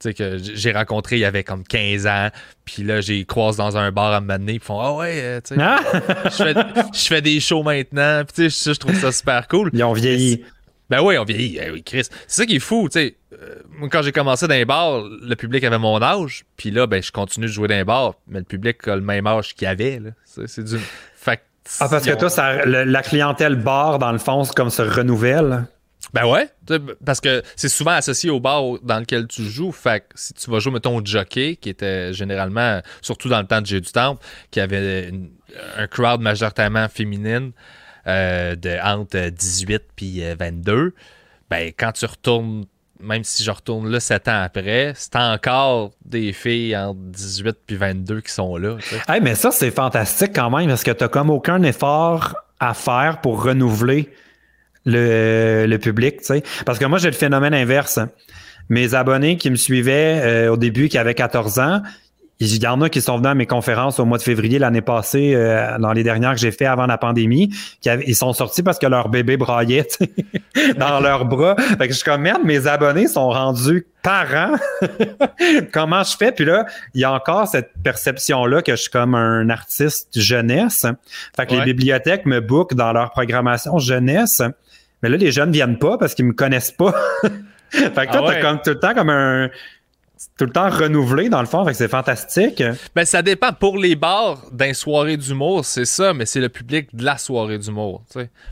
tu 0.00 0.08
sais, 0.08 0.14
que 0.14 0.38
j'ai 0.38 0.72
rencontré 0.72 1.16
il 1.16 1.20
y 1.20 1.24
avait 1.24 1.44
comme 1.44 1.64
15 1.64 2.06
ans. 2.06 2.28
Puis 2.64 2.82
là, 2.82 3.00
j'ai 3.00 3.24
croisé 3.24 3.58
dans 3.58 3.76
un 3.76 3.92
bar 3.92 4.12
à 4.12 4.20
me 4.20 4.38
mener. 4.38 4.54
Ils 4.54 4.60
font 4.60 4.80
Ah 4.80 4.94
ouais, 4.94 5.20
euh, 5.22 5.40
tu 5.40 5.54
sais, 5.54 5.60
ah! 5.60 5.80
je, 6.24 7.06
fais, 7.06 7.22
des 7.22 7.40
shows 7.40 7.62
maintenant. 7.62 8.22
Puis 8.24 8.44
tu 8.44 8.50
sais, 8.50 8.74
je 8.74 8.78
trouve 8.78 8.94
ça 8.94 9.12
super 9.12 9.48
cool. 9.48 9.70
Ils 9.72 9.84
ont 9.84 9.92
vieilli. 9.92 10.44
Ben 10.88 11.02
oui, 11.02 11.18
on 11.18 11.24
vieillit. 11.24 11.58
Eh 11.60 11.70
oui, 11.70 11.82
Chris. 11.82 12.04
C'est 12.26 12.42
ça 12.42 12.46
qui 12.46 12.56
est 12.56 12.60
fou, 12.60 12.88
tu 12.88 13.00
sais. 13.00 13.16
Euh, 13.32 13.88
quand 13.90 14.02
j'ai 14.02 14.12
commencé 14.12 14.46
dans 14.46 14.54
les 14.54 14.64
bars, 14.64 15.02
le 15.02 15.34
public 15.34 15.64
avait 15.64 15.78
mon 15.78 16.00
âge. 16.00 16.44
Puis 16.56 16.70
là, 16.70 16.86
ben, 16.86 17.02
je 17.02 17.10
continue 17.10 17.46
de 17.46 17.52
jouer 17.52 17.68
dans 17.68 17.74
les 17.74 17.84
bars, 17.84 18.14
mais 18.28 18.38
le 18.38 18.44
public 18.44 18.86
a 18.86 18.94
le 18.94 19.02
même 19.02 19.26
âge 19.26 19.54
qu'il 19.54 19.66
avait. 19.66 19.98
Là. 19.98 20.10
C'est, 20.24 20.62
du. 20.62 20.78
Fait 21.16 21.42
ah, 21.80 21.88
parce 21.90 22.04
que 22.04 22.14
toi, 22.14 22.30
ça, 22.30 22.64
la 22.64 23.02
clientèle 23.02 23.56
bar, 23.56 23.98
dans 23.98 24.12
le 24.12 24.18
fond, 24.18 24.44
c'est 24.44 24.54
comme 24.54 24.70
se 24.70 24.82
renouvelle. 24.82 25.66
Ben 26.12 26.24
ouais, 26.26 26.48
parce 27.04 27.20
que 27.20 27.42
c'est 27.56 27.68
souvent 27.68 27.92
associé 27.92 28.30
au 28.30 28.40
bar 28.40 28.62
dans 28.82 29.00
lequel 29.00 29.26
tu 29.26 29.42
joues. 29.42 29.72
Fait 29.72 30.00
que 30.00 30.06
si 30.14 30.32
tu 30.34 30.50
vas 30.50 30.60
jouer, 30.60 30.72
mettons, 30.72 30.96
au 30.96 31.04
jockey, 31.04 31.56
qui 31.56 31.68
était 31.68 32.12
généralement, 32.12 32.80
surtout 33.02 33.28
dans 33.28 33.40
le 33.40 33.46
temps 33.46 33.60
de 33.60 33.66
J'ai 33.66 33.80
du 33.80 33.90
Temple, 33.90 34.24
qui 34.50 34.60
avait 34.60 35.12
un 35.76 35.86
crowd 35.86 36.20
majoritairement 36.20 36.88
féminine, 36.88 37.52
euh, 38.06 38.54
de 38.54 38.78
entre 38.84 39.30
18 39.30 39.82
puis 39.96 40.22
22, 40.38 40.72
euh, 40.72 40.90
ben 41.50 41.72
quand 41.76 41.90
tu 41.90 42.06
retournes, 42.06 42.64
même 43.00 43.24
si 43.24 43.42
je 43.42 43.50
retourne 43.50 43.90
là 43.90 43.98
7 43.98 44.28
ans 44.28 44.42
après, 44.42 44.92
c'est 44.94 45.16
encore 45.16 45.90
des 46.04 46.32
filles 46.32 46.76
entre 46.76 47.00
18 47.00 47.56
puis 47.66 47.74
22 47.74 48.20
qui 48.20 48.30
sont 48.30 48.56
là. 48.56 48.76
Mais 49.20 49.34
ça, 49.34 49.50
c'est 49.50 49.72
fantastique 49.72 50.30
quand 50.34 50.56
même, 50.56 50.68
parce 50.68 50.84
que 50.84 50.92
tu 50.92 51.08
comme 51.08 51.30
aucun 51.30 51.62
effort 51.64 52.36
à 52.60 52.74
faire 52.74 53.20
pour 53.20 53.42
renouveler 53.42 54.08
le, 54.86 55.66
le 55.68 55.78
public, 55.78 56.20
tu 56.20 56.26
sais. 56.26 56.42
Parce 56.64 56.78
que 56.78 56.86
moi, 56.86 56.98
j'ai 56.98 57.10
le 57.10 57.16
phénomène 57.16 57.52
inverse. 57.52 57.98
Mes 58.68 58.94
abonnés 58.94 59.36
qui 59.36 59.50
me 59.50 59.56
suivaient 59.56 60.20
euh, 60.24 60.52
au 60.52 60.56
début, 60.56 60.88
qui 60.88 60.98
avaient 60.98 61.14
14 61.14 61.58
ans, 61.58 61.82
il 62.38 62.62
y 62.62 62.66
en 62.66 62.82
a 62.82 62.90
qui 62.90 63.00
sont 63.00 63.16
venus 63.16 63.30
à 63.30 63.34
mes 63.34 63.46
conférences 63.46 63.98
au 63.98 64.04
mois 64.04 64.18
de 64.18 64.22
février 64.22 64.58
l'année 64.58 64.82
passée, 64.82 65.32
euh, 65.34 65.78
dans 65.78 65.92
les 65.92 66.02
dernières 66.02 66.32
que 66.32 66.40
j'ai 66.40 66.50
fait 66.50 66.66
avant 66.66 66.86
la 66.86 66.98
pandémie. 66.98 67.48
Qui 67.80 67.88
ils 68.06 68.16
sont 68.16 68.32
sortis 68.34 68.62
parce 68.62 68.78
que 68.78 68.86
leur 68.86 69.08
bébé 69.08 69.38
braillait 69.38 69.88
dans 70.76 71.00
leurs 71.00 71.24
bras. 71.24 71.56
Fait 71.56 71.86
que 71.86 71.92
je 71.94 71.98
suis 71.98 72.04
comme, 72.04 72.22
merde, 72.22 72.42
mes 72.44 72.66
abonnés 72.66 73.08
sont 73.08 73.30
rendus 73.30 73.86
parents. 74.02 74.56
Comment 75.72 76.02
je 76.02 76.14
fais? 76.16 76.30
Puis 76.30 76.44
là, 76.44 76.66
il 76.92 77.00
y 77.00 77.04
a 77.04 77.12
encore 77.12 77.48
cette 77.48 77.70
perception-là 77.82 78.60
que 78.60 78.72
je 78.72 78.82
suis 78.82 78.90
comme 78.90 79.14
un 79.14 79.48
artiste 79.48 80.20
jeunesse. 80.20 80.84
Fait 81.34 81.46
que 81.46 81.54
les 81.54 81.64
bibliothèques 81.64 82.26
me 82.26 82.40
bookent 82.40 82.74
dans 82.74 82.92
leur 82.92 83.12
programmation 83.12 83.78
jeunesse. 83.78 84.42
Mais 85.06 85.10
là, 85.10 85.18
les 85.18 85.30
jeunes 85.30 85.52
viennent 85.52 85.78
pas 85.78 85.98
parce 85.98 86.16
qu'ils 86.16 86.24
me 86.24 86.32
connaissent 86.32 86.72
pas. 86.72 86.92
fait 87.70 87.92
que 87.92 88.10
toi, 88.10 88.26
ah 88.26 88.32
t'as 88.32 88.40
comme 88.40 88.60
tout 88.60 88.70
le 88.70 88.80
temps 88.80 88.92
comme 88.92 89.10
un 89.10 89.50
tout 90.36 90.46
le 90.46 90.50
temps 90.50 90.68
renouvelé 90.68 91.28
dans 91.28 91.40
le 91.40 91.46
fond, 91.46 91.64
fait 91.64 91.70
que 91.70 91.76
c'est 91.76 91.86
fantastique. 91.86 92.60
Ben 92.96 93.04
ça 93.04 93.22
dépend 93.22 93.52
pour 93.52 93.78
les 93.78 93.94
bars 93.94 94.42
d'un 94.50 94.74
soirée 94.74 95.16
d'humour, 95.16 95.64
c'est 95.64 95.84
ça, 95.84 96.12
mais 96.12 96.26
c'est 96.26 96.40
le 96.40 96.48
public 96.48 96.88
de 96.92 97.04
la 97.04 97.18
soirée 97.18 97.58
d'humour. 97.58 98.02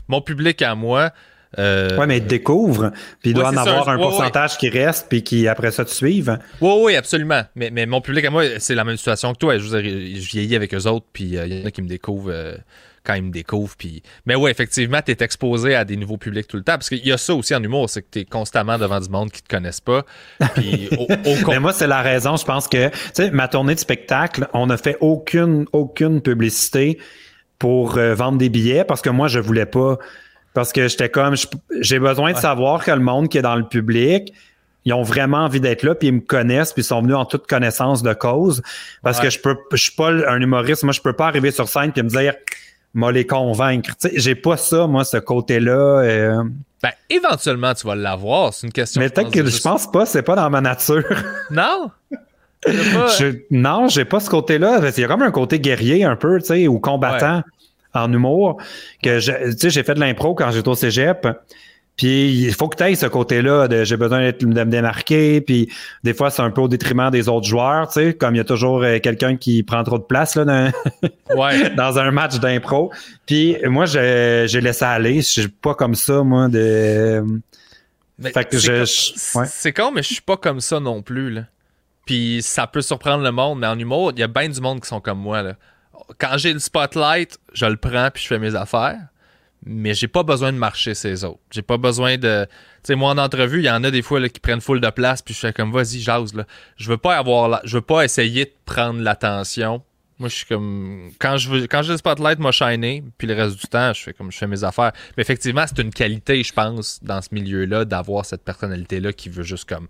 Mon 0.07 0.21
public 0.21 0.61
à 0.61 0.75
moi. 0.75 1.11
Euh... 1.59 1.97
Ouais, 1.97 2.07
mais 2.07 2.19
il 2.19 2.25
découvre, 2.25 2.91
puis 3.21 3.31
il 3.31 3.33
doit 3.33 3.49
en 3.49 3.57
avoir 3.57 3.89
un, 3.89 3.97
pourcentage 3.97 4.57
qui 4.57 4.69
reste, 4.69 5.07
puis 5.09 5.23
qui 5.23 5.49
après 5.49 5.71
ça 5.71 5.83
te 5.83 5.91
suive. 5.91 6.39
Oui, 6.61 6.73
oui, 6.83 6.95
absolument. 6.95 7.43
Mais, 7.55 7.69
mais 7.69 7.85
mon 7.85 7.99
public 7.99 8.23
à 8.23 8.29
moi, 8.29 8.43
c'est 8.59 8.75
la 8.75 8.85
même 8.85 8.97
situation 8.97 9.33
que 9.33 9.39
toi. 9.39 9.57
Je, 9.57 9.65
je 9.65 10.29
vieillis 10.29 10.55
avec 10.55 10.73
eux 10.73 10.85
autres, 10.85 11.07
puis 11.11 11.37
euh, 11.37 11.47
il 11.47 11.59
y 11.59 11.63
en 11.63 11.65
a 11.65 11.71
qui 11.71 11.81
me 11.81 11.89
découvrent. 11.89 12.31
Euh, 12.31 12.55
quand 13.05 13.13
ils 13.13 13.23
me 13.23 13.31
découvrent. 13.31 13.75
Puis... 13.77 14.03
Mais 14.25 14.35
ouais, 14.35 14.51
effectivement, 14.51 14.99
tu 15.05 15.11
es 15.11 15.17
exposé 15.19 15.75
à 15.75 15.85
des 15.85 15.97
nouveaux 15.97 16.17
publics 16.17 16.47
tout 16.47 16.57
le 16.57 16.63
temps. 16.63 16.73
Parce 16.73 16.89
qu'il 16.89 17.05
y 17.05 17.11
a 17.11 17.17
ça 17.17 17.33
aussi 17.33 17.55
en 17.55 17.63
humour, 17.63 17.89
c'est 17.89 18.01
que 18.01 18.07
tu 18.11 18.19
es 18.19 18.25
constamment 18.25 18.77
devant 18.77 18.99
du 18.99 19.09
monde 19.09 19.31
qui 19.31 19.41
te 19.41 19.47
connaissent 19.47 19.81
pas. 19.81 20.03
Puis 20.55 20.89
Mais 21.47 21.59
moi, 21.59 21.73
c'est 21.73 21.87
la 21.87 22.01
raison, 22.01 22.35
je 22.35 22.45
pense 22.45 22.67
que, 22.67 22.89
tu 22.89 22.95
sais, 23.13 23.31
ma 23.31 23.47
tournée 23.47 23.75
de 23.75 23.79
spectacle, 23.79 24.47
on 24.53 24.67
n'a 24.67 24.77
fait 24.77 24.97
aucune, 24.99 25.65
aucune 25.71 26.21
publicité 26.21 26.97
pour 27.59 27.97
euh, 27.97 28.15
vendre 28.15 28.37
des 28.37 28.49
billets 28.49 28.83
parce 28.83 29.01
que 29.01 29.09
moi, 29.09 29.27
je 29.27 29.39
voulais 29.39 29.65
pas. 29.65 29.97
Parce 30.53 30.71
que 30.71 30.87
j'étais 30.87 31.09
comme, 31.09 31.35
j'ai 31.81 31.99
besoin 31.99 32.31
de 32.31 32.37
savoir 32.37 32.83
que 32.83 32.91
le 32.91 33.01
monde 33.01 33.27
qui 33.27 33.37
est 33.37 33.41
dans 33.41 33.57
le 33.57 33.67
public, 33.67 34.33
ils 34.85 34.93
ont 34.93 35.03
vraiment 35.03 35.39
envie 35.39 35.59
d'être 35.59 35.83
là, 35.83 35.95
puis 35.95 36.09
ils 36.09 36.13
me 36.13 36.21
connaissent, 36.21 36.71
puis 36.71 36.81
ils 36.81 36.85
sont 36.85 37.01
venus 37.01 37.15
en 37.15 37.25
toute 37.25 37.47
connaissance 37.47 38.03
de 38.03 38.13
cause. 38.13 38.61
Parce 39.01 39.19
que 39.19 39.29
je 39.29 39.39
peux, 39.39 39.57
je 39.71 39.77
suis 39.77 39.91
pas 39.91 40.11
un 40.11 40.39
humoriste, 40.39 40.83
moi 40.83 40.93
je 40.93 41.01
peux 41.01 41.13
pas 41.13 41.27
arriver 41.27 41.51
sur 41.51 41.67
scène 41.67 41.91
et 41.95 42.03
me 42.03 42.09
dire 42.09 42.35
m'a 42.95 43.11
les 43.11 43.27
convaincre. 43.27 43.91
J'ai 44.15 44.33
pas 44.35 44.57
ça, 44.57 44.87
moi, 44.87 45.03
ce 45.03 45.17
côté-là. 45.17 45.99
Euh... 45.99 46.43
Ben, 46.81 46.91
éventuellement, 47.09 47.73
tu 47.73 47.85
vas 47.85 47.95
l'avoir. 47.95 48.53
C'est 48.53 48.65
une 48.65 48.73
question. 48.73 49.01
Mais 49.01 49.09
peut-être 49.09 49.31
que 49.31 49.45
je 49.45 49.61
pense 49.61 49.91
pas, 49.91 50.05
c'est 50.05 50.23
pas 50.23 50.35
dans 50.35 50.49
ma 50.49 50.61
nature. 50.61 51.03
Non? 51.51 51.91
je, 52.67 53.41
non, 53.51 53.87
j'ai 53.89 54.05
pas 54.05 54.19
ce 54.19 54.29
côté-là. 54.29 54.79
Il 54.97 54.99
y 54.99 55.03
a 55.03 55.07
comme 55.07 55.21
un 55.21 55.29
côté 55.29 55.59
guerrier 55.59 56.03
un 56.03 56.15
peu, 56.15 56.39
tu 56.39 56.47
sais, 56.47 56.67
ou 56.67 56.79
combattant 56.79 57.43
en 57.93 58.11
humour. 58.11 58.57
Que 59.03 59.19
j'ai 59.19 59.83
fait 59.83 59.93
de 59.93 59.99
l'impro 59.99 60.33
quand 60.33 60.49
j'étais 60.49 60.67
au 60.67 60.75
cégep. 60.75 61.27
Puis 61.97 62.45
il 62.45 62.53
faut 62.53 62.67
que 62.67 62.75
tu 62.75 62.83
ailles 62.83 62.97
ce 62.97 63.05
côté-là 63.05 63.69
de 63.69 63.85
j'ai 63.85 63.95
besoin 63.95 64.31
de 64.31 64.45
me 64.45 64.65
démarquer. 64.65 65.39
Puis 65.39 65.71
des 66.03 66.13
fois, 66.13 66.29
c'est 66.29 66.41
un 66.41 66.51
peu 66.51 66.61
au 66.61 66.67
détriment 66.67 67.09
des 67.09 67.29
autres 67.29 67.47
joueurs, 67.47 67.87
tu 67.87 67.93
sais, 67.93 68.13
comme 68.13 68.35
il 68.35 68.39
y 68.39 68.41
a 68.41 68.45
toujours 68.45 68.83
euh, 68.83 68.99
quelqu'un 68.99 69.37
qui 69.37 69.63
prend 69.63 69.83
trop 69.83 69.97
de 69.97 70.03
place 70.03 70.35
là, 70.35 70.43
dans, 70.43 70.71
dans 71.77 71.99
un 71.99 72.11
match 72.11 72.39
d'impro. 72.39 72.91
Puis 73.25 73.55
moi, 73.65 73.85
j'ai 73.85 74.61
laissé 74.61 74.83
aller. 74.83 75.15
Je 75.21 75.41
suis 75.41 75.47
pas 75.47 75.73
comme 75.73 75.95
ça, 75.95 76.21
moi, 76.23 76.49
de. 76.49 77.23
fait 78.21 78.49
que 78.49 78.57
je. 78.57 78.83
C'est 79.45 79.71
con, 79.71 79.91
mais 79.93 80.03
je 80.03 80.13
suis 80.13 80.21
pas 80.21 80.37
comme 80.37 80.59
ça 80.59 80.81
non 80.81 81.01
plus. 81.01 81.29
Là. 81.31 81.43
Puis 82.05 82.41
ça 82.41 82.67
peut 82.67 82.81
surprendre 82.81 83.23
le 83.23 83.31
monde, 83.31 83.59
mais 83.59 83.67
en 83.67 83.79
humour, 83.79 84.11
il 84.13 84.19
y 84.19 84.23
a 84.23 84.27
bien 84.27 84.49
du 84.49 84.59
monde 84.59 84.81
qui 84.81 84.89
sont 84.89 84.99
comme 84.99 85.19
moi. 85.19 85.41
Là. 85.41 85.55
Quand 86.19 86.37
j'ai 86.37 86.51
le 86.51 86.59
spotlight, 86.59 87.39
je 87.53 87.65
le 87.65 87.77
prends 87.77 88.09
puis 88.13 88.21
je 88.21 88.27
fais 88.27 88.37
mes 88.37 88.53
affaires 88.53 88.99
mais 89.65 89.93
j'ai 89.93 90.07
pas 90.07 90.23
besoin 90.23 90.53
de 90.53 90.57
marcher 90.57 90.93
ces 90.93 91.23
autres. 91.23 91.39
J'ai 91.51 91.63
pas 91.63 91.77
besoin 91.77 92.17
de. 92.17 92.45
Tu 92.45 92.49
sais, 92.83 92.95
moi 92.95 93.11
en 93.11 93.17
entrevue, 93.17 93.59
il 93.59 93.65
y 93.65 93.69
en 93.69 93.83
a 93.83 93.91
des 93.91 94.03
fois 94.03 94.19
là, 94.19 94.29
qui 94.29 94.39
prennent 94.39 94.61
full 94.61 94.79
de 94.79 94.89
place, 94.89 95.21
puis 95.21 95.33
je 95.33 95.39
fais 95.39 95.53
comme 95.53 95.71
vas-y, 95.71 95.99
jase 95.99 96.33
là. 96.33 96.45
Je 96.77 96.89
veux 96.89 96.97
pas 96.97 97.17
avoir 97.17 97.49
la... 97.49 97.61
je 97.63 97.77
veux 97.77 97.81
pas 97.81 98.05
essayer 98.05 98.45
de 98.45 98.53
prendre 98.65 99.01
l'attention. 99.01 99.81
Moi, 100.19 100.29
je 100.29 100.35
suis 100.35 100.45
comme 100.45 101.11
quand 101.19 101.37
je 101.37 101.49
veux 101.49 101.61
quand 101.67 101.81
j'ai 101.81 101.91
le 101.91 101.97
spotlight 101.97 102.39
m'a 102.39 102.51
shiné, 102.51 103.03
puis 103.17 103.27
le 103.27 103.33
reste 103.33 103.57
du 103.59 103.67
temps, 103.67 103.91
je 103.93 104.03
fais 104.03 104.13
comme 104.13 104.31
je 104.31 104.37
fais 104.37 104.47
mes 104.47 104.63
affaires. 104.63 104.93
Mais 105.17 105.21
effectivement, 105.21 105.65
c'est 105.67 105.81
une 105.81 105.91
qualité, 105.91 106.43
je 106.43 106.53
pense, 106.53 106.99
dans 107.01 107.21
ce 107.21 107.29
milieu-là, 107.31 107.85
d'avoir 107.85 108.25
cette 108.25 108.43
personnalité-là 108.43 109.13
qui 109.13 109.29
veut 109.29 109.43
juste 109.43 109.67
comme. 109.67 109.87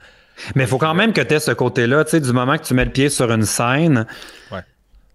Mais 0.55 0.63
il 0.63 0.67
faut 0.67 0.77
quand 0.77 0.95
même 0.95 1.13
que 1.13 1.21
tu 1.21 1.33
aies 1.33 1.39
ce 1.39 1.51
côté-là, 1.51 2.05
tu 2.05 2.11
sais, 2.11 2.21
du 2.21 2.31
moment 2.31 2.57
que 2.57 2.63
tu 2.63 2.73
mets 2.73 2.85
le 2.85 2.91
pied 2.91 3.09
sur 3.09 3.31
une 3.31 3.45
scène, 3.45 4.05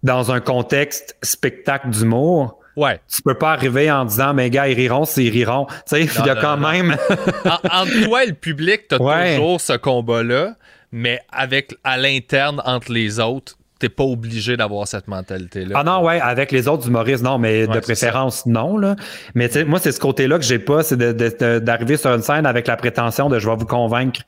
dans 0.03 0.31
un 0.31 0.39
contexte 0.39 1.15
spectacle 1.21 1.89
d'humour 1.89 2.60
Ouais. 2.77 2.99
Tu 3.13 3.21
peux 3.21 3.33
pas 3.33 3.51
arriver 3.51 3.91
en 3.91 4.05
disant, 4.05 4.33
mais 4.33 4.49
gars, 4.49 4.67
ils 4.67 4.75
riront, 4.75 5.05
c'est 5.05 5.23
ils 5.23 5.29
riront. 5.29 5.65
Tu 5.65 5.73
sais, 5.85 6.01
il 6.03 6.25
y 6.25 6.29
a 6.29 6.35
quand 6.35 6.57
même. 6.57 6.95
entre 7.45 8.05
toi 8.05 8.23
et 8.23 8.27
le 8.27 8.33
public, 8.33 8.87
tu 8.87 8.95
as 8.95 9.35
toujours 9.35 9.59
ce 9.59 9.73
combat-là, 9.73 10.55
mais 10.91 11.19
avec 11.31 11.75
à 11.83 11.97
l'interne, 11.97 12.61
entre 12.65 12.91
les 12.91 13.19
autres, 13.19 13.57
t'es 13.79 13.89
pas 13.89 14.03
obligé 14.03 14.57
d'avoir 14.57 14.87
cette 14.87 15.07
mentalité-là. 15.07 15.75
Ah 15.77 15.83
non, 15.83 16.03
ouais, 16.03 16.21
avec 16.21 16.51
les 16.51 16.67
autres 16.67 16.87
humoristes, 16.87 17.23
non, 17.23 17.39
mais 17.39 17.67
de 17.67 17.79
préférence, 17.79 18.45
non. 18.45 18.77
Là. 18.77 18.95
Mais 19.33 19.49
moi, 19.65 19.79
c'est 19.79 19.91
ce 19.91 19.99
côté-là 19.99 20.37
que 20.37 20.45
j'ai 20.45 20.59
pas, 20.59 20.83
c'est 20.83 20.97
d'arriver 20.97 21.97
sur 21.97 22.11
une 22.11 22.21
scène 22.21 22.45
avec 22.45 22.67
la 22.67 22.77
prétention 22.77 23.27
de 23.27 23.39
je 23.39 23.49
vais 23.49 23.55
vous 23.55 23.65
convaincre. 23.65 24.21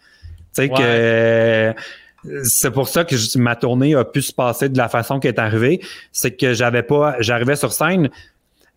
Tu 0.55 0.63
sais, 0.63 0.69
que 0.69 1.73
c'est 2.43 2.71
pour 2.71 2.87
ça 2.87 3.03
que 3.03 3.15
ma 3.37 3.55
tournée 3.55 3.95
a 3.95 4.05
pu 4.05 4.21
se 4.21 4.33
passer 4.33 4.69
de 4.69 4.77
la 4.77 4.89
façon 4.89 5.19
qui 5.19 5.27
est 5.27 5.39
arrivée. 5.39 5.81
C'est 6.11 6.31
que 6.31 6.53
j'avais 6.53 6.83
pas, 6.83 7.15
j'arrivais 7.19 7.55
sur 7.55 7.73
scène, 7.73 8.09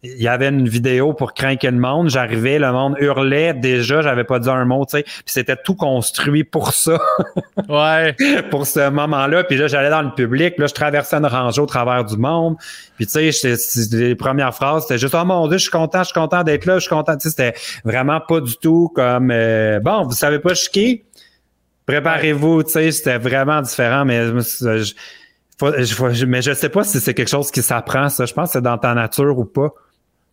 il 0.03 0.23
y 0.23 0.29
avait 0.29 0.49
une 0.49 0.69
vidéo 0.69 1.15
pour 1.15 1.33
craquer 1.33 1.71
le 1.71 1.79
monde. 1.79 2.11
J'arrivais, 2.11 2.59
le 2.59 2.71
monde 2.71 2.97
hurlait 3.01 3.55
déjà, 3.55 4.03
j'avais 4.03 4.25
pas 4.25 4.39
dit 4.39 4.49
un 4.49 4.65
mot, 4.65 4.85
tu 4.85 4.99
sais. 4.99 5.03
Puis 5.03 5.23
c'était 5.27 5.57
tout 5.57 5.75
construit 5.75 6.45
pour 6.45 6.73
ça. 6.73 7.01
ouais. 7.69 8.15
pour 8.51 8.67
ce 8.67 8.91
moment-là. 8.91 9.45
Puis 9.45 9.57
là, 9.57 9.67
j'allais 9.67 9.91
dans 9.91 10.03
le 10.03 10.13
public, 10.15 10.59
là, 10.59 10.67
je 10.67 10.75
traversais 10.75 11.17
une 11.17 11.27
rangée 11.27 11.61
au 11.61 11.67
travers 11.67 12.05
du 12.05 12.17
monde. 12.17 12.57
Puis 12.97 13.07
tu 13.07 13.33
sais, 13.33 13.57
les 13.93 14.15
premières 14.15 14.55
phrases, 14.55 14.83
c'était 14.83 14.99
juste 14.99 15.15
Oh 15.19 15.25
mon 15.25 15.49
Dieu, 15.49 15.59
je 15.59 15.63
suis 15.63 15.71
content, 15.71 16.01
je 16.01 16.09
suis 16.09 16.15
content 16.15 16.43
d'être 16.43 16.67
là, 16.67 16.75
je 16.75 16.81
suis 16.81 16.91
content. 16.91 17.17
Tu 17.17 17.29
sais, 17.29 17.31
c'était 17.31 17.55
vraiment 17.85 18.21
pas 18.21 18.41
du 18.41 18.57
tout 18.57 18.93
comme 18.95 19.31
euh, 19.31 19.81
bon, 19.81 20.05
vous 20.05 20.13
savez 20.13 20.39
pas 20.39 20.55
chier. 20.55 21.05
Préparez-vous, 21.87 22.65
tu 22.65 22.73
sais, 22.73 22.91
c'était 22.91 23.19
vraiment 23.19 23.63
différent, 23.63 24.05
mais 24.05 24.27
je, 24.27 24.93
je, 25.61 26.25
mais 26.27 26.43
je 26.43 26.53
sais 26.53 26.69
pas 26.69 26.85
si 26.85 27.01
c'est 27.01 27.15
quelque 27.15 27.29
chose 27.29 27.51
qui 27.51 27.63
s'apprend, 27.63 28.09
ça. 28.09 28.27
Je 28.27 28.35
pense 28.35 28.49
que 28.51 28.53
c'est 28.55 28.63
dans 28.63 28.77
ta 28.77 28.93
nature 28.93 29.39
ou 29.39 29.45
pas. 29.45 29.73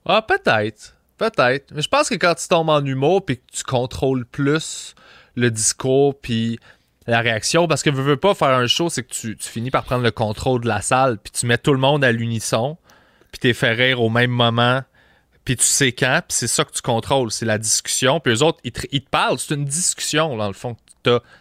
Ah, 0.05 0.21
peut-être. 0.21 0.95
Peut-être. 1.17 1.71
Mais 1.73 1.81
je 1.81 1.87
pense 1.87 2.09
que 2.09 2.15
quand 2.15 2.35
tu 2.35 2.47
tombes 2.47 2.69
en 2.69 2.83
humour 2.83 3.23
puis 3.25 3.37
que 3.37 3.43
tu 3.51 3.63
contrôles 3.63 4.25
plus 4.25 4.95
le 5.35 5.51
discours 5.51 6.19
puis 6.19 6.59
la 7.07 7.19
réaction, 7.21 7.67
parce 7.67 7.83
que 7.83 7.89
veux, 7.89 8.03
veux 8.03 8.17
pas 8.17 8.33
faire 8.33 8.49
un 8.49 8.67
show, 8.67 8.89
c'est 8.89 9.03
que 9.03 9.13
tu, 9.13 9.37
finis 9.39 9.71
par 9.71 9.83
prendre 9.83 10.03
le 10.03 10.11
contrôle 10.11 10.61
de 10.61 10.67
la 10.67 10.81
salle 10.81 11.17
puis 11.17 11.31
tu 11.31 11.45
mets 11.45 11.57
tout 11.57 11.73
le 11.73 11.79
monde 11.79 12.03
à 12.03 12.11
l'unisson 12.11 12.77
puis 13.31 13.39
t'es 13.39 13.53
fait 13.53 13.73
rire 13.73 14.01
au 14.01 14.09
même 14.09 14.31
moment 14.31 14.81
puis 15.45 15.55
tu 15.55 15.65
sais 15.65 15.91
quand 15.91 16.21
puis 16.27 16.35
c'est 16.35 16.47
ça 16.47 16.63
que 16.65 16.71
tu 16.71 16.81
contrôles, 16.81 17.31
c'est 17.31 17.45
la 17.45 17.57
discussion. 17.57 18.19
Puis 18.19 18.33
eux 18.33 18.43
autres, 18.43 18.59
ils 18.63 18.71
te, 18.71 19.09
parlent, 19.09 19.37
c'est 19.37 19.53
une 19.53 19.65
discussion 19.65 20.35
dans 20.37 20.47
le 20.47 20.53
fond. 20.53 20.75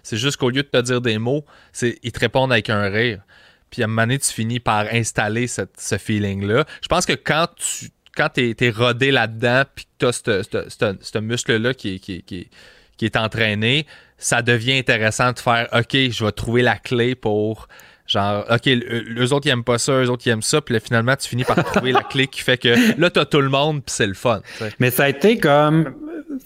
C'est 0.02 0.16
juste 0.16 0.39
qu'au 0.39 0.51
lieu 0.51 0.64
de 0.64 0.68
te 0.68 0.80
dire 0.80 1.01
des 1.01 1.18
mots, 1.18 1.44
c'est 1.72 1.98
ils 2.02 2.10
te 2.10 2.18
répondent 2.18 2.52
avec 2.52 2.68
un 2.68 2.89
rire. 2.90 3.22
Puis 3.70 3.82
à 3.82 3.84
un 3.84 3.89
moment 3.89 4.02
donné, 4.02 4.18
tu 4.18 4.30
finis 4.32 4.60
par 4.60 4.86
installer 4.93 5.47
ce 5.47 5.98
feeling-là. 5.98 6.64
Je 6.82 6.89
pense 6.89 7.06
que 7.06 7.12
quand 7.12 7.47
tu 7.56 7.90
quand 8.16 8.28
t'es 8.30 8.55
es 8.59 8.70
rodé 8.70 9.10
là-dedans, 9.10 9.62
puis 9.74 9.86
que 9.98 10.10
t'as 10.10 10.94
ce 11.01 11.18
muscle-là 11.18 11.74
qui, 11.74 12.01
qui, 12.01 12.22
qui, 12.22 12.48
qui, 12.97 13.05
est 13.05 13.16
entraîné, 13.16 13.86
ça 14.18 14.43
devient 14.43 14.78
intéressant 14.78 15.32
de 15.32 15.39
faire 15.39 15.68
OK, 15.72 15.97
je 16.10 16.24
vais 16.24 16.32
trouver 16.32 16.62
la 16.62 16.76
clé 16.76 17.14
pour. 17.14 17.68
Genre, 18.06 18.44
OK, 18.51 18.66
eux 18.66 19.32
autres, 19.32 19.47
ils 19.47 19.51
aiment 19.51 19.64
pas 19.64 19.78
ça, 19.78 19.93
eux 19.93 20.10
autres, 20.10 20.26
ils 20.26 20.30
aiment 20.30 20.43
ça, 20.43 20.60
puis 20.60 20.74
là, 20.74 20.80
finalement, 20.80 21.16
tu 21.16 21.28
finis 21.28 21.44
par 21.44 21.62
trouver 21.64 21.93
la 21.93 22.02
clé 22.02 22.26
qui 22.26 22.43
fait 22.43 22.59
que 22.59 23.01
là, 23.01 23.10
t'as 23.10 23.24
tout 23.24 23.40
le 23.40 23.48
monde, 23.48 23.82
puis 23.84 23.94
c'est 23.94 24.06
le 24.06 24.14
fun. 24.14 24.43
Mais 24.78 24.90
ça 24.90 25.05
a 25.05 25.09
été 25.09 25.39
comme. 25.39 25.94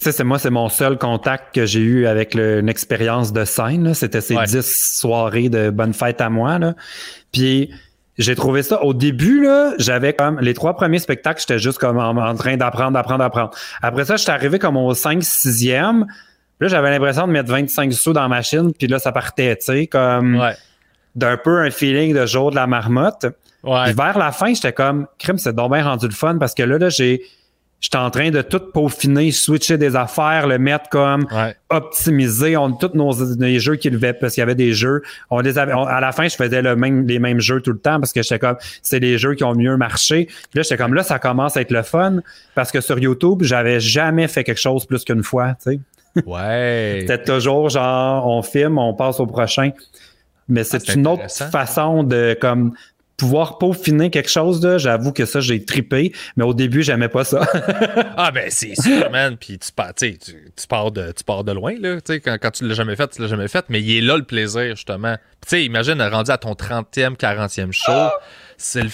Tu 0.01 0.13
sais, 0.13 0.25
moi, 0.25 0.39
c'est 0.39 0.51
mon 0.51 0.69
seul 0.69 0.99
contact 0.99 1.55
que 1.55 1.65
j'ai 1.65 1.81
eu 1.81 2.07
avec 2.07 2.35
une 2.35 2.69
expérience 2.69 3.33
de 3.33 3.45
scène. 3.45 3.95
C'était 3.95 4.21
ces 4.21 4.37
dix 4.47 4.69
soirées 4.99 5.49
de 5.49 5.71
bonne 5.71 5.95
fête 5.95 6.21
à 6.21 6.29
moi. 6.29 6.59
Là. 6.59 6.75
Puis 7.33 7.71
j'ai 8.19 8.35
trouvé 8.35 8.63
ça 8.63 8.83
au 8.83 8.95
début 8.95 9.43
là, 9.43 9.75
j'avais 9.79 10.13
comme 10.13 10.41
les 10.41 10.55
trois 10.55 10.75
premiers 10.75 10.99
spectacles, 10.99 11.41
j'étais 11.41 11.59
juste 11.59 11.79
comme 11.79 11.99
en, 11.99 12.35
train 12.35 12.57
d'apprendre, 12.57 12.93
d'apprendre, 12.93 13.19
d'apprendre. 13.19 13.51
Après 13.83 14.05
ça, 14.05 14.17
j'étais 14.17 14.33
arrivé 14.33 14.59
comme 14.59 14.77
au 14.77 14.95
5 14.95 15.21
6e. 15.21 16.05
Là, 16.59 16.69
j'avais 16.69 16.91
l'impression 16.91 17.27
de 17.27 17.33
mettre 17.33 17.51
25 17.51 17.93
sous 17.93 18.15
dans 18.15 18.23
la 18.23 18.29
machine, 18.29 18.73
puis 18.73 18.87
là 18.87 18.99
ça 18.99 19.13
partait, 19.13 19.57
tu 19.57 19.67
sais, 19.67 19.87
comme 19.87 20.43
d'un 21.15 21.37
peu 21.37 21.61
un 21.61 21.71
feeling 21.71 22.15
de 22.15 22.27
jour 22.27 22.51
de 22.51 22.57
la 22.57 22.67
marmotte. 22.67 23.27
Ouais. 23.65 23.93
vers 23.95 24.17
la 24.17 24.31
fin, 24.31 24.55
j'étais 24.55 24.73
comme 24.73 25.07
crime, 25.19 25.39
c'est 25.39 25.55
donc 25.55 25.73
bien 25.73 25.83
rendu 25.83 26.07
le 26.07 26.13
fun 26.13 26.39
parce 26.39 26.55
que 26.55 26.63
là 26.63 26.79
là, 26.79 26.89
j'ai 26.89 27.23
J'étais 27.81 27.99
en 27.99 28.11
train 28.11 28.31
de 28.31 28.41
tout 28.41 28.61
peaufiner, 28.73 29.31
switcher 29.31 29.77
des 29.77 29.97
affaires, 29.97 30.47
le 30.47 30.59
mettre 30.59 30.89
comme 30.89 31.27
optimiser. 31.69 32.57
On 32.57 32.73
a 32.73 32.79
tous 32.79 32.95
nos 32.95 33.13
les 33.39 33.61
jeux 33.61 33.77
qui 33.77 33.91
levaient 33.91 34.15
parce 34.15 34.35
qu'il 34.35 34.41
y 34.41 34.43
avait 34.43 34.55
des 34.55 34.73
jeux. 34.73 35.03
On 35.31 35.41
les 35.41 35.59
avait, 35.59 35.73
à 35.73 36.01
la 36.01 36.13
fin, 36.13 36.27
je 36.27 36.37
faisais 36.37 36.63
le 36.63 36.75
même, 36.75 37.07
les 37.07 37.19
mêmes 37.19 37.39
jeux 37.39 37.61
tout 37.61 37.73
le 37.73 37.79
temps 37.79 38.01
parce 38.01 38.13
que 38.13 38.23
j'étais 38.23 38.39
comme 38.39 38.57
c'est 38.83 38.99
les 38.99 39.19
jeux 39.19 39.35
qui 39.35 39.45
ont 39.45 39.55
mieux 39.55 39.77
marché. 39.77 40.25
Puis 40.25 40.59
là, 40.59 40.63
j'étais 40.63 40.79
comme 40.79 40.95
là, 40.95 41.03
ça 41.03 41.19
commence 41.19 41.57
à 41.59 41.61
être 41.61 41.71
le 41.71 41.83
fun 41.83 42.21
parce 42.55 42.73
que 42.73 42.81
sur 42.81 42.99
YouTube, 42.99 43.43
j'avais 43.43 43.79
jamais 43.79 44.27
fait 44.27 44.43
quelque 44.43 44.61
chose 44.61 44.87
plus 44.87 45.05
qu'une 45.05 45.23
fois. 45.23 45.55
Tu 45.63 45.73
sais. 45.73 46.23
Ouais. 46.25 46.99
C'était 47.01 47.23
toujours 47.23 47.69
genre 47.69 48.27
on 48.27 48.41
filme, 48.41 48.79
on 48.79 48.95
passe 48.95 49.21
au 49.21 49.27
prochain. 49.27 49.71
Mais 50.49 50.63
ah, 50.63 50.65
c'est 50.65 50.95
une 50.95 51.07
autre 51.07 51.31
façon 51.31 52.05
de 52.05 52.37
comme 52.41 52.73
pouvoir 53.17 53.59
peaufiner 53.59 54.11
quelque 54.11 54.29
chose, 54.29 54.63
là, 54.65 54.79
j'avoue 54.79 55.13
que 55.13 55.25
ça, 55.25 55.41
j'ai 55.41 55.65
tripé, 55.65 56.13
mais 56.37 56.45
au 56.45 56.55
début, 56.55 56.83
j'aimais 56.83 57.09
pas 57.09 57.25
ça. 57.25 57.47
ah, 58.17 58.31
ben, 58.31 58.51
c'est 58.51 58.75
sûr, 58.81 59.11
man. 59.11 59.37
Puis 59.37 59.59
tu 59.59 59.73
pars, 59.73 59.95
tu, 59.95 60.19
tu, 60.19 60.67
pars 60.69 60.93
de, 60.93 61.13
tu 61.13 61.25
pars 61.25 61.45
de 61.45 61.53
loin, 61.53 61.75
là. 61.81 61.99
Quand, 62.07 62.37
quand 62.41 62.51
tu 62.51 62.67
l'as 62.67 62.75
jamais 62.75 62.97
fait, 62.97 63.09
tu 63.09 63.23
l'as 63.23 63.29
jamais 63.29 63.49
fait, 63.49 63.65
mais 63.69 63.81
il 63.81 63.97
est 63.97 64.01
là 64.01 64.17
le 64.17 64.25
plaisir, 64.25 64.77
justement. 64.77 65.17
Tu 65.17 65.49
sais, 65.49 65.65
imagine, 65.65 66.01
rendu 66.03 66.31
à 66.31 66.39
ton 66.39 66.53
30e, 66.53 67.17
40e 67.17 67.73
show, 67.73 68.11
c'est 68.59 68.83
le, 68.83 68.91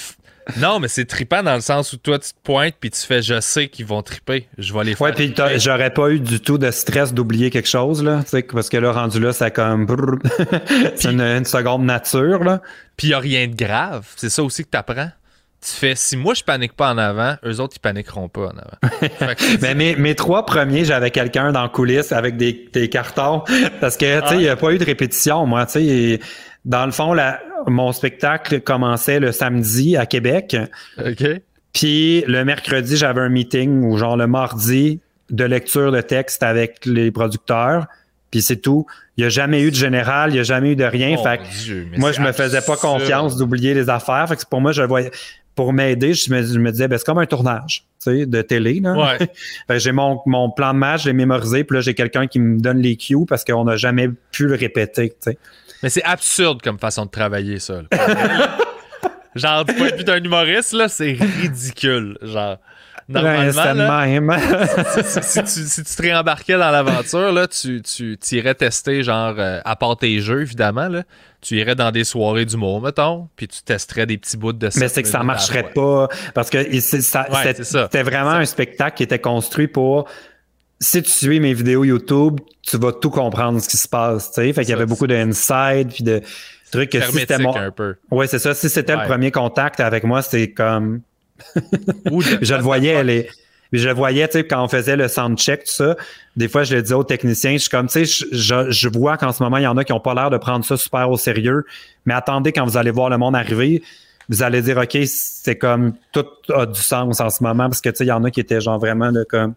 non, 0.58 0.80
mais 0.80 0.88
c'est 0.88 1.04
trippant 1.04 1.42
dans 1.42 1.54
le 1.54 1.60
sens 1.60 1.92
où 1.92 1.96
toi, 1.96 2.18
tu 2.18 2.30
te 2.30 2.38
pointes 2.42 2.74
puis 2.78 2.90
tu 2.90 3.00
fais 3.00 3.22
je 3.22 3.40
sais 3.40 3.68
qu'ils 3.68 3.86
vont 3.86 4.02
tripper. 4.02 4.48
Je 4.58 4.72
vais 4.72 4.84
les 4.84 4.94
faire. 4.94 5.08
Ouais, 5.08 5.12
puis 5.12 5.34
j'aurais 5.56 5.92
pas 5.92 6.10
eu 6.10 6.20
du 6.20 6.40
tout 6.40 6.58
de 6.58 6.70
stress 6.70 7.14
d'oublier 7.14 7.50
quelque 7.50 7.68
chose, 7.68 8.02
là. 8.02 8.22
Parce 8.52 8.68
que 8.68 8.76
là, 8.76 8.92
rendu 8.92 9.20
là, 9.20 9.32
c'est 9.32 9.50
comme. 9.50 9.86
c'est 10.96 11.12
une, 11.12 11.44
seconde 11.44 11.84
nature, 11.84 12.44
là. 12.44 12.60
Puis 12.96 13.08
y 13.08 13.14
a 13.14 13.18
rien 13.18 13.46
de 13.46 13.54
grave. 13.54 14.06
C'est 14.16 14.30
ça 14.30 14.42
aussi 14.42 14.64
que 14.64 14.70
t'apprends. 14.70 15.10
Tu 15.64 15.70
fais, 15.70 15.94
si 15.94 16.16
moi 16.16 16.34
je 16.34 16.42
panique 16.42 16.72
pas 16.72 16.90
en 16.90 16.98
avant, 16.98 17.36
eux 17.44 17.60
autres 17.60 17.74
ils 17.76 17.80
paniqueront 17.80 18.28
pas 18.28 18.46
en 18.46 18.58
avant. 18.58 19.34
mais 19.60 19.76
mes, 19.76 19.94
mes, 19.94 20.16
trois 20.16 20.44
premiers, 20.44 20.84
j'avais 20.84 21.12
quelqu'un 21.12 21.52
dans 21.52 21.62
la 21.62 21.68
coulisse 21.68 22.10
avec 22.10 22.36
des, 22.36 22.68
des 22.72 22.88
cartons 22.88 23.44
parce 23.80 23.96
que 23.96 24.20
tu 24.22 24.28
sais, 24.28 24.34
il 24.34 24.40
n'y 24.40 24.48
a 24.48 24.56
pas 24.56 24.72
eu 24.72 24.78
de 24.78 24.84
répétition, 24.84 25.46
moi, 25.46 25.64
tu 25.66 25.72
sais. 25.74 26.20
Dans 26.64 26.86
le 26.86 26.92
fond, 26.92 27.12
la, 27.12 27.40
mon 27.66 27.92
spectacle 27.92 28.60
commençait 28.60 29.20
le 29.20 29.32
samedi 29.32 29.96
à 29.96 30.06
Québec. 30.06 30.56
OK. 30.98 31.24
Puis 31.72 32.22
le 32.26 32.44
mercredi, 32.44 32.96
j'avais 32.96 33.20
un 33.20 33.28
meeting 33.28 33.82
ou 33.84 33.96
genre 33.96 34.16
le 34.16 34.26
mardi 34.26 35.00
de 35.30 35.44
lecture 35.44 35.90
de 35.90 36.00
texte 36.00 36.42
avec 36.42 36.84
les 36.84 37.10
producteurs. 37.10 37.86
Puis 38.30 38.42
c'est 38.42 38.56
tout. 38.56 38.86
Il 39.16 39.22
n'y 39.22 39.26
a 39.26 39.28
jamais 39.28 39.62
eu 39.62 39.70
de 39.70 39.76
général, 39.76 40.30
il 40.30 40.34
n'y 40.34 40.40
a 40.40 40.42
jamais 40.42 40.72
eu 40.72 40.76
de 40.76 40.84
rien. 40.84 41.16
fait 41.18 41.40
moi, 41.98 42.12
je 42.12 42.20
me 42.20 42.32
faisais 42.32 42.62
pas 42.62 42.76
confiance 42.76 43.36
d'oublier 43.36 43.74
les 43.74 43.90
affaires. 43.90 44.26
Fait 44.28 44.36
que 44.36 44.42
pour 44.48 44.60
moi, 44.60 44.72
je 44.72 44.82
voyais. 44.82 45.10
Pour 45.54 45.74
m'aider, 45.74 46.14
je 46.14 46.32
me, 46.32 46.70
disais, 46.70 46.88
ben, 46.88 46.96
c'est 46.96 47.04
comme 47.04 47.18
un 47.18 47.26
tournage 47.26 47.84
de 48.06 48.40
télé. 48.40 48.80
Là. 48.80 49.16
Ouais. 49.18 49.78
j'ai 49.78 49.92
mon, 49.92 50.18
mon 50.24 50.50
plan 50.50 50.72
de 50.72 50.78
match, 50.78 51.02
je 51.02 51.08
l'ai 51.08 51.12
mémorisé, 51.12 51.62
puis 51.62 51.76
là, 51.76 51.82
j'ai 51.82 51.92
quelqu'un 51.92 52.26
qui 52.26 52.40
me 52.40 52.58
donne 52.58 52.78
les 52.78 52.96
cues 52.96 53.26
parce 53.28 53.44
qu'on 53.44 53.64
n'a 53.64 53.76
jamais 53.76 54.08
pu 54.30 54.46
le 54.46 54.54
répéter. 54.54 55.12
sais. 55.20 55.36
Mais 55.82 55.88
c'est 55.88 56.04
absurde 56.04 56.62
comme 56.62 56.78
façon 56.78 57.06
de 57.06 57.10
travailler 57.10 57.58
ça. 57.58 57.80
genre, 59.34 59.64
du 59.64 59.74
point 59.74 59.90
de 59.90 59.96
vue 59.96 60.04
d'un 60.04 60.22
humoriste, 60.22 60.72
là, 60.72 60.88
c'est 60.88 61.12
ridicule. 61.12 62.18
Genre. 62.22 62.58
Normalement, 63.08 64.36
si, 65.04 65.42
tu, 65.42 65.84
te 65.84 66.02
réembarquais 66.02 66.56
dans 66.56 66.70
l'aventure, 66.70 67.32
là, 67.32 67.46
tu, 67.46 67.82
tu 67.82 68.16
irais 68.32 68.54
tester, 68.54 69.02
genre, 69.02 69.34
euh, 69.38 69.60
à 69.64 69.76
part 69.76 69.96
tes 69.96 70.20
jeux, 70.20 70.42
évidemment, 70.42 70.88
là, 70.88 71.02
tu 71.40 71.56
irais 71.56 71.74
dans 71.74 71.90
des 71.90 72.04
soirées 72.04 72.44
d'humour, 72.44 72.80
mettons, 72.80 73.28
puis 73.36 73.48
tu 73.48 73.62
testerais 73.62 74.06
des 74.06 74.18
petits 74.18 74.36
bouts 74.36 74.52
de 74.52 74.68
Mais 74.76 74.88
c'est 74.88 75.02
que 75.02 75.08
ça 75.08 75.22
marcherait 75.22 75.72
pas, 75.74 76.08
parce 76.34 76.48
que 76.48 76.80
c'était 76.80 78.02
vraiment 78.02 78.30
un 78.30 78.44
spectacle 78.44 78.96
qui 78.96 79.02
était 79.02 79.18
construit 79.18 79.66
pour 79.66 80.08
si 80.82 81.02
tu 81.02 81.10
suis 81.10 81.40
mes 81.40 81.54
vidéos 81.54 81.84
YouTube, 81.84 82.40
tu 82.62 82.76
vas 82.76 82.92
tout 82.92 83.10
comprendre 83.10 83.60
ce 83.60 83.68
qui 83.68 83.76
se 83.76 83.88
passe, 83.88 84.32
tu 84.32 84.42
sais. 84.42 84.52
Fait 84.52 84.62
qu'il 84.62 84.70
y 84.70 84.74
avait 84.74 84.86
beaucoup 84.86 85.06
d'inside 85.06 85.92
puis 85.92 86.02
de 86.02 86.20
trucs 86.72 86.90
que 86.90 87.00
si 87.00 87.12
c'était 87.12 87.38
mon... 87.38 87.54
Ouais, 88.10 88.26
c'est 88.26 88.40
ça. 88.40 88.52
Si 88.52 88.68
c'était 88.68 88.96
le 88.96 89.06
premier 89.06 89.30
contact 89.30 89.80
avec 89.80 90.04
moi, 90.04 90.22
c'était 90.22 90.50
comme 90.50 91.00
je 91.56 92.54
le 92.54 92.60
voyais 92.60 93.02
les 93.04 93.28
je 93.72 93.88
le 93.88 93.94
voyais, 93.94 94.28
tu 94.28 94.32
sais, 94.38 94.46
quand 94.46 94.62
on 94.62 94.68
faisait 94.68 94.96
le 94.96 95.08
sound 95.08 95.38
check, 95.38 95.64
tout 95.64 95.72
ça, 95.72 95.96
des 96.36 96.46
fois, 96.46 96.62
je 96.62 96.74
le 96.74 96.82
disais 96.82 96.94
aux 96.94 97.04
techniciens, 97.04 97.52
je 97.52 97.58
suis 97.58 97.70
comme, 97.70 97.86
tu 97.86 98.04
sais, 98.04 98.26
je, 98.30 98.70
je, 98.70 98.88
vois 98.90 99.16
qu'en 99.16 99.32
ce 99.32 99.42
moment, 99.42 99.56
il 99.56 99.62
y 99.62 99.66
en 99.66 99.78
a 99.78 99.84
qui 99.84 99.94
ont 99.94 100.00
pas 100.00 100.12
l'air 100.12 100.28
de 100.28 100.36
prendre 100.36 100.62
ça 100.62 100.76
super 100.76 101.10
au 101.10 101.16
sérieux, 101.16 101.64
mais 102.04 102.12
attendez 102.12 102.52
quand 102.52 102.66
vous 102.66 102.76
allez 102.76 102.90
voir 102.90 103.08
le 103.08 103.16
monde 103.16 103.34
arriver, 103.34 103.82
vous 104.28 104.42
allez 104.42 104.60
dire, 104.60 104.76
OK, 104.76 104.98
c'est 105.06 105.56
comme, 105.56 105.94
tout 106.12 106.26
a 106.54 106.66
du 106.66 106.80
sens 106.80 107.18
en 107.20 107.30
ce 107.30 107.42
moment, 107.42 107.68
parce 107.68 107.80
que, 107.80 107.88
tu 107.88 107.96
sais, 107.96 108.04
il 108.04 108.08
y 108.08 108.12
en 108.12 108.24
a 108.24 108.30
qui 108.30 108.40
étaient 108.40 108.60
genre 108.60 108.78
vraiment, 108.78 109.10
là, 109.10 109.24
comme, 109.26 109.54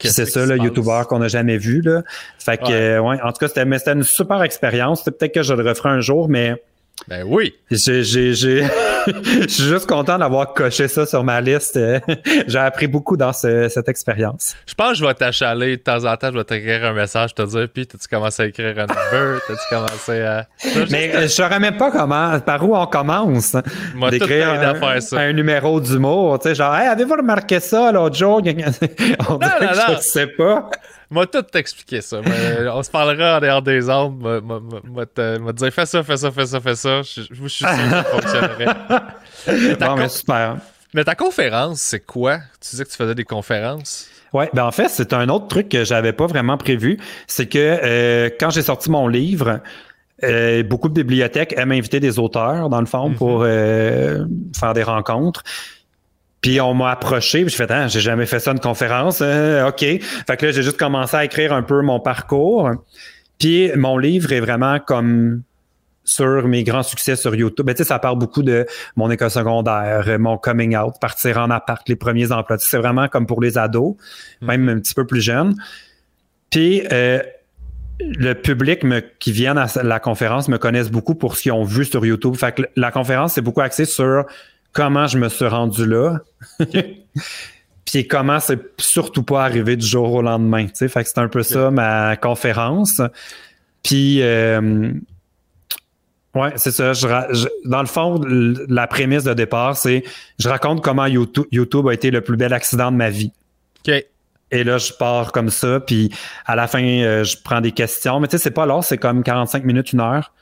c'est 0.00 0.26
ça, 0.26 0.46
le 0.46 0.58
YouTuber 0.58 1.02
qu'on 1.08 1.18
n'a 1.18 1.28
jamais 1.28 1.56
vu. 1.56 1.80
Là. 1.80 2.02
Fait 2.38 2.58
que, 2.58 2.98
ouais. 2.98 3.08
ouais 3.08 3.22
en 3.22 3.32
tout 3.32 3.38
cas, 3.38 3.48
c'était, 3.48 3.78
c'était 3.78 3.92
une 3.92 4.02
super 4.02 4.42
expérience. 4.42 5.04
Peut-être 5.04 5.32
que 5.32 5.42
je 5.42 5.54
le 5.54 5.66
referai 5.66 5.90
un 5.90 6.00
jour, 6.00 6.28
mais 6.28 6.62
ben 7.08 7.24
oui. 7.26 7.52
J'ai, 7.70 8.02
j'ai, 8.02 8.34
j'ai... 8.34 8.62
je 9.06 9.48
suis 9.48 9.64
juste 9.64 9.86
content 9.86 10.16
d'avoir 10.16 10.54
coché 10.54 10.88
ça 10.88 11.04
sur 11.04 11.22
ma 11.22 11.40
liste. 11.40 11.78
j'ai 12.46 12.58
appris 12.58 12.86
beaucoup 12.86 13.16
dans 13.16 13.32
cette 13.32 13.88
expérience. 13.88 14.54
Je 14.66 14.74
pense 14.74 14.90
que 14.90 14.94
je 14.98 15.04
vais 15.04 15.14
t'achaler 15.14 15.76
de 15.76 15.82
temps 15.82 16.04
en 16.04 16.16
temps. 16.16 16.30
Je 16.32 16.38
vais 16.38 16.44
t'écrire 16.44 16.84
un 16.84 16.94
message, 16.94 17.34
te 17.34 17.42
dire, 17.42 17.68
puis 17.72 17.86
t'as-tu 17.86 18.08
commencé 18.08 18.44
à 18.44 18.46
écrire 18.46 18.78
un 18.78 18.86
number? 18.86 19.40
T'as-tu 19.46 19.74
commencé 19.74 20.20
à. 20.22 20.46
Mais 20.90 21.22
je 21.22 21.26
saurais 21.28 21.60
même 21.60 21.76
pas 21.76 21.90
comment, 21.90 22.38
par 22.40 22.66
où 22.66 22.74
on 22.74 22.86
commence. 22.86 23.56
Moi, 23.94 24.10
d'écrire 24.10 24.52
un, 24.52 25.00
ça. 25.00 25.18
un 25.18 25.32
numéro 25.32 25.80
d'humour. 25.80 26.38
Tu 26.38 26.48
sais, 26.48 26.54
genre, 26.54 26.74
hey, 26.74 26.88
avez-vous 26.88 27.16
remarqué 27.16 27.60
ça 27.60 27.92
l'autre 27.92 28.16
jour? 28.16 28.40
on 28.40 29.32
non, 29.32 29.38
non, 29.38 29.60
non. 29.60 29.96
je 29.96 30.00
sais 30.00 30.26
pas 30.28 30.70
m'a 31.14 31.26
tout 31.26 31.42
t'expliquer 31.42 32.00
ça. 32.00 32.20
on 32.72 32.82
se 32.82 32.90
parlera 32.90 33.38
en 33.38 33.40
dehors 33.40 33.62
des 33.62 33.88
ondes. 33.88 34.20
M'a 34.22 35.52
dire 35.52 35.72
fais 35.72 35.86
ça, 35.86 36.02
fais 36.02 36.16
ça, 36.16 36.30
fais 36.30 36.46
ça, 36.46 36.60
fais 36.60 36.74
ça. 36.76 37.02
Je, 37.02 37.22
suis 37.22 37.48
sûr 37.48 37.66
que 37.68 37.90
ça 37.90 38.04
fonctionnerait. 38.12 39.76
bon, 39.80 39.96
mais 39.96 40.08
super. 40.08 40.56
Mais 40.92 41.04
ta 41.04 41.14
conférence, 41.14 41.80
c'est 41.80 42.04
quoi? 42.04 42.38
Tu 42.60 42.70
disais 42.70 42.84
que 42.84 42.90
tu 42.90 42.96
faisais 42.96 43.14
des 43.14 43.24
conférences? 43.24 44.08
Ouais, 44.32 44.50
ben 44.52 44.64
en 44.64 44.72
fait, 44.72 44.88
c'est 44.88 45.12
un 45.12 45.28
autre 45.28 45.46
truc 45.48 45.68
que 45.68 45.84
j'avais 45.84 46.12
pas 46.12 46.26
vraiment 46.26 46.56
prévu. 46.56 46.98
C'est 47.26 47.46
que 47.46 47.58
euh, 47.58 48.30
quand 48.38 48.50
j'ai 48.50 48.62
sorti 48.62 48.90
mon 48.90 49.06
livre, 49.08 49.60
euh, 50.22 50.62
beaucoup 50.62 50.88
de 50.88 50.94
bibliothèques 50.94 51.54
aiment 51.56 51.72
inviter 51.72 52.00
des 52.00 52.18
auteurs, 52.18 52.68
dans 52.68 52.80
le 52.80 52.86
fond, 52.86 53.10
Mhm. 53.10 53.16
pour 53.16 53.42
euh, 53.44 54.24
faire 54.58 54.72
des 54.74 54.82
rencontres. 54.82 55.42
Puis 56.44 56.60
on 56.60 56.74
m'a 56.74 56.90
approché, 56.90 57.40
puis 57.42 57.50
je 57.50 57.56
fais 57.56 57.72
ah, 57.72 57.88
j'ai 57.88 58.00
jamais 58.00 58.26
fait 58.26 58.38
ça 58.38 58.52
une 58.52 58.60
conférence. 58.60 59.22
Euh, 59.22 59.66
OK. 59.66 59.78
Fait 59.78 60.36
que 60.36 60.44
là, 60.44 60.52
j'ai 60.52 60.62
juste 60.62 60.76
commencé 60.76 61.16
à 61.16 61.24
écrire 61.24 61.54
un 61.54 61.62
peu 61.62 61.80
mon 61.80 62.00
parcours. 62.00 62.70
Puis 63.38 63.72
mon 63.76 63.96
livre 63.96 64.30
est 64.30 64.40
vraiment 64.40 64.78
comme 64.78 65.40
sur 66.04 66.46
mes 66.46 66.62
grands 66.62 66.82
succès 66.82 67.16
sur 67.16 67.34
YouTube. 67.34 67.64
Ben, 67.64 67.72
tu 67.72 67.78
sais, 67.78 67.88
ça 67.88 67.98
parle 67.98 68.18
beaucoup 68.18 68.42
de 68.42 68.66
mon 68.94 69.10
école 69.10 69.30
secondaire, 69.30 70.18
mon 70.18 70.36
coming 70.36 70.76
out, 70.76 70.92
partir 71.00 71.38
en 71.38 71.48
appart, 71.48 71.88
les 71.88 71.96
premiers 71.96 72.30
emplois. 72.30 72.58
C'est 72.58 72.76
vraiment 72.76 73.08
comme 73.08 73.24
pour 73.24 73.40
les 73.40 73.56
ados, 73.56 73.96
même 74.42 74.68
un 74.68 74.80
petit 74.80 74.92
peu 74.92 75.06
plus 75.06 75.22
jeunes. 75.22 75.54
Puis 76.50 76.82
euh, 76.92 77.22
le 78.00 78.34
public 78.34 78.84
me, 78.84 79.00
qui 79.00 79.32
vient 79.32 79.56
à 79.56 79.82
la 79.82 79.98
conférence 79.98 80.48
me 80.48 80.58
connaissent 80.58 80.90
beaucoup 80.90 81.14
pour 81.14 81.38
ce 81.38 81.44
qu'ils 81.44 81.52
ont 81.52 81.64
vu 81.64 81.86
sur 81.86 82.04
YouTube. 82.04 82.36
Fait 82.36 82.54
que 82.54 82.64
la 82.76 82.90
conférence, 82.90 83.32
c'est 83.32 83.40
beaucoup 83.40 83.62
axé 83.62 83.86
sur 83.86 84.26
comment 84.74 85.06
je 85.06 85.16
me 85.18 85.28
suis 85.30 85.46
rendu 85.46 85.86
là. 85.86 86.18
Puis 87.86 88.06
comment 88.08 88.40
c'est 88.40 88.60
surtout 88.78 89.22
pas 89.22 89.44
arrivé 89.44 89.76
du 89.76 89.86
jour 89.86 90.12
au 90.12 90.20
lendemain. 90.22 90.66
tu 90.66 90.72
sais. 90.74 90.88
Fait 90.88 91.02
que 91.04 91.08
c'est 91.08 91.18
un 91.18 91.28
peu 91.28 91.42
ça 91.42 91.70
ma 91.70 92.16
conférence. 92.16 93.00
Puis 93.82 94.20
euh, 94.22 94.90
ouais, 96.34 96.52
c'est 96.56 96.70
ça. 96.72 96.92
Je 96.92 97.06
ra- 97.06 97.28
je- 97.32 97.46
dans 97.64 97.80
le 97.80 97.86
fond, 97.86 98.20
la 98.68 98.86
prémisse 98.86 99.24
de 99.24 99.34
départ, 99.34 99.76
c'est 99.76 100.02
je 100.38 100.48
raconte 100.48 100.82
comment 100.82 101.06
YouTube, 101.06 101.44
YouTube 101.52 101.86
a 101.88 101.94
été 101.94 102.10
le 102.10 102.20
plus 102.20 102.36
bel 102.36 102.52
accident 102.52 102.90
de 102.90 102.96
ma 102.96 103.10
vie. 103.10 103.32
OK. 103.86 103.94
Et 104.50 104.62
là, 104.64 104.78
je 104.78 104.92
pars 104.92 105.32
comme 105.32 105.50
ça, 105.50 105.80
puis 105.80 106.10
à 106.46 106.54
la 106.56 106.66
fin, 106.68 106.82
euh, 106.84 107.24
je 107.24 107.36
prends 107.42 107.60
des 107.60 107.72
questions. 107.72 108.20
Mais 108.20 108.28
tu 108.28 108.36
sais, 108.36 108.42
c'est 108.42 108.50
pas 108.52 108.66
long, 108.66 108.82
c'est 108.82 108.98
comme 108.98 109.22
45 109.22 109.64
minutes, 109.64 109.92
une 109.92 110.00
heure. 110.00 110.32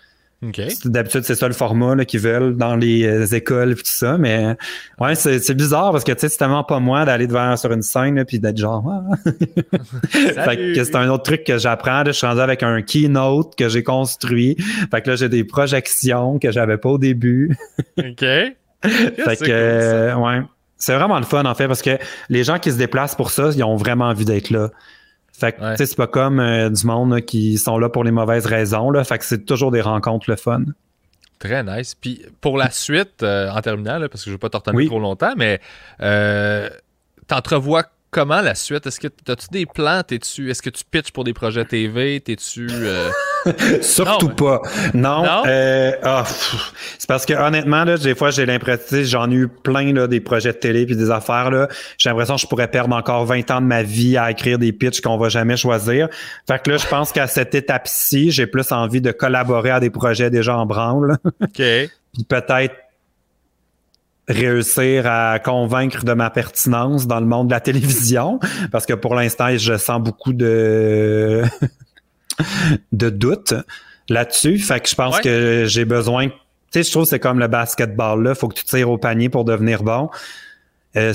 OK. 0.44 0.60
C'est- 0.68 0.88
D'habitude, 0.88 1.22
c'est 1.22 1.34
ça 1.34 1.46
le 1.46 1.54
format 1.54 1.94
là, 1.94 2.04
qu'ils 2.04 2.20
veulent 2.20 2.56
dans 2.56 2.74
les 2.74 3.04
euh, 3.04 3.26
écoles 3.26 3.72
et 3.72 3.74
tout 3.74 3.82
ça. 3.84 4.18
Mais 4.18 4.56
ouais, 4.98 5.14
c'est 5.14 5.38
c'est 5.38 5.54
bizarre 5.54 5.92
parce 5.92 6.02
que 6.04 6.12
tu 6.12 6.20
sais, 6.20 6.28
c'est 6.28 6.38
tellement 6.38 6.64
pas 6.64 6.80
moi 6.80 7.04
d'aller 7.04 7.26
devant 7.26 7.56
sur 7.56 7.70
une 7.72 7.82
scène 7.82 8.16
là, 8.16 8.24
puis 8.24 8.40
d'être 8.40 8.58
genre. 8.58 8.84
Ah. 8.90 9.16
fait 10.10 10.74
que 10.74 10.84
c'est 10.84 10.96
un 10.96 11.08
autre 11.08 11.22
truc 11.22 11.44
que 11.44 11.58
j'apprends. 11.58 12.02
Je 12.06 12.12
suis 12.12 12.26
rendu 12.26 12.40
avec 12.40 12.62
un 12.62 12.82
keynote 12.82 13.54
que 13.56 13.68
j'ai 13.68 13.82
construit. 13.84 14.56
Fait 14.90 15.00
que 15.00 15.10
là, 15.10 15.16
j'ai 15.16 15.28
des 15.28 15.44
projections 15.44 16.38
que 16.38 16.50
j'avais 16.50 16.76
pas 16.78 16.88
au 16.90 16.98
début. 16.98 17.56
OK. 17.98 18.24
Fait 18.84 19.36
que, 19.36 19.44
euh, 19.48 20.14
ouais. 20.16 20.40
C'est 20.76 20.96
vraiment 20.96 21.20
le 21.20 21.24
fun, 21.24 21.44
en 21.44 21.54
fait, 21.54 21.68
parce 21.68 21.82
que 21.82 21.96
les 22.28 22.42
gens 22.42 22.58
qui 22.58 22.72
se 22.72 22.76
déplacent 22.76 23.14
pour 23.14 23.30
ça, 23.30 23.50
ils 23.54 23.62
ont 23.62 23.76
vraiment 23.76 24.06
envie 24.06 24.24
d'être 24.24 24.50
là. 24.50 24.70
Fait 25.42 25.52
que, 25.52 25.60
Ouais. 25.60 25.76
c'est 25.76 25.96
pas 25.96 26.06
comme 26.06 26.38
euh, 26.40 26.70
du 26.70 26.86
monde 26.86 27.12
là, 27.14 27.20
qui 27.20 27.58
sont 27.58 27.76
là 27.78 27.88
pour 27.88 28.04
les 28.04 28.12
mauvaises 28.12 28.46
raisons, 28.46 28.90
là. 28.90 29.02
Fait 29.04 29.18
que 29.18 29.24
c'est 29.24 29.44
toujours 29.44 29.70
des 29.72 29.80
rencontres 29.80 30.30
le 30.30 30.36
fun. 30.36 30.62
Très 31.40 31.64
nice. 31.64 31.96
Puis 31.96 32.22
pour 32.40 32.56
la 32.56 32.70
suite, 32.70 33.22
euh, 33.24 33.50
en 33.50 33.60
terminant, 33.60 33.98
là, 33.98 34.08
parce 34.08 34.22
que 34.22 34.26
je 34.30 34.30
ne 34.30 34.36
vais 34.36 34.38
pas 34.38 34.48
t'en 34.50 34.72
Oui. 34.72 34.86
trop 34.86 35.00
longtemps, 35.00 35.32
mais 35.36 35.60
euh, 36.00 36.68
t'entrevois 37.26 37.84
comment 38.12 38.42
la 38.42 38.54
suite? 38.54 38.86
Est-ce 38.86 39.00
que 39.00 39.08
as-tu 39.28 39.46
des 39.50 39.66
plans? 39.66 40.02
T'es-tu, 40.06 40.50
est-ce 40.50 40.62
que 40.62 40.70
tu 40.70 40.84
pitches 40.88 41.10
pour 41.10 41.24
des 41.24 41.32
projets 41.32 41.64
TV? 41.64 42.20
T'es-tu. 42.20 42.68
euh, 42.70 43.10
Surtout 43.82 44.28
pas. 44.28 44.60
Non. 44.94 45.24
Non? 45.24 45.42
euh, 45.46 45.92
ah, 46.04 46.24
c'est 46.98 47.08
parce 47.08 47.26
que 47.26 47.32
honnêtement, 47.32 47.84
là, 47.84 47.96
des 47.96 48.14
fois, 48.14 48.30
j'ai 48.30 48.46
l'impression, 48.46 48.98
j'en 49.02 49.30
ai 49.30 49.34
eu 49.34 49.48
plein 49.48 49.92
là, 49.92 50.06
des 50.06 50.20
projets 50.20 50.52
de 50.52 50.58
télé 50.58 50.86
puis 50.86 50.94
des 50.94 51.10
affaires. 51.10 51.50
Là. 51.50 51.68
J'ai 51.98 52.10
l'impression 52.10 52.36
que 52.36 52.42
je 52.42 52.46
pourrais 52.46 52.68
perdre 52.68 52.94
encore 52.94 53.24
20 53.24 53.50
ans 53.50 53.60
de 53.60 53.66
ma 53.66 53.82
vie 53.82 54.16
à 54.16 54.30
écrire 54.30 54.58
des 54.58 54.72
pitchs 54.72 55.00
qu'on 55.00 55.16
va 55.16 55.28
jamais 55.30 55.56
choisir. 55.56 56.08
Fait 56.46 56.62
que 56.62 56.70
là, 56.70 56.76
je 56.76 56.86
pense 56.86 57.10
qu'à 57.12 57.26
cette 57.26 57.54
étape-ci, 57.54 58.30
j'ai 58.30 58.46
plus 58.46 58.70
envie 58.72 59.00
de 59.00 59.10
collaborer 59.10 59.70
à 59.70 59.80
des 59.80 59.90
projets 59.90 60.30
déjà 60.30 60.56
en 60.56 60.66
branle. 60.66 61.16
OK. 61.42 61.56
puis 61.56 62.24
peut-être 62.28 62.74
réussir 64.28 65.06
à 65.06 65.38
convaincre 65.40 66.04
de 66.04 66.12
ma 66.12 66.30
pertinence 66.30 67.06
dans 67.06 67.20
le 67.20 67.26
monde 67.26 67.48
de 67.48 67.52
la 67.52 67.60
télévision 67.60 68.38
parce 68.70 68.86
que 68.86 68.92
pour 68.94 69.14
l'instant 69.14 69.56
je 69.56 69.76
sens 69.76 70.00
beaucoup 70.00 70.32
de 70.32 71.42
de 72.92 73.10
doutes 73.10 73.54
là-dessus. 74.08 74.58
Fait 74.58 74.80
que 74.80 74.88
je 74.88 74.94
pense 74.94 75.16
Ouais. 75.16 75.22
que 75.22 75.64
j'ai 75.66 75.84
besoin 75.84 76.28
tu 76.28 76.34
sais 76.70 76.82
je 76.84 76.90
trouve 76.90 77.02
que 77.04 77.10
c'est 77.10 77.20
comme 77.20 77.38
le 77.38 77.48
basketball 77.48 78.22
là. 78.22 78.34
Faut 78.34 78.48
que 78.48 78.54
tu 78.54 78.64
tires 78.64 78.88
au 78.90 78.96
panier 78.98 79.28
pour 79.28 79.44
devenir 79.44 79.82
bon. 79.82 80.08
Euh, 80.96 81.12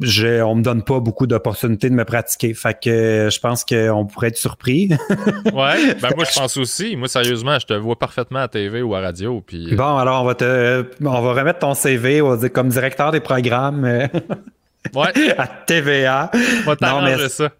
j'ai- 0.00 0.42
on 0.42 0.54
me 0.56 0.62
donne 0.62 0.82
pas 0.82 1.00
beaucoup 1.00 1.26
d'opportunités 1.26 1.88
de 1.88 1.94
me 1.94 2.04
pratiquer 2.04 2.52
fait 2.54 2.78
que 2.82 2.90
euh, 2.90 3.30
je 3.30 3.40
pense 3.40 3.64
qu'on 3.64 4.06
pourrait 4.06 4.28
être 4.28 4.36
surpris 4.36 4.90
Ouais. 5.54 5.94
Ben 6.02 6.10
moi, 6.16 6.24
je 6.30 6.38
pense 6.38 6.56
aussi. 6.58 6.96
Moi, 6.96 7.08
sérieusement, 7.08 7.58
je 7.58 7.66
te 7.66 7.72
vois 7.74 7.98
parfaitement 7.98 8.40
à 8.40 8.48
TV 8.48 8.82
ou 8.82 8.94
à 8.94 9.00
radio. 9.00 9.40
Puis. 9.46 9.72
euh, 9.72 9.76
bon 9.76 9.96
alors 9.96 10.22
on 10.22 10.26
va 10.26 10.34
te 10.34 10.84
on 11.02 11.20
va 11.22 11.32
remettre 11.32 11.60
ton 11.60 11.74
CV 11.74 12.20
on 12.22 12.28
va 12.30 12.36
dire 12.36 12.52
comme 12.52 12.68
directeur 12.68 13.10
des 13.12 13.20
programmes 13.20 13.84
euh, 13.84 14.06
Ouais. 14.94 15.12
à 15.38 15.46
TVA. 15.46 16.30
On 16.62 16.66
va 16.70 16.76
t'arranger 16.76 17.16
mais- 17.22 17.28
ça. 17.28 17.50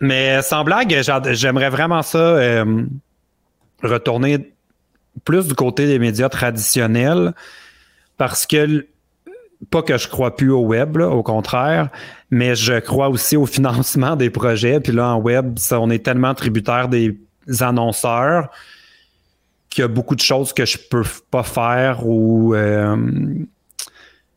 Mais 0.00 0.42
sans 0.42 0.64
blague, 0.64 1.00
j'a- 1.02 1.32
j'aimerais 1.32 1.70
vraiment 1.70 2.02
ça 2.02 2.18
euh, 2.18 2.82
retourner 3.82 4.52
plus 5.24 5.46
du 5.48 5.54
côté 5.54 5.86
des 5.86 5.98
médias 5.98 6.28
traditionnels 6.28 7.32
parce 8.16 8.46
que 8.46 8.86
pas 9.70 9.82
que 9.82 9.96
je 9.98 10.08
crois 10.08 10.36
plus 10.36 10.50
au 10.50 10.60
web, 10.62 10.96
là, 10.96 11.08
au 11.08 11.22
contraire, 11.22 11.88
mais 12.30 12.54
je 12.54 12.78
crois 12.80 13.08
aussi 13.08 13.36
au 13.36 13.46
financement 13.56 14.16
des 14.16 14.30
projets. 14.30 14.80
Puis 14.80 14.92
là, 14.92 15.14
en 15.14 15.20
web, 15.20 15.58
ça, 15.58 15.80
on 15.80 15.90
est 15.90 16.04
tellement 16.04 16.34
tributaire 16.34 16.88
des 16.88 17.18
annonceurs 17.60 18.48
qu'il 19.70 19.82
y 19.82 19.84
a 19.84 19.88
beaucoup 19.88 20.14
de 20.14 20.20
choses 20.20 20.52
que 20.52 20.64
je 20.64 20.78
peux 20.78 21.02
pas 21.30 21.42
faire 21.42 22.06
ou 22.06 22.54
euh, 22.54 22.96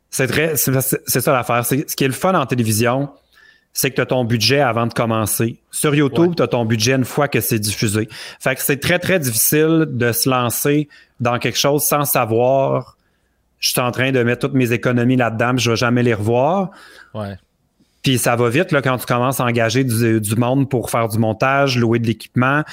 c'est 0.10 0.28
très 0.28 0.56
c'est 0.56 1.22
ça 1.22 1.32
l'affaire. 1.32 1.64
Ce 1.66 1.76
qui 1.76 2.04
est 2.04 2.08
le 2.08 2.14
fun 2.14 2.34
en 2.34 2.46
télévision, 2.48 3.10
c'est 3.72 3.92
que 3.92 3.96
tu 3.96 4.02
as 4.02 4.08
ton 4.08 4.24
budget 4.24 4.62
avant 4.62 4.88
de 4.88 4.94
commencer. 4.94 5.60
Sur 5.70 5.94
YouTube, 5.94 6.30
Ouais. 6.30 6.36
tu 6.36 6.42
as 6.42 6.48
ton 6.48 6.66
budget 6.66 6.94
une 6.94 7.06
fois 7.06 7.28
que 7.28 7.40
c'est 7.40 7.60
diffusé. 7.60 8.10
Fait 8.40 8.56
que 8.56 8.62
c'est 8.64 8.78
très, 8.78 8.98
très 8.98 9.20
difficile 9.20 9.86
de 9.92 10.12
se 10.12 10.28
lancer 10.28 10.90
dans 11.20 11.38
quelque 11.38 11.60
chose 11.60 11.84
sans 11.84 12.04
savoir 12.04 12.97
je 13.60 13.70
suis 13.70 13.80
en 13.80 13.92
train 13.92 14.12
de 14.12 14.22
mettre 14.24 14.48
toutes 14.48 14.56
mes 14.56 14.72
économies 14.72 15.16
là-dedans, 15.16 15.56
puis 15.56 15.64
je 15.64 15.72
vais 15.72 15.78
jamais 15.78 16.04
les 16.04 16.14
revoir. 16.14 16.72
Ouais. 17.14 17.38
Puis 18.04 18.18
ça 18.18 18.36
va 18.36 18.50
vite 18.50 18.72
là, 18.72 18.82
quand 18.82 18.98
tu 18.98 19.06
commences 19.06 19.40
à 19.40 19.44
engager 19.44 19.84
du, 19.84 20.22
du 20.22 20.36
monde 20.36 20.70
pour 20.70 20.90
faire 20.90 21.10
du 21.10 21.18
montage, 21.18 21.78
louer 21.78 22.00
de 22.00 22.08
l'équipement. 22.08 22.64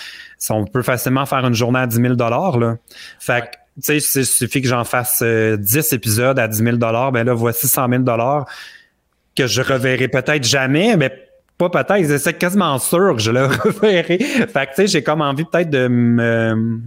On 0.51 0.65
peut 0.65 0.83
facilement 0.83 1.27
faire 1.27 1.45
une 1.45 1.55
journée 1.55 1.81
à 1.81 1.87
10 1.87 1.97
000 1.97 2.15
là. 2.15 2.77
Fait 3.19 3.41
que, 3.41 3.47
tu 3.83 4.01
sais, 4.01 4.21
il 4.21 4.27
suffit 4.27 4.63
que 4.63 4.69
j'en 4.69 4.85
fasse 4.85 5.23
euh, 5.25 5.57
10 5.57 5.93
épisodes 5.93 6.39
à 6.39 6.47
10 6.47 6.59
000 6.59 6.77
ben 6.77 7.25
là, 7.25 7.35
voici 7.35 7.67
100 7.67 7.89
000 7.89 8.05
que 9.37 9.49
je 9.49 9.63
reverrai 9.63 10.07
peut-être 10.07 10.45
jamais, 10.45 10.97
mais 10.97 11.11
pas 11.59 11.69
peut-être, 11.69 12.19
c'est 12.19 12.35
quasiment 12.35 12.79
sûr 12.79 13.17
que 13.17 13.23
je 13.23 13.33
le 13.33 13.47
reverrai. 13.65 14.19
Fait 14.19 14.67
que, 14.67 14.71
tu 14.71 14.77
sais, 14.77 14.87
j'ai 14.87 15.03
comme 15.03 15.21
envie 15.21 15.45
peut-être 15.45 15.71
de 15.71 15.89
me, 15.89 16.81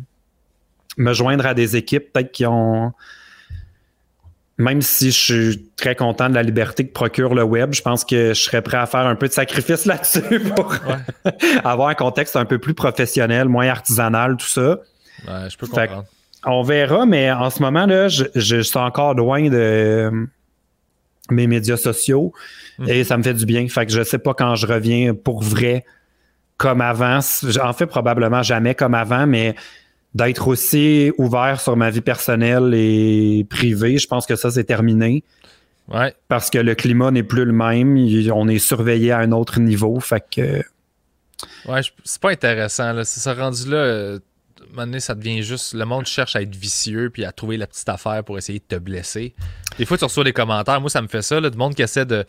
me 0.98 1.14
joindre 1.14 1.46
à 1.46 1.54
des 1.54 1.76
équipes 1.76 2.14
peut-être 2.14 2.32
qui 2.32 2.46
ont 2.46 2.94
même 4.58 4.82
si 4.82 5.12
je 5.12 5.20
suis 5.20 5.70
très 5.76 5.96
content 5.96 6.30
de 6.30 6.34
la 6.34 6.44
liberté 6.44 6.88
que 6.88 6.92
procure 6.92 7.36
le 7.36 7.44
web, 7.44 7.74
je 7.74 7.82
pense 7.82 8.04
que 8.04 8.30
je 8.30 8.42
serais 8.42 8.62
prêt 8.62 8.78
à 8.78 8.86
faire 8.88 9.06
un 9.06 9.16
peu 9.16 9.28
de 9.28 9.34
sacrifice 9.34 9.86
là-dessus 9.86 10.40
pour 10.56 10.76
avoir 11.64 11.90
un 11.90 11.96
contexte 11.96 12.36
un 12.36 12.46
peu 12.46 12.58
plus 12.58 12.74
professionnel, 12.74 13.48
moins 13.48 13.68
artisanal, 13.68 14.38
tout 14.38 14.48
ça. 14.48 14.80
Ouais, 15.28 15.50
je 15.50 15.58
peux 15.58 15.68
Fait 15.68 15.88
comprendre. 15.88 16.06
On 16.46 16.62
verra, 16.64 17.06
mais 17.06 17.32
en 17.32 17.50
ce 17.50 17.62
moment, 17.62 17.86
là, 17.86 18.08
je, 18.08 18.26
je 18.36 18.62
suis 18.62 18.78
encore 18.78 19.16
loin 19.16 19.50
de 19.50 19.58
euh, 19.58 20.12
mes 21.30 21.48
médias 21.48 21.78
sociaux 21.78 22.34
et 22.88 23.04
ça 23.04 23.18
me 23.18 23.24
fait 23.24 23.34
du 23.34 23.46
bien. 23.46 23.68
Fait 23.68 23.86
que 23.86 23.92
je 23.92 24.04
sais 24.04 24.20
pas 24.20 24.34
quand 24.34 24.56
je 24.56 24.68
reviens 24.68 25.14
pour 25.14 25.42
vrai 25.42 25.84
comme 26.58 26.82
avant. 26.82 27.20
En 27.62 27.74
fait, 27.74 27.86
probablement 27.86 28.44
jamais 28.44 28.76
comme 28.76 28.94
avant, 28.94 29.28
mais 29.28 29.56
d'être 30.14 30.48
aussi 30.48 31.12
ouvert 31.18 31.60
sur 31.62 31.76
ma 31.76 31.90
vie 31.90 32.02
personnelle 32.02 32.74
et 32.74 33.46
privée, 33.50 33.98
je 33.98 34.08
pense 34.08 34.26
que 34.26 34.36
ça, 34.36 34.50
c'est 34.52 34.64
terminé 34.64 35.24
Ouais. 35.90 36.14
parce 36.28 36.50
que 36.50 36.58
le 36.58 36.76
climat 36.76 37.12
n'est 37.12 37.24
plus 37.24 37.46
le 37.46 37.54
même. 37.54 37.98
On 38.34 38.48
est 38.48 38.60
surveillé 38.60 39.12
à 39.12 39.20
un 39.20 39.32
autre 39.32 39.60
niveau. 39.60 40.00
Fait 40.00 40.24
que 40.30 40.64
Ouais, 41.68 41.84
je- 41.84 41.92
c'est 42.04 42.20
pas 42.22 42.32
intéressant. 42.32 42.94
Là. 42.94 43.04
C'est 43.06 43.20
ça 43.20 43.34
rendu 43.34 43.70
là. 43.70 43.78
euh, 43.78 44.20
à 44.60 44.64
un 44.64 44.70
moment 44.72 44.86
donné, 44.88 45.00
ça 45.00 45.14
devient 45.16 45.44
juste. 45.44 45.74
Le 45.76 45.86
monde 45.86 46.06
cherche 46.06 46.36
à 46.36 46.42
être 46.42 46.56
vicieux 46.56 47.10
puis 47.10 47.24
à 47.24 47.32
trouver 47.32 47.58
la 47.58 47.68
petite 47.68 47.88
affaire 47.90 48.24
pour 48.24 48.38
essayer 48.38 48.60
de 48.60 48.66
te 48.76 48.80
blesser. 48.80 49.34
Des 49.78 49.86
fois, 49.86 49.98
tu 49.98 50.04
reçois 50.04 50.24
des 50.24 50.34
commentaires. 50.34 50.82
Moi, 50.82 50.90
ça 50.90 51.02
me 51.02 51.08
fait 51.08 51.22
ça. 51.22 51.40
Là, 51.40 51.50
du 51.50 51.58
monde 51.58 51.74
qui 51.76 51.84
essaie 51.84 52.06
de. 52.06 52.26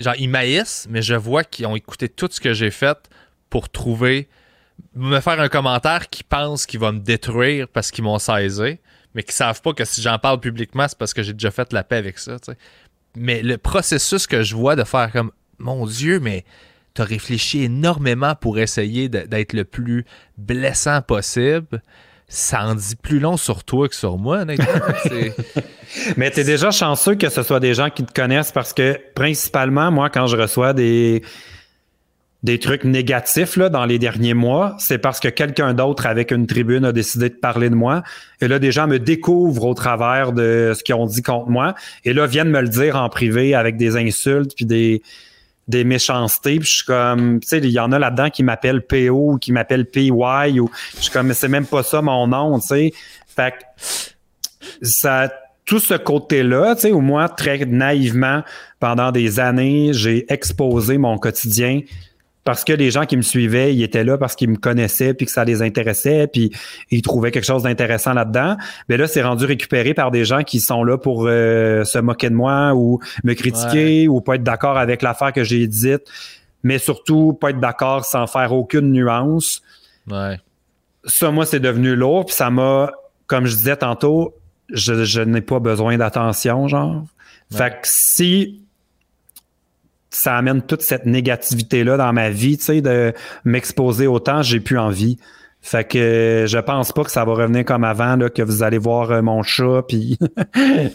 Genre, 0.00 0.14
ils 0.18 0.28
maïssent, 0.28 0.86
mais 0.90 1.00
je 1.02 1.14
vois 1.14 1.44
qu'ils 1.44 1.66
ont 1.66 1.76
écouté 1.76 2.08
tout 2.08 2.28
ce 2.30 2.40
que 2.40 2.52
j'ai 2.52 2.70
fait 2.70 2.98
pour 3.48 3.68
trouver. 3.70 4.28
Me 4.94 5.20
faire 5.20 5.40
un 5.40 5.48
commentaire 5.48 6.10
qui 6.10 6.22
pense 6.22 6.66
qu'il 6.66 6.80
va 6.80 6.92
me 6.92 7.00
détruire 7.00 7.66
parce 7.68 7.90
qu'ils 7.90 8.04
m'ont 8.04 8.18
saisi, 8.18 8.78
mais 9.14 9.22
qui 9.22 9.34
savent 9.34 9.62
pas 9.62 9.72
que 9.72 9.84
si 9.84 10.02
j'en 10.02 10.18
parle 10.18 10.40
publiquement, 10.40 10.86
c'est 10.86 10.98
parce 10.98 11.14
que 11.14 11.22
j'ai 11.22 11.32
déjà 11.32 11.50
fait 11.50 11.72
la 11.72 11.82
paix 11.82 11.96
avec 11.96 12.18
ça. 12.18 12.36
mais 13.16 13.42
le 13.42 13.56
processus 13.56 14.26
que 14.26 14.42
je 14.42 14.54
vois 14.54 14.76
de 14.76 14.84
faire 14.84 15.10
comme, 15.12 15.32
mon 15.58 15.86
Dieu, 15.86 16.20
mais 16.20 16.44
t'as 16.94 17.04
réfléchi 17.04 17.62
énormément 17.62 18.34
pour 18.34 18.58
essayer 18.58 19.08
d'être 19.08 19.54
le 19.54 19.64
plus 19.64 20.04
blessant 20.36 21.00
possible 21.00 21.80
ça 22.32 22.64
en 22.64 22.74
dit 22.74 22.96
plus 22.96 23.20
long 23.20 23.36
sur 23.36 23.62
toi 23.62 23.88
que 23.88 23.94
sur 23.94 24.16
moi. 24.16 24.44
Mais 26.16 26.30
tu 26.30 26.40
es 26.40 26.44
déjà 26.44 26.70
chanceux 26.70 27.14
que 27.14 27.28
ce 27.28 27.42
soit 27.42 27.60
des 27.60 27.74
gens 27.74 27.90
qui 27.90 28.04
te 28.04 28.12
connaissent 28.12 28.52
parce 28.52 28.72
que 28.72 28.98
principalement, 29.14 29.90
moi, 29.90 30.08
quand 30.08 30.26
je 30.26 30.36
reçois 30.36 30.72
des, 30.72 31.22
des 32.42 32.58
trucs 32.58 32.84
négatifs 32.84 33.56
là, 33.56 33.68
dans 33.68 33.84
les 33.84 33.98
derniers 33.98 34.34
mois, 34.34 34.74
c'est 34.78 34.98
parce 34.98 35.20
que 35.20 35.28
quelqu'un 35.28 35.74
d'autre 35.74 36.06
avec 36.06 36.32
une 36.32 36.46
tribune 36.46 36.84
a 36.84 36.92
décidé 36.92 37.28
de 37.28 37.34
parler 37.34 37.70
de 37.70 37.74
moi. 37.74 38.02
Et 38.40 38.48
là, 38.48 38.58
des 38.58 38.72
gens 38.72 38.88
me 38.88 38.98
découvrent 38.98 39.64
au 39.64 39.74
travers 39.74 40.32
de 40.32 40.72
ce 40.76 40.82
qu'ils 40.82 40.96
ont 40.96 41.06
dit 41.06 41.22
contre 41.22 41.50
moi. 41.50 41.74
Et 42.04 42.12
là, 42.12 42.26
viennent 42.26 42.50
me 42.50 42.60
le 42.60 42.68
dire 42.68 42.96
en 42.96 43.08
privé 43.08 43.54
avec 43.54 43.76
des 43.76 43.96
insultes 43.96 44.52
puis 44.56 44.66
des 44.66 45.02
des 45.68 45.84
méchancetés. 45.84 46.58
Puis 46.58 46.68
je 46.68 46.74
suis 46.76 46.84
comme, 46.84 47.40
tu 47.40 47.48
sais, 47.48 47.58
il 47.58 47.70
y 47.70 47.78
en 47.78 47.92
a 47.92 47.98
là-dedans 47.98 48.30
qui 48.30 48.42
m'appellent 48.42 48.82
PO 48.82 49.32
ou 49.32 49.38
qui 49.38 49.52
m'appellent 49.52 49.86
PY 49.86 50.10
ou 50.10 50.70
je 50.96 51.02
suis 51.02 51.10
comme, 51.12 51.28
mais 51.28 51.34
c'est 51.34 51.48
même 51.48 51.66
pas 51.66 51.84
ça 51.84 52.02
mon 52.02 52.26
nom, 52.26 52.58
tu 52.58 52.66
sais. 52.66 52.92
Fait 53.28 53.52
que 53.52 53.64
ça, 54.82 55.32
tout 55.64 55.78
ce 55.78 55.94
côté-là, 55.94 56.74
tu 56.74 56.82
sais, 56.82 56.92
où 56.92 57.00
moi, 57.00 57.28
très 57.28 57.64
naïvement, 57.64 58.42
pendant 58.80 59.12
des 59.12 59.38
années, 59.38 59.90
j'ai 59.92 60.30
exposé 60.32 60.98
mon 60.98 61.18
quotidien 61.18 61.80
parce 62.44 62.64
que 62.64 62.72
les 62.72 62.90
gens 62.90 63.06
qui 63.06 63.16
me 63.16 63.22
suivaient, 63.22 63.74
ils 63.74 63.82
étaient 63.82 64.04
là 64.04 64.18
parce 64.18 64.34
qu'ils 64.34 64.50
me 64.50 64.56
connaissaient 64.56 65.14
puis 65.14 65.26
que 65.26 65.32
ça 65.32 65.44
les 65.44 65.62
intéressait 65.62 66.26
puis 66.26 66.50
ils 66.90 67.02
trouvaient 67.02 67.30
quelque 67.30 67.44
chose 67.44 67.62
d'intéressant 67.62 68.14
là-dedans. 68.14 68.56
Mais 68.88 68.96
là, 68.96 69.06
c'est 69.06 69.22
rendu 69.22 69.44
récupéré 69.44 69.94
par 69.94 70.10
des 70.10 70.24
gens 70.24 70.42
qui 70.42 70.60
sont 70.60 70.82
là 70.82 70.98
pour 70.98 71.26
euh, 71.26 71.84
se 71.84 71.98
moquer 71.98 72.30
de 72.30 72.34
moi 72.34 72.74
ou 72.74 73.00
me 73.22 73.34
critiquer 73.34 74.08
ou 74.08 74.20
pas 74.20 74.36
être 74.36 74.42
d'accord 74.42 74.76
avec 74.76 75.02
l'affaire 75.02 75.32
que 75.32 75.44
j'ai 75.44 75.66
dite, 75.68 76.02
mais 76.64 76.78
surtout 76.78 77.32
pas 77.32 77.50
être 77.50 77.60
d'accord 77.60 78.04
sans 78.04 78.26
faire 78.26 78.52
aucune 78.52 78.90
nuance. 78.90 79.62
Ouais. 80.10 80.38
Ça, 81.04 81.30
moi, 81.30 81.46
c'est 81.46 81.60
devenu 81.60 81.94
lourd 81.94 82.26
puis 82.26 82.34
ça 82.34 82.50
m'a, 82.50 82.90
comme 83.28 83.46
je 83.46 83.54
disais 83.54 83.76
tantôt, 83.76 84.34
je, 84.72 85.04
je 85.04 85.20
n'ai 85.20 85.42
pas 85.42 85.60
besoin 85.60 85.96
d'attention, 85.96 86.66
genre. 86.66 87.04
Fait 87.52 87.70
que 87.70 87.78
si 87.84 88.61
ça 90.12 90.36
amène 90.36 90.62
toute 90.62 90.82
cette 90.82 91.06
négativité-là 91.06 91.96
dans 91.96 92.12
ma 92.12 92.30
vie, 92.30 92.58
tu 92.58 92.64
sais, 92.64 92.80
de 92.80 93.12
m'exposer 93.44 94.06
autant, 94.06 94.42
j'ai 94.42 94.60
plus 94.60 94.78
envie. 94.78 95.18
Fait 95.64 95.84
que 95.84 96.44
je 96.48 96.58
pense 96.58 96.90
pas 96.92 97.04
que 97.04 97.10
ça 97.10 97.24
va 97.24 97.34
revenir 97.34 97.64
comme 97.64 97.84
avant, 97.84 98.16
là, 98.16 98.28
que 98.28 98.42
vous 98.42 98.62
allez 98.64 98.78
voir 98.78 99.12
euh, 99.12 99.22
mon 99.22 99.42
chat, 99.42 99.82
puis 99.88 100.18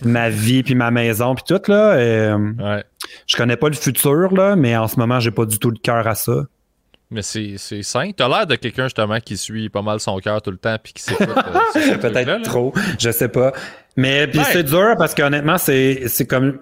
ma 0.04 0.30
vie, 0.30 0.62
puis 0.62 0.76
ma 0.76 0.92
maison, 0.92 1.36
puis 1.36 1.46
tout, 1.48 1.72
là. 1.72 1.94
Euh, 1.94 2.38
ouais. 2.60 2.84
Je 3.26 3.38
connais 3.38 3.56
pas 3.56 3.70
le 3.70 3.76
futur, 3.76 4.34
là, 4.34 4.56
mais 4.56 4.76
en 4.76 4.88
ce 4.88 5.00
moment, 5.00 5.20
j'ai 5.20 5.32
pas 5.32 5.46
du 5.46 5.58
tout 5.58 5.72
le 5.72 5.78
cœur 5.78 6.06
à 6.06 6.16
ça. 6.16 6.44
Mais 7.10 7.22
c'est, 7.22 7.56
c'est 7.58 7.84
sain. 7.84 8.12
T'as 8.16 8.28
l'air 8.28 8.46
de 8.46 8.56
quelqu'un, 8.56 8.84
justement, 8.84 9.22
qui 9.22 9.38
suit 9.38 9.70
pas 9.70 9.82
mal 9.82 10.02
son 10.02 10.20
cœur 10.20 10.42
tout 10.42 10.52
le 10.52 10.58
temps, 10.58 10.76
puis 10.84 10.92
qui 10.92 11.02
s'écoute. 11.02 11.30
Euh, 11.30 11.98
Peut-être 12.02 12.42
trop, 12.44 12.74
je 13.00 13.10
sais 13.10 13.30
pas. 13.30 13.54
Mais 13.96 14.28
puis 14.28 14.42
c'est 14.52 14.64
dur, 14.64 14.96
parce 14.98 15.16
qu'honnêtement, 15.16 15.58
c'est, 15.58 16.04
c'est 16.08 16.26
comme 16.26 16.60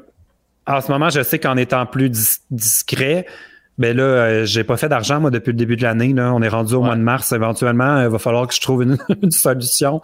en 0.68 0.82
ce 0.82 0.92
moment, 0.92 1.10
je 1.10 1.22
sais 1.24 1.40
qu'en 1.40 1.58
étant 1.58 1.86
plus 1.86 2.10
discret, 2.50 3.26
ben 3.78 3.96
là, 3.96 4.04
euh, 4.04 4.46
j'ai 4.46 4.64
pas 4.64 4.78
fait 4.78 4.88
d'argent, 4.88 5.20
moi, 5.20 5.32
depuis 5.32 5.52
le 5.52 5.58
début 5.58 5.76
de 5.76 5.84
l'année. 5.84 6.14
On 6.18 6.42
est 6.42 6.48
rendu 6.48 6.76
au 6.76 6.82
mois 6.82 6.96
de 6.96 7.02
mars. 7.02 7.32
Éventuellement, 7.34 8.02
il 8.04 8.08
va 8.08 8.20
falloir 8.20 8.48
que 8.48 8.54
je 8.54 8.62
trouve 8.62 8.84
une, 9.22 9.32
solution 9.32 10.02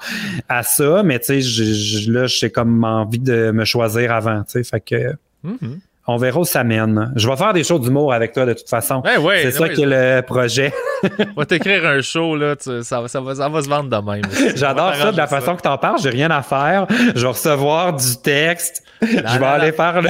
à 0.49 0.63
ça. 0.63 1.03
Mais 1.03 1.19
tu 1.19 1.41
sais, 1.41 2.11
là, 2.11 2.27
j'ai 2.27 2.51
comme 2.51 2.83
envie 2.83 3.19
de 3.19 3.51
me 3.51 3.63
choisir 3.63 4.11
avant. 4.11 4.43
Tu 4.43 4.51
sais, 4.51 4.63
fait 4.63 4.81
que. 4.81 5.13
Mm-hmm. 5.45 5.79
On 6.11 6.17
verra 6.17 6.41
où 6.41 6.45
ça 6.45 6.65
mène. 6.65 7.13
Je 7.15 7.29
vais 7.29 7.37
faire 7.37 7.53
des 7.53 7.63
shows 7.63 7.79
d'humour 7.79 8.13
avec 8.13 8.33
toi 8.33 8.45
de 8.45 8.51
toute 8.51 8.67
façon. 8.67 8.99
Ben 8.99 9.17
ouais, 9.19 9.43
c'est 9.43 9.51
ça 9.51 9.69
qui 9.69 9.83
est 9.83 9.85
le 9.85 10.21
projet. 10.21 10.73
On 11.19 11.33
va 11.37 11.45
t'écrire 11.45 11.85
un 11.85 12.01
show, 12.01 12.35
là, 12.35 12.55
ça, 12.59 12.83
ça, 12.83 12.99
va, 12.99 13.07
ça, 13.07 13.21
va, 13.21 13.61
se 13.61 13.69
vendre 13.69 13.89
de 13.89 14.11
même. 14.11 14.23
J'adore 14.55 14.93
ça, 14.95 15.13
de 15.13 15.17
la 15.17 15.27
façon 15.27 15.55
que 15.55 15.61
tu 15.61 15.69
en 15.69 15.77
parles. 15.77 15.99
J'ai 16.03 16.09
rien 16.09 16.29
à 16.29 16.41
faire. 16.41 16.85
Je 17.15 17.21
vais 17.21 17.27
recevoir 17.27 17.93
du 17.93 18.17
texte. 18.21 18.83
je 19.01 19.39
vais 19.39 19.45
aller 19.45 19.71
faire 19.71 20.01
le. 20.01 20.09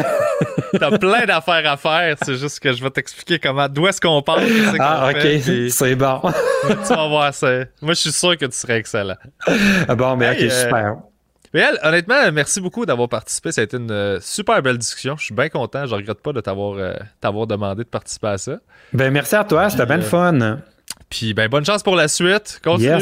T'as 0.79 0.97
plein 0.97 1.25
d'affaires 1.25 1.71
à 1.71 1.77
faire. 1.77 2.15
C'est 2.23 2.35
juste 2.35 2.59
que 2.59 2.73
je 2.73 2.81
vais 2.81 2.89
t'expliquer 2.89 3.37
comment, 3.37 3.69
d'où 3.69 3.87
est-ce 3.87 4.01
qu'on 4.01 4.23
parle. 4.23 4.41
Ah, 4.79 5.11
ok, 5.11 5.69
c'est 5.69 5.95
bon. 5.95 6.19
tu 6.67 6.93
vas 6.93 7.07
voir 7.07 7.31
ça. 7.31 7.47
Moi, 7.79 7.93
je 7.93 7.99
suis 7.99 8.11
sûr 8.11 8.35
que 8.37 8.45
tu 8.45 8.57
serais 8.57 8.77
excellent. 8.77 9.17
Bon, 9.89 10.15
mais 10.15 10.31
ok, 10.31 10.41
euh, 10.41 10.63
super. 10.63 10.95
Mais 11.53 11.65
honnêtement, 11.83 12.31
merci 12.31 12.61
beaucoup 12.61 12.85
d'avoir 12.85 13.09
participé. 13.09 13.51
Ça 13.51 13.61
a 13.61 13.63
été 13.63 13.77
une 13.77 13.91
euh, 13.91 14.19
super 14.21 14.61
belle 14.61 14.77
discussion. 14.77 15.17
Je 15.17 15.25
suis 15.25 15.33
bien 15.33 15.49
content. 15.49 15.85
Je 15.85 15.95
regrette 15.95 16.21
pas 16.21 16.33
de 16.33 16.39
t'avoir 16.41 16.77
euh, 16.77 17.45
demandé 17.45 17.83
de 17.83 17.89
participer 17.89 18.27
à 18.27 18.37
ça. 18.37 18.57
Ben 18.93 19.11
merci 19.11 19.35
à 19.35 19.43
toi. 19.43 19.69
C'était 19.69 19.85
bien 19.85 19.97
le 19.97 20.03
fun. 20.03 20.59
Puis 21.09 21.33
ben 21.33 21.49
bonne 21.49 21.65
chance 21.65 21.83
pour 21.83 21.95
la 21.97 22.07
suite. 22.07 22.61
Continue. 22.63 22.99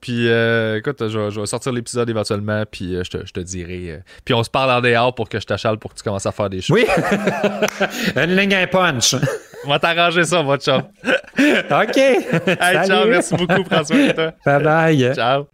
puis 0.00 0.28
écoute, 0.76 1.08
je, 1.08 1.40
vais 1.40 1.46
sortir 1.46 1.72
l'épisode 1.72 2.08
éventuellement. 2.08 2.62
Puis 2.70 2.94
je, 3.02 3.32
te, 3.32 3.40
dirai. 3.40 4.00
puis 4.24 4.32
on 4.34 4.44
se 4.44 4.50
parle 4.50 4.70
en 4.70 4.80
dehors 4.80 5.14
pour 5.14 5.28
que 5.28 5.40
je 5.40 5.46
t'achale 5.46 5.78
pour 5.78 5.92
que 5.92 5.98
tu 5.98 6.04
commences 6.04 6.26
à 6.26 6.32
faire 6.32 6.50
des 6.50 6.60
choses. 6.60 6.76
Oui. 6.76 6.86
Une 8.16 8.36
ligne 8.36 8.54
un 8.54 8.66
punch. 8.68 9.16
On 9.64 9.70
va 9.70 9.78
t'arranger 9.78 10.24
ça, 10.24 10.42
votre 10.42 10.64
chum. 10.64 10.82
OK. 11.08 11.96
Hey, 11.96 12.86
ciao. 12.86 13.06
Merci 13.06 13.34
beaucoup, 13.34 13.64
François. 13.64 13.96
Bye 14.44 14.62
bye. 14.62 15.14
Ciao. 15.14 15.46